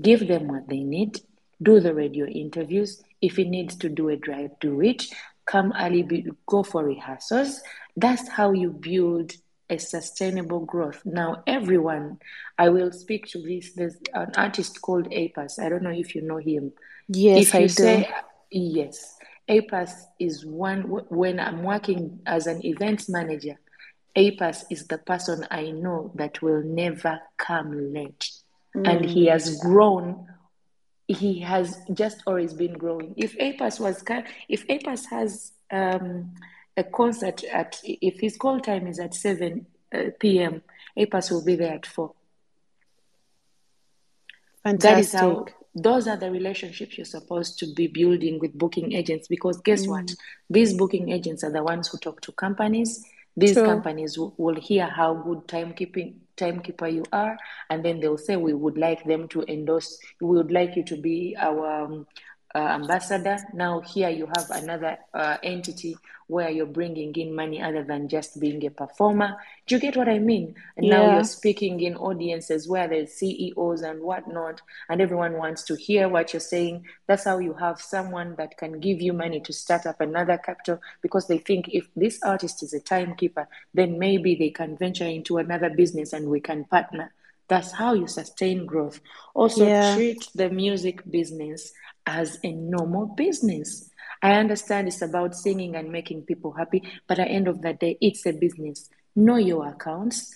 give 0.00 0.26
them 0.26 0.48
what 0.48 0.68
they 0.68 0.80
need, 0.80 1.20
do 1.62 1.80
the 1.80 1.94
radio 1.94 2.26
interviews. 2.26 3.02
If 3.20 3.38
it 3.38 3.48
needs 3.48 3.76
to 3.76 3.88
do 3.88 4.08
a 4.08 4.16
drive, 4.16 4.50
do 4.60 4.80
it. 4.80 5.04
Come 5.46 5.72
early, 5.78 6.02
be, 6.02 6.26
go 6.46 6.62
for 6.62 6.84
rehearsals. 6.84 7.60
That's 7.96 8.28
how 8.28 8.52
you 8.52 8.70
build 8.70 9.32
a 9.70 9.78
sustainable 9.78 10.60
growth. 10.60 11.00
Now, 11.04 11.42
everyone, 11.46 12.18
I 12.58 12.68
will 12.68 12.92
speak 12.92 13.26
to 13.28 13.42
this. 13.42 13.72
There's 13.72 13.96
an 14.12 14.32
artist 14.36 14.80
called 14.82 15.10
Apass. 15.10 15.58
I 15.58 15.68
don't 15.68 15.82
know 15.82 15.90
if 15.90 16.14
you 16.14 16.22
know 16.22 16.36
him. 16.36 16.72
Yes, 17.08 17.48
if 17.48 17.54
I 17.54 17.58
you 17.60 17.68
do. 17.68 17.72
say 17.74 18.10
yes, 18.50 19.16
Apass 19.48 19.92
is 20.18 20.44
one. 20.44 20.82
when 20.82 21.40
I'm 21.40 21.62
working 21.62 22.20
as 22.26 22.46
an 22.46 22.64
events 22.64 23.08
manager, 23.08 23.58
Apass 24.16 24.64
is 24.70 24.86
the 24.86 24.98
person 24.98 25.46
I 25.50 25.70
know 25.70 26.12
that 26.16 26.42
will 26.42 26.62
never 26.62 27.20
come 27.36 27.92
late, 27.92 28.30
and 28.74 29.04
he 29.04 29.26
has 29.26 29.58
grown. 29.60 30.28
He 31.08 31.40
has 31.40 31.78
just 31.92 32.22
always 32.26 32.54
been 32.54 32.74
growing. 32.74 33.14
If 33.16 33.36
Apass 33.38 33.80
was, 33.80 34.02
if 34.48 34.66
Apass 34.68 35.06
has 35.06 35.52
um, 35.70 36.34
a 36.76 36.84
concert 36.84 37.44
at, 37.44 37.80
if 37.84 38.20
his 38.20 38.36
call 38.36 38.60
time 38.60 38.86
is 38.86 38.98
at 38.98 39.14
seven 39.14 39.66
uh, 39.94 40.04
p.m., 40.20 40.62
Apass 40.96 41.30
will 41.30 41.44
be 41.44 41.56
there 41.56 41.74
at 41.74 41.86
four. 41.86 42.12
That 44.64 44.98
is 44.98 45.12
Fantastic. 45.12 45.20
how 45.20 45.46
those 45.74 46.06
are 46.06 46.16
the 46.16 46.30
relationships 46.30 46.98
you're 46.98 47.04
supposed 47.04 47.58
to 47.58 47.66
be 47.74 47.86
building 47.86 48.38
with 48.38 48.56
booking 48.56 48.92
agents 48.92 49.26
because 49.26 49.60
guess 49.62 49.86
what? 49.86 50.14
These 50.50 50.74
booking 50.74 51.10
agents 51.10 51.42
are 51.44 51.50
the 51.50 51.62
ones 51.62 51.88
who 51.88 51.98
talk 51.98 52.20
to 52.22 52.32
companies. 52.32 53.04
These 53.36 53.54
True. 53.54 53.64
companies 53.64 54.18
will, 54.18 54.34
will 54.36 54.56
hear 54.56 54.86
how 54.86 55.14
good 55.14 55.46
timekeeping 55.48 56.14
timekeeper 56.36 56.88
you 56.88 57.04
are, 57.12 57.36
and 57.70 57.84
then 57.84 58.00
they'll 58.00 58.18
say 58.18 58.36
we 58.36 58.54
would 58.54 58.76
like 58.76 59.04
them 59.04 59.28
to 59.28 59.42
endorse. 59.48 59.98
We 60.20 60.36
would 60.36 60.52
like 60.52 60.76
you 60.76 60.84
to 60.84 60.96
be 60.96 61.36
our 61.38 61.84
um, 61.84 62.06
uh, 62.54 62.58
ambassador. 62.58 63.38
Now 63.54 63.80
here 63.80 64.10
you 64.10 64.26
have 64.26 64.50
another 64.50 64.98
uh, 65.14 65.38
entity 65.42 65.96
where 66.32 66.50
you're 66.50 66.66
bringing 66.66 67.14
in 67.14 67.34
money 67.34 67.62
other 67.62 67.84
than 67.84 68.08
just 68.08 68.40
being 68.40 68.64
a 68.64 68.70
performer. 68.70 69.36
Do 69.66 69.74
you 69.74 69.80
get 69.80 69.96
what 69.96 70.08
I 70.08 70.18
mean? 70.18 70.54
And 70.76 70.88
now 70.88 71.12
you're 71.12 71.24
speaking 71.24 71.80
in 71.80 71.94
audiences 71.96 72.66
where 72.66 72.88
there's 72.88 73.12
CEOs 73.12 73.82
and 73.82 74.00
whatnot, 74.00 74.62
and 74.88 75.00
everyone 75.00 75.34
wants 75.34 75.62
to 75.64 75.76
hear 75.76 76.08
what 76.08 76.32
you're 76.32 76.40
saying. 76.40 76.86
That's 77.06 77.24
how 77.24 77.38
you 77.38 77.52
have 77.54 77.80
someone 77.80 78.34
that 78.36 78.56
can 78.56 78.80
give 78.80 79.02
you 79.02 79.12
money 79.12 79.40
to 79.40 79.52
start 79.52 79.84
up 79.84 80.00
another 80.00 80.38
capital 80.38 80.80
because 81.02 81.26
they 81.26 81.38
think 81.38 81.68
if 81.68 81.88
this 81.94 82.18
artist 82.22 82.62
is 82.62 82.72
a 82.72 82.80
timekeeper, 82.80 83.46
then 83.74 83.98
maybe 83.98 84.34
they 84.34 84.50
can 84.50 84.76
venture 84.76 85.06
into 85.06 85.36
another 85.36 85.68
business 85.70 86.12
and 86.12 86.28
we 86.28 86.40
can 86.40 86.64
partner. 86.64 87.12
That's 87.48 87.72
how 87.72 87.94
you 87.94 88.06
sustain 88.06 88.66
growth. 88.66 89.00
Also, 89.34 89.66
Yeah. 89.66 89.94
treat 89.94 90.26
the 90.34 90.48
music 90.50 91.02
business 91.10 91.72
as 92.06 92.38
a 92.44 92.52
normal 92.52 93.06
business. 93.06 93.90
I 94.22 94.34
understand 94.34 94.88
it's 94.88 95.02
about 95.02 95.34
singing 95.34 95.74
and 95.76 95.90
making 95.90 96.22
people 96.22 96.52
happy, 96.52 96.82
but 97.08 97.18
at 97.18 97.26
the 97.26 97.32
end 97.32 97.48
of 97.48 97.60
the 97.62 97.72
day, 97.72 97.98
it's 98.00 98.24
a 98.26 98.32
business. 98.32 98.88
Know 99.16 99.36
your 99.36 99.68
accounts. 99.68 100.32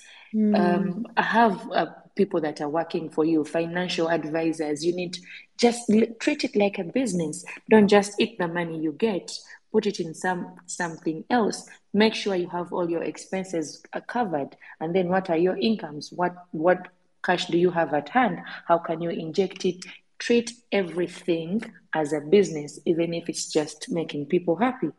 Um, 0.55 1.07
I 1.17 1.23
have 1.23 1.71
uh, 1.73 1.87
people 2.15 2.41
that 2.43 2.61
are 2.61 2.69
working 2.69 3.09
for 3.09 3.25
you, 3.25 3.45
financial 3.45 4.11
advisors. 4.11 4.85
You 4.85 4.95
need 4.95 5.17
just 5.59 5.89
l- 5.91 6.03
treat 6.21 6.45
it 6.45 6.55
like 6.57 6.79
a 6.79 6.85
business. 6.85 7.45
Don't 7.71 7.89
just 7.89 8.21
eat 8.21 8.37
the 8.39 8.49
money 8.49 8.79
you 8.79 8.93
get. 8.93 9.33
Put 9.73 9.87
it 9.87 9.99
in 10.01 10.15
some 10.15 10.57
something 10.67 11.25
else. 11.31 11.67
Make 11.95 12.15
sure 12.15 12.35
you 12.35 12.49
have 12.49 12.73
all 12.73 12.89
your 12.91 13.03
expenses 13.03 13.83
uh, 13.93 14.01
covered, 14.01 14.57
and 14.81 14.95
then 14.95 15.09
what 15.09 15.31
are 15.31 15.37
your 15.39 15.57
incomes? 15.57 16.13
What 16.13 16.35
what 16.53 16.89
cash 17.27 17.47
do 17.47 17.59
you 17.59 17.71
have 17.71 17.93
at 17.93 18.09
hand? 18.11 18.41
How 18.67 18.79
can 18.79 19.03
you 19.03 19.11
inject 19.11 19.65
it? 19.65 19.85
Treat 20.19 20.53
everything 20.73 21.61
as 21.93 22.13
a 22.13 22.21
business, 22.21 22.79
even 22.87 23.13
if 23.13 23.29
it's 23.29 23.53
just 23.53 23.91
making 23.91 24.27
people 24.27 24.57
happy. 24.57 24.91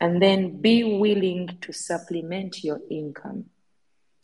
And 0.00 0.20
then 0.20 0.60
be 0.60 0.82
willing 0.82 1.58
to 1.60 1.72
supplement 1.72 2.64
your 2.64 2.80
income. 2.90 3.44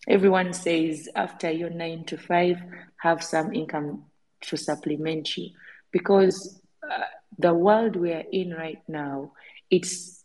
Everyone 0.09 0.53
says 0.53 1.09
after 1.15 1.51
your 1.51 1.70
nine 1.70 2.05
to 2.07 2.16
five, 2.16 2.57
have 2.97 3.23
some 3.23 3.55
income 3.55 4.05
to 4.43 4.57
supplement 4.57 5.37
you. 5.37 5.51
Because 5.93 6.61
uh, 6.83 7.05
the 7.39 7.55
world 7.55 7.97
we 7.97 8.12
are 8.12 8.24
in 8.33 8.53
right 8.53 8.83
now, 8.89 9.33
it's 9.70 10.24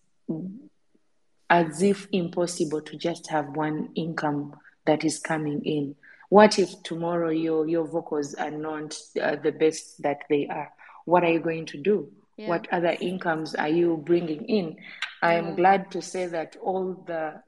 as 1.49 1.81
if 1.81 2.07
impossible 2.11 2.81
to 2.81 2.97
just 2.97 3.27
have 3.27 3.55
one 3.55 3.89
income 3.95 4.55
that 4.85 5.03
is 5.03 5.19
coming 5.19 5.63
in. 5.63 5.95
What 6.29 6.59
if 6.59 6.83
tomorrow 6.83 7.29
your 7.29 7.67
your 7.67 7.87
vocals 7.87 8.33
are 8.33 8.51
not 8.51 8.97
uh, 9.21 9.37
the 9.37 9.51
best 9.51 10.01
that 10.01 10.23
they 10.29 10.47
are? 10.47 10.71
What 11.05 11.23
are 11.23 11.31
you 11.31 11.39
going 11.39 11.65
to 11.67 11.77
do? 11.77 12.11
Yeah. 12.37 12.49
What 12.49 12.67
other 12.71 12.95
incomes 12.99 13.55
are 13.55 13.69
you 13.69 13.97
bringing 14.05 14.45
in? 14.45 14.77
I 15.21 15.33
am 15.35 15.55
glad 15.55 15.89
to 15.91 16.01
say 16.01 16.27
that 16.27 16.55
all 16.61 17.03
the 17.07 17.41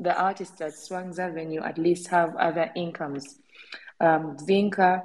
the 0.00 0.18
artists 0.20 0.60
at 0.60 0.72
Swangz 0.72 1.18
Avenue 1.18 1.62
at 1.62 1.78
least 1.78 2.08
have 2.08 2.34
other 2.36 2.70
incomes. 2.74 3.38
Um, 4.00 4.36
Vinka 4.38 5.02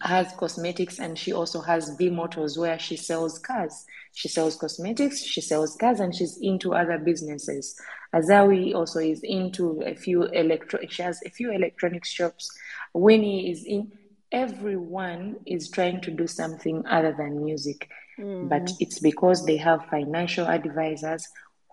has 0.00 0.32
cosmetics 0.38 1.00
and 1.00 1.18
she 1.18 1.32
also 1.32 1.60
has 1.60 1.94
V 1.96 2.10
Motors 2.10 2.58
where 2.58 2.78
she 2.78 2.96
sells 2.96 3.38
cars. 3.38 3.84
She 4.12 4.28
sells 4.28 4.56
cosmetics, 4.56 5.24
she 5.24 5.40
sells 5.40 5.76
cars, 5.76 6.00
and 6.00 6.14
she's 6.14 6.38
into 6.40 6.74
other 6.74 6.98
businesses. 6.98 7.80
Azawi 8.14 8.74
also 8.74 8.98
is 9.00 9.20
into 9.22 9.82
a 9.82 9.94
few 9.94 10.24
electro. 10.24 10.80
She 10.88 11.02
has 11.02 11.20
a 11.24 11.30
few 11.30 11.50
electronic 11.52 12.04
shops. 12.04 12.50
Winnie 12.92 13.50
is 13.50 13.64
in. 13.64 13.92
Everyone 14.30 15.36
is 15.44 15.70
trying 15.70 16.00
to 16.02 16.10
do 16.10 16.26
something 16.26 16.86
other 16.86 17.14
than 17.16 17.44
music, 17.44 17.90
mm. 18.18 18.48
but 18.48 18.70
it's 18.80 18.98
because 18.98 19.44
they 19.44 19.58
have 19.58 19.84
financial 19.90 20.46
advisors 20.46 21.28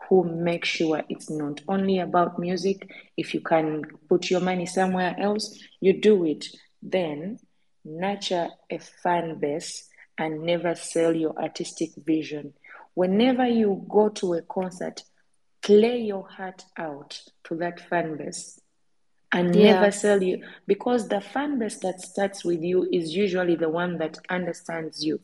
who 0.10 0.24
make 0.24 0.66
sure 0.66 1.02
it's 1.08 1.30
not 1.30 1.62
only 1.70 2.00
about 2.00 2.40
music. 2.40 2.90
If 3.16 3.34
you 3.34 3.40
can 3.42 3.84
put 4.10 4.30
your 4.30 4.42
money 4.42 4.66
somewhere 4.66 5.16
else, 5.18 5.58
you 5.80 6.02
do 6.02 6.26
it. 6.26 6.48
Then 6.82 7.40
nurture 7.86 8.50
a 8.70 8.80
fan 8.80 9.40
base 9.40 9.88
and 10.18 10.42
never 10.42 10.76
sell 10.76 11.16
your 11.16 11.38
artistic 11.40 11.92
vision. 11.98 12.54
Whenever 12.94 13.48
you 13.48 13.86
go 13.88 14.10
to 14.10 14.34
a 14.34 14.42
concert, 14.42 15.04
play 15.70 16.00
your 16.00 16.28
heart 16.28 16.66
out 16.78 17.22
to 17.44 17.54
that 17.54 17.80
fan 17.80 18.18
base 18.18 18.60
and 19.32 19.54
never 19.54 19.92
sell 19.92 20.24
you 20.24 20.44
because 20.66 21.08
the 21.08 21.22
fan 21.22 21.60
base 21.60 21.78
that 21.78 22.02
starts 22.02 22.44
with 22.44 22.64
you 22.64 22.90
is 22.92 23.16
usually 23.16 23.56
the 23.56 23.70
one 23.70 24.00
that 24.00 24.18
understands 24.32 25.06
you. 25.06 25.20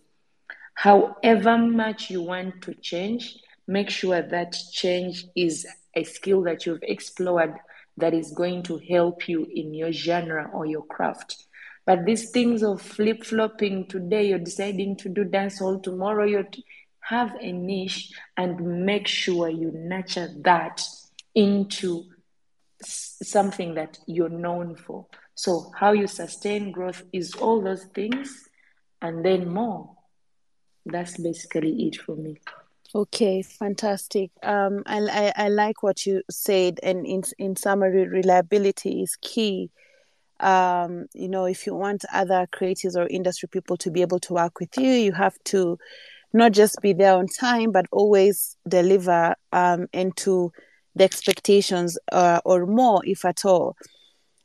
However 0.76 1.58
much 1.58 2.12
you 2.12 2.22
want 2.22 2.62
to 2.62 2.76
change, 2.76 3.40
make 3.66 3.90
sure 3.90 4.22
that 4.22 4.56
change 4.72 5.26
is 5.36 5.66
a 5.96 6.04
skill 6.04 6.44
that 6.44 6.68
you've 6.68 6.84
explored 6.84 7.56
that 7.98 8.14
is 8.14 8.32
going 8.32 8.62
to 8.64 8.80
help 8.88 9.28
you 9.28 9.48
in 9.52 9.74
your 9.74 9.92
genre 9.92 10.48
or 10.54 10.68
your 10.68 10.86
craft. 10.86 11.44
But 11.88 12.06
these 12.06 12.30
things 12.30 12.62
of 12.62 12.84
flip 12.84 13.24
flopping 13.24 13.88
today, 13.88 14.28
you're 14.28 14.38
deciding 14.38 14.98
to 14.98 15.10
do 15.10 15.26
dancehall 15.26 15.82
tomorrow, 15.82 16.26
you 16.26 16.46
have 17.08 17.36
a 17.40 17.52
niche 17.52 18.12
and 18.36 18.86
make 18.86 19.08
sure 19.08 19.48
you 19.50 19.72
nurture 19.74 20.30
that 20.42 20.82
into 21.36 22.04
something 22.84 23.76
that 23.76 24.00
you're 24.08 24.30
known 24.30 24.76
for. 24.76 25.06
So, 25.36 25.72
how 25.78 25.92
you 25.92 26.08
sustain 26.08 26.72
growth 26.72 27.04
is 27.14 27.34
all 27.36 27.62
those 27.62 27.86
things 27.94 28.48
and 29.02 29.24
then 29.24 29.54
more. 29.54 29.92
That's 30.86 31.18
basically 31.18 31.88
it 31.88 31.98
for 31.98 32.16
me. 32.16 32.38
Okay, 32.94 33.42
fantastic. 33.42 34.32
Um, 34.42 34.84
I, 34.86 35.00
I, 35.00 35.46
I 35.46 35.50
like 35.50 35.84
what 35.84 36.06
you 36.06 36.22
said, 36.30 36.80
and 36.82 37.06
in 37.06 37.24
in 37.38 37.56
summary, 37.56 38.08
reliability 38.08 39.02
is 39.02 39.18
key. 39.22 39.70
Um, 40.40 41.08
you 41.14 41.28
know, 41.28 41.46
if 41.46 41.66
you 41.66 41.76
want 41.76 42.06
other 42.14 42.48
creatives 42.54 42.96
or 42.96 43.08
industry 43.08 43.50
people 43.50 43.78
to 43.78 43.92
be 43.92 44.02
able 44.02 44.20
to 44.22 44.34
work 44.34 44.60
with 44.60 44.78
you, 44.78 44.92
you 44.92 45.12
have 45.12 45.38
to 45.46 45.78
not 46.36 46.52
just 46.52 46.82
be 46.82 46.94
there 46.94 47.16
on 47.16 47.28
time, 47.28 47.72
but 47.72 47.86
always 47.92 48.58
deliver 48.68 49.36
um, 49.52 49.88
and 49.94 50.16
to 50.18 50.52
the 50.94 51.04
expectations 51.04 51.98
uh, 52.12 52.42
or 52.46 52.66
more, 52.66 53.02
if 53.06 53.26
at 53.26 53.46
all. 53.46 53.76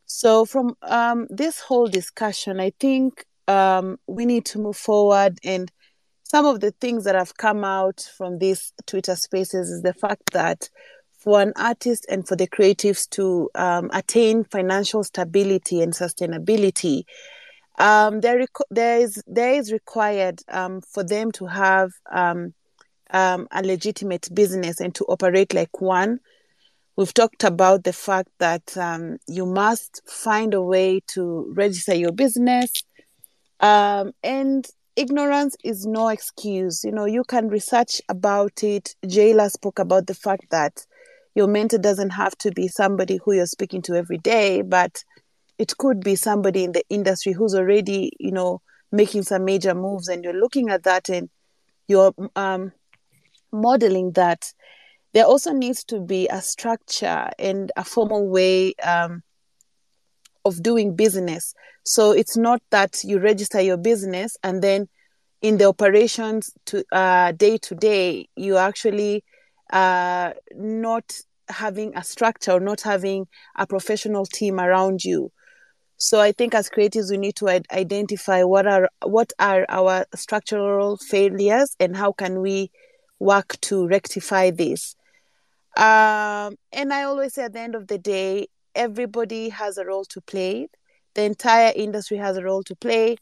So, 0.07 0.45
from 0.45 0.77
um, 0.83 1.27
this 1.31 1.61
whole 1.61 1.89
discussion, 1.89 2.61
I 2.61 2.73
think 2.81 3.25
um, 3.49 3.97
we 4.07 4.25
need 4.25 4.45
to 4.47 4.59
move 4.59 4.77
forward. 4.77 5.39
And 5.45 5.71
some 6.23 6.47
of 6.47 6.61
the 6.61 6.71
things 6.81 7.05
that 7.05 7.17
have 7.17 7.37
come 7.37 7.65
out 7.65 8.09
from 8.17 8.39
these 8.39 8.73
Twitter 8.87 9.17
spaces 9.17 9.69
is 9.71 9.83
the 9.83 9.95
fact 9.95 10.33
that 10.33 10.69
for 11.19 11.41
an 11.41 11.53
artist 11.57 12.07
and 12.09 12.27
for 12.27 12.37
the 12.37 12.47
creatives 12.47 13.09
to 13.11 13.51
um, 13.55 13.91
attain 13.93 14.45
financial 14.45 15.05
stability 15.05 15.83
and 15.83 15.93
sustainability, 15.93 17.05
um, 17.81 18.21
there, 18.21 18.45
there 18.71 18.99
is 19.01 19.23
there 19.27 19.55
is 19.55 19.73
required 19.73 20.41
um, 20.49 20.81
for 20.83 21.03
them 21.03 21.33
to 21.33 21.47
have 21.47 21.91
um, 22.13 22.55
um, 23.11 23.49
a 23.51 23.63
legitimate 23.63 24.29
business 24.33 24.81
and 24.81 24.95
to 24.95 25.05
operate 25.07 25.53
like 25.55 25.81
one 25.81 26.21
We've 27.01 27.15
talked 27.15 27.45
about 27.45 27.85
the 27.85 27.95
fact 27.95 28.29
that 28.41 28.77
um, 28.77 29.17
you 29.27 29.47
must 29.47 30.03
find 30.07 30.53
a 30.53 30.61
way 30.61 31.01
to 31.15 31.51
register 31.57 31.95
your 31.95 32.13
business. 32.13 32.71
Um, 33.61 34.13
and 34.23 34.67
ignorance 34.97 35.57
is 35.65 35.87
no 35.87 36.09
excuse. 36.09 36.85
You 36.85 36.93
know, 36.93 37.07
you 37.07 37.25
can 37.25 37.49
research 37.49 38.03
about 38.11 38.63
it. 38.63 38.95
Jayla 39.07 39.51
spoke 39.51 39.79
about 39.79 40.09
the 40.09 40.15
fact 40.15 40.51
that 40.51 40.85
your 41.35 41.47
mentor 41.47 41.79
doesn't 41.79 42.11
have 42.11 42.37
to 42.37 42.51
be 42.51 42.69
somebody 42.69 43.19
who 43.25 43.33
you're 43.33 43.47
speaking 43.47 43.81
to 43.83 43.95
every 43.95 44.19
day, 44.19 44.61
but 44.61 45.03
it 45.61 45.77
could 45.77 46.01
be 46.01 46.17
somebody 46.17 46.65
in 46.65 46.73
the 46.73 46.83
industry 46.89 47.35
who's 47.35 47.55
already, 47.55 48.11
you 48.19 48.33
know, 48.33 48.63
making 48.91 49.23
some 49.23 49.45
major 49.45 49.75
moves, 49.75 50.09
and 50.09 50.25
you're 50.25 50.41
looking 50.41 50.71
at 50.71 50.85
that 50.85 51.11
and 51.11 51.29
you're 51.87 52.15
um, 52.35 52.73
modeling 53.53 54.13
that 54.13 54.55
there 55.13 55.27
also 55.27 55.53
needs 55.53 55.85
to 55.85 56.01
be 56.01 56.27
a 56.29 56.41
structure 56.41 57.29
and 57.39 57.73
a 57.77 57.85
formal 57.85 58.27
way 58.27 58.73
um, 58.77 59.23
of 60.47 60.63
doing 60.63 60.97
business. 60.97 61.53
So 61.85 62.13
it's 62.13 62.39
not 62.39 62.63
that 62.71 63.05
you 63.05 63.19
register 63.19 63.61
your 63.61 63.77
business 63.77 64.39
and 64.43 64.63
then 64.63 64.89
in 65.43 65.59
the 65.59 65.67
operations 65.67 66.55
to 66.67 66.85
uh, 66.91 67.33
day 67.33 67.59
to 67.59 67.75
day, 67.75 68.29
you 68.35 68.57
actually 68.57 69.25
uh, 69.75 70.33
not 70.55 71.05
having 71.51 71.95
a 71.97 72.05
structure 72.05 72.53
or 72.53 72.61
not 72.61 72.81
having 72.81 73.27
a 73.57 73.67
professional 73.67 74.25
team 74.25 74.59
around 74.59 75.05
you. 75.05 75.31
So 76.03 76.19
I 76.19 76.33
think 76.33 76.55
as 76.55 76.71
creatives, 76.71 77.11
we 77.11 77.19
need 77.19 77.37
to 77.37 77.49
identify 77.71 78.43
what 78.43 78.67
are 78.67 78.89
what 79.05 79.35
are 79.39 79.67
our 79.69 80.07
structural 80.15 80.97
failures 80.97 81.77
and 81.79 81.95
how 81.95 82.13
can 82.13 82.41
we 82.41 82.71
work 83.19 83.61
to 83.69 83.87
rectify 83.87 84.51
this. 84.51 84.97
Um, 85.77 86.57
and 86.73 86.91
I 86.91 87.03
always 87.03 87.35
say 87.35 87.45
at 87.45 87.53
the 87.53 87.61
end 87.61 87.75
of 87.75 87.89
the 87.89 87.99
day, 87.99 88.47
everybody 88.75 89.51
has 89.51 89.77
a 89.77 89.85
role 89.85 90.07
to 90.07 90.23
play. 90.23 90.69
The 91.17 91.25
entire 91.25 91.75
industry 91.77 92.17
has 92.17 92.39
a 92.39 92.43
role 92.43 92.63
to 92.63 92.75
play. 92.75 93.19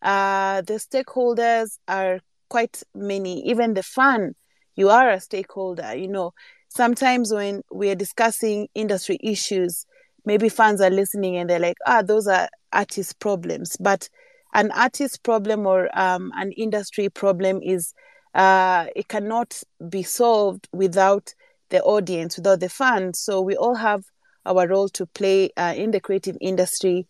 Uh, 0.00 0.60
the 0.60 0.74
stakeholders 0.74 1.78
are 1.88 2.20
quite 2.48 2.84
many. 2.94 3.44
Even 3.48 3.74
the 3.74 3.82
fan, 3.82 4.36
you 4.76 4.90
are 4.90 5.10
a 5.10 5.18
stakeholder. 5.18 5.92
You 5.96 6.06
know, 6.06 6.34
sometimes 6.68 7.32
when 7.32 7.62
we 7.72 7.90
are 7.90 7.96
discussing 7.96 8.68
industry 8.76 9.18
issues, 9.24 9.86
maybe 10.24 10.48
fans 10.48 10.80
are 10.80 10.90
listening 10.90 11.36
and 11.36 11.48
they're 11.48 11.58
like, 11.58 11.78
ah, 11.86 12.02
those 12.02 12.26
are 12.26 12.48
artist 12.72 13.18
problems. 13.18 13.76
But 13.78 14.08
an 14.54 14.70
artist 14.72 15.22
problem 15.22 15.66
or 15.66 15.88
um, 15.98 16.30
an 16.34 16.52
industry 16.52 17.08
problem 17.08 17.60
is 17.62 17.94
uh, 18.34 18.86
it 18.94 19.08
cannot 19.08 19.62
be 19.88 20.02
solved 20.02 20.68
without 20.72 21.34
the 21.70 21.82
audience, 21.82 22.36
without 22.36 22.60
the 22.60 22.68
fans. 22.68 23.18
So 23.18 23.40
we 23.40 23.56
all 23.56 23.74
have 23.74 24.04
our 24.44 24.66
role 24.66 24.88
to 24.90 25.06
play 25.06 25.50
uh, 25.56 25.74
in 25.76 25.90
the 25.90 26.00
creative 26.00 26.36
industry, 26.40 27.06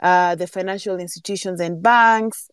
uh, 0.00 0.34
the 0.34 0.46
financial 0.46 0.98
institutions 0.98 1.60
and 1.60 1.82
banks, 1.82 2.48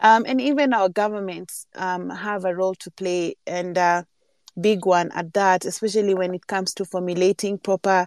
um, 0.00 0.24
and 0.26 0.40
even 0.40 0.72
our 0.72 0.88
governments 0.88 1.66
um, 1.74 2.10
have 2.10 2.44
a 2.44 2.54
role 2.54 2.74
to 2.76 2.90
play, 2.90 3.36
and 3.46 3.78
a 3.78 3.80
uh, 3.80 4.02
big 4.60 4.84
one 4.84 5.10
at 5.12 5.32
that, 5.34 5.64
especially 5.64 6.14
when 6.14 6.34
it 6.34 6.46
comes 6.46 6.74
to 6.74 6.84
formulating 6.84 7.58
proper. 7.58 8.06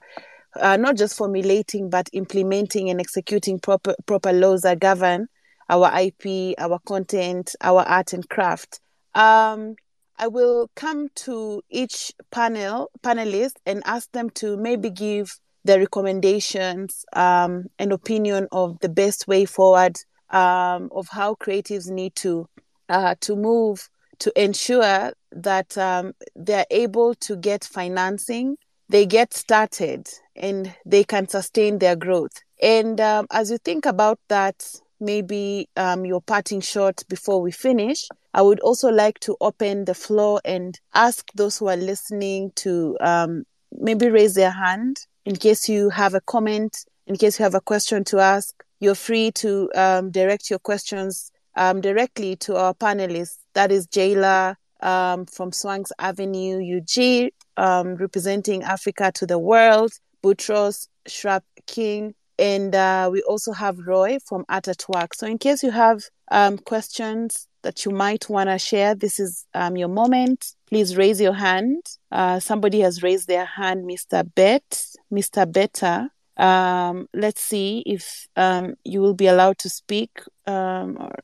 Uh, 0.56 0.78
not 0.78 0.98
just 0.98 1.16
formulating, 1.16 1.90
but 1.90 2.10
implementing 2.12 2.90
and 2.90 3.00
executing 3.00 3.60
proper 3.60 3.96
proper 4.06 4.34
laws 4.34 4.62
that 4.62 4.80
govern 4.80 5.28
our 5.70 5.92
IP, 6.00 6.56
our 6.58 6.80
content, 6.80 7.56
our 7.62 7.82
art 7.84 8.14
and 8.14 8.28
craft. 8.30 8.80
Um, 9.14 9.76
I 10.18 10.28
will 10.28 10.70
come 10.76 11.10
to 11.16 11.62
each 11.70 12.12
panel 12.32 12.90
panelist 13.02 13.54
and 13.66 13.84
ask 13.86 14.12
them 14.12 14.30
to 14.32 14.58
maybe 14.58 14.90
give 14.90 15.40
their 15.64 15.80
recommendations 15.80 17.06
um, 17.14 17.66
and 17.78 17.92
opinion 17.92 18.48
of 18.52 18.80
the 18.80 18.90
best 18.90 19.28
way 19.28 19.46
forward 19.46 19.98
um, 20.32 20.90
of 20.92 21.08
how 21.10 21.36
creatives 21.36 21.90
need 21.90 22.16
to 22.16 22.48
uh, 22.90 23.16
to 23.22 23.36
move 23.36 23.88
to 24.20 24.42
ensure 24.42 25.14
that 25.32 25.78
um, 25.78 26.14
they're 26.36 26.66
able 26.70 27.16
to 27.16 27.36
get 27.36 27.64
financing, 27.64 28.58
they 28.90 29.06
get 29.06 29.34
started, 29.34 30.10
and 30.36 30.74
they 30.86 31.04
can 31.04 31.28
sustain 31.28 31.78
their 31.78 31.96
growth. 31.96 32.32
And 32.62 33.00
um, 33.00 33.28
as 33.32 33.52
you 33.52 33.58
think 33.60 33.86
about 33.86 34.20
that, 34.28 34.66
maybe 35.00 35.70
um, 35.78 36.06
your 36.06 36.22
parting 36.22 36.62
shot 36.62 37.04
before 37.08 37.42
we 37.42 37.52
finish, 37.52 38.08
I 38.34 38.42
would 38.42 38.60
also 38.60 38.90
like 38.90 39.20
to 39.22 39.38
open 39.40 39.86
the 39.86 39.94
floor 39.94 40.42
and 40.44 40.80
ask 40.94 41.32
those 41.36 41.58
who 41.58 41.68
are 41.68 41.78
listening 41.78 42.52
to 42.58 42.98
um, 43.00 43.44
maybe 43.72 44.10
raise 44.10 44.34
their 44.34 44.52
hand 44.52 44.98
in 45.26 45.36
case 45.36 45.70
you 45.70 45.90
have 45.90 46.14
a 46.14 46.22
comment, 46.22 46.86
in 47.08 47.16
case 47.16 47.40
you 47.40 47.44
have 47.44 47.56
a 47.56 47.62
question 47.62 48.04
to 48.06 48.20
ask. 48.20 48.54
You're 48.80 48.96
free 48.96 49.32
to 49.32 49.70
um, 49.76 50.12
direct 50.12 50.50
your 50.50 50.60
questions 50.60 51.32
um, 51.56 51.82
directly 51.82 52.36
to 52.38 52.56
our 52.56 52.74
panelists. 52.74 53.38
That 53.54 53.72
is 53.72 53.88
Jaylor 53.88 54.56
um, 54.82 55.26
from 55.26 55.52
Swangz 55.52 55.92
Avenue, 56.00 56.78
UG, 56.78 57.32
um, 57.58 57.96
representing 57.96 58.64
Africa 58.64 59.12
to 59.16 59.26
the 59.26 59.40
world, 59.40 59.92
Boutross 60.22 60.88
Shrap 61.08 61.44
King, 61.68 62.14
and 62.38 62.74
uh, 62.74 63.10
we 63.12 63.22
also 63.24 63.52
have 63.52 63.78
Roy 63.80 64.18
from 64.26 64.46
Art 64.48 64.68
Work. 64.88 65.14
So, 65.14 65.28
in 65.28 65.38
case 65.38 65.62
you 65.62 65.72
have 65.72 66.04
um, 66.32 66.58
questions 66.58 67.48
that 67.64 67.84
you 67.84 67.92
might 67.92 68.30
want 68.30 68.50
to 68.50 68.58
share, 68.58 68.96
this 68.96 69.20
is 69.20 69.46
um, 69.54 69.76
your 69.76 69.90
moment. 69.90 70.54
Please 70.68 70.96
raise 70.96 71.20
your 71.20 71.34
hand. 71.34 71.84
Uh, 72.12 72.40
somebody 72.40 72.80
has 72.80 73.04
raised 73.04 73.28
their 73.28 73.46
hand, 73.46 73.86
Mr. 73.86 74.24
Bet, 74.36 74.86
Mr. 75.12 75.52
Beta. 75.52 76.10
Um, 76.38 77.10
let's 77.14 77.42
see 77.42 77.84
if 77.86 78.28
um, 78.38 78.76
you 78.86 79.02
will 79.02 79.14
be 79.14 79.28
allowed 79.28 79.58
to 79.60 79.70
speak 79.70 80.22
um, 80.48 80.98
or 80.98 81.20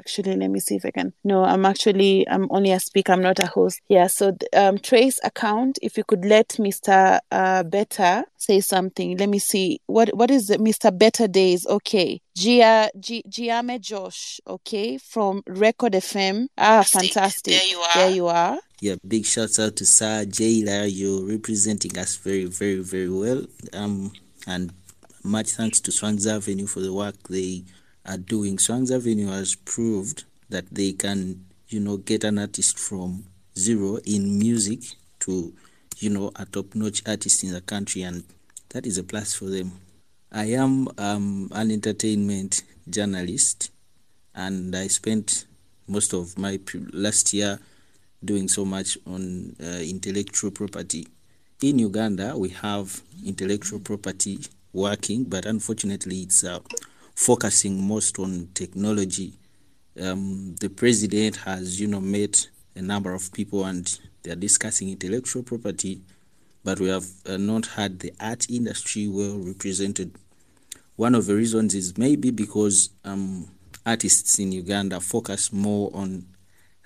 actually 0.00 0.34
let 0.36 0.50
me 0.50 0.58
see 0.58 0.76
if 0.76 0.84
i 0.84 0.90
can 0.90 1.12
no 1.22 1.44
i'm 1.44 1.64
actually 1.66 2.26
i'm 2.28 2.46
only 2.50 2.72
a 2.72 2.80
speaker 2.80 3.12
i'm 3.12 3.22
not 3.22 3.38
a 3.38 3.46
host 3.46 3.80
yeah 3.88 4.06
so 4.06 4.36
um 4.54 4.78
trace 4.78 5.20
account 5.22 5.78
if 5.82 5.96
you 5.98 6.04
could 6.04 6.24
let 6.24 6.48
mr 6.58 7.20
uh 7.30 7.62
better 7.64 8.24
say 8.36 8.60
something 8.60 9.16
let 9.18 9.28
me 9.28 9.38
see 9.38 9.80
what 9.86 10.08
what 10.16 10.30
is 10.30 10.50
it 10.50 10.60
mr 10.60 10.96
better 10.96 11.28
days 11.28 11.66
okay 11.66 12.20
Gia, 12.36 12.88
G, 12.98 13.22
Giame 13.28 13.78
Josh, 13.80 14.40
okay, 14.46 14.96
from 14.96 15.42
Record 15.46 15.92
FM. 15.92 16.46
Ah, 16.56 16.82
fantastic. 16.82 17.52
There 17.52 17.66
you 17.66 17.78
are. 17.80 17.94
There 17.94 18.10
you 18.10 18.26
are. 18.28 18.58
Yeah, 18.80 18.94
big 19.06 19.26
shout 19.26 19.58
out 19.58 19.76
to 19.76 19.84
Sir 19.84 20.24
Jaylor. 20.24 20.88
You're 20.90 21.26
representing 21.26 21.98
us 21.98 22.16
very, 22.16 22.46
very, 22.46 22.78
very 22.78 23.10
well. 23.10 23.44
Um, 23.74 24.12
and 24.46 24.72
much 25.22 25.50
thanks 25.50 25.80
to 25.80 25.90
Swangz 25.90 26.26
Avenue 26.26 26.66
for 26.66 26.80
the 26.80 26.92
work 26.92 27.16
they 27.28 27.64
are 28.06 28.18
doing. 28.18 28.56
Swangz 28.56 28.94
Avenue 28.94 29.28
has 29.28 29.54
proved 29.54 30.24
that 30.48 30.66
they 30.70 30.92
can 30.92 31.44
you 31.70 31.78
know, 31.78 31.96
get 31.96 32.24
an 32.24 32.38
artist 32.38 32.78
from 32.78 33.24
zero 33.56 33.98
in 34.04 34.38
music 34.38 34.80
to, 35.20 35.52
you 35.98 36.10
know, 36.10 36.32
a 36.36 36.44
top-notch 36.44 37.02
artist 37.06 37.44
in 37.44 37.52
the 37.52 37.60
country, 37.60 38.02
and 38.02 38.24
that 38.70 38.86
is 38.86 38.98
a 38.98 39.04
plus 39.04 39.34
for 39.34 39.46
them. 39.46 39.72
I 40.32 40.46
am 40.46 40.88
um, 40.98 41.48
an 41.52 41.70
entertainment 41.70 42.64
journalist, 42.88 43.70
and 44.34 44.74
I 44.74 44.88
spent 44.88 45.46
most 45.86 46.12
of 46.12 46.36
my 46.38 46.58
last 46.92 47.32
year 47.32 47.60
doing 48.24 48.48
so 48.48 48.64
much 48.64 48.98
on 49.06 49.54
uh, 49.62 49.78
intellectual 49.78 50.50
property. 50.50 51.06
In 51.62 51.78
Uganda, 51.78 52.36
we 52.36 52.48
have 52.48 53.00
intellectual 53.24 53.78
property 53.78 54.40
working, 54.72 55.24
but 55.24 55.46
unfortunately, 55.46 56.22
it's 56.22 56.42
uh, 56.42 56.58
focusing 57.20 57.86
most 57.86 58.18
on 58.18 58.48
technology. 58.54 59.34
Um, 60.00 60.54
the 60.58 60.70
president 60.70 61.36
has, 61.36 61.78
you 61.78 61.86
know, 61.86 62.00
met 62.00 62.48
a 62.74 62.80
number 62.80 63.12
of 63.12 63.30
people, 63.34 63.66
and 63.66 63.86
they 64.22 64.30
are 64.30 64.36
discussing 64.36 64.88
intellectual 64.88 65.42
property, 65.42 66.00
but 66.64 66.80
we 66.80 66.88
have 66.88 67.04
uh, 67.26 67.36
not 67.36 67.66
had 67.66 67.98
the 67.98 68.14
art 68.18 68.48
industry 68.48 69.06
well 69.06 69.36
represented. 69.38 70.16
One 70.96 71.14
of 71.14 71.26
the 71.26 71.36
reasons 71.36 71.74
is 71.74 71.98
maybe 71.98 72.30
because 72.30 72.88
um, 73.04 73.48
artists 73.84 74.38
in 74.38 74.52
Uganda 74.52 74.98
focus 74.98 75.52
more 75.52 75.90
on 75.92 76.24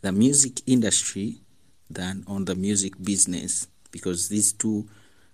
the 0.03 0.11
music 0.11 0.63
industry 0.67 1.43
than 1.89 2.25
on 2.27 2.47
the 2.47 2.57
music 2.57 2.95
business 3.01 3.69
because 3.93 4.29
these 4.31 4.53
two 4.53 4.89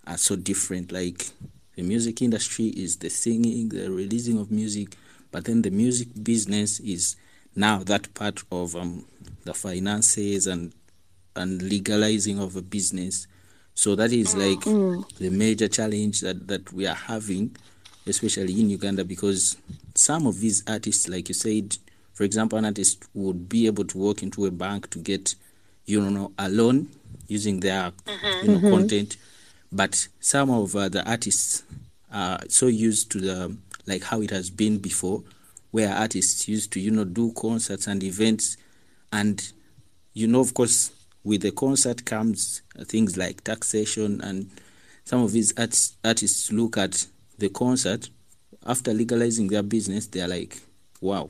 are 0.06 0.18
so 0.18 0.36
different. 0.36 0.92
Like 0.92 1.30
the 1.76 1.82
music 1.82 2.22
industry 2.22 2.66
is 2.68 2.96
the 2.96 3.10
singing, 3.10 3.68
the 3.70 3.90
releasing 3.90 4.38
of 4.38 4.50
music, 4.50 4.96
but 5.30 5.44
then 5.44 5.62
the 5.62 5.70
music 5.70 6.08
business 6.22 6.80
is 6.80 7.16
now 7.56 7.78
that 7.84 8.12
part 8.14 8.42
of 8.50 8.74
um, 8.76 9.04
the 9.44 9.54
finances 9.54 10.46
and 10.46 10.72
and 11.36 11.62
legalizing 11.62 12.38
of 12.40 12.56
a 12.56 12.62
business. 12.62 13.26
So 13.74 13.94
that 13.94 14.12
is 14.12 14.34
like 14.36 14.62
the 15.18 15.30
major 15.30 15.68
challenge 15.68 16.20
that, 16.20 16.48
that 16.48 16.72
we 16.72 16.86
are 16.88 16.94
having, 16.94 17.56
especially 18.06 18.60
in 18.60 18.68
Uganda, 18.68 19.04
because 19.04 19.56
some 19.94 20.26
of 20.26 20.40
these 20.40 20.62
artists, 20.66 21.08
like 21.08 21.28
you 21.28 21.34
said, 21.34 21.78
for 22.12 22.24
example, 22.24 22.58
an 22.58 22.64
artist 22.66 23.04
would 23.14 23.48
be 23.48 23.66
able 23.66 23.84
to 23.84 23.96
walk 23.96 24.22
into 24.22 24.44
a 24.44 24.50
bank 24.50 24.90
to 24.90 24.98
get, 24.98 25.34
you 25.86 26.00
know, 26.10 26.32
a 26.38 26.48
loan 26.48 26.88
using 27.28 27.60
their, 27.60 27.92
you 28.42 28.48
know, 28.58 28.70
content. 28.70 29.16
But 29.72 30.08
some 30.20 30.50
of 30.50 30.74
uh, 30.74 30.88
the 30.88 31.08
artists 31.08 31.62
are 32.12 32.40
so 32.48 32.66
used 32.66 33.10
to 33.12 33.20
the 33.20 33.56
like 33.86 34.02
how 34.02 34.20
it 34.20 34.30
has 34.30 34.50
been 34.50 34.78
before, 34.78 35.22
where 35.70 35.94
artists 35.94 36.48
used 36.48 36.72
to, 36.72 36.80
you 36.80 36.90
know, 36.90 37.04
do 37.04 37.32
concerts 37.32 37.86
and 37.86 38.02
events, 38.02 38.56
and 39.12 39.52
you 40.12 40.26
know, 40.26 40.40
of 40.40 40.54
course, 40.54 40.90
with 41.24 41.42
the 41.42 41.52
concert 41.52 42.04
comes 42.04 42.62
things 42.84 43.16
like 43.16 43.44
taxation, 43.44 44.20
and 44.20 44.50
some 45.04 45.22
of 45.22 45.32
these 45.32 45.52
artists, 45.56 45.96
artists 46.04 46.52
look 46.52 46.76
at 46.76 47.06
the 47.38 47.48
concert 47.48 48.10
after 48.66 48.92
legalizing 48.92 49.48
their 49.48 49.62
business, 49.62 50.06
they 50.06 50.20
are 50.20 50.28
like, 50.28 50.60
wow. 51.00 51.28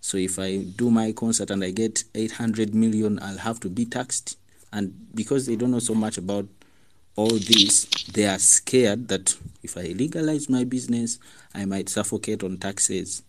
So 0.00 0.16
if 0.16 0.38
I 0.38 0.58
do 0.58 0.90
my 0.90 1.12
concert 1.12 1.50
and 1.50 1.62
I 1.62 1.70
get 1.70 2.04
800 2.14 2.74
million, 2.74 3.18
I'll 3.20 3.38
have 3.38 3.60
to 3.60 3.68
be 3.68 3.84
taxed. 3.84 4.38
And 4.72 4.94
because 5.14 5.46
they 5.46 5.56
don't 5.56 5.70
know 5.70 5.78
so 5.78 5.94
much 5.94 6.18
about 6.18 6.46
all 7.16 7.28
this, 7.28 7.84
they 8.12 8.26
are 8.26 8.38
scared 8.38 9.08
that 9.08 9.36
if 9.62 9.76
I 9.76 9.82
legalize 9.82 10.48
my 10.48 10.64
business, 10.64 11.18
I 11.54 11.64
might 11.64 11.88
suffocate 11.88 12.42
on 12.42 12.58
taxes. 12.58 13.22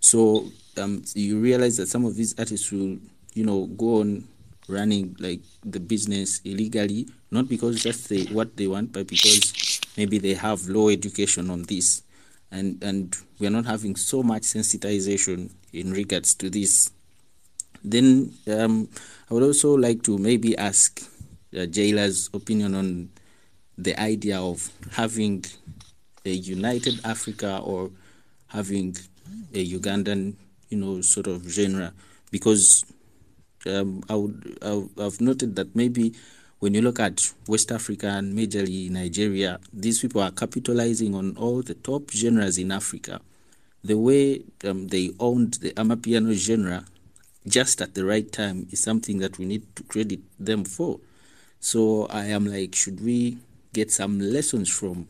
So 0.00 0.46
um, 0.78 1.02
you 1.14 1.38
realize 1.38 1.76
that 1.76 1.88
some 1.88 2.04
of 2.04 2.16
these 2.16 2.34
artists 2.38 2.70
will, 2.72 2.98
you 3.34 3.44
know, 3.44 3.66
go 3.66 4.00
on 4.00 4.26
running 4.68 5.16
like 5.20 5.40
the 5.64 5.80
business 5.80 6.40
illegally, 6.44 7.06
not 7.30 7.48
because 7.48 7.82
that's 7.82 8.08
the, 8.08 8.26
what 8.26 8.56
they 8.56 8.66
want, 8.66 8.92
but 8.92 9.06
because 9.06 9.80
maybe 9.96 10.18
they 10.18 10.34
have 10.34 10.66
low 10.68 10.88
education 10.88 11.50
on 11.50 11.62
this, 11.64 12.02
and 12.50 12.82
and 12.82 13.16
we 13.38 13.46
are 13.46 13.50
not 13.50 13.66
having 13.66 13.96
so 13.96 14.22
much 14.22 14.42
sensitization 14.42 15.50
in 15.72 15.92
regards 15.92 16.34
to 16.34 16.50
this. 16.50 16.90
Then 17.84 18.32
um, 18.48 18.88
I 19.30 19.34
would 19.34 19.42
also 19.42 19.74
like 19.74 20.02
to 20.04 20.18
maybe 20.18 20.56
ask 20.56 21.00
uh, 21.54 21.66
Jaylor's 21.66 22.30
opinion 22.34 22.74
on 22.74 23.10
the 23.78 23.98
idea 24.00 24.40
of 24.40 24.70
having 24.92 25.44
a 26.24 26.30
united 26.30 27.00
Africa 27.04 27.60
or 27.62 27.90
having 28.48 28.96
a 29.54 29.70
Ugandan, 29.78 30.34
you 30.70 30.78
know, 30.78 31.00
sort 31.00 31.26
of 31.26 31.48
genre, 31.48 31.92
because 32.30 32.84
um, 33.66 34.02
I 34.08 34.14
would 34.14 34.58
I've 34.62 35.20
noted 35.20 35.56
that 35.56 35.74
maybe 35.74 36.14
when 36.58 36.74
you 36.74 36.80
look 36.80 36.98
at 37.00 37.32
West 37.48 37.70
Africa 37.70 38.08
and 38.08 38.36
majorly 38.36 38.90
Nigeria, 38.90 39.60
these 39.72 40.00
people 40.00 40.22
are 40.22 40.30
capitalizing 40.30 41.14
on 41.14 41.36
all 41.36 41.62
the 41.62 41.74
top 41.74 42.10
genres 42.10 42.58
in 42.58 42.72
Africa. 42.72 43.20
The 43.84 43.96
way 43.96 44.42
um, 44.64 44.88
they 44.88 45.10
owned 45.20 45.54
the 45.54 45.72
Amapiano 45.72 46.32
genre 46.32 46.84
just 47.46 47.80
at 47.80 47.94
the 47.94 48.04
right 48.04 48.30
time 48.32 48.66
is 48.70 48.82
something 48.82 49.18
that 49.18 49.38
we 49.38 49.44
need 49.44 49.76
to 49.76 49.82
credit 49.84 50.20
them 50.40 50.64
for. 50.64 50.98
So 51.60 52.06
I 52.06 52.26
am 52.26 52.46
like, 52.46 52.74
should 52.74 53.04
we 53.04 53.38
get 53.76 53.92
some 53.92 54.18
lessons 54.18 54.70
from, 54.70 55.06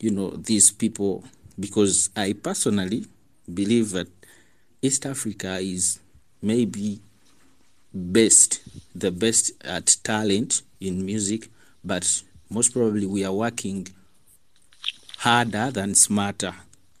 you 0.00 0.10
know, 0.10 0.30
these 0.30 0.72
people? 0.72 1.22
Because 1.58 2.10
I 2.16 2.32
personally 2.32 3.06
believe 3.52 3.92
that 3.92 4.08
East 4.82 5.06
Africa 5.06 5.58
is 5.58 6.00
maybe 6.42 7.00
best, 7.94 8.62
the 8.94 9.12
best 9.12 9.52
at 9.64 9.96
talent 10.02 10.62
in 10.80 11.06
music, 11.06 11.48
but 11.84 12.04
most 12.50 12.72
probably 12.72 13.06
we 13.06 13.24
are 13.24 13.32
working 13.32 13.86
harder 15.18 15.70
than 15.70 15.94
smarter. 15.94 16.54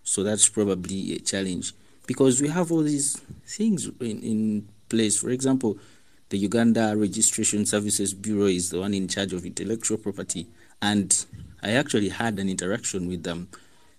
So 0.04 0.22
that's 0.22 0.48
probably 0.48 1.16
a 1.16 1.18
challenge 1.18 1.72
because 2.06 2.40
we 2.40 2.48
have 2.48 2.70
all 2.70 2.82
these 2.82 3.16
things 3.46 3.86
in, 4.00 4.22
in 4.22 4.68
place. 4.88 5.20
For 5.20 5.30
example, 5.30 5.78
the 6.28 6.38
Uganda 6.38 6.94
Registration 6.96 7.66
Services 7.66 8.14
Bureau 8.14 8.46
is 8.46 8.70
the 8.70 8.78
one 8.78 8.94
in 8.94 9.08
charge 9.08 9.32
of 9.32 9.44
intellectual 9.44 9.98
property, 9.98 10.46
and 10.82 11.26
I 11.62 11.72
actually 11.72 12.08
had 12.08 12.38
an 12.38 12.48
interaction 12.48 13.06
with 13.06 13.22
them, 13.22 13.48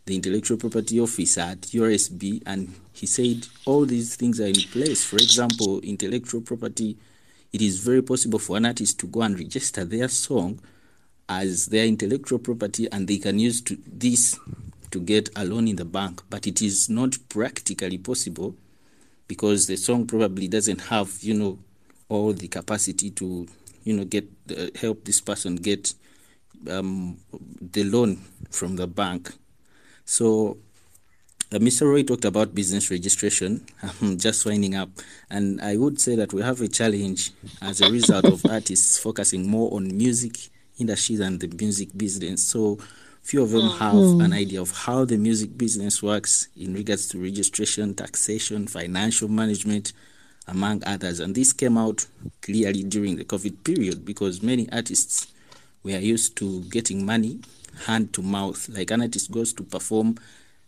the 0.06 0.16
intellectual 0.16 0.58
property 0.58 1.00
officer 1.00 1.42
at 1.42 1.62
URSB, 1.62 2.44
and 2.46 2.74
he 2.94 3.06
said 3.06 3.48
all 3.66 3.86
these 3.86 4.16
things 4.16 4.40
are 4.40 4.48
in 4.48 4.56
place. 4.56 5.04
For 5.04 5.18
example, 5.18 5.80
intellectual 5.82 6.42
property, 6.42 6.98
it 7.54 7.62
is 7.62 7.80
very 7.80 8.02
possible 8.02 8.40
for 8.40 8.58
an 8.58 8.66
artist 8.66 9.00
to 9.00 9.08
go 9.08 9.22
and 9.22 9.38
register 9.38 9.86
their 9.86 10.08
song 10.08 10.60
as 11.32 11.68
their 11.68 11.86
intellectual 11.86 12.40
property 12.40 12.88
and 12.92 13.08
they 13.08 13.18
can 13.18 13.40
use 13.40 13.62
to, 13.62 13.78
this 13.88 14.38
to 14.92 15.00
get 15.00 15.30
a 15.38 15.46
loan 15.46 15.68
in 15.68 15.78
the 15.78 15.86
bank 15.86 16.22
but 16.30 16.46
it 16.46 16.62
is 16.62 16.90
not 16.90 17.18
practically 17.30 17.98
possible 17.98 18.54
because 19.30 19.66
the 19.68 19.78
song 19.78 20.06
probably 20.06 20.50
doesn't 20.50 20.82
have 20.82 21.10
you 21.22 21.34
know 21.34 21.58
all 22.10 22.34
the 22.34 22.50
capacity 22.50 23.10
to 23.10 23.48
you 23.86 23.94
know 23.94 24.04
get 24.04 24.28
uh, 24.58 24.66
help 24.76 25.06
this 25.06 25.22
person 25.22 25.56
get 25.56 25.94
um, 26.70 27.18
the 27.60 27.84
loan 27.84 28.18
from 28.50 28.76
the 28.76 28.88
bank 28.88 29.32
so 30.06 30.58
uh, 31.54 31.58
Mr. 31.58 31.90
Roy 31.90 32.04
talked 32.04 32.24
about 32.24 32.56
business 32.56 32.90
registration. 32.90 33.66
I'm 34.02 34.18
just 34.18 34.46
winding 34.46 34.76
up, 34.76 34.90
and 35.30 35.60
I 35.60 35.76
would 35.76 36.00
say 36.00 36.16
that 36.16 36.32
we 36.32 36.42
have 36.42 36.62
a 36.62 36.70
challenge 36.70 37.32
as 37.62 37.82
a 37.82 37.92
result 37.92 38.24
of 38.24 38.46
artists 38.50 38.98
focusing 38.98 39.50
more 39.50 39.74
on 39.74 39.98
music 39.98 40.38
industry 40.80 41.18
than 41.18 41.40
the 41.40 41.48
music 41.48 41.90
business. 41.96 42.44
So 42.44 42.80
few 43.22 43.44
of 43.44 43.52
them 43.52 43.70
have 43.72 43.96
an 43.96 44.32
idea 44.32 44.62
of 44.62 44.72
how 44.72 45.04
the 45.04 45.18
music 45.18 45.58
business 45.58 46.02
works 46.02 46.48
in 46.56 46.74
regards 46.74 47.10
to 47.10 47.22
registration, 47.22 47.96
taxation, 47.96 48.68
financial 48.68 49.28
management, 49.28 49.92
among 50.48 50.84
others. 50.86 51.20
And 51.20 51.36
this 51.36 51.52
came 51.52 51.78
out 51.78 52.06
clearly 52.42 52.84
during 52.84 53.18
the 53.18 53.26
COVID 53.26 53.64
period 53.66 54.06
because 54.06 54.42
many 54.42 54.72
artists 54.72 55.28
were 55.84 55.92
used 55.92 56.36
to 56.38 56.62
getting 56.64 57.06
money 57.06 57.40
hand 57.86 58.14
to 58.14 58.22
mouth. 58.22 58.70
Like 58.70 58.92
an 58.92 59.02
artist 59.02 59.32
goes 59.32 59.54
to 59.54 59.64
perform 59.64 60.18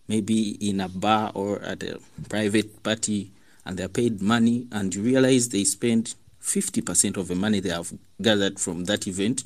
maybe 0.07 0.51
in 0.67 0.81
a 0.81 0.89
bar 0.89 1.31
or 1.33 1.61
at 1.61 1.83
a 1.83 1.99
private 2.29 2.83
party 2.83 3.31
and 3.65 3.77
they're 3.77 3.87
paid 3.87 4.21
money 4.21 4.67
and 4.71 4.93
you 4.93 5.01
realize 5.01 5.49
they 5.49 5.63
spend 5.63 6.15
50% 6.41 7.17
of 7.17 7.29
the 7.29 7.35
money 7.35 7.59
they 7.61 7.69
have 7.69 7.93
gathered 8.21 8.59
from 8.59 8.83
that 8.85 9.07
event 9.07 9.43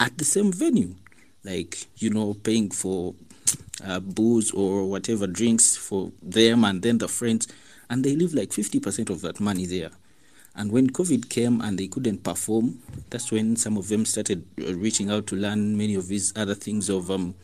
at 0.00 0.16
the 0.16 0.24
same 0.24 0.50
venue 0.50 0.94
like 1.44 1.86
you 1.96 2.08
know 2.08 2.34
paying 2.34 2.70
for 2.70 3.14
uh, 3.84 4.00
booze 4.00 4.50
or 4.52 4.86
whatever 4.86 5.26
drinks 5.26 5.76
for 5.76 6.10
them 6.22 6.64
and 6.64 6.82
then 6.82 6.98
the 6.98 7.08
friends 7.08 7.46
and 7.90 8.04
they 8.04 8.16
leave 8.16 8.34
like 8.34 8.50
50% 8.50 9.10
of 9.10 9.20
that 9.20 9.40
money 9.40 9.66
there 9.66 9.90
and 10.58 10.70
when 10.70 10.90
covid 10.90 11.30
came 11.30 11.60
and 11.62 11.78
they 11.78 11.86
couldn't 11.86 12.22
perform 12.22 12.78
that's 13.10 13.32
when 13.32 13.56
some 13.56 13.78
of 13.78 13.88
them 13.88 14.04
started 14.04 14.44
uh, 14.60 14.74
reaching 14.74 15.10
out 15.10 15.26
to 15.26 15.34
learn 15.34 15.76
many 15.76 15.94
of 15.94 16.08
these 16.08 16.32
other 16.36 16.54
things 16.54 16.90
of 16.90 17.10
um 17.10 17.34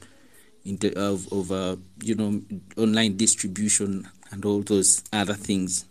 inter- 0.64 0.92
of, 0.96 1.32
of 1.32 1.50
uh, 1.50 1.76
you 2.02 2.14
know 2.14 2.42
online 2.76 3.16
distribution 3.16 4.06
and 4.30 4.44
all 4.44 4.60
those 4.60 5.02
other 5.12 5.34
things 5.34 5.86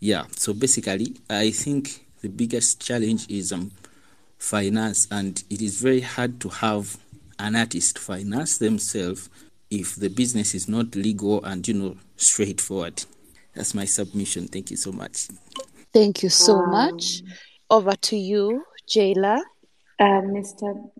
yeah 0.00 0.24
so 0.36 0.52
basically 0.52 1.14
i 1.30 1.50
think 1.50 2.04
the 2.20 2.28
biggest 2.28 2.80
challenge 2.80 3.28
is 3.30 3.52
um, 3.52 3.70
finance, 4.38 5.06
and 5.10 5.42
it 5.50 5.60
is 5.62 5.80
very 5.80 6.00
hard 6.00 6.40
to 6.40 6.48
have 6.48 6.96
an 7.38 7.54
artist 7.54 7.98
finance 7.98 8.58
themselves 8.58 9.28
if 9.70 9.96
the 9.96 10.08
business 10.08 10.54
is 10.54 10.68
not 10.68 10.94
legal 10.96 11.44
and 11.44 11.66
you 11.68 11.74
know 11.74 11.96
straightforward. 12.16 13.04
That's 13.54 13.74
my 13.74 13.84
submission. 13.84 14.48
Thank 14.48 14.70
you 14.70 14.76
so 14.76 14.92
much. 14.92 15.28
Thank 15.98 16.22
you 16.22 16.28
so 16.28 16.58
Um, 16.58 16.70
much. 16.70 17.22
Over 17.68 17.94
to 18.08 18.16
you, 18.16 18.64
Jaylor. 18.88 19.40
Uh, 19.98 20.22
Mr. 20.22 20.90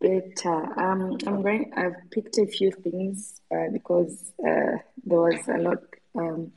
Beta, 0.00 0.56
um, 0.78 1.18
I'm 1.26 1.42
going. 1.42 1.72
I've 1.76 2.10
picked 2.10 2.38
a 2.38 2.46
few 2.46 2.70
things 2.70 3.42
uh, 3.54 3.68
because 3.70 4.32
uh, 4.40 4.78
there 5.04 5.20
was 5.20 5.46
a 5.46 5.58
lot. 5.58 5.82
Um, 6.18 6.52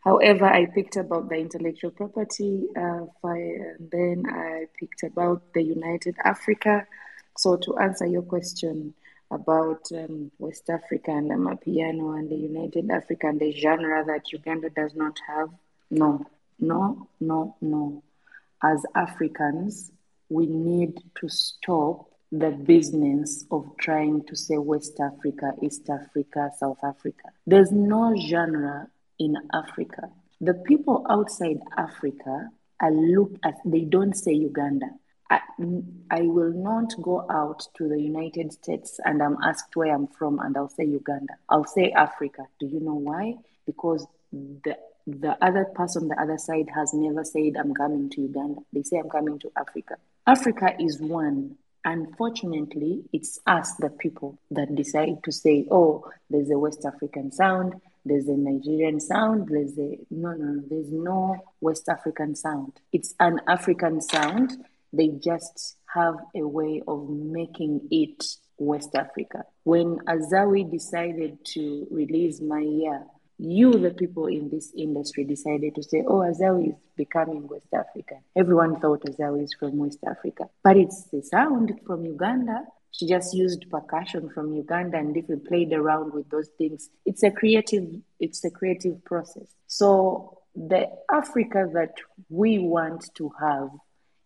however, 0.00 0.46
I 0.46 0.64
picked 0.64 0.96
about 0.96 1.28
the 1.28 1.36
intellectual 1.36 1.90
property, 1.90 2.68
uh, 2.74 3.04
and 3.22 3.90
then 3.92 4.24
I 4.26 4.64
picked 4.80 5.02
about 5.02 5.52
the 5.52 5.62
United 5.62 6.16
Africa. 6.24 6.86
So 7.36 7.56
to 7.58 7.76
answer 7.76 8.06
your 8.06 8.22
question 8.22 8.94
about 9.30 9.82
um, 9.92 10.30
West 10.38 10.70
Africa 10.70 11.10
and 11.10 11.30
the 11.30 11.34
Mapiano 11.34 12.18
and 12.18 12.30
the 12.30 12.36
United 12.36 12.90
Africa 12.90 13.26
and 13.28 13.38
the 13.38 13.52
genre 13.52 14.02
that 14.06 14.32
Uganda 14.32 14.70
does 14.70 14.94
not 14.94 15.18
have, 15.28 15.50
no, 15.90 16.24
no, 16.58 17.08
no, 17.20 17.56
no. 17.60 18.02
As 18.62 18.84
Africans, 18.94 19.92
we 20.28 20.46
need 20.46 20.94
to 21.20 21.28
stop 21.28 22.08
the 22.32 22.50
business 22.50 23.44
of 23.50 23.70
trying 23.78 24.24
to 24.24 24.36
say 24.36 24.58
West 24.58 24.98
Africa, 25.00 25.52
East 25.62 25.88
Africa, 25.88 26.50
South 26.58 26.78
Africa. 26.82 27.30
There's 27.46 27.70
no 27.70 28.14
genre 28.16 28.88
in 29.18 29.36
Africa. 29.54 30.10
The 30.40 30.54
people 30.54 31.06
outside 31.08 31.60
Africa 31.76 32.50
are 32.80 32.90
look 32.90 33.32
at 33.44 33.54
they 33.64 33.80
don't 33.80 34.14
say 34.14 34.32
Uganda. 34.32 34.86
I, 35.30 35.40
I 36.10 36.22
will 36.22 36.52
not 36.52 36.94
go 37.02 37.26
out 37.30 37.66
to 37.76 37.88
the 37.88 38.00
United 38.00 38.52
States 38.52 39.00
and 39.04 39.22
I'm 39.22 39.38
asked 39.42 39.74
where 39.74 39.92
I'm 39.94 40.06
from 40.06 40.38
and 40.38 40.56
I'll 40.56 40.68
say 40.68 40.84
Uganda. 40.84 41.34
I'll 41.48 41.64
say 41.64 41.90
Africa. 41.90 42.42
Do 42.60 42.66
you 42.66 42.80
know 42.80 42.94
why? 42.94 43.36
Because 43.66 44.06
the 44.32 44.76
the 45.06 45.36
other 45.40 45.64
person 45.64 46.08
the 46.08 46.20
other 46.20 46.38
side 46.38 46.68
has 46.74 46.92
never 46.92 47.24
said 47.24 47.56
I'm 47.58 47.74
coming 47.74 48.10
to 48.10 48.20
Uganda. 48.22 48.60
They 48.72 48.82
say 48.82 48.98
I'm 48.98 49.08
coming 49.08 49.38
to 49.40 49.52
Africa. 49.56 49.96
Africa 50.26 50.74
is 50.80 51.00
one. 51.00 51.56
Unfortunately, 51.84 53.04
it's 53.12 53.38
us, 53.46 53.74
the 53.74 53.90
people, 53.90 54.36
that 54.50 54.74
decide 54.74 55.22
to 55.22 55.30
say, 55.30 55.68
oh, 55.70 56.04
there's 56.28 56.50
a 56.50 56.58
West 56.58 56.84
African 56.84 57.30
sound, 57.30 57.80
there's 58.04 58.26
a 58.26 58.36
Nigerian 58.36 58.98
sound, 58.98 59.48
there's 59.48 59.78
a. 59.78 59.98
No, 60.10 60.32
no, 60.32 60.54
no, 60.54 60.62
there's 60.68 60.90
no 60.90 61.36
West 61.60 61.88
African 61.88 62.34
sound. 62.34 62.72
It's 62.92 63.14
an 63.20 63.40
African 63.46 64.00
sound. 64.00 64.64
They 64.92 65.08
just 65.08 65.76
have 65.94 66.16
a 66.34 66.42
way 66.42 66.82
of 66.88 67.08
making 67.08 67.86
it 67.92 68.24
West 68.58 68.94
Africa. 68.96 69.44
When 69.62 69.98
Azawi 70.06 70.68
decided 70.68 71.44
to 71.52 71.86
release 71.90 72.40
Maya, 72.40 73.00
you, 73.38 73.72
the 73.72 73.90
people 73.90 74.26
in 74.26 74.48
this 74.50 74.72
industry, 74.76 75.24
decided 75.24 75.74
to 75.74 75.82
say, 75.82 76.02
oh, 76.06 76.20
Azawi 76.20 76.70
is 76.70 76.88
becoming 76.96 77.46
West 77.48 77.72
African. 77.74 78.18
Everyone 78.34 78.80
thought 78.80 79.02
Azawi 79.04 79.44
is 79.44 79.54
from 79.58 79.76
West 79.76 79.98
Africa, 80.08 80.48
but 80.62 80.76
it's 80.76 81.04
the 81.04 81.22
sound 81.22 81.78
from 81.86 82.04
Uganda. 82.04 82.64
She 82.92 83.06
just 83.06 83.34
used 83.34 83.70
percussion 83.70 84.30
from 84.30 84.54
Uganda 84.54 84.96
and 84.96 85.14
if 85.16 85.28
we 85.28 85.36
played 85.36 85.72
around 85.74 86.14
with 86.14 86.30
those 86.30 86.48
things, 86.56 86.88
it's 87.04 87.22
a 87.22 87.30
creative, 87.30 87.84
it's 88.20 88.42
a 88.44 88.50
creative 88.50 89.04
process. 89.04 89.48
So 89.66 90.38
the 90.54 90.88
Africa 91.12 91.68
that 91.74 91.92
we 92.30 92.58
want 92.58 93.10
to 93.16 93.30
have 93.38 93.68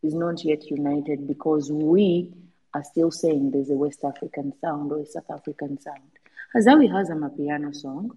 is 0.04 0.14
not 0.14 0.44
yet 0.44 0.70
united 0.70 1.26
because 1.26 1.72
we 1.72 2.32
are 2.72 2.84
still 2.84 3.10
saying 3.10 3.50
there's 3.50 3.70
a 3.70 3.74
West 3.74 4.04
African 4.04 4.52
sound 4.60 4.92
or 4.92 5.00
a 5.00 5.06
South 5.06 5.28
African 5.30 5.80
sound. 5.80 6.19
Azawi 6.56 6.90
has 6.90 7.10
a 7.10 7.14
Mapiano 7.14 7.74
song. 7.74 8.10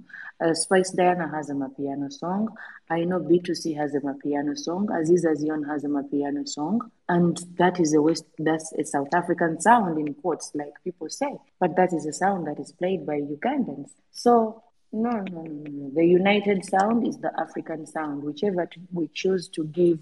Uh, 0.44 0.54
Spice 0.54 0.92
Diana 0.92 1.30
has 1.30 1.50
a 1.50 1.54
Mapiano 1.54 2.12
song. 2.12 2.50
I 2.90 3.04
know 3.04 3.20
B2C 3.20 3.78
has 3.78 3.94
a 3.94 4.00
Mapiano 4.00 4.58
song. 4.58 4.90
Aziz 4.92 5.24
Azion 5.26 5.68
has 5.70 5.84
a 5.84 5.88
Mapiano 5.88 6.48
song. 6.48 6.90
And 7.08 7.40
that 7.58 7.80
is 7.80 7.94
a 7.94 8.02
West, 8.02 8.26
that's 8.40 8.74
a 8.74 8.86
South 8.86 9.14
African 9.14 9.62
sound 9.62 10.00
in 10.00 10.16
quotes, 10.16 10.52
like 10.56 10.74
people 10.84 11.10
say. 11.10 11.38
But 11.60 11.76
that 11.76 11.94
is 11.94 12.06
a 12.08 12.14
sound 12.14 12.48
that 12.48 12.60
is 12.60 12.72
played 12.72 13.06
by 13.06 13.22
Ugandans. 13.22 13.92
So 14.12 14.64
no, 14.92 15.10
no, 15.10 15.42
no, 15.42 15.72
no. 15.72 15.92
The 15.94 16.06
united 16.06 16.66
sound 16.66 17.08
is 17.08 17.18
the 17.18 17.32
African 17.40 17.86
sound. 17.88 18.24
Whichever 18.24 18.70
we 18.92 19.10
choose 19.14 19.48
to 19.50 19.66
give 19.66 20.00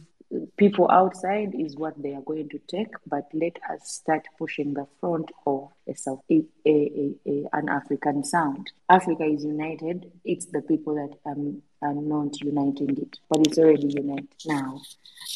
people 0.58 0.90
outside 0.90 1.54
is 1.58 1.76
what 1.76 2.02
they 2.02 2.14
are 2.14 2.22
going 2.22 2.50
to 2.50 2.60
take. 2.68 2.94
But 3.06 3.28
let 3.34 3.58
us 3.70 3.92
start 3.92 4.28
pushing 4.38 4.74
the 4.74 4.88
front 5.00 5.32
of 5.46 5.70
a 5.88 5.96
South, 5.96 6.22
a, 6.30 6.44
a, 6.66 7.14
a, 7.28 7.50
an 7.54 7.70
African 7.70 8.24
sound. 8.24 8.72
Africa 8.90 9.24
is 9.26 9.44
united. 9.44 10.12
It's 10.24 10.46
the 10.46 10.62
people 10.62 10.96
that 10.96 11.32
um, 11.32 11.62
are 11.82 11.94
not 11.94 12.40
uniting 12.42 12.98
it, 12.98 13.20
but 13.30 13.40
it's 13.48 13.58
already 13.58 13.88
united 13.88 14.30
now. 14.46 14.82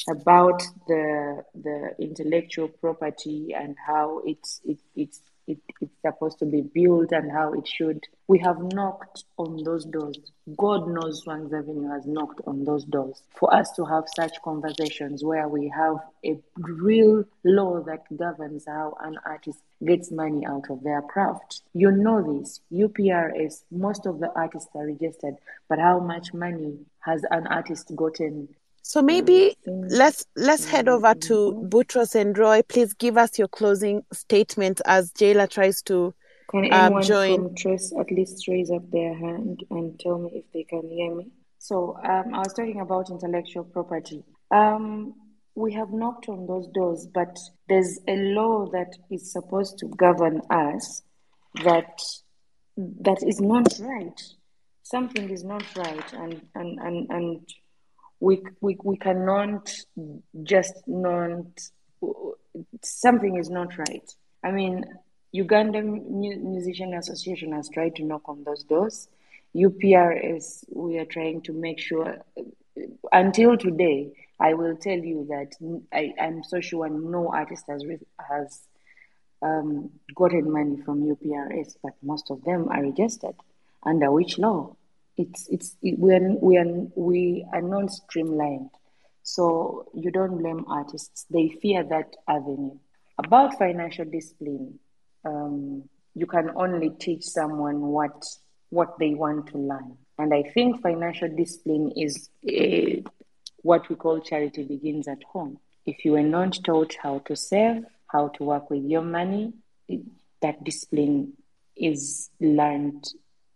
About 0.10 0.64
the 0.88 1.44
the 1.54 1.96
intellectual 2.00 2.68
property 2.68 3.54
and 3.54 3.76
how 3.86 4.22
it's 4.26 4.62
it, 4.66 4.80
it's 4.96 5.22
it, 5.48 5.60
it's 5.82 5.94
supposed 6.02 6.40
to 6.40 6.46
be 6.46 6.62
built 6.62 7.12
and 7.12 7.32
how 7.32 7.54
it 7.54 7.68
should. 7.68 8.02
We 8.28 8.40
have 8.40 8.60
knocked 8.60 9.26
on 9.38 9.64
those 9.64 9.86
doors. 9.86 10.18
God 10.58 10.88
knows 10.88 11.24
Swangz 11.24 11.54
Avenue 11.54 11.90
has 11.90 12.06
knocked 12.06 12.42
on 12.48 12.64
those 12.64 12.86
doors 12.86 13.22
for 13.38 13.54
us 13.54 13.72
to 13.74 13.86
have 13.86 14.06
such 14.16 14.42
conversations 14.44 15.24
where 15.24 15.48
we 15.48 15.70
have 15.70 15.98
a 16.26 16.40
real 16.58 17.26
law 17.44 17.82
that 17.82 18.04
governs 18.18 18.66
how 18.68 18.98
an 19.02 19.18
artist 19.26 19.60
gets 19.86 20.12
money 20.12 20.46
out 20.46 20.70
of 20.70 20.84
their 20.84 21.02
craft. 21.02 21.62
You 21.74 21.92
know 21.92 22.40
this. 22.40 22.62
UPRS, 22.72 23.64
most 23.72 24.06
of 24.06 24.20
the 24.20 24.32
artists 24.36 24.70
are 24.76 24.88
registered, 24.88 25.36
but 25.70 25.80
how 25.80 26.00
much 26.00 26.34
money 26.34 26.80
has 27.00 27.24
an 27.30 27.48
artist 27.48 27.96
gotten 27.96 28.50
So 28.88 29.02
maybe 29.02 29.58
let's 29.66 30.28
let's 30.36 30.64
head 30.64 30.88
over 30.88 31.16
to 31.16 31.54
Boutross 31.72 32.14
and 32.14 32.38
Roy. 32.38 32.62
Please 32.62 32.94
give 32.94 33.18
us 33.18 33.40
your 33.40 33.48
closing 33.48 34.06
statement 34.14 34.80
as 34.86 35.12
Jaylor 35.12 35.50
tries 35.50 35.82
to 35.84 36.14
Can 36.52 36.66
um, 36.66 36.72
anyone 36.72 37.04
join. 37.04 37.36
from 37.36 37.56
Trace 37.56 37.92
at 38.00 38.12
least 38.12 38.48
raise 38.48 38.70
up 38.70 38.84
their 38.92 39.16
hand 39.16 39.64
and 39.72 40.00
tell 40.00 40.20
me 40.20 40.30
if 40.36 40.46
they 40.54 40.66
can 40.66 40.88
hear 40.88 41.16
me? 41.16 41.32
So 41.58 41.98
um, 42.04 42.36
I 42.36 42.38
was 42.38 42.54
talking 42.54 42.80
about 42.80 43.10
intellectual 43.10 43.64
property. 43.64 44.24
Um, 44.52 45.16
we 45.56 45.74
have 45.74 45.90
knocked 45.90 46.30
on 46.30 46.46
those 46.46 46.68
doors, 46.68 47.08
but 47.12 47.40
there's 47.68 48.00
a 48.08 48.16
law 48.16 48.68
that 48.72 48.94
is 49.10 49.32
supposed 49.32 49.80
to 49.80 49.88
govern 49.88 50.42
us 50.52 51.02
that 51.64 52.00
that 52.78 53.24
is 53.24 53.42
not 53.42 53.68
right. 53.80 54.22
Something 54.84 55.32
is 55.32 55.44
not 55.44 55.64
right, 55.76 56.14
and 56.14 56.40
and 56.54 56.80
and 56.80 57.10
and 57.10 57.50
we 58.20 58.42
we 58.62 58.78
we 58.84 58.98
cannot 58.98 59.72
just 60.44 60.76
not. 60.88 61.46
Something 62.82 63.38
is 63.38 63.50
not 63.50 63.78
right. 63.78 64.10
I 64.44 64.52
mean, 64.52 64.86
Ugandan 65.36 66.10
Musician 66.10 66.94
Association 66.94 67.52
has 67.54 67.70
tried 67.70 67.96
to 67.96 68.04
knock 68.04 68.22
on 68.26 68.44
those 68.44 68.64
doors. 68.64 69.08
UPRS, 69.56 70.66
we 70.70 70.98
are 70.98 71.06
trying 71.06 71.42
to 71.42 71.54
make 71.54 71.80
sure. 71.80 72.18
Until 73.12 73.58
today, 73.58 74.12
I 74.40 74.54
will 74.54 74.76
tell 74.76 74.98
you 74.98 75.26
that 75.30 75.54
I, 75.94 76.14
I'm 76.20 76.44
so 76.44 76.60
sure 76.60 76.90
no 76.90 77.32
artist 77.34 77.66
has 77.70 77.84
has 78.20 78.60
um, 79.42 79.92
gotten 80.14 80.52
money 80.52 80.82
from 80.82 81.04
UPRS, 81.04 81.76
but 81.82 81.94
most 82.04 82.30
of 82.32 82.44
them 82.44 82.68
are 82.70 82.84
registered. 82.84 83.36
Under 83.84 84.12
which 84.12 84.38
law? 84.38 84.76
It's 85.18 85.48
it's 85.50 85.76
it, 85.82 85.98
we 86.00 86.14
are 86.14 86.30
we 86.42 86.58
are 86.58 86.88
we 86.96 87.46
are 87.54 87.62
not 87.62 87.92
streamlined, 87.92 88.70
so 89.24 89.86
you 89.94 90.12
don't 90.12 90.38
blame 90.38 90.66
artists. 90.68 91.26
They 91.30 91.50
fear 91.62 91.84
that 91.84 92.16
avenue. 92.28 92.78
About 93.18 93.58
financial 93.58 94.06
discipline, 94.06 94.80
um, 95.24 95.84
you 96.16 96.26
can 96.26 96.52
only 96.56 96.90
teach 96.90 97.24
someone 97.24 97.80
what 97.82 98.26
what 98.72 98.98
they 99.00 99.14
want 99.14 99.48
to 99.48 99.58
learn, 99.58 99.98
and 100.18 100.34
I 100.34 100.44
think 100.44 100.82
financial 100.82 101.30
discipline 101.30 101.92
is 101.96 102.30
uh, 102.50 103.02
what 103.62 103.88
we 103.90 103.96
call 103.96 104.20
charity 104.20 104.64
begins 104.64 105.08
at 105.08 105.24
home. 105.24 105.60
If 105.86 106.04
you 106.04 106.16
are 106.16 106.24
not 106.24 106.60
taught 106.64 106.96
how 107.02 107.20
to 107.20 107.36
save, 107.36 107.86
how 108.08 108.30
to 108.30 108.44
work 108.44 108.70
with 108.70 108.84
your 108.84 109.02
money, 109.02 109.54
it- 109.88 110.02
that 110.42 110.64
discipline 110.64 111.34
is 111.76 112.30
learned, 112.40 113.04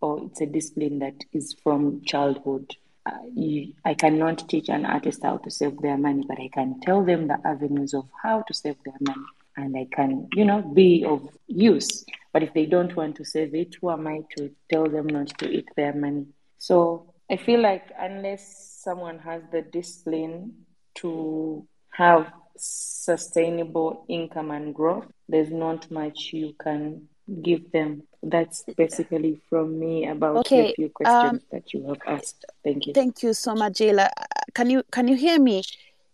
or 0.02 0.24
it's 0.26 0.42
a 0.42 0.46
discipline 0.46 1.00
that 1.00 1.26
is 1.34 1.56
from 1.64 2.02
childhood. 2.06 2.76
Uh, 3.06 3.12
I 3.86 3.94
cannot 3.94 4.48
teach 4.50 4.70
an 4.70 4.86
artist 4.86 5.24
how 5.24 5.38
to 5.38 5.50
save 5.50 5.80
their 5.80 5.98
money, 5.98 6.24
but 6.28 6.40
I 6.40 6.50
can 6.54 6.80
tell 6.82 7.04
them 7.04 7.28
the 7.28 7.38
avenues 7.46 7.94
of 7.94 8.08
how 8.22 8.42
to 8.42 8.54
save 8.54 8.76
their 8.84 8.98
money, 9.02 9.26
and 9.58 9.76
I 9.78 9.88
can, 9.92 10.28
you 10.34 10.46
know, 10.46 10.62
be 10.62 11.06
of 11.06 11.28
use. 11.48 12.06
But 12.34 12.44
if 12.44 12.54
they 12.54 12.66
don't 12.66 12.96
want 12.96 13.16
to 13.18 13.26
save 13.26 13.56
it, 13.56 13.76
who 13.82 13.90
am 13.90 14.08
I 14.08 14.22
to 14.38 14.52
tell 14.70 14.88
them 14.88 15.08
not 15.08 15.30
to 15.40 15.50
eat 15.50 15.70
their 15.76 15.94
money? 15.94 16.28
So 16.58 17.14
I 17.32 17.38
feel 17.38 17.62
like 17.62 17.92
unless 17.98 18.78
someone 18.84 19.20
has 19.20 19.42
the 19.52 19.62
discipline 19.62 20.66
to 20.96 21.68
have 21.92 22.32
sustainable 22.58 24.06
income 24.10 24.52
and 24.52 24.76
growth, 24.76 25.08
there's 25.28 25.52
not 25.52 25.90
much 25.90 26.32
you 26.34 26.54
can 26.62 27.08
give 27.42 27.72
them. 27.72 28.04
That's 28.22 28.64
basically 28.76 29.40
from 29.50 29.80
me 29.80 30.08
about 30.08 30.38
Okay, 30.38 30.68
the 30.68 30.74
few 30.74 30.90
questions 30.90 31.42
um, 31.42 31.42
that 31.52 31.74
you 31.74 31.88
have 31.88 32.00
asked. 32.06 32.46
Thank 32.64 32.88
you. 32.88 32.94
Thank 32.94 33.24
you 33.24 33.34
so 33.34 33.56
much, 33.56 33.74
Jaylor. 33.74 34.10
Uh, 34.18 34.26
Can 34.54 34.70
you 34.70 34.84
can 34.92 35.08
you 35.08 35.16
hear 35.16 35.40
me? 35.40 35.64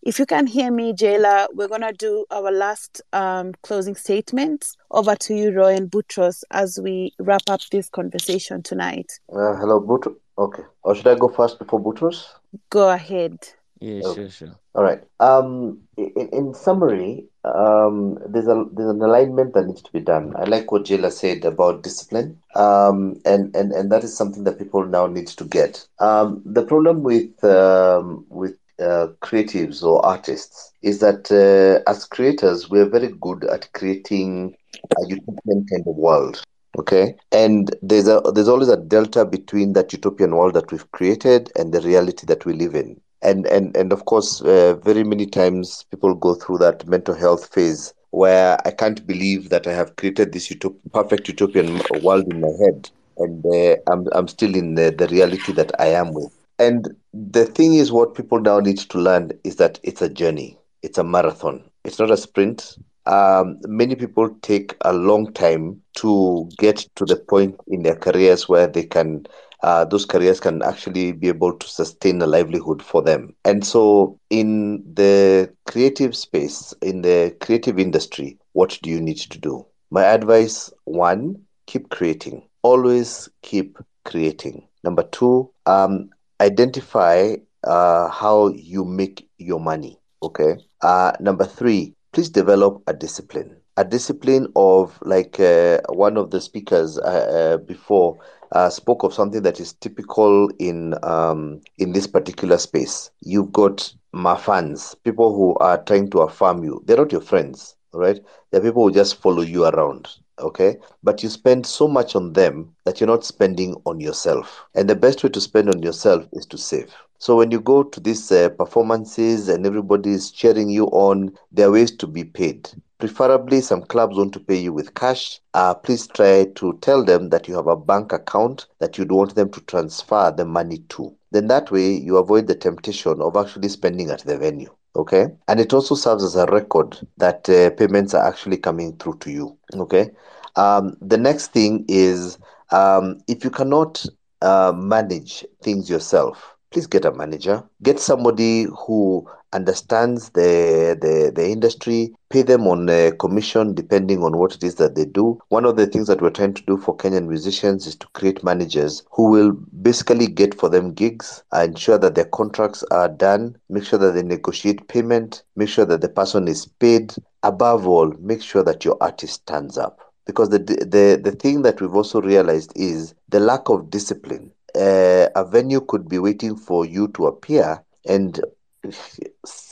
If 0.03 0.19
you 0.19 0.27
can 0.27 0.45
hear 0.45 0.69
me, 0.71 0.93
Jaylor, 0.93 1.47
we're 1.55 1.67
gonna 1.67 1.91
do 1.93 2.25
our 2.29 2.51
last 2.51 3.01
um, 3.11 3.53
closing 3.63 3.95
statements. 3.95 4.77
Over 4.91 5.15
to 5.15 5.33
you, 5.33 5.51
Roy 5.51 5.75
and 5.75 5.89
Boutross, 5.89 6.43
as 6.51 6.79
we 6.79 7.11
wrap 7.19 7.41
up 7.49 7.61
this 7.71 7.89
conversation 7.89 8.61
tonight. 8.61 9.19
Uh, 9.33 9.55
hello, 9.55 9.79
Boutross. 9.79 10.15
Okay. 10.37 10.63
Or 10.83 10.93
should 10.93 11.07
I 11.07 11.15
go 11.15 11.27
first 11.27 11.57
before 11.57 11.79
Boutross? 11.79 12.27
Go 12.69 12.89
ahead. 12.91 13.39
Yeah, 13.79 14.01
Okay. 14.05 14.21
sure, 14.21 14.29
sure. 14.29 14.55
All 14.75 14.83
right. 14.83 15.01
Um, 15.19 15.79
in, 15.97 16.29
in 16.31 16.53
summary, 16.53 17.25
um, 17.53 18.17
there's 18.27 18.47
a 18.47 18.65
there's 18.71 18.89
an 18.89 19.01
alignment 19.01 19.53
that 19.53 19.67
needs 19.67 19.81
to 19.83 19.91
be 19.91 19.99
done. 19.99 20.33
I 20.35 20.45
like 20.45 20.71
what 20.71 20.85
Jaylor 20.85 21.11
said 21.11 21.45
about 21.45 21.83
discipline. 21.83 22.39
Um, 22.55 23.21
and, 23.25 23.55
and, 23.55 23.71
and 23.71 23.91
that 23.91 24.03
is 24.03 24.15
something 24.15 24.43
that 24.45 24.57
people 24.57 24.85
now 24.85 25.07
need 25.07 25.27
to 25.27 25.43
get. 25.45 25.85
Um, 25.99 26.41
the 26.45 26.63
problem 26.63 27.03
with 27.03 27.43
um, 27.43 28.25
with 28.29 28.57
uh, 28.79 29.07
creatives 29.21 29.83
or 29.83 30.05
artists 30.05 30.73
is 30.81 30.99
that 30.99 31.31
uh, 31.31 31.89
as 31.89 32.05
creators, 32.05 32.69
we're 32.69 32.89
very 32.89 33.09
good 33.19 33.43
at 33.45 33.71
creating 33.73 34.55
a 34.97 35.07
utopian 35.07 35.65
kind 35.69 35.83
of 35.87 35.95
world. 35.95 36.41
Okay, 36.77 37.15
and 37.31 37.73
there's 37.81 38.07
a 38.07 38.21
there's 38.33 38.49
always 38.49 38.67
a 38.69 38.75
delta 38.75 39.23
between 39.23 39.73
that 39.73 39.93
utopian 39.93 40.35
world 40.35 40.55
that 40.55 40.71
we've 40.71 40.91
created 40.91 41.49
and 41.55 41.73
the 41.73 41.79
reality 41.81 42.25
that 42.25 42.45
we 42.45 42.53
live 42.53 42.75
in 42.75 42.99
and 43.21 43.45
and 43.47 43.75
and 43.75 43.91
of 43.91 44.05
course 44.05 44.41
uh, 44.41 44.75
very 44.83 45.03
many 45.03 45.25
times 45.25 45.85
people 45.91 46.13
go 46.15 46.35
through 46.35 46.57
that 46.57 46.85
mental 46.87 47.15
health 47.15 47.53
phase 47.53 47.93
where 48.11 48.57
i 48.65 48.71
can't 48.71 49.05
believe 49.07 49.49
that 49.49 49.67
i 49.67 49.73
have 49.73 49.95
created 49.95 50.31
this 50.31 50.49
utop- 50.49 50.77
perfect 50.93 51.27
utopian 51.27 51.81
world 52.01 52.25
in 52.31 52.41
my 52.41 52.51
head. 52.63 52.89
And 53.17 53.45
uh, 53.45 53.77
i'm 53.91 54.07
i'm 54.11 54.27
still 54.27 54.55
in 54.55 54.75
the, 54.75 54.93
the 54.95 55.07
reality 55.07 55.53
that 55.53 55.71
i 55.79 55.87
am 55.87 56.13
with. 56.13 56.35
And 56.59 56.87
the 57.13 57.45
thing 57.45 57.73
is 57.73 57.91
what 57.91 58.15
people 58.15 58.39
now 58.39 58.59
need 58.59 58.77
to 58.77 58.97
learn 58.97 59.31
is 59.43 59.57
that 59.57 59.79
it's 59.83 60.01
a 60.01 60.09
journey. 60.09 60.57
It's 60.83 60.97
a 60.97 61.03
marathon. 61.03 61.63
It's 61.83 61.99
not 61.99 62.11
a 62.11 62.17
sprint. 62.17 62.77
Um, 63.05 63.59
many 63.67 63.95
people 63.95 64.29
take 64.41 64.75
a 64.81 64.93
long 64.93 65.31
time 65.33 65.81
to 65.97 66.49
get 66.57 66.77
to 66.95 67.05
the 67.05 67.17
point 67.17 67.59
in 67.67 67.83
their 67.83 67.95
careers 67.95 68.47
where 68.49 68.67
they 68.67 68.83
can 68.83 69.27
uh, 69.63 69.85
those 69.85 70.05
careers 70.05 70.39
can 70.39 70.61
actually 70.61 71.11
be 71.11 71.27
able 71.27 71.53
to 71.57 71.67
sustain 71.67 72.21
a 72.21 72.27
livelihood 72.27 72.81
for 72.81 73.01
them. 73.01 73.35
And 73.43 73.65
so, 73.65 74.19
in 74.29 74.83
the 74.93 75.51
creative 75.65 76.15
space, 76.15 76.73
in 76.81 77.01
the 77.01 77.35
creative 77.41 77.79
industry, 77.79 78.37
what 78.53 78.77
do 78.81 78.89
you 78.89 79.01
need 79.01 79.17
to 79.17 79.39
do? 79.39 79.65
My 79.91 80.03
advice 80.03 80.71
one, 80.85 81.41
keep 81.67 81.89
creating, 81.89 82.43
always 82.63 83.29
keep 83.41 83.77
creating. 84.03 84.67
Number 84.83 85.03
two, 85.03 85.49
um, 85.65 86.09
identify 86.41 87.35
uh, 87.63 88.09
how 88.09 88.49
you 88.49 88.85
make 88.85 89.27
your 89.37 89.59
money. 89.59 89.99
Okay. 90.21 90.57
Uh, 90.81 91.11
number 91.19 91.45
three, 91.45 91.93
please 92.13 92.29
develop 92.29 92.81
a 92.87 92.93
discipline. 92.93 93.57
A 93.77 93.83
discipline 93.83 94.47
of 94.55 94.97
like 95.01 95.39
uh, 95.39 95.79
one 95.89 96.17
of 96.17 96.31
the 96.31 96.39
speakers 96.39 96.97
uh, 96.99 97.01
uh, 97.01 97.57
before 97.57 98.17
uh, 98.51 98.69
spoke 98.69 99.03
of 99.03 99.13
something 99.13 99.41
that 99.43 99.59
is 99.59 99.73
typical 99.73 100.49
in 100.59 100.95
um, 101.03 101.61
in 101.77 101.91
this 101.93 102.07
particular 102.07 102.57
space. 102.57 103.11
You've 103.21 103.51
got 103.51 103.93
mafans, 104.13 104.95
people 105.03 105.35
who 105.35 105.55
are 105.55 105.83
trying 105.83 106.09
to 106.11 106.19
affirm 106.19 106.63
you. 106.63 106.81
They're 106.85 106.97
not 106.97 107.11
your 107.11 107.21
friends, 107.21 107.75
right? 107.93 108.19
They're 108.51 108.61
people 108.61 108.83
who 108.83 108.93
just 108.93 109.21
follow 109.21 109.41
you 109.41 109.65
around, 109.65 110.07
okay? 110.39 110.77
But 111.03 111.21
you 111.23 111.29
spend 111.29 111.65
so 111.65 111.87
much 111.87 112.15
on 112.15 112.33
them 112.33 112.73
that 112.85 112.99
you're 112.99 113.07
not 113.07 113.25
spending 113.25 113.75
on 113.85 113.99
yourself. 113.99 114.63
And 114.73 114.89
the 114.89 114.95
best 114.95 115.23
way 115.23 115.29
to 115.31 115.41
spend 115.41 115.69
on 115.69 115.83
yourself 115.83 116.25
is 116.33 116.45
to 116.47 116.57
save. 116.57 116.93
So 117.17 117.35
when 117.37 117.51
you 117.51 117.59
go 117.59 117.83
to 117.83 117.99
these 117.99 118.31
uh, 118.31 118.49
performances 118.49 119.47
and 119.47 119.65
everybody 119.65 120.11
is 120.11 120.31
cheering 120.31 120.69
you 120.69 120.85
on, 120.87 121.31
there 121.51 121.67
are 121.67 121.71
ways 121.71 121.91
to 121.97 122.07
be 122.07 122.23
paid. 122.23 122.69
Preferably, 122.97 123.61
some 123.61 123.81
clubs 123.83 124.17
want 124.17 124.33
to 124.33 124.39
pay 124.39 124.55
you 124.57 124.71
with 124.71 124.93
cash. 124.93 125.39
Uh, 125.53 125.73
please 125.73 126.07
try 126.07 126.45
to 126.55 126.77
tell 126.81 127.03
them 127.03 127.29
that 127.29 127.47
you 127.47 127.55
have 127.55 127.67
a 127.67 127.75
bank 127.75 128.13
account 128.13 128.67
that 128.79 128.97
you'd 128.97 129.11
want 129.11 129.35
them 129.35 129.49
to 129.51 129.61
transfer 129.61 130.33
the 130.35 130.45
money 130.45 130.79
to. 130.89 131.13
Then 131.31 131.47
that 131.47 131.71
way, 131.71 131.91
you 131.91 132.17
avoid 132.17 132.47
the 132.47 132.55
temptation 132.55 133.21
of 133.21 133.35
actually 133.35 133.69
spending 133.69 134.09
at 134.11 134.21
the 134.21 134.37
venue. 134.37 134.73
Okay, 134.95 135.27
and 135.49 135.59
it 135.59 135.73
also 135.73 135.93
serves 135.93 136.23
as 136.23 136.37
a 136.37 136.45
record 136.45 136.97
that 137.17 137.49
uh, 137.49 137.69
payments 137.71 138.13
are 138.13 138.25
actually 138.25 138.55
coming 138.55 138.95
through 138.95 139.17
to 139.17 139.29
you. 139.29 139.57
Okay, 139.73 140.09
um, 140.55 140.95
the 141.01 141.17
next 141.17 141.51
thing 141.51 141.83
is 141.89 142.37
um, 142.71 143.19
if 143.27 143.43
you 143.43 143.49
cannot 143.49 144.05
uh, 144.41 144.71
manage 144.73 145.45
things 145.61 145.89
yourself, 145.89 146.54
please 146.75 146.87
get 146.87 147.05
a 147.05 147.11
manager. 147.13 147.63
Get 147.83 148.01
somebody 148.01 148.63
who 148.63 149.25
understands 149.53 150.31
the 150.31 150.97
the, 150.99 151.31
the 151.33 151.47
industry. 151.49 152.13
Pay 152.29 152.41
them 152.41 152.67
on 152.67 152.89
a 152.89 153.13
commission 153.13 153.73
depending 153.73 154.21
on 154.23 154.37
what 154.37 154.55
it 154.55 154.61
is 154.61 154.75
that 154.75 154.95
they 154.95 155.05
do. 155.05 155.39
One 155.47 155.63
of 155.63 155.77
the 155.77 155.87
things 155.87 156.07
that 156.07 156.21
we're 156.21 156.31
trying 156.31 156.53
to 156.55 156.63
do 156.63 156.75
for 156.75 156.97
Kenyan 156.97 157.27
musicians 157.29 157.87
is 157.87 157.95
to 157.95 158.07
create 158.07 158.43
managers 158.43 159.03
who 159.11 159.31
will 159.31 159.53
basically 159.81 160.27
get 160.27 160.53
for 160.53 160.67
them 160.67 160.93
gigs, 160.93 161.45
ensure 161.53 161.97
that 161.97 162.15
their 162.15 162.25
contracts 162.25 162.83
are 162.91 163.07
done, 163.07 163.55
make 163.69 163.85
sure 163.85 163.99
that 163.99 164.11
they 164.11 164.23
negotiate 164.23 164.89
payment, 164.89 165.43
make 165.55 165.69
sure 165.69 165.85
that 165.85 166.01
the 166.01 166.09
person 166.09 166.49
is 166.49 166.65
paid. 166.65 167.15
Above 167.43 167.87
all, 167.87 168.11
make 168.19 168.41
sure 168.41 168.63
that 168.63 168.83
your 168.83 168.97
artist 168.99 169.35
stands 169.35 169.77
up 169.77 170.01
because 170.25 170.49
the 170.49 170.59
the 170.59 171.21
the 171.23 171.31
thing 171.31 171.61
that 171.61 171.79
we've 171.79 171.95
also 171.95 172.19
realized 172.19 172.73
is 172.75 173.13
the 173.29 173.39
lack 173.39 173.69
of 173.69 173.89
discipline. 173.89 174.51
Uh, 174.75 175.29
a 175.35 175.45
venue 175.45 175.81
could 175.81 176.09
be 176.09 176.19
waiting 176.19 176.55
for 176.55 176.85
you 176.85 177.07
to 177.09 177.27
appear, 177.27 177.81
and 178.07 178.41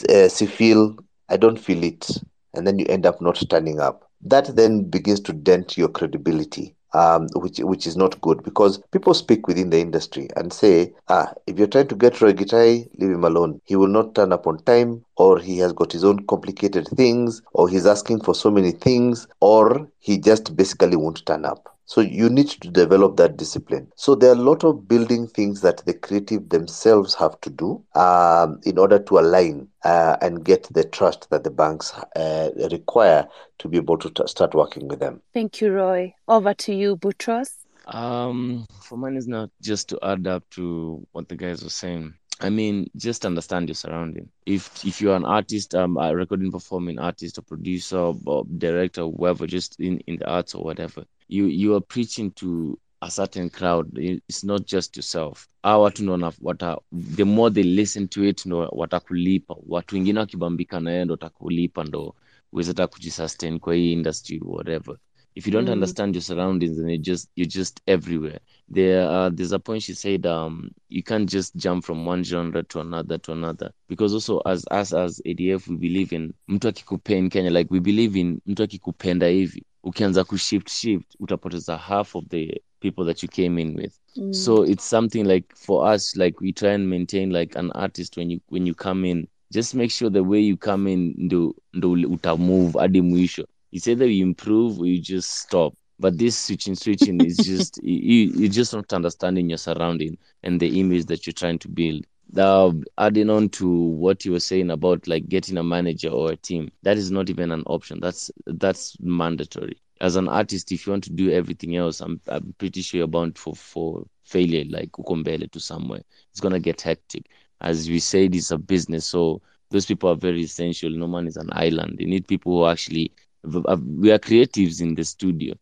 uh, 0.10 0.30
she 0.30 0.46
feel 0.46 0.96
I 1.30 1.38
don't 1.38 1.60
feel 1.60 1.84
it, 1.84 2.10
and 2.54 2.66
then 2.66 2.80
you 2.80 2.86
end 2.88 3.06
up 3.06 3.22
not 3.22 3.38
standing 3.38 3.80
up. 3.80 4.10
That 4.22 4.56
then 4.56 4.84
begins 4.90 5.20
to 5.22 5.34
dent 5.34 5.78
your 5.78 5.90
credibility. 5.90 6.76
Um, 6.96 7.28
which 7.34 7.58
which 7.58 7.88
is 7.88 7.98
not 7.98 8.22
good 8.22 8.44
because 8.44 8.78
people 8.92 9.16
speak 9.16 9.48
within 9.48 9.72
the 9.72 9.80
industry 9.80 10.28
and 10.36 10.54
say, 10.54 10.94
ah, 11.10 11.34
if 11.48 11.58
you're 11.58 11.68
trying 11.68 11.88
to 11.88 11.96
get 11.96 12.22
Roy 12.22 12.34
Gitahi, 12.34 12.88
leave 13.00 13.10
him 13.10 13.24
alone. 13.24 13.60
He 13.66 13.76
will 13.76 13.88
not 13.88 14.14
turn 14.14 14.32
up 14.32 14.46
on 14.46 14.60
time, 14.60 15.04
or 15.18 15.40
he 15.40 15.58
has 15.58 15.74
got 15.74 15.92
his 15.92 16.04
own 16.04 16.24
complicated 16.28 16.88
things, 16.90 17.42
or 17.54 17.68
he's 17.68 17.88
asking 17.88 18.22
for 18.22 18.36
so 18.36 18.52
many 18.52 18.74
things, 18.74 19.26
or 19.42 19.90
he 20.02 20.20
just 20.20 20.56
basically 20.56 20.96
won't 20.96 21.26
turn 21.26 21.46
up. 21.46 21.76
So 21.86 22.02
you 22.02 22.30
need 22.30 22.48
to 22.50 22.70
develop 22.70 23.18
that 23.18 23.38
discipline. 23.38 23.92
So 23.96 24.16
there 24.16 24.30
are 24.30 24.36
a 24.36 24.42
lot 24.42 24.64
of 24.64 24.88
building 24.88 25.28
things 25.28 25.62
that 25.62 25.86
the 25.86 25.94
creative 25.94 26.50
themselves 26.50 27.14
have 27.16 27.40
to 27.42 27.50
do 27.50 27.84
um, 27.96 28.60
in 28.64 28.78
order 28.78 29.00
to 29.00 29.20
align 29.20 29.68
uh, 29.84 30.18
and 30.22 30.46
get 30.46 30.68
the 30.74 30.84
trust 30.86 31.30
that 31.30 31.44
the 31.44 31.52
banks 31.52 31.94
uh, 32.16 32.50
require 32.72 33.28
to 33.60 33.68
be 33.68 33.78
able 33.78 33.98
to 33.98 34.10
t- 34.10 34.28
start 34.28 34.54
working 34.54 34.88
with 34.88 35.00
them. 35.00 35.22
Thank 35.34 35.62
you, 35.62 35.72
Roy. 35.72 36.14
Over 36.28 36.54
to 36.54 36.74
you, 36.74 36.96
Boutross. 36.96 37.50
Um, 37.86 38.66
for 38.82 38.98
mine 38.98 39.18
is 39.18 39.28
not 39.28 39.50
just 39.62 39.90
to 39.90 40.00
add 40.02 40.26
up 40.26 40.50
to 40.52 41.06
what 41.12 41.28
the 41.28 41.36
guys 41.36 41.64
were 41.64 41.70
saying. 41.70 42.14
I 42.44 42.50
mean, 42.50 42.90
just 42.96 43.26
understand 43.26 43.70
your 43.70 43.76
surrounding. 43.76 44.30
If 44.46 44.86
if 44.86 45.02
you're 45.02 45.16
an 45.16 45.26
artist, 45.26 45.74
um, 45.76 45.98
a 45.98 46.14
recording 46.16 46.52
performing 46.52 47.00
artist, 47.00 47.38
or 47.38 47.42
producer, 47.42 47.98
or, 47.98 48.16
or 48.26 48.46
director, 48.58 49.02
whoever, 49.04 49.48
just 49.48 49.80
in, 49.80 50.00
in 50.08 50.18
the 50.18 50.28
arts 50.30 50.54
or 50.56 50.64
whatever, 50.64 51.06
you 51.28 51.46
you 51.46 51.76
are 51.76 51.82
preaching 51.82 52.32
to 52.32 52.78
a 53.02 53.10
certain 53.12 53.50
crowd. 53.50 53.90
It's 53.98 54.44
not 54.44 54.66
just 54.66 54.96
yourself. 54.98 55.48
Hawa 55.64 55.92
wana- 55.92 56.34
wata, 56.42 56.80
the 56.92 57.24
more 57.26 57.50
they 57.50 57.64
listen 57.64 58.08
to 58.10 58.24
it 58.24 58.46
ndo 58.46 58.70
watakulipa. 58.72 59.56
Watu 59.68 59.96
wengine 59.96 60.20
wakibambika 60.20 60.80
na 60.80 60.92
yeye 60.92 61.06
ndo 61.06 61.14
watakulipa 61.14 61.84
ndo 61.84 62.16
uweze 62.54 62.88
kujisustain 62.88 63.60
kwa 63.60 63.76
hii 63.76 63.92
industry 63.94 64.40
whatever. 64.46 64.98
If 65.36 65.48
you 65.48 65.52
don't 65.54 65.68
Mm. 65.70 65.72
understand 65.74 66.16
your 66.16 66.22
surroundings 66.22 66.78
and 66.80 66.92
you 66.92 66.98
just 66.98 67.30
you're 67.36 67.48
just 67.50 67.82
everywhere. 67.88 68.40
There 68.70 69.10
uh, 69.10 69.30
there's 69.30 69.52
a 69.54 69.60
point 69.60 69.84
she 69.84 69.94
said 69.94 70.26
um 70.26 70.70
you 70.90 71.04
can't 71.04 71.30
just 71.30 71.56
jump 71.56 71.86
from 71.86 72.06
one 72.06 72.24
genre 72.24 72.64
to 72.64 72.80
another 72.80 73.18
to 73.20 73.32
another 73.32 73.72
because 73.90 74.14
also 74.14 74.40
as 74.46 74.66
us 74.72 74.94
as 74.94 75.22
ADF 75.26 75.68
we 75.68 75.76
believe 75.78 76.14
in 76.16 76.34
mtu 76.48 76.68
akikupenda 76.68 77.20
in 77.20 77.30
Kenya 77.30 77.50
like 77.52 77.74
we 77.74 77.80
believe 77.80 78.20
in 78.20 78.40
mtu 78.46 78.64
akikupenda 78.64 79.28
hivi 79.28 79.64
ukianza 79.84 80.24
kushift 80.24 80.70
shift 80.70 81.16
utapoteza 81.20 81.78
half 81.78 82.16
of 82.16 82.26
the 82.30 82.62
people 82.80 83.06
that 83.06 83.24
you 83.24 83.30
came 83.30 83.62
in 83.62 83.76
with 83.76 83.94
Mm. 84.16 84.34
so 84.34 84.66
it's 84.66 84.90
something 84.90 85.24
like 85.24 85.48
for 85.56 85.94
us 85.96 86.16
like 86.16 86.38
we 86.42 86.52
try 86.54 86.70
and 86.74 86.88
maintain 86.88 87.32
like 87.32 87.60
an 87.60 87.72
artist 87.74 88.18
when 88.18 88.32
you 88.32 88.40
when 88.50 88.68
you 88.68 88.76
come 88.76 89.10
in 89.10 89.28
just 89.52 89.74
make 89.74 89.90
sure 89.92 90.10
the 90.12 90.20
way 90.24 90.40
you 90.48 90.58
come 90.58 90.92
in 90.94 91.28
do 91.28 91.56
ndo 91.74 91.96
ndo 91.96 92.10
utamove 92.10 92.80
hadi 92.80 93.02
mwisho 93.02 93.48
it's 93.74 93.88
either 93.88 94.08
you 94.08 94.24
improve 94.26 94.80
or 94.80 94.86
you 94.88 95.02
just 95.02 95.32
stop 95.32 95.74
but 96.00 96.18
this 96.18 96.38
switching 96.38 96.76
switching 96.76 97.22
is 97.22 97.44
just 97.44 97.80
you, 97.84 97.98
you- 98.00 98.34
you're 98.42 98.50
just 98.50 98.74
not 98.74 98.92
understanding 98.94 99.50
your 99.50 99.58
surrounding 99.58 100.18
and 100.44 100.60
the 100.62 100.80
image 100.80 101.06
that 101.08 101.26
you're 101.28 101.34
trying 101.34 101.60
to 101.60 101.70
build 101.70 102.06
uh, 102.38 102.72
adding 102.98 103.30
on 103.30 103.50
to 103.50 103.70
what 103.70 104.26
you 104.26 104.32
were 104.32 104.40
saying 104.40 104.72
about 104.72 105.08
like 105.08 105.30
getting 105.30 105.58
a 105.58 105.64
manager 105.64 106.10
or 106.10 106.32
a 106.32 106.38
team, 106.38 106.72
that 106.84 106.98
is 106.98 107.12
not 107.12 107.30
even 107.30 107.52
an 107.52 107.64
option. 107.68 108.00
That's 108.02 108.32
that's 108.48 108.98
mandatory. 109.00 109.78
As 110.02 110.16
an 110.16 110.28
artist, 110.28 110.72
if 110.72 110.86
you 110.88 110.92
want 110.94 111.04
to 111.06 111.14
do 111.14 111.32
everything 111.32 111.76
else, 111.76 112.02
I'm 112.02 112.20
I'm 112.28 112.56
pretty 112.58 112.82
sure 112.82 113.00
you're 113.00 113.08
bound 113.08 113.38
for 113.38 113.56
for 113.56 114.06
failure, 114.24 114.66
like 114.70 114.92
ukombele 114.94 115.52
to 115.52 115.60
somewhere. 115.60 116.02
It's 116.32 116.42
gonna 116.42 116.60
get 116.60 116.82
hectic. 116.82 117.28
As 117.62 117.90
we 117.90 118.00
said, 118.00 118.36
it's 118.36 118.52
a 118.52 118.58
business, 118.58 119.06
so 119.06 119.42
those 119.70 119.86
people 119.86 120.10
are 120.10 120.16
very 120.16 120.44
essential. 120.44 120.90
No 120.90 121.08
man 121.08 121.28
is 121.28 121.38
an 121.38 121.50
island. 121.54 121.98
You 122.00 122.08
need 122.08 122.28
people 122.28 122.60
who 122.60 122.66
actually 122.66 123.12
we 123.44 124.12
are 124.12 124.20
creatives 124.20 124.82
in 124.82 124.96
the 124.96 125.04
studio. 125.04 125.56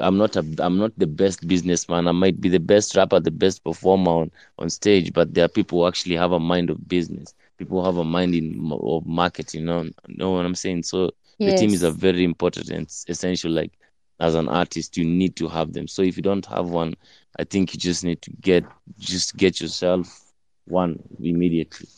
I'm 0.00 0.16
not 0.16 0.36
a, 0.36 0.44
I'm 0.58 0.78
not 0.78 0.92
the 0.96 1.06
best 1.06 1.46
businessman. 1.46 2.06
I 2.06 2.12
might 2.12 2.40
be 2.40 2.48
the 2.48 2.60
best 2.60 2.94
rapper, 2.94 3.18
the 3.18 3.32
best 3.32 3.64
performer 3.64 4.12
on, 4.12 4.30
on 4.58 4.70
stage, 4.70 5.12
but 5.12 5.34
there 5.34 5.44
are 5.44 5.48
people 5.48 5.80
who 5.80 5.88
actually 5.88 6.16
have 6.16 6.32
a 6.32 6.38
mind 6.38 6.70
of 6.70 6.88
business. 6.88 7.34
People 7.58 7.80
who 7.80 7.86
have 7.86 7.96
a 7.96 8.04
mind 8.04 8.34
in 8.34 8.70
of 8.72 9.06
marketing. 9.06 9.60
You 9.60 9.66
know, 9.66 9.90
know 10.08 10.30
what 10.30 10.46
I'm 10.46 10.54
saying? 10.54 10.84
So 10.84 11.10
yes. 11.38 11.52
the 11.52 11.58
team 11.58 11.74
is 11.74 11.82
a 11.82 11.90
very 11.90 12.22
important 12.22 12.70
and 12.70 12.86
essential. 13.08 13.50
Like 13.50 13.72
as 14.20 14.36
an 14.36 14.48
artist, 14.48 14.96
you 14.96 15.04
need 15.04 15.34
to 15.36 15.48
have 15.48 15.72
them. 15.72 15.88
So 15.88 16.02
if 16.02 16.16
you 16.16 16.22
don't 16.22 16.46
have 16.46 16.68
one, 16.68 16.94
I 17.38 17.44
think 17.44 17.74
you 17.74 17.80
just 17.80 18.04
need 18.04 18.22
to 18.22 18.30
get 18.40 18.64
just 18.98 19.36
get 19.36 19.60
yourself 19.60 20.32
one 20.66 21.02
immediately. 21.20 21.88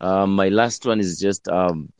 Um, 0.00 0.34
my 0.34 0.48
last 0.48 0.84
one 0.86 1.00
is 1.00 1.18
just 1.18 1.48
um, 1.48 1.90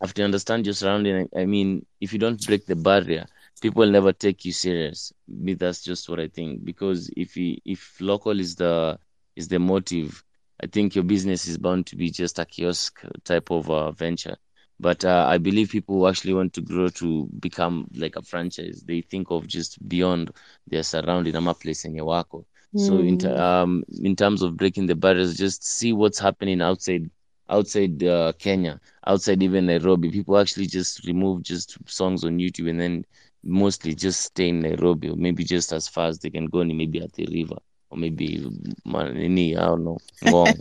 have 0.00 0.14
to 0.14 0.24
understand 0.24 0.66
your 0.66 0.74
surrounding. 0.74 1.28
I 1.36 1.44
mean, 1.44 1.86
if 2.00 2.12
you 2.12 2.18
don't 2.18 2.44
break 2.46 2.66
the 2.66 2.76
barrier, 2.76 3.26
people 3.60 3.86
never 3.86 4.12
take 4.12 4.44
you 4.44 4.52
serious. 4.52 5.12
Me, 5.28 5.54
that's 5.54 5.82
just 5.82 6.08
what 6.08 6.20
I 6.20 6.28
think. 6.28 6.64
Because 6.64 7.10
if 7.16 7.36
you, 7.36 7.58
if 7.64 7.96
local 8.00 8.38
is 8.40 8.56
the 8.56 8.98
is 9.36 9.48
the 9.48 9.58
motive, 9.58 10.22
I 10.62 10.66
think 10.66 10.94
your 10.94 11.04
business 11.04 11.46
is 11.46 11.58
bound 11.58 11.86
to 11.86 11.96
be 11.96 12.10
just 12.10 12.38
a 12.38 12.44
kiosk 12.44 13.00
type 13.24 13.50
of 13.50 13.70
uh, 13.70 13.90
venture. 13.92 14.36
But 14.78 15.04
uh, 15.04 15.26
I 15.28 15.36
believe 15.36 15.70
people 15.70 15.96
who 15.98 16.06
actually 16.06 16.32
want 16.32 16.54
to 16.54 16.62
grow 16.62 16.88
to 16.88 17.28
become 17.38 17.86
like 17.94 18.16
a 18.16 18.22
franchise, 18.22 18.82
they 18.86 19.02
think 19.02 19.30
of 19.30 19.46
just 19.46 19.86
beyond 19.86 20.32
their 20.66 20.82
surrounding. 20.82 21.36
I'm 21.36 21.48
a 21.48 21.54
place 21.54 21.84
in 21.84 21.94
Yawako. 21.94 22.44
Mm. 22.74 22.86
So 22.86 22.98
in, 22.98 23.20
hmm. 23.20 23.40
um, 23.40 23.84
in 24.02 24.16
terms 24.16 24.40
of 24.40 24.56
breaking 24.56 24.86
the 24.86 24.94
barriers, 24.94 25.36
just 25.36 25.64
see 25.64 25.92
what's 25.92 26.18
happening 26.18 26.62
outside 26.62 27.10
outside 27.50 28.02
uh, 28.04 28.32
Kenya, 28.38 28.80
outside 29.06 29.42
even 29.42 29.66
Nairobi. 29.66 30.10
People 30.10 30.38
actually 30.38 30.66
just 30.66 31.06
remove 31.06 31.42
just 31.42 31.76
songs 31.88 32.24
on 32.24 32.38
YouTube 32.38 32.70
and 32.70 32.80
then 32.80 33.04
mostly 33.44 33.94
just 33.94 34.20
stay 34.22 34.48
in 34.50 34.60
Nairobi 34.60 35.10
or 35.10 35.16
maybe 35.16 35.44
just 35.44 35.72
as 35.72 35.88
far 35.88 36.08
as 36.08 36.18
they 36.20 36.30
can 36.30 36.46
go, 36.46 36.60
and 36.60 36.76
maybe 36.76 37.00
at 37.02 37.12
the 37.12 37.26
river 37.26 37.56
or 37.90 37.98
maybe 37.98 38.46
Manini, 38.84 39.56
I 39.56 39.66
don't 39.66 39.84
know, 39.84 39.98
Ngong, 40.22 40.60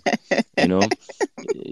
you 0.57 0.67
know. 0.67 0.81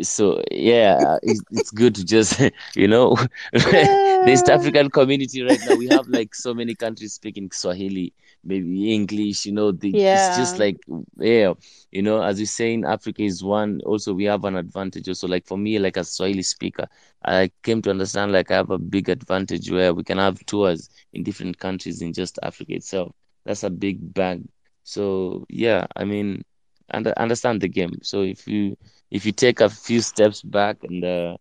So 0.01 0.41
yeah, 0.49 1.17
it's, 1.23 1.41
it's 1.51 1.71
good 1.71 1.93
to 1.95 2.05
just 2.05 2.39
you 2.75 2.87
know, 2.87 3.15
the 3.51 4.25
East 4.27 4.49
African 4.49 4.89
community 4.89 5.41
right 5.41 5.59
now. 5.67 5.75
We 5.75 5.87
have 5.87 6.07
like 6.07 6.33
so 6.33 6.53
many 6.53 6.73
countries 6.73 7.13
speaking 7.13 7.51
Swahili, 7.51 8.13
maybe 8.43 8.93
English. 8.93 9.45
You 9.45 9.51
know, 9.51 9.71
the, 9.71 9.89
yeah. 9.89 10.29
it's 10.29 10.37
just 10.37 10.59
like 10.59 10.77
yeah, 11.17 11.53
you 11.91 12.01
know. 12.01 12.21
As 12.21 12.39
you 12.39 12.45
saying, 12.45 12.85
Africa 12.85 13.23
is 13.23 13.43
one. 13.43 13.81
Also, 13.85 14.13
we 14.13 14.23
have 14.25 14.45
an 14.45 14.55
advantage. 14.55 15.09
Also, 15.09 15.27
like 15.27 15.45
for 15.45 15.57
me, 15.57 15.79
like 15.79 15.97
a 15.97 16.03
Swahili 16.03 16.43
speaker, 16.43 16.87
I 17.25 17.51
came 17.63 17.81
to 17.81 17.89
understand 17.89 18.31
like 18.31 18.51
I 18.51 18.55
have 18.55 18.69
a 18.69 18.77
big 18.77 19.09
advantage 19.09 19.69
where 19.69 19.93
we 19.93 20.03
can 20.03 20.17
have 20.17 20.45
tours 20.45 20.89
in 21.13 21.23
different 21.23 21.59
countries 21.59 22.01
in 22.01 22.13
just 22.13 22.39
Africa 22.41 22.73
itself. 22.73 23.11
That's 23.45 23.63
a 23.63 23.69
big 23.69 24.13
bag 24.13 24.43
so 24.87 25.43
yeah, 25.49 25.85
I 25.97 26.05
mean, 26.05 26.43
and 26.89 27.07
understand 27.07 27.59
the 27.59 27.67
game. 27.67 27.99
So 28.03 28.21
if 28.21 28.47
you 28.47 28.77
if 29.11 29.25
you 29.25 29.33
take 29.33 29.59
a 29.59 29.69
few 29.69 29.99
steps 29.99 30.41
back 30.41 30.77
and 30.83 31.03
uh, 31.03 31.35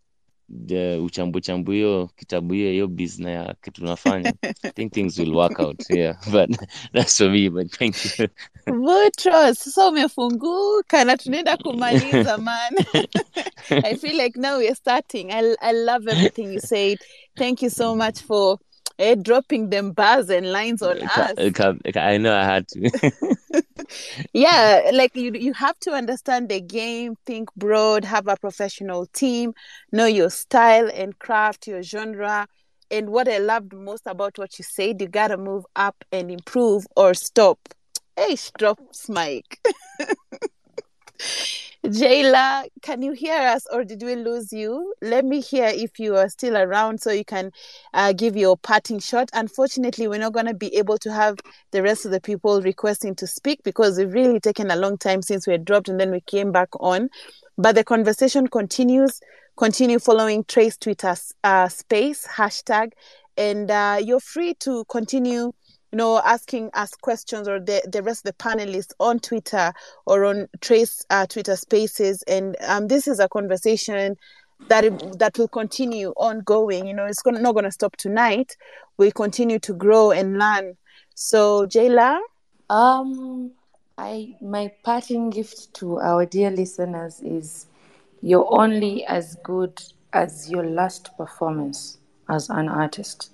the 0.49 0.99
uchambu 0.99 1.41
chambu 1.41 1.73
hiyo 1.73 2.11
kitabu 2.17 2.55
hiyo 2.55 2.71
hiyo 2.71 2.89
business 2.89 3.29
ya 3.35 3.55
kitu 3.63 3.81
tunafanya 3.81 4.35
I 4.63 4.71
think 4.71 4.93
things 4.93 5.19
will 5.19 5.35
work 5.35 5.61
out 5.61 5.91
yeah 5.91 6.17
but 6.31 6.51
that's 6.93 7.19
for 7.19 7.31
me 7.31 7.51
but 7.51 7.71
thank 7.71 7.95
you. 8.05 8.29
Boutross 8.67 9.59
sasa 9.59 9.89
umefunguka 9.89 11.05
na 11.05 11.17
tunaenda 11.17 11.57
kumaliza 11.57 12.39
man. 12.39 12.75
I 13.85 13.95
feel 13.97 14.17
like 14.17 14.37
now 14.37 14.59
we're 14.59 14.75
starting. 14.75 15.33
I, 15.33 15.55
I 15.61 15.73
love 15.73 16.09
everything 16.09 16.53
you 16.53 16.61
said. 16.61 16.99
Thank 17.37 17.63
you 17.63 17.71
so 17.71 17.95
much 17.95 18.21
for 18.21 18.59
eh, 18.99 19.15
dropping 19.15 19.71
them 19.71 19.93
bars 19.93 20.31
and 20.31 20.53
lines 20.53 20.83
on 20.83 21.03
us. 21.03 21.33
I 21.97 22.17
know 22.19 22.35
I 22.35 22.45
had 22.45 22.69
to. 22.69 23.27
yeah, 24.33 24.91
like 24.93 25.15
you, 25.17 25.33
you 25.33 25.53
have 25.55 25.79
to 25.81 25.93
understand 25.93 26.49
the 26.49 26.61
game, 26.61 27.17
think 27.27 27.53
broad, 27.55 28.05
have 28.05 28.29
a 28.29 28.37
professional 28.37 29.07
team, 29.07 29.55
know 29.93 30.07
your 30.07 30.31
style 30.31 30.91
and 30.93 31.19
craft, 31.19 31.67
your 31.67 31.83
genre. 31.83 32.47
And 32.91 33.11
what 33.11 33.29
I 33.29 33.39
loved 33.39 33.73
most 33.73 34.07
about 34.07 34.39
what 34.39 34.59
you 34.59 34.65
said, 34.65 35.01
you 35.01 35.09
gotta 35.09 35.37
move 35.37 35.65
up 35.75 35.97
and 36.13 36.31
improve 36.31 36.87
or 36.97 37.15
stop. 37.15 37.59
Hey, 38.17 38.37
drops 38.59 39.09
Mike. 39.09 39.59
Jaylor, 41.87 42.67
can 42.83 43.03
you 43.03 43.13
hear 43.13 43.39
us 43.41 43.67
or 43.73 43.85
did 43.85 44.03
we 44.03 44.17
lose 44.17 44.53
you? 44.53 44.95
Let 45.03 45.25
me 45.25 45.41
hear 45.41 45.67
if 45.67 45.99
you 46.01 46.17
are 46.17 46.29
still 46.29 46.57
around 46.57 47.01
so 47.01 47.13
you 47.13 47.25
can 47.25 47.53
uh, 47.95 48.13
give 48.13 48.37
your 48.37 48.57
parting 48.57 48.99
shot. 49.01 49.31
Unfortunately, 49.35 50.09
we're 50.09 50.21
not 50.21 50.33
going 50.33 50.47
to 50.47 50.55
be 50.55 50.75
able 50.77 50.99
to 50.99 51.13
have 51.13 51.39
the 51.73 51.83
rest 51.83 52.05
of 52.05 52.13
the 52.13 52.21
people 52.21 52.63
requesting 52.63 53.15
to 53.17 53.27
speak 53.27 53.63
because 53.65 53.99
we've 53.99 54.13
really 54.15 54.41
taken 54.41 54.71
a 54.71 54.77
long 54.77 54.99
time 54.99 55.23
since 55.23 55.47
we 55.47 55.53
had 55.53 55.65
dropped 55.65 55.89
and 55.89 56.01
then 56.01 56.11
we 56.11 56.21
came 56.23 56.53
back 56.53 56.71
on. 56.81 57.11
But 57.59 57.77
the 57.77 57.85
conversation 57.85 58.49
continues. 58.49 59.21
Continue 59.57 59.99
following 60.01 60.45
Trace 60.45 60.77
Twitter 60.79 61.15
uh, 61.45 61.69
space 61.69 62.27
hashtag, 62.27 62.93
and 63.39 63.71
uh, 63.71 63.99
you're 64.03 64.21
free 64.21 64.55
to 64.61 64.85
continue 64.87 65.53
you 65.93 65.97
know, 65.97 66.21
asking 66.25 66.71
us 66.75 66.95
questions 66.95 67.49
or 67.49 67.61
the, 67.61 67.83
the 67.91 68.03
rest 68.03 68.27
of 68.27 68.37
the 68.37 68.43
panelists 68.45 68.93
on 68.99 69.19
Twitter 69.21 69.73
or 70.05 70.25
on 70.25 70.49
Trace 70.61 71.05
uh, 71.11 71.27
Twitter 71.27 71.57
Spaces. 71.57 72.23
And 72.25 72.57
um, 72.67 72.89
this 72.89 73.07
is 73.07 73.21
a 73.21 73.29
conversation 73.29 74.17
that 74.69 74.85
it, 74.85 75.19
that 75.19 75.39
will 75.39 75.49
continue 75.49 76.13
ongoing. 76.17 76.87
You 76.87 76.95
know, 76.95 77.07
it's 77.07 77.23
gonna, 77.23 77.41
not 77.41 77.53
going 77.53 77.65
to 77.65 77.73
stop 77.73 77.97
tonight. 77.97 78.57
We 78.97 79.11
continue 79.11 79.59
to 79.61 79.75
grow 79.75 80.11
and 80.11 80.39
learn. 80.39 80.77
So, 81.15 81.67
Jaylor, 81.67 82.19
um, 82.69 83.53
I 83.97 84.37
my 84.41 84.73
parting 84.83 85.31
gift 85.31 85.73
to 85.75 85.99
our 86.01 86.27
dear 86.27 86.51
listeners 86.51 87.21
is 87.21 87.67
you're 88.23 88.47
only 88.51 89.05
as 89.07 89.37
good 89.43 89.81
as 90.13 90.51
your 90.51 90.65
last 90.65 91.17
performance 91.17 91.99
as 92.29 92.51
an 92.51 92.69
artist. 92.69 93.31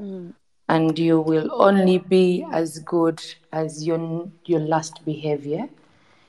Mm 0.00 0.32
and 0.70 0.96
you 0.96 1.20
will 1.20 1.50
only 1.52 1.98
be 1.98 2.46
as 2.52 2.78
good 2.78 3.20
as 3.52 3.84
your, 3.84 4.30
your 4.44 4.60
last 4.60 5.04
behavior. 5.04 5.68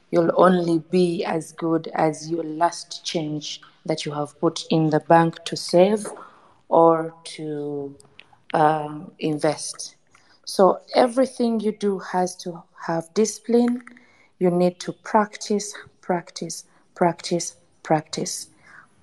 You'll 0.10 0.34
only 0.36 0.80
be 0.80 1.24
as 1.24 1.52
good 1.52 1.90
as 1.94 2.28
your 2.32 2.44
last 2.44 3.06
change 3.06 3.62
that 3.86 4.04
you 4.04 4.12
have 4.14 4.40
put 4.42 4.66
in 4.72 4.90
the 4.90 5.00
bank 5.02 5.46
to 5.46 5.56
save 5.56 6.08
or 6.70 7.14
to 7.36 7.96
uh, 8.56 9.02
invest. 9.20 9.96
So 10.46 10.80
everything 10.96 11.60
you 11.60 11.74
do 11.74 12.00
has 12.00 12.36
to 12.38 12.64
have 12.88 13.14
discipline. 13.14 13.84
You 14.40 14.50
need 14.50 14.80
to 14.80 14.92
practice, 14.92 15.76
practice, 16.02 16.66
practice, 16.96 17.58
practice. 17.84 18.48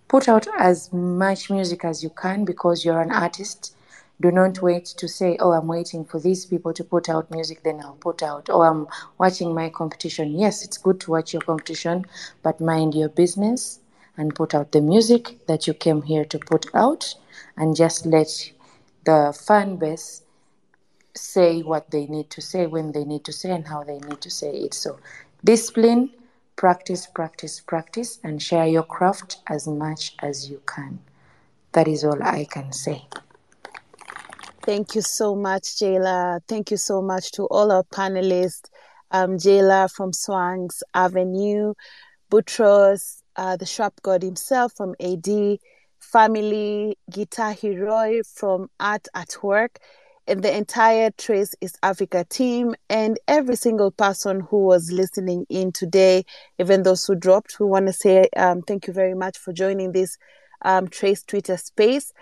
Put 0.09 0.29
out 0.29 0.49
as 0.59 0.93
much 0.93 1.49
music 1.49 1.85
as 1.85 2.03
you 2.03 2.11
can 2.11 2.45
because 2.45 2.85
you're 2.85 3.01
an 3.01 3.13
artist 3.13 3.77
do 4.21 4.33
not 4.33 4.61
wait 4.61 4.85
to 4.85 5.07
say, 5.07 5.37
oh, 5.41 5.53
I'm 5.53 5.69
waiting 5.69 6.05
for 6.05 6.19
these 6.19 6.45
people 6.45 6.73
to 6.75 6.83
put 6.83 7.09
out 7.09 7.31
music, 7.31 7.63
then 7.63 7.81
I'll 7.81 7.95
put 8.01 8.23
out. 8.23 8.49
Oh, 8.51 8.63
I'm 8.63 8.89
watching 9.19 9.55
my 9.55 9.69
competition. 9.71 10.39
Yes, 10.39 10.65
it's 10.65 10.79
good 10.79 11.01
to 11.01 11.13
watch 11.13 11.33
your 11.33 11.43
competition, 11.43 12.05
but 12.43 12.61
mind 12.61 12.95
your 12.95 13.09
business 13.09 13.81
and 14.17 14.35
put 14.35 14.55
out 14.55 14.73
the 14.73 14.81
music 14.81 15.47
that 15.47 15.67
you 15.67 15.75
came 15.75 16.03
here 16.03 16.25
to 16.25 16.39
put 16.39 16.67
out 16.75 17.15
and 17.57 17.77
just 17.77 18.07
let 18.07 18.53
the 19.05 19.33
fan 19.47 19.77
base 19.77 20.23
say 21.15 21.63
what 21.63 21.91
they 21.91 22.07
need 22.07 22.31
to 22.31 22.41
say 22.41 22.67
when 22.67 22.93
they 22.93 23.05
need 23.05 23.25
to 23.25 23.33
say 23.33 23.51
and 23.51 23.69
how 23.69 23.85
they 23.85 23.99
need 23.99 24.21
to 24.21 24.31
say 24.31 24.51
it. 24.51 24.75
So, 24.75 24.99
discipline, 25.45 26.11
practice, 26.57 27.07
practice, 27.07 27.61
practice, 27.61 28.19
and 28.25 28.43
share 28.43 28.67
your 28.67 28.83
craft 28.83 29.39
as 29.47 29.69
much 29.69 30.15
as 30.21 30.51
you 30.51 30.61
can. 30.67 30.99
That 31.73 31.87
is 31.87 32.05
all 32.05 32.23
I 32.23 32.45
can 32.45 32.73
say. 32.73 33.05
Thank 34.69 34.95
you 34.95 35.01
so 35.01 35.35
much, 35.35 35.63
Jaylor. 35.79 36.41
Thank 36.47 36.71
you 36.71 36.77
so 36.77 37.01
much 37.01 37.33
to 37.33 37.45
all 37.45 37.73
our 37.73 37.85
panelists. 37.85 38.69
Um, 39.11 39.39
Jaylor 39.39 39.91
from 39.91 40.13
Swangz 40.13 40.83
Avenue, 40.93 41.73
Boutross, 42.31 43.23
uh, 43.37 43.57
the 43.57 43.65
shop 43.65 43.95
god 44.03 44.23
himself 44.23 44.75
from 44.77 44.95
AD, 45.01 45.57
family, 46.01 46.99
Guitar 47.11 47.53
Hero 47.53 48.21
from 48.35 48.69
Art 48.79 49.09
at 49.15 49.43
Work, 49.43 49.79
and 50.27 50.43
the 50.43 50.55
entire 50.55 51.13
Trace 51.17 51.55
East 51.63 51.79
Africa 51.83 52.27
team, 52.29 52.75
and 52.91 53.19
every 53.27 53.57
single 53.57 53.91
person 53.91 54.41
who 54.51 54.67
was 54.67 54.93
listening 54.93 55.47
in 55.49 55.73
today, 55.73 56.27
even 56.59 56.83
those 56.83 57.07
who 57.07 57.15
dropped. 57.15 57.59
We 57.59 57.65
want 57.65 57.87
to 57.87 57.95
say 57.95 58.29
um, 58.37 58.61
thank 58.61 58.87
you 58.87 58.93
very 58.93 59.15
much 59.15 59.39
for 59.39 59.55
joining 59.55 59.93
this 59.93 60.19
um, 60.61 60.89
Trace 60.89 61.23
Twitter 61.23 61.57
space. 61.57 62.13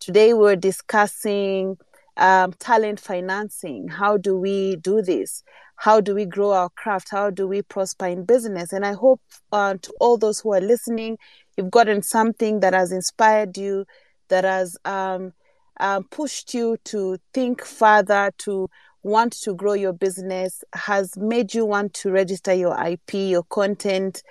Today, 0.00 0.34
we're 0.34 0.56
discussing 0.56 1.78
um, 2.16 2.52
talent 2.54 3.00
financing. 3.00 3.88
How 3.88 4.16
do 4.16 4.36
we 4.38 4.76
do 4.76 5.02
this? 5.02 5.42
How 5.76 6.00
do 6.00 6.14
we 6.14 6.24
grow 6.24 6.52
our 6.52 6.70
craft? 6.70 7.08
How 7.10 7.30
do 7.30 7.46
we 7.46 7.62
prosper 7.62 8.06
in 8.06 8.24
business? 8.24 8.72
And 8.72 8.86
I 8.86 8.92
hope 8.92 9.20
uh, 9.52 9.74
to 9.82 9.92
all 10.00 10.16
those 10.16 10.40
who 10.40 10.54
are 10.54 10.60
listening, 10.60 11.18
you've 11.56 11.70
gotten 11.70 12.02
something 12.02 12.60
that 12.60 12.74
has 12.74 12.92
inspired 12.92 13.56
you, 13.58 13.84
that 14.28 14.44
has 14.44 14.76
um, 14.84 15.32
um, 15.80 16.04
pushed 16.04 16.54
you 16.54 16.76
to 16.84 17.18
think 17.32 17.64
further, 17.64 18.30
to 18.38 18.68
want 19.02 19.32
to 19.32 19.54
grow 19.54 19.74
your 19.74 19.92
business, 19.92 20.62
has 20.72 21.16
made 21.16 21.52
you 21.52 21.66
want 21.66 21.92
to 21.94 22.10
register 22.10 22.54
your 22.54 22.80
IP, 22.82 23.14
your 23.14 23.42
content, 23.44 24.22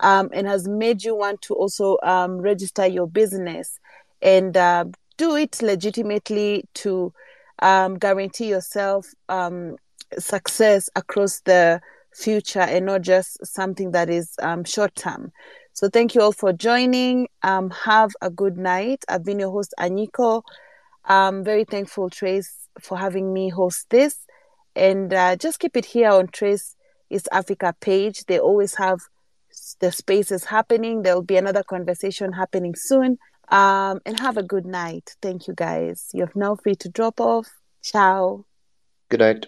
um, 0.00 0.30
and 0.32 0.46
has 0.46 0.66
made 0.66 1.02
you 1.04 1.16
want 1.16 1.42
to 1.42 1.54
also 1.54 1.98
um, 2.02 2.38
register 2.38 2.86
your 2.86 3.06
business 3.06 3.78
and 4.22 4.56
uh, 4.56 4.84
do 5.16 5.36
it 5.36 5.60
legitimately 5.60 6.64
to 6.74 7.12
um, 7.62 7.96
guarantee 7.98 8.48
yourself 8.48 9.06
um, 9.28 9.76
success 10.18 10.90
across 10.96 11.40
the 11.40 11.80
future 12.14 12.60
and 12.60 12.84
not 12.84 13.00
just 13.00 13.44
something 13.46 13.92
that 13.92 14.10
is 14.10 14.34
um, 14.42 14.64
short 14.64 14.94
term. 14.94 15.32
So 15.72 15.88
thank 15.88 16.14
you 16.14 16.20
all 16.20 16.32
for 16.32 16.52
joining. 16.52 17.28
Um, 17.42 17.70
have 17.70 18.10
a 18.20 18.28
good 18.28 18.58
night. 18.58 19.04
I've 19.08 19.24
been 19.24 19.38
your 19.38 19.50
host, 19.50 19.72
Anyiko. 19.78 20.42
I'm 21.06 21.42
very 21.42 21.64
thankful, 21.64 22.10
Trace, 22.10 22.68
for 22.78 22.98
having 22.98 23.32
me 23.32 23.48
host 23.48 23.88
this. 23.88 24.18
And 24.76 25.14
uh, 25.14 25.36
just 25.36 25.60
keep 25.60 25.76
it 25.76 25.86
here 25.86 26.10
on 26.10 26.28
Trace 26.28 26.76
East 27.10 27.28
Africa 27.32 27.74
page. 27.80 28.24
They 28.26 28.38
always 28.38 28.74
have 28.74 29.00
the 29.80 29.92
spaces 29.92 30.44
happening. 30.44 31.02
There 31.02 31.14
will 31.14 31.22
be 31.22 31.36
another 31.36 31.62
conversation 31.62 32.32
happening 32.32 32.74
soon. 32.74 33.18
Um, 33.52 34.00
and 34.06 34.18
have 34.18 34.38
a 34.38 34.42
good 34.42 34.64
night. 34.64 35.14
Thank 35.20 35.46
you, 35.46 35.54
guys. 35.54 36.08
You're 36.14 36.32
now 36.34 36.56
free 36.56 36.74
to 36.76 36.88
drop 36.88 37.20
off. 37.20 37.48
Ciao. 37.82 38.46
Good 39.10 39.20
night. 39.20 39.46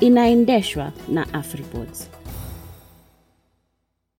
Inaendeshwa 0.00 0.92
na 1.08 1.24
Afripods. 1.24 2.21